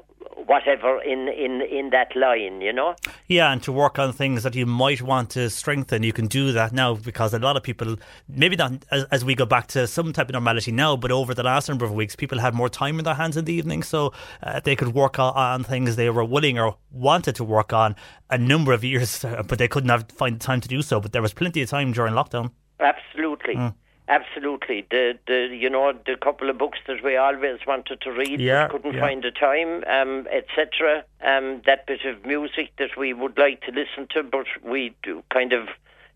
whatever 0.44 1.00
in, 1.02 1.28
in, 1.28 1.62
in 1.62 1.90
that 1.90 2.14
line, 2.14 2.60
you 2.60 2.72
know? 2.72 2.94
Yeah, 3.26 3.50
and 3.50 3.62
to 3.62 3.72
work 3.72 3.98
on 3.98 4.12
things 4.12 4.42
that 4.42 4.54
you 4.54 4.66
might 4.66 5.00
want 5.00 5.30
to 5.30 5.48
strengthen, 5.48 6.02
you 6.02 6.12
can 6.12 6.26
do 6.26 6.52
that 6.52 6.72
now 6.72 6.94
because 6.94 7.32
a 7.32 7.38
lot 7.38 7.56
of 7.56 7.62
people, 7.62 7.96
maybe 8.28 8.56
not 8.56 8.84
as, 8.90 9.04
as 9.04 9.24
we 9.24 9.34
go 9.34 9.46
back 9.46 9.66
to 9.68 9.86
some 9.86 10.12
type 10.12 10.28
of 10.28 10.34
normality 10.34 10.72
now, 10.72 10.96
but 10.96 11.10
over 11.10 11.32
the 11.32 11.42
last 11.42 11.68
number 11.68 11.84
of 11.84 11.92
weeks, 11.92 12.14
people 12.14 12.38
had 12.38 12.54
more 12.54 12.68
time 12.68 12.98
in 12.98 13.04
their 13.04 13.14
hands 13.14 13.36
in 13.36 13.44
the 13.44 13.52
evening, 13.52 13.82
so 13.82 14.12
uh, 14.42 14.60
they 14.60 14.76
could 14.76 14.94
work 14.94 15.18
on, 15.18 15.64
things 15.64 15.96
they 15.96 16.10
were 16.10 16.24
willing 16.24 16.58
or 16.58 16.76
wanted 16.90 17.34
to 17.34 17.44
work 17.44 17.72
on 17.72 17.96
a 18.30 18.36
number 18.36 18.72
of 18.72 18.84
years, 18.84 19.24
but 19.46 19.58
they 19.58 19.68
couldn't 19.68 19.90
have 19.90 20.10
find 20.10 20.40
time 20.40 20.60
to 20.60 20.68
do 20.68 20.82
so. 20.82 21.00
But 21.00 21.12
there 21.12 21.22
was 21.22 21.32
plenty 21.32 21.62
of 21.62 21.70
time 21.70 21.92
during 21.92 22.14
lockdown. 22.14 22.50
Absolutely. 22.80 23.56
Mm. 23.56 23.74
Absolutely, 24.08 24.86
the 24.88 25.18
the 25.26 25.48
you 25.52 25.68
know 25.68 25.92
the 25.92 26.16
couple 26.16 26.48
of 26.48 26.56
books 26.56 26.78
that 26.86 27.02
we 27.02 27.16
always 27.16 27.58
wanted 27.66 28.00
to 28.02 28.12
read, 28.12 28.40
yeah, 28.40 28.68
couldn't 28.68 28.94
yeah. 28.94 29.00
find 29.00 29.24
the 29.24 29.32
time, 29.32 29.82
um, 29.88 30.28
etc. 30.30 31.02
Um, 31.22 31.60
that 31.66 31.88
bit 31.88 32.04
of 32.04 32.24
music 32.24 32.70
that 32.78 32.96
we 32.96 33.12
would 33.12 33.36
like 33.36 33.62
to 33.62 33.72
listen 33.72 34.06
to, 34.10 34.22
but 34.22 34.46
we 34.62 34.94
do 35.02 35.24
kind 35.32 35.52
of 35.52 35.66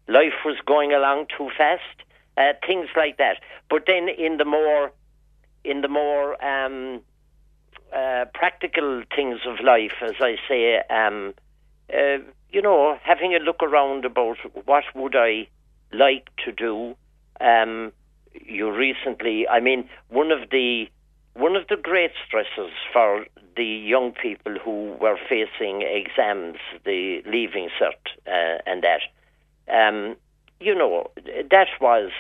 life 0.07 0.45
was 0.45 0.57
going 0.65 0.93
along 0.93 1.27
too 1.37 1.51
fast. 1.59 1.83
Uh, 2.37 2.53
things 2.65 2.89
like 2.97 3.19
that. 3.19 3.39
But 3.69 3.87
then 3.89 4.09
in 4.09 4.37
the 4.37 4.45
more 4.45 4.93
in 5.65 5.81
the 5.81 5.89
more 5.89 6.43
um, 6.45 7.01
uh, 7.93 8.25
practical 8.33 9.03
things 9.15 9.41
of 9.47 9.59
life, 9.65 9.95
as 10.01 10.15
I 10.21 10.37
say, 10.49 10.81
um, 10.89 11.35
uh, 11.93 12.19
you 12.51 12.63
know, 12.63 12.99
having 13.03 13.35
a 13.35 13.39
look 13.39 13.63
around 13.63 14.05
about 14.05 14.39
what 14.65 14.85
would 14.95 15.17
I 15.17 15.49
like 15.93 16.29
to 16.45 16.53
do 16.53 16.95
um, 17.41 17.93
you 18.33 18.71
recently, 18.71 19.49
I 19.49 19.61
mean, 19.61 19.89
one 20.09 20.31
of 20.31 20.51
the 20.51 20.87
one 21.35 21.57
of 21.57 21.69
the 21.69 21.77
great 21.77 22.11
stresses 22.27 22.73
for 22.93 23.25
the 23.57 23.65
young 23.65 24.13
people 24.13 24.57
who 24.63 24.97
were 25.01 25.17
facing 25.29 25.83
exams, 25.83 26.59
the 26.85 27.23
leaving 27.25 27.69
cert, 27.81 27.93
uh, 28.27 28.59
and 28.67 28.83
that, 28.83 29.01
um, 29.73 30.17
you 30.61 30.75
know, 30.75 31.11
that 31.51 31.69
was 31.81 32.11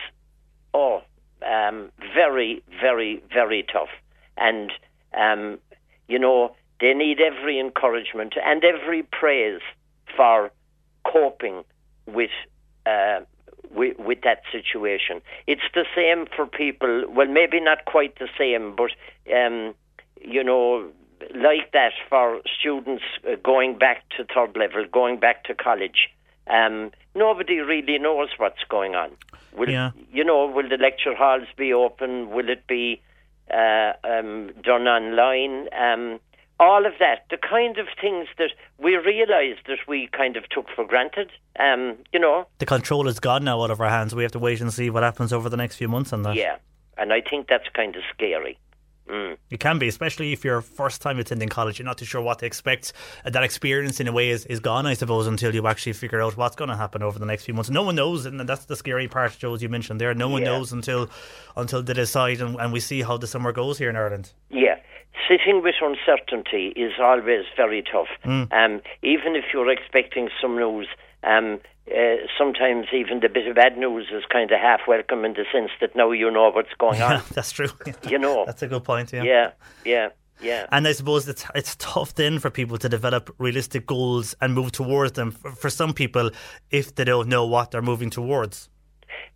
oh 0.74 1.02
um, 1.46 1.90
very, 2.14 2.62
very, 2.80 3.22
very 3.32 3.64
tough, 3.70 3.90
and 4.36 4.72
um, 5.16 5.58
you 6.08 6.18
know 6.18 6.54
they 6.80 6.94
need 6.94 7.20
every 7.20 7.60
encouragement 7.60 8.34
and 8.42 8.64
every 8.64 9.02
praise 9.02 9.60
for 10.16 10.50
coping 11.04 11.62
with 12.06 12.30
uh, 12.86 13.20
with, 13.70 13.98
with 13.98 14.22
that 14.22 14.42
situation. 14.50 15.22
It's 15.46 15.62
the 15.74 15.84
same 15.94 16.26
for 16.34 16.46
people, 16.46 17.04
well, 17.08 17.28
maybe 17.28 17.60
not 17.60 17.84
quite 17.84 18.18
the 18.18 18.28
same, 18.38 18.76
but, 18.76 18.90
um, 19.34 19.74
you 20.20 20.42
know, 20.44 20.90
like 21.34 21.72
that 21.72 21.92
for 22.08 22.40
students 22.58 23.04
uh, 23.26 23.36
going 23.42 23.78
back 23.78 24.04
to 24.16 24.24
third 24.24 24.56
level, 24.56 24.84
going 24.90 25.18
back 25.18 25.44
to 25.44 25.54
college. 25.54 26.08
Um, 26.46 26.90
nobody 27.14 27.60
really 27.60 27.98
knows 27.98 28.28
what's 28.38 28.64
going 28.68 28.94
on. 28.94 29.10
Will, 29.56 29.70
yeah. 29.70 29.90
You 30.12 30.24
know, 30.24 30.46
will 30.46 30.68
the 30.68 30.76
lecture 30.76 31.14
halls 31.14 31.46
be 31.56 31.72
open? 31.72 32.30
Will 32.30 32.48
it 32.48 32.66
be 32.66 33.00
uh, 33.52 33.92
um, 34.04 34.52
done 34.62 34.88
online? 34.88 35.68
Um, 35.78 36.20
all 36.60 36.86
of 36.86 36.92
that, 37.00 37.24
the 37.30 37.38
kind 37.38 37.78
of 37.78 37.86
things 38.00 38.28
that 38.38 38.50
we 38.78 38.94
realised 38.94 39.60
that 39.66 39.78
we 39.88 40.08
kind 40.12 40.36
of 40.36 40.48
took 40.50 40.66
for 40.76 40.84
granted. 40.86 41.30
Um, 41.58 41.96
you 42.12 42.20
know, 42.20 42.46
the 42.58 42.66
control 42.66 43.08
is 43.08 43.18
gone 43.18 43.42
now 43.44 43.62
out 43.62 43.70
of 43.72 43.80
our 43.80 43.88
hands. 43.88 44.14
We 44.14 44.22
have 44.22 44.32
to 44.32 44.38
wait 44.38 44.60
and 44.60 44.72
see 44.72 44.90
what 44.90 45.02
happens 45.02 45.32
over 45.32 45.48
the 45.48 45.56
next 45.56 45.76
few 45.76 45.88
months 45.88 46.12
on 46.12 46.22
that. 46.22 46.36
Yeah, 46.36 46.56
and 46.98 47.12
I 47.12 47.22
think 47.22 47.48
that's 47.48 47.68
kind 47.74 47.96
of 47.96 48.02
scary. 48.14 48.58
Mm. 49.08 49.36
It 49.50 49.58
can 49.58 49.80
be, 49.80 49.88
especially 49.88 50.32
if 50.32 50.44
you're 50.44 50.60
first 50.60 51.02
time 51.02 51.18
attending 51.18 51.48
college. 51.48 51.80
You're 51.80 51.86
not 51.86 51.98
too 51.98 52.04
sure 52.04 52.20
what 52.22 52.38
to 52.40 52.46
expect. 52.46 52.92
That 53.24 53.42
experience, 53.42 53.98
in 53.98 54.06
a 54.06 54.12
way, 54.12 54.30
is, 54.30 54.46
is 54.46 54.60
gone, 54.60 54.86
I 54.86 54.94
suppose, 54.94 55.26
until 55.26 55.52
you 55.52 55.66
actually 55.66 55.94
figure 55.94 56.22
out 56.22 56.36
what's 56.36 56.54
going 56.54 56.70
to 56.70 56.76
happen 56.76 57.02
over 57.02 57.18
the 57.18 57.26
next 57.26 57.44
few 57.44 57.52
months. 57.52 57.70
No 57.70 57.82
one 57.82 57.96
knows, 57.96 58.24
and 58.24 58.38
that's 58.48 58.66
the 58.66 58.76
scary 58.76 59.08
part, 59.08 59.36
Joe, 59.36 59.52
as 59.54 59.62
you 59.64 59.68
mentioned 59.68 60.00
there. 60.00 60.14
No 60.14 60.28
one 60.28 60.42
Yeah. 60.42 60.50
knows 60.50 60.70
until 60.72 61.10
until 61.56 61.82
they 61.82 61.94
decide, 61.94 62.40
and, 62.40 62.54
and 62.60 62.72
we 62.72 62.78
see 62.78 63.02
how 63.02 63.16
the 63.16 63.26
summer 63.26 63.50
goes 63.50 63.78
here 63.78 63.90
in 63.90 63.96
Ireland. 63.96 64.32
Yeah, 64.48 64.76
sitting 65.30 65.62
with 65.62 65.76
uncertainty 65.80 66.72
is 66.76 66.92
always 67.00 67.44
very 67.56 67.82
tough. 67.82 68.08
Mm. 68.24 68.52
Um, 68.52 68.80
even 69.02 69.36
if 69.36 69.44
you're 69.52 69.70
expecting 69.70 70.28
some 70.42 70.56
news, 70.56 70.88
um, 71.22 71.60
uh, 71.88 72.16
sometimes 72.36 72.86
even 72.92 73.20
the 73.20 73.28
bit 73.28 73.46
of 73.46 73.54
bad 73.56 73.78
news 73.78 74.08
is 74.12 74.24
kind 74.30 74.50
of 74.50 74.58
half 74.60 74.80
welcome 74.88 75.24
in 75.24 75.34
the 75.34 75.44
sense 75.52 75.70
that 75.80 75.94
now 75.94 76.10
you 76.10 76.30
know 76.30 76.50
what's 76.50 76.74
going 76.78 77.00
on. 77.00 77.22
That's 77.32 77.52
true. 77.52 77.68
You 78.08 78.18
know, 78.18 78.44
That's 78.44 78.62
a 78.62 78.68
good 78.68 78.84
point. 78.84 79.12
Yeah. 79.12 79.22
yeah, 79.22 79.50
yeah, 79.84 80.08
yeah. 80.40 80.66
And 80.72 80.88
I 80.88 80.92
suppose 80.92 81.28
it's 81.28 81.44
it's 81.54 81.76
tough 81.76 82.14
then 82.14 82.38
for 82.38 82.50
people 82.50 82.78
to 82.78 82.88
develop 82.88 83.34
realistic 83.38 83.86
goals 83.86 84.34
and 84.40 84.54
move 84.54 84.72
towards 84.72 85.12
them. 85.12 85.30
For, 85.30 85.52
for 85.52 85.70
some 85.70 85.92
people, 85.92 86.30
if 86.70 86.94
they 86.94 87.04
don't 87.04 87.28
know 87.28 87.46
what 87.46 87.70
they're 87.70 87.82
moving 87.82 88.10
towards. 88.10 88.68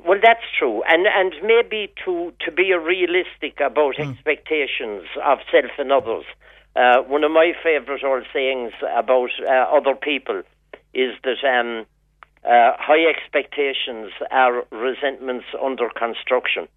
Well, 0.05 0.19
that's 0.23 0.45
true, 0.59 0.83
and 0.89 1.07
and 1.07 1.33
maybe 1.43 1.93
to 2.05 2.33
to 2.41 2.53
be 2.53 2.73
realistic 2.75 3.61
about 3.61 3.99
expectations 3.99 5.05
of 5.25 5.39
self 5.51 5.73
and 5.79 5.93
others. 5.93 6.25
Uh, 6.77 7.03
one 7.03 7.23
of 7.23 7.31
my 7.31 7.53
favourite 7.63 8.03
old 8.03 8.27
sayings 8.33 8.73
about 8.97 9.31
uh, 9.47 9.51
other 9.51 9.95
people 9.95 10.43
is 10.93 11.13
that 11.23 11.43
um, 11.45 11.87
uh, 12.45 12.73
high 12.79 13.05
expectations 13.09 14.13
are 14.31 14.65
resentments 14.71 15.47
under 15.63 15.89
construction. 15.89 16.69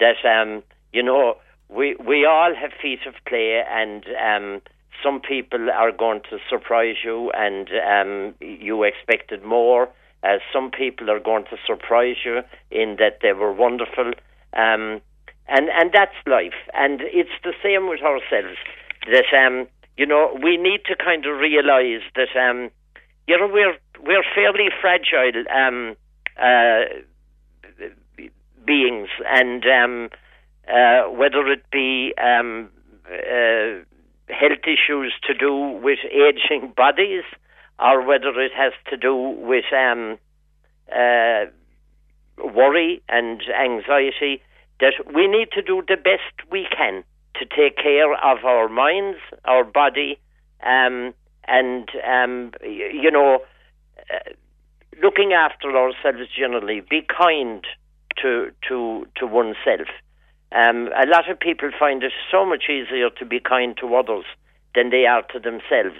That 0.00 0.24
um, 0.24 0.62
you 0.92 1.02
know 1.02 1.36
we 1.68 1.96
we 1.96 2.26
all 2.26 2.54
have 2.54 2.72
feet 2.80 3.06
of 3.06 3.14
clay, 3.26 3.62
and 3.68 4.04
um, 4.20 4.62
some 5.02 5.20
people 5.20 5.70
are 5.70 5.92
going 5.92 6.22
to 6.30 6.38
surprise 6.48 6.96
you, 7.04 7.30
and 7.32 7.68
um, 7.86 8.34
you 8.40 8.82
expected 8.82 9.44
more. 9.44 9.88
Uh, 10.24 10.38
some 10.52 10.70
people 10.70 11.10
are 11.10 11.20
going 11.20 11.44
to 11.44 11.56
surprise 11.66 12.16
you 12.24 12.40
in 12.70 12.96
that 12.98 13.18
they 13.22 13.32
were 13.32 13.52
wonderful, 13.52 14.12
um, 14.54 15.00
and 15.48 15.68
and 15.68 15.92
that's 15.92 16.14
life. 16.26 16.54
And 16.72 17.02
it's 17.02 17.36
the 17.42 17.52
same 17.62 17.88
with 17.88 18.00
ourselves. 18.00 18.56
That 19.10 19.26
um, 19.36 19.68
you 19.96 20.06
know 20.06 20.36
we 20.42 20.56
need 20.56 20.80
to 20.86 20.96
kind 20.96 21.26
of 21.26 21.36
realise 21.38 22.02
that 22.16 22.34
um, 22.40 22.70
you 23.28 23.38
know 23.38 23.48
we're 23.52 23.76
we're 24.02 24.24
fairly 24.34 24.68
fragile 24.80 25.44
um, 25.54 25.94
uh, 26.40 26.84
beings, 28.66 29.08
and 29.28 29.64
um, 29.66 30.08
uh, 30.68 31.10
whether 31.10 31.46
it 31.48 31.64
be 31.70 32.14
um, 32.16 32.70
uh, 33.06 33.84
health 34.28 34.64
issues 34.64 35.12
to 35.26 35.34
do 35.34 35.54
with 35.82 35.98
aging 36.10 36.72
bodies, 36.74 37.24
or 37.78 38.06
whether 38.06 38.40
it 38.40 38.52
has 38.56 38.72
to 38.90 38.96
do 38.96 39.14
with 39.14 39.64
um, 39.72 40.18
uh, 40.94 41.44
worry 42.38 43.02
and 43.08 43.42
anxiety, 43.60 44.42
that 44.80 44.94
we 45.14 45.26
need 45.26 45.50
to 45.52 45.62
do 45.62 45.82
the 45.86 45.96
best 45.96 46.50
we 46.50 46.66
can 46.76 47.04
to 47.36 47.44
take 47.44 47.76
care 47.76 48.12
of 48.12 48.44
our 48.44 48.68
minds, 48.68 49.18
our 49.44 49.64
body, 49.64 50.18
um, 50.64 51.12
and 51.46 51.88
um, 52.06 52.52
you 52.62 53.10
know, 53.10 53.40
uh, 53.98 54.30
looking 55.02 55.32
after 55.32 55.76
ourselves 55.76 56.28
generally. 56.36 56.80
Be 56.80 57.02
kind 57.02 57.64
to 58.22 58.50
to 58.68 59.06
to 59.16 59.26
oneself. 59.26 59.88
Um, 60.52 60.88
a 60.96 61.06
lot 61.06 61.28
of 61.28 61.40
people 61.40 61.70
find 61.78 62.02
it 62.02 62.12
so 62.30 62.46
much 62.46 62.64
easier 62.68 63.10
to 63.18 63.24
be 63.24 63.40
kind 63.40 63.76
to 63.80 63.96
others 63.96 64.24
than 64.74 64.90
they 64.90 65.04
are 65.06 65.22
to 65.32 65.40
themselves. 65.40 65.98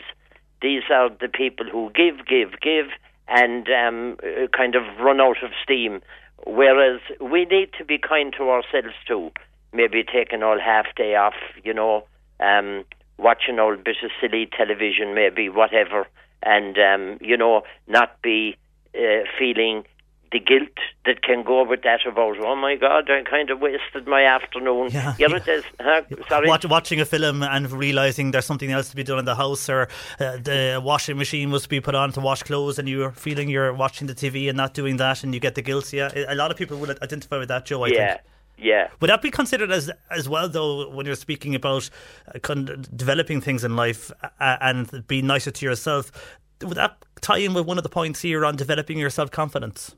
These 0.62 0.84
are 0.90 1.10
the 1.10 1.28
people 1.28 1.66
who 1.70 1.90
give, 1.94 2.26
give, 2.26 2.60
give, 2.60 2.86
and 3.28 3.68
um, 3.68 4.16
uh, 4.22 4.46
kind 4.48 4.74
of 4.74 4.82
run 5.00 5.20
out 5.20 5.42
of 5.42 5.50
steam. 5.62 6.00
Whereas 6.46 7.00
we 7.20 7.44
need 7.46 7.70
to 7.78 7.84
be 7.84 7.98
kind 7.98 8.34
to 8.38 8.50
ourselves 8.50 8.94
too. 9.06 9.30
Maybe 9.72 10.04
take 10.04 10.32
an 10.32 10.42
all 10.42 10.60
half 10.60 10.86
day 10.94 11.16
off, 11.16 11.34
you 11.64 11.74
know, 11.74 12.04
um, 12.40 12.84
watch 13.18 13.44
an 13.48 13.58
old 13.58 13.82
bit 13.84 13.96
of 14.04 14.10
silly 14.20 14.48
television, 14.56 15.14
maybe 15.14 15.48
whatever, 15.48 16.06
and 16.42 16.76
um, 16.78 17.18
you 17.20 17.36
know, 17.36 17.62
not 17.86 18.20
be 18.22 18.56
uh, 18.94 19.24
feeling 19.38 19.84
the 20.34 20.40
guilt 20.40 20.76
that 21.06 21.22
can 21.22 21.44
go 21.44 21.64
with 21.64 21.82
that 21.82 22.00
about 22.04 22.36
oh 22.40 22.56
my 22.56 22.74
god 22.74 23.08
I 23.08 23.22
kind 23.22 23.50
of 23.50 23.60
wasted 23.60 24.08
my 24.08 24.24
afternoon. 24.24 24.90
Yeah, 24.90 25.14
yeah, 25.16 25.36
it 25.36 25.46
is. 25.46 25.64
Huh? 25.80 26.02
Sorry. 26.28 26.48
Watch, 26.48 26.66
watching 26.66 27.00
a 27.00 27.04
film 27.04 27.44
and 27.44 27.70
realizing 27.70 28.32
there's 28.32 28.44
something 28.44 28.72
else 28.72 28.90
to 28.90 28.96
be 28.96 29.04
done 29.04 29.20
in 29.20 29.24
the 29.24 29.36
house, 29.36 29.68
or 29.68 29.88
uh, 30.18 30.36
the 30.36 30.82
washing 30.84 31.16
machine 31.16 31.52
was 31.52 31.62
to 31.62 31.68
be 31.68 31.80
put 31.80 31.94
on 31.94 32.10
to 32.12 32.20
wash 32.20 32.42
clothes, 32.42 32.80
and 32.80 32.88
you're 32.88 33.12
feeling 33.12 33.48
you're 33.48 33.72
watching 33.72 34.08
the 34.08 34.14
TV 34.14 34.48
and 34.48 34.56
not 34.56 34.74
doing 34.74 34.96
that, 34.96 35.22
and 35.22 35.32
you 35.32 35.40
get 35.40 35.54
the 35.54 35.62
guilt. 35.62 35.92
Yeah, 35.92 36.10
a 36.28 36.34
lot 36.34 36.50
of 36.50 36.56
people 36.56 36.78
will 36.78 36.90
identify 36.90 37.38
with 37.38 37.48
that, 37.48 37.64
Joe. 37.66 37.84
I 37.84 37.88
yeah. 37.88 38.08
think. 38.08 38.20
Yeah. 38.58 38.88
Would 39.00 39.10
that 39.10 39.22
be 39.22 39.30
considered 39.30 39.70
as 39.70 39.90
as 40.10 40.28
well, 40.28 40.48
though, 40.48 40.90
when 40.90 41.06
you're 41.06 41.14
speaking 41.14 41.54
about 41.54 41.88
uh, 42.34 42.40
con- 42.40 42.84
developing 42.94 43.40
things 43.40 43.62
in 43.62 43.76
life 43.76 44.10
uh, 44.40 44.56
and 44.60 45.06
being 45.06 45.28
nicer 45.28 45.52
to 45.52 45.66
yourself? 45.66 46.10
Would 46.62 46.76
that 46.76 47.04
tie 47.20 47.38
in 47.38 47.54
with 47.54 47.66
one 47.66 47.78
of 47.78 47.84
the 47.84 47.90
points 47.90 48.22
here 48.22 48.44
on 48.44 48.56
developing 48.56 48.98
your 48.98 49.10
self 49.10 49.30
confidence? 49.30 49.94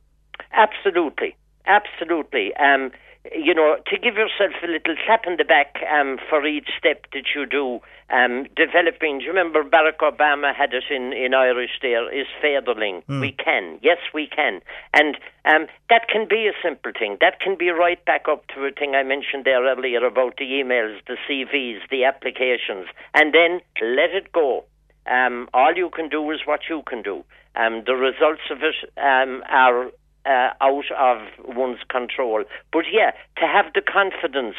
Absolutely, 0.53 1.37
absolutely. 1.67 2.55
Um, 2.57 2.93
you 3.35 3.55
know, 3.55 3.77
to 3.87 3.99
give 3.99 4.15
yourself 4.15 4.53
a 4.63 4.67
little 4.67 4.95
slap 5.05 5.25
in 5.27 5.37
the 5.37 5.45
back 5.45 5.77
um, 5.93 6.19
for 6.29 6.47
each 6.47 6.69
step 6.79 7.07
that 7.13 7.25
you 7.35 7.47
do, 7.47 7.81
um, 8.11 8.47
developing. 8.55 9.19
Do 9.19 9.25
you 9.25 9.31
remember 9.31 9.65
Barack 9.65 9.99
Obama 9.99 10.55
had 10.55 10.73
it 10.73 10.85
in, 10.91 11.13
in 11.13 11.35
Irish 11.35 11.79
there, 11.83 12.13
is 12.13 12.27
féidir 12.43 12.77
linn. 12.77 13.03
Mm. 13.09 13.21
We 13.21 13.33
can. 13.33 13.79
Yes, 13.83 13.99
we 14.15 14.29
can. 14.29 14.61
And 14.95 15.17
um, 15.45 15.67
that 15.91 16.09
can 16.09 16.29
be 16.29 16.47
a 16.47 16.53
simple 16.63 16.93
thing. 16.97 17.19
That 17.21 17.41
can 17.41 17.57
be 17.59 17.71
right 17.71 18.03
back 18.05 18.27
up 18.31 18.47
to 18.55 18.65
a 18.65 18.71
thing 18.71 18.95
I 18.95 19.03
mentioned 19.03 19.45
there 19.45 19.65
earlier 19.65 20.05
about 20.05 20.37
the 20.39 20.45
emails, 20.45 20.99
the 21.07 21.17
CVs, 21.29 21.81
the 21.91 22.05
applications, 22.05 22.87
and 23.15 23.35
then 23.35 23.61
let 23.83 24.11
it 24.11 24.33
go. 24.33 24.65
Um, 25.11 25.49
all 25.55 25.75
you 25.75 25.91
can 25.91 26.09
do 26.09 26.31
is 26.31 26.41
what 26.45 26.61
you 26.69 26.83
can 26.87 27.03
do. 27.03 27.25
Um, 27.55 27.83
the 27.87 27.95
results 27.95 28.43
of 28.51 28.59
it 28.63 28.75
um, 28.99 29.43
are 29.49 29.91
uh, 30.27 30.51
out 30.61 30.91
of 30.99 31.19
one's 31.57 31.81
control. 31.89 32.45
But 32.73 32.85
yeah, 32.93 33.13
to 33.39 33.47
have 33.47 33.73
the 33.75 33.83
confidence 33.83 34.57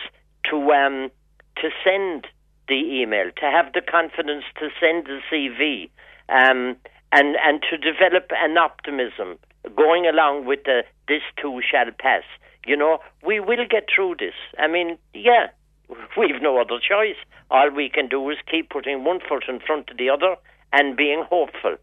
to 0.49 0.55
um, 0.71 1.11
to 1.57 1.69
send 1.83 2.27
the 2.67 2.75
email, 2.75 3.31
to 3.37 3.45
have 3.45 3.73
the 3.73 3.81
confidence 3.81 4.43
to 4.59 4.69
send 4.79 5.05
the 5.05 5.19
CV, 5.31 5.89
um, 6.29 6.75
and 7.11 7.35
and 7.43 7.61
to 7.69 7.77
develop 7.77 8.31
an 8.41 8.57
optimism 8.57 9.37
going 9.75 10.05
along 10.05 10.45
with 10.45 10.63
the 10.65 10.83
this 11.07 11.23
too 11.41 11.61
shall 11.69 11.91
pass. 11.99 12.23
You 12.65 12.75
know, 12.75 12.99
we 13.25 13.39
will 13.39 13.65
get 13.69 13.85
through 13.93 14.15
this. 14.19 14.33
I 14.59 14.67
mean, 14.67 14.97
yeah, 15.13 15.47
we've 16.17 16.41
no 16.41 16.59
other 16.59 16.79
choice. 16.79 17.15
All 17.49 17.69
we 17.69 17.89
can 17.89 18.07
do 18.09 18.29
is 18.29 18.37
keep 18.49 18.69
putting 18.69 19.03
one 19.03 19.19
foot 19.27 19.45
in 19.47 19.59
front 19.59 19.89
of 19.89 19.97
the 19.97 20.09
other 20.09 20.35
and 20.73 20.97
being 20.97 21.23
hopeful. 21.29 21.77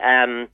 Um, 0.00 0.48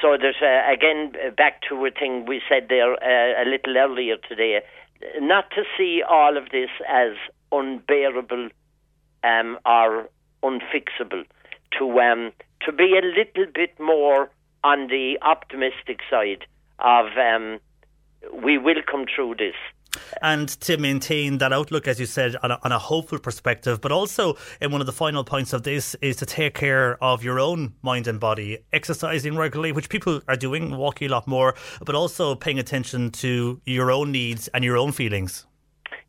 so 0.00 0.16
there's 0.20 0.42
uh, 0.42 0.70
again 0.70 1.12
back 1.36 1.62
to 1.68 1.86
a 1.86 1.90
thing 1.90 2.26
we 2.26 2.40
said 2.48 2.66
there 2.68 2.92
uh, 2.94 3.42
a 3.42 3.46
little 3.48 3.76
earlier 3.76 4.16
today, 4.28 4.60
not 5.20 5.50
to 5.52 5.62
see 5.76 6.02
all 6.08 6.36
of 6.36 6.50
this 6.50 6.70
as 6.88 7.12
unbearable 7.52 8.48
um, 9.24 9.58
or 9.64 10.08
unfixable, 10.42 11.24
to 11.78 12.00
um, 12.00 12.32
to 12.62 12.72
be 12.72 12.98
a 12.98 13.04
little 13.04 13.50
bit 13.52 13.78
more 13.78 14.30
on 14.62 14.88
the 14.88 15.18
optimistic 15.22 16.00
side 16.10 16.44
of 16.80 17.06
um, 17.16 17.58
we 18.42 18.58
will 18.58 18.82
come 18.90 19.06
through 19.14 19.34
this 19.36 19.54
and 20.22 20.48
to 20.60 20.76
maintain 20.76 21.38
that 21.38 21.52
outlook, 21.52 21.88
as 21.88 22.00
you 22.00 22.06
said, 22.06 22.36
on 22.42 22.50
a, 22.50 22.58
on 22.62 22.72
a, 22.72 22.78
hopeful 22.78 23.18
perspective. 23.18 23.80
But 23.80 23.92
also, 23.92 24.36
in 24.60 24.72
one 24.72 24.80
of 24.80 24.86
the 24.86 24.92
final 24.92 25.24
points 25.24 25.52
of 25.52 25.62
this, 25.62 25.94
is 26.00 26.16
to 26.16 26.26
take 26.26 26.54
care 26.54 27.02
of 27.02 27.22
your 27.22 27.38
own 27.38 27.74
mind 27.82 28.06
and 28.06 28.18
body, 28.18 28.58
exercising 28.72 29.36
regularly, 29.36 29.72
which 29.72 29.88
people 29.88 30.20
are 30.28 30.36
doing, 30.36 30.76
walking 30.76 31.08
a 31.08 31.10
lot 31.10 31.26
more, 31.26 31.54
but 31.84 31.94
also 31.94 32.34
paying 32.34 32.58
attention 32.58 33.10
to 33.10 33.60
your 33.66 33.90
own 33.90 34.12
needs 34.12 34.48
and 34.48 34.64
your 34.64 34.76
own 34.76 34.92
feelings. 34.92 35.46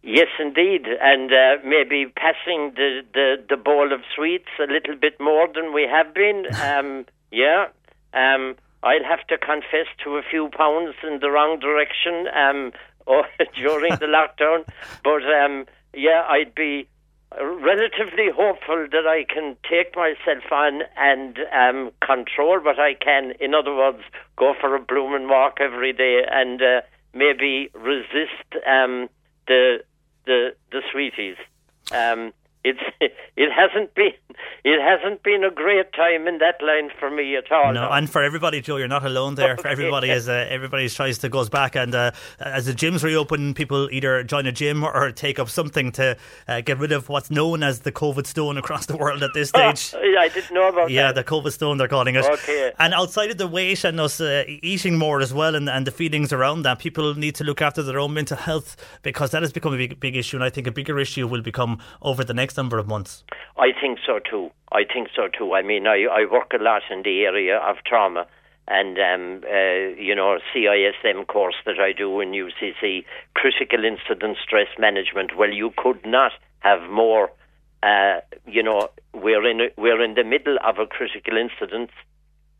Yes, 0.03 0.29
indeed, 0.39 0.85
and 0.99 1.31
uh, 1.31 1.57
maybe 1.63 2.11
passing 2.15 2.73
the, 2.75 3.01
the, 3.13 3.35
the 3.49 3.57
bowl 3.57 3.93
of 3.93 4.01
sweets 4.15 4.49
a 4.59 4.71
little 4.71 4.95
bit 4.95 5.19
more 5.19 5.47
than 5.53 5.73
we 5.73 5.87
have 5.89 6.13
been. 6.13 6.45
Um, 6.61 7.05
yeah, 7.31 7.67
um, 8.13 8.55
I'll 8.83 9.03
have 9.07 9.25
to 9.27 9.37
confess 9.37 9.87
to 10.03 10.17
a 10.17 10.21
few 10.23 10.49
pounds 10.49 10.95
in 11.03 11.19
the 11.19 11.29
wrong 11.29 11.59
direction. 11.59 12.27
Um, 12.33 12.71
or 13.05 13.25
during 13.55 13.95
the 13.95 14.07
lockdown. 14.07 14.65
But 15.03 15.23
um, 15.23 15.65
yeah, 15.93 16.23
I'd 16.27 16.55
be 16.55 16.87
relatively 17.39 18.29
hopeful 18.35 18.87
that 18.91 19.07
I 19.07 19.23
can 19.23 19.55
take 19.69 19.95
myself 19.95 20.51
on 20.51 20.81
and 20.97 21.39
um, 21.53 21.91
control 22.05 22.59
what 22.59 22.79
I 22.79 22.93
can. 22.93 23.33
In 23.39 23.53
other 23.53 23.73
words, 23.73 24.03
go 24.35 24.53
for 24.59 24.75
a 24.75 24.79
blooming 24.79 25.29
walk 25.29 25.59
every 25.61 25.93
day 25.93 26.23
and 26.29 26.61
uh, 26.61 26.81
maybe 27.13 27.69
resist 27.73 28.65
um, 28.67 29.09
the 29.47 29.83
the 30.25 30.55
the 30.71 30.81
sweeties. 30.91 31.37
Um, 31.91 32.33
it's 32.63 32.79
it 33.35 33.51
hasn't 33.51 33.93
been 33.95 34.13
it 34.63 34.79
hasn't 34.81 35.23
been 35.23 35.43
a 35.43 35.49
great 35.49 35.91
time 35.93 36.27
in 36.27 36.37
that 36.37 36.61
line 36.61 36.91
for 36.99 37.09
me 37.09 37.35
at 37.35 37.51
all. 37.51 37.73
No, 37.73 37.89
and 37.89 38.09
for 38.09 38.21
everybody, 38.21 38.61
Joe, 38.61 38.77
you're 38.77 38.87
not 38.87 39.05
alone 39.05 39.35
there. 39.35 39.57
For 39.57 39.67
everybody, 39.67 40.11
as 40.11 40.29
uh, 40.29 40.45
everybody 40.49 40.87
tries 40.89 41.17
to 41.19 41.29
goes 41.29 41.49
back, 41.49 41.75
and 41.75 41.95
uh, 41.95 42.11
as 42.39 42.67
the 42.67 42.73
gyms 42.73 43.03
reopen, 43.03 43.53
people 43.53 43.89
either 43.91 44.23
join 44.23 44.45
a 44.45 44.51
gym 44.51 44.83
or 44.83 45.11
take 45.11 45.39
up 45.39 45.49
something 45.49 45.91
to 45.93 46.15
uh, 46.47 46.61
get 46.61 46.77
rid 46.77 46.91
of 46.91 47.09
what's 47.09 47.31
known 47.31 47.63
as 47.63 47.79
the 47.79 47.91
COVID 47.91 48.27
stone 48.27 48.57
across 48.57 48.85
the 48.85 48.97
world 48.97 49.23
at 49.23 49.33
this 49.33 49.49
stage. 49.55 49.93
Yeah, 49.93 50.19
I 50.19 50.29
didn't 50.29 50.53
know 50.53 50.69
about 50.69 50.91
yeah, 50.91 51.11
that. 51.11 51.15
the 51.15 51.23
COVID 51.23 51.51
stone 51.51 51.77
they're 51.77 51.87
calling 51.87 52.15
it. 52.15 52.25
Okay. 52.25 52.71
And 52.77 52.93
outside 52.93 53.31
of 53.31 53.37
the 53.37 53.47
weight 53.47 53.83
and 53.83 53.99
us 53.99 54.21
uh, 54.21 54.43
eating 54.47 54.97
more 54.97 55.21
as 55.21 55.33
well, 55.33 55.55
and, 55.55 55.69
and 55.69 55.87
the 55.87 55.91
feelings 55.91 56.31
around 56.31 56.63
that, 56.63 56.79
people 56.79 57.15
need 57.15 57.35
to 57.35 57.43
look 57.43 57.61
after 57.61 57.81
their 57.81 57.99
own 57.99 58.13
mental 58.13 58.37
health 58.37 58.75
because 59.01 59.31
that 59.31 59.41
has 59.41 59.51
become 59.51 59.73
a 59.73 59.77
big, 59.77 59.99
big 59.99 60.15
issue, 60.15 60.37
and 60.37 60.43
I 60.43 60.49
think 60.49 60.67
a 60.67 60.71
bigger 60.71 60.99
issue 60.99 61.27
will 61.27 61.41
become 61.41 61.79
over 62.01 62.23
the 62.23 62.33
next 62.33 62.50
number 62.57 62.77
of 62.77 62.87
months. 62.87 63.23
I 63.57 63.71
think 63.79 63.99
so 64.05 64.19
too. 64.19 64.51
I 64.71 64.83
think 64.91 65.09
so 65.15 65.27
too. 65.27 65.53
I 65.53 65.61
mean, 65.61 65.87
I, 65.87 66.05
I 66.11 66.25
work 66.31 66.53
a 66.57 66.61
lot 66.61 66.83
in 66.89 67.03
the 67.03 67.21
area 67.25 67.57
of 67.57 67.77
trauma 67.85 68.25
and, 68.67 68.97
um, 68.99 69.43
uh, 69.43 69.99
you 69.99 70.15
know, 70.15 70.39
CISM 70.53 71.27
course 71.27 71.55
that 71.65 71.79
I 71.79 71.91
do 71.91 72.21
in 72.21 72.31
UCC, 72.31 73.03
critical 73.35 73.83
incident 73.83 74.37
stress 74.41 74.67
management. 74.79 75.37
Well, 75.37 75.51
you 75.51 75.73
could 75.75 76.05
not 76.05 76.31
have 76.59 76.89
more, 76.89 77.31
uh, 77.83 78.21
you 78.47 78.63
know, 78.63 78.89
we're 79.13 79.45
in, 79.49 79.61
a, 79.61 79.67
we're 79.77 80.01
in 80.01 80.13
the 80.13 80.23
middle 80.23 80.57
of 80.65 80.77
a 80.79 80.85
critical 80.85 81.37
incident 81.37 81.89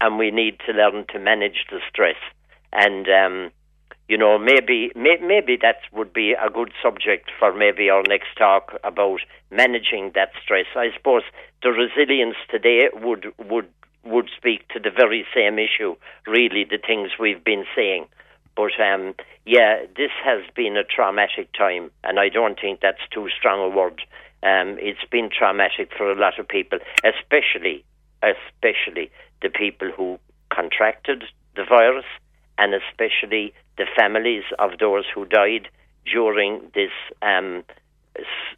and 0.02 0.18
we 0.18 0.32
need 0.32 0.60
to 0.66 0.74
learn 0.74 1.06
to 1.14 1.20
manage 1.20 1.66
the 1.70 1.80
stress. 1.90 2.18
And, 2.74 3.08
um, 3.08 3.52
you 4.12 4.18
know, 4.18 4.38
maybe 4.38 4.92
may, 4.94 5.16
maybe 5.24 5.58
that 5.62 5.78
would 5.94 6.12
be 6.12 6.34
a 6.34 6.50
good 6.50 6.74
subject 6.84 7.32
for 7.40 7.54
maybe 7.54 7.90
our 7.90 8.04
next 8.10 8.36
talk 8.38 8.74
about 8.84 9.22
managing 9.50 10.12
that 10.16 10.32
stress. 10.44 10.66
I 10.76 10.88
suppose 10.94 11.22
the 11.64 11.70
resilience 11.70 12.36
today 12.50 12.90
would 12.94 13.28
would 13.40 13.70
would 14.04 14.30
speak 14.36 14.68
to 14.74 14.80
the 14.82 14.90
very 14.92 15.26
same 15.34 15.58
issue. 15.58 15.96
Really, 16.28 16.66
the 16.66 16.78
things 16.86 17.12
we've 17.18 17.42
been 17.42 17.64
saying. 17.74 18.08
But 18.54 18.74
um, 18.84 19.16
yeah, 19.46 19.86
this 19.96 20.12
has 20.26 20.44
been 20.58 20.76
a 20.76 20.84
traumatic 20.84 21.48
time, 21.58 21.90
and 22.04 22.20
I 22.20 22.28
don't 22.28 22.60
think 22.60 22.82
that's 22.82 23.08
too 23.14 23.30
strong 23.40 23.72
a 23.72 23.74
word. 23.74 24.02
Um, 24.44 24.76
it's 24.82 25.08
been 25.10 25.30
traumatic 25.32 25.90
for 25.98 26.12
a 26.12 26.20
lot 26.20 26.38
of 26.38 26.50
people, 26.50 26.80
especially 27.06 27.86
especially 28.22 29.10
the 29.42 29.50
people 29.50 29.90
who 29.96 30.20
contracted 30.54 31.24
the 31.56 31.64
virus 31.64 32.06
and 32.58 32.74
especially 32.76 33.54
the 33.82 33.88
families 34.00 34.44
of 34.60 34.78
those 34.80 35.06
who 35.14 35.26
died 35.26 35.68
during 36.06 36.62
this 36.76 36.92
um, 37.24 37.64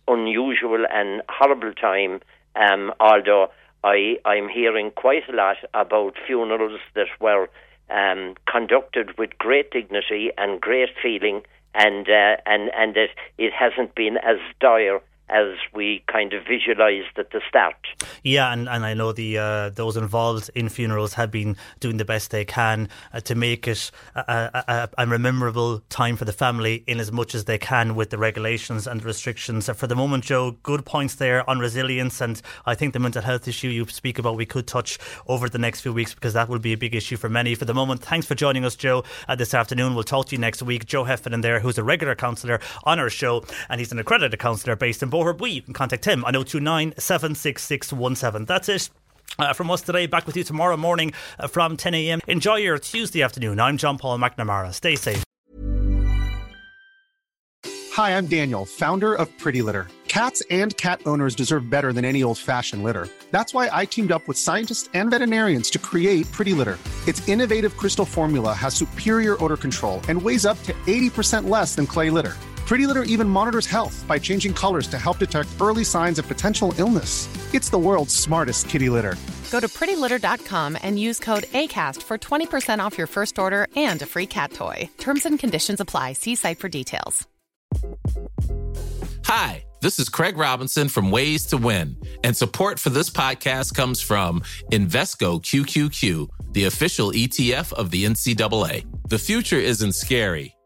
unusual 0.06 0.86
and 0.92 1.22
horrible 1.30 1.74
time. 1.74 2.20
Um, 2.56 2.94
although 3.00 3.48
I, 3.86 4.18
I'm 4.26 4.50
hearing 4.50 4.92
quite 4.92 5.30
a 5.30 5.36
lot 5.36 5.58
about 5.74 6.16
funerals 6.28 6.82
that 6.96 7.08
were 7.22 7.50
um, 7.90 8.36
conducted 8.52 9.18
with 9.18 9.38
great 9.38 9.72
dignity 9.72 10.32
and 10.38 10.60
great 10.60 10.90
feeling, 11.02 11.42
and 11.74 12.08
uh, 12.10 12.36
and 12.46 12.70
and 12.76 12.96
that 12.96 13.12
it 13.38 13.54
hasn't 13.54 13.96
been 13.96 14.18
as 14.18 14.38
dire 14.60 15.00
as 15.34 15.58
we 15.74 16.04
kind 16.08 16.32
of 16.34 16.44
visualised 16.46 17.18
at 17.18 17.32
the 17.32 17.42
start. 17.50 17.76
Yeah, 18.22 18.54
and, 18.54 18.70
and 18.70 18.86
I 18.86 18.94
know 18.94 19.12
the 19.12 19.40
uh, 19.40 19.70
those 19.70 19.98
involved 19.98 20.52
in 20.54 20.70
funerals 20.70 21.16
have 21.16 21.32
been 21.32 21.58
doing 21.80 21.98
the 21.98 22.06
best 22.06 22.30
they 22.30 22.46
can 22.46 22.88
uh, 23.12 23.20
to 23.22 23.34
make 23.34 23.68
it 23.68 23.90
a, 24.16 24.90
a, 24.98 25.04
a, 25.04 25.18
memorable 25.18 25.80
time 25.90 26.16
for 26.18 26.26
the 26.26 26.34
family 26.34 26.84
in 26.86 27.00
as 27.00 27.12
much 27.12 27.34
as 27.34 27.46
they 27.46 27.58
can 27.58 27.96
with 27.96 28.12
the 28.12 28.18
regulations 28.18 28.86
and 28.86 29.04
restrictions. 29.04 29.70
For 29.70 29.88
the 29.88 29.96
moment, 29.96 30.24
Joe, 30.24 30.52
good 30.64 30.86
points 30.86 31.16
there 31.16 31.50
on 31.50 31.60
resilience, 31.60 32.22
and 32.22 32.40
I 32.66 32.76
think 32.76 32.94
the 32.94 33.00
mental 33.00 33.24
health 33.24 33.48
issue 33.48 33.70
you 33.70 33.88
speak 33.88 34.20
about 34.20 34.36
we 34.36 34.46
could 34.46 34.68
touch 34.68 35.00
over 35.28 35.50
the 35.50 35.58
next 35.58 35.82
few 35.82 35.94
weeks 35.94 36.14
because 36.14 36.34
that 36.34 36.48
will 36.48 36.60
be 36.60 36.74
a 36.74 36.78
big 36.78 36.94
issue 36.94 37.18
for 37.18 37.30
many. 37.30 37.56
For 37.56 37.66
the 37.66 37.74
moment, 37.74 38.04
thanks 38.04 38.28
for 38.28 38.36
joining 38.36 38.66
us, 38.66 38.76
Joe, 38.76 39.04
uh, 39.28 39.36
this 39.36 39.54
afternoon. 39.54 39.96
We'll 39.96 40.04
talk 40.04 40.28
to 40.28 40.36
you 40.36 40.40
next 40.40 40.62
week. 40.62 40.86
Joe 40.86 41.06
Heffernan 41.06 41.42
there, 41.42 41.60
who's 41.60 41.80
a 41.80 41.84
regular 41.84 42.14
counsellor 42.14 42.60
on 42.84 43.00
our 43.00 43.10
show, 43.10 43.44
and 43.70 43.80
he's 43.80 43.92
an 43.92 44.00
accredited 44.00 44.40
counsellor 44.40 44.76
based 44.76 45.02
in 45.02 45.10
Boher 45.24 45.54
You 45.54 45.62
can 45.62 45.74
contact 45.74 46.06
him 46.06 46.26
on 46.26 46.34
029 46.34 46.94
76617. 46.98 48.46
That's 48.46 48.70
it. 48.70 48.90
Uh, 49.40 49.54
from 49.54 49.72
us 49.72 49.82
today, 49.82 50.06
back 50.06 50.28
with 50.28 50.38
you 50.38 50.44
tomorrow 50.44 50.78
morning 50.78 51.14
uh, 51.40 51.48
from 51.48 51.78
10 51.78 51.94
a.m. 51.96 52.20
Enjoy 52.28 52.58
your 52.58 52.78
Tuesday 52.78 53.24
afternoon. 53.24 53.60
I'm 53.60 53.78
John 53.78 53.98
Paul 53.98 54.20
McNamara. 54.20 54.74
Stay 54.74 54.96
safe. 54.96 55.24
Hi, 57.94 58.18
I'm 58.18 58.26
Daniel, 58.26 58.66
founder 58.66 59.14
of 59.14 59.36
Pretty 59.38 59.62
Litter. 59.62 59.88
Cats 60.08 60.44
and 60.52 60.76
cat 60.78 61.02
owners 61.06 61.34
deserve 61.36 61.70
better 61.70 61.94
than 61.94 62.06
any 62.06 62.22
old 62.22 62.38
fashioned 62.38 62.84
litter. 62.84 63.08
That's 63.32 63.54
why 63.54 63.70
I 63.72 63.86
teamed 63.86 64.12
up 64.12 64.28
with 64.28 64.38
scientists 64.38 64.90
and 64.94 65.10
veterinarians 65.10 65.70
to 65.72 65.80
create 65.80 66.32
Pretty 66.32 66.54
Litter. 66.54 66.78
Its 67.08 67.28
innovative 67.28 67.78
crystal 67.78 68.06
formula 68.06 68.54
has 68.54 68.76
superior 68.76 69.44
odor 69.44 69.58
control 69.58 70.02
and 70.10 70.22
weighs 70.22 70.46
up 70.46 70.62
to 70.64 70.74
80% 70.86 71.50
less 71.50 71.76
than 71.76 71.88
clay 71.88 72.10
litter. 72.10 72.36
Pretty 72.66 72.88
Litter 72.88 73.04
even 73.04 73.28
monitors 73.28 73.68
health 73.68 74.06
by 74.08 74.18
changing 74.18 74.54
colors 74.54 74.88
to 74.88 74.98
help 74.98 75.18
detect 75.18 75.50
early 75.60 75.84
signs 75.84 76.18
of 76.18 76.28
potential 76.28 76.74
illness. 76.78 77.28
It's 77.54 77.70
the 77.70 77.78
world's 77.78 78.16
smartest 78.16 78.70
kitty 78.70 78.90
litter. 78.90 79.16
Go 79.52 79.60
to 79.60 79.68
prettylitter.com 79.68 80.78
and 80.82 80.98
use 81.00 81.20
code 81.20 81.44
ACAST 81.44 82.02
for 82.02 82.18
20% 82.18 82.80
off 82.80 82.98
your 82.98 83.08
first 83.08 83.38
order 83.38 83.68
and 83.76 84.02
a 84.02 84.06
free 84.06 84.26
cat 84.26 84.54
toy. 84.54 84.90
Terms 84.98 85.26
and 85.26 85.38
conditions 85.38 85.80
apply. 85.80 86.14
See 86.14 86.36
site 86.36 86.58
for 86.58 86.70
details. 86.70 87.28
Hi, 89.26 89.64
this 89.82 90.00
is 90.00 90.10
Craig 90.10 90.38
Robinson 90.38 90.88
from 90.88 91.12
Ways 91.12 91.46
to 91.48 91.58
Win, 91.58 91.98
and 92.24 92.36
support 92.36 92.80
for 92.80 92.90
this 92.92 93.10
podcast 93.10 93.74
comes 93.74 94.00
from 94.00 94.42
Invesco 94.72 95.42
QQQ, 95.42 96.30
the 96.54 96.66
official 96.66 97.12
ETF 97.12 97.74
of 97.74 97.90
the 97.90 98.06
NCAA. 98.06 98.86
The 99.10 99.20
future 99.20 99.58
isn't 99.58 99.94
scary 99.94 100.56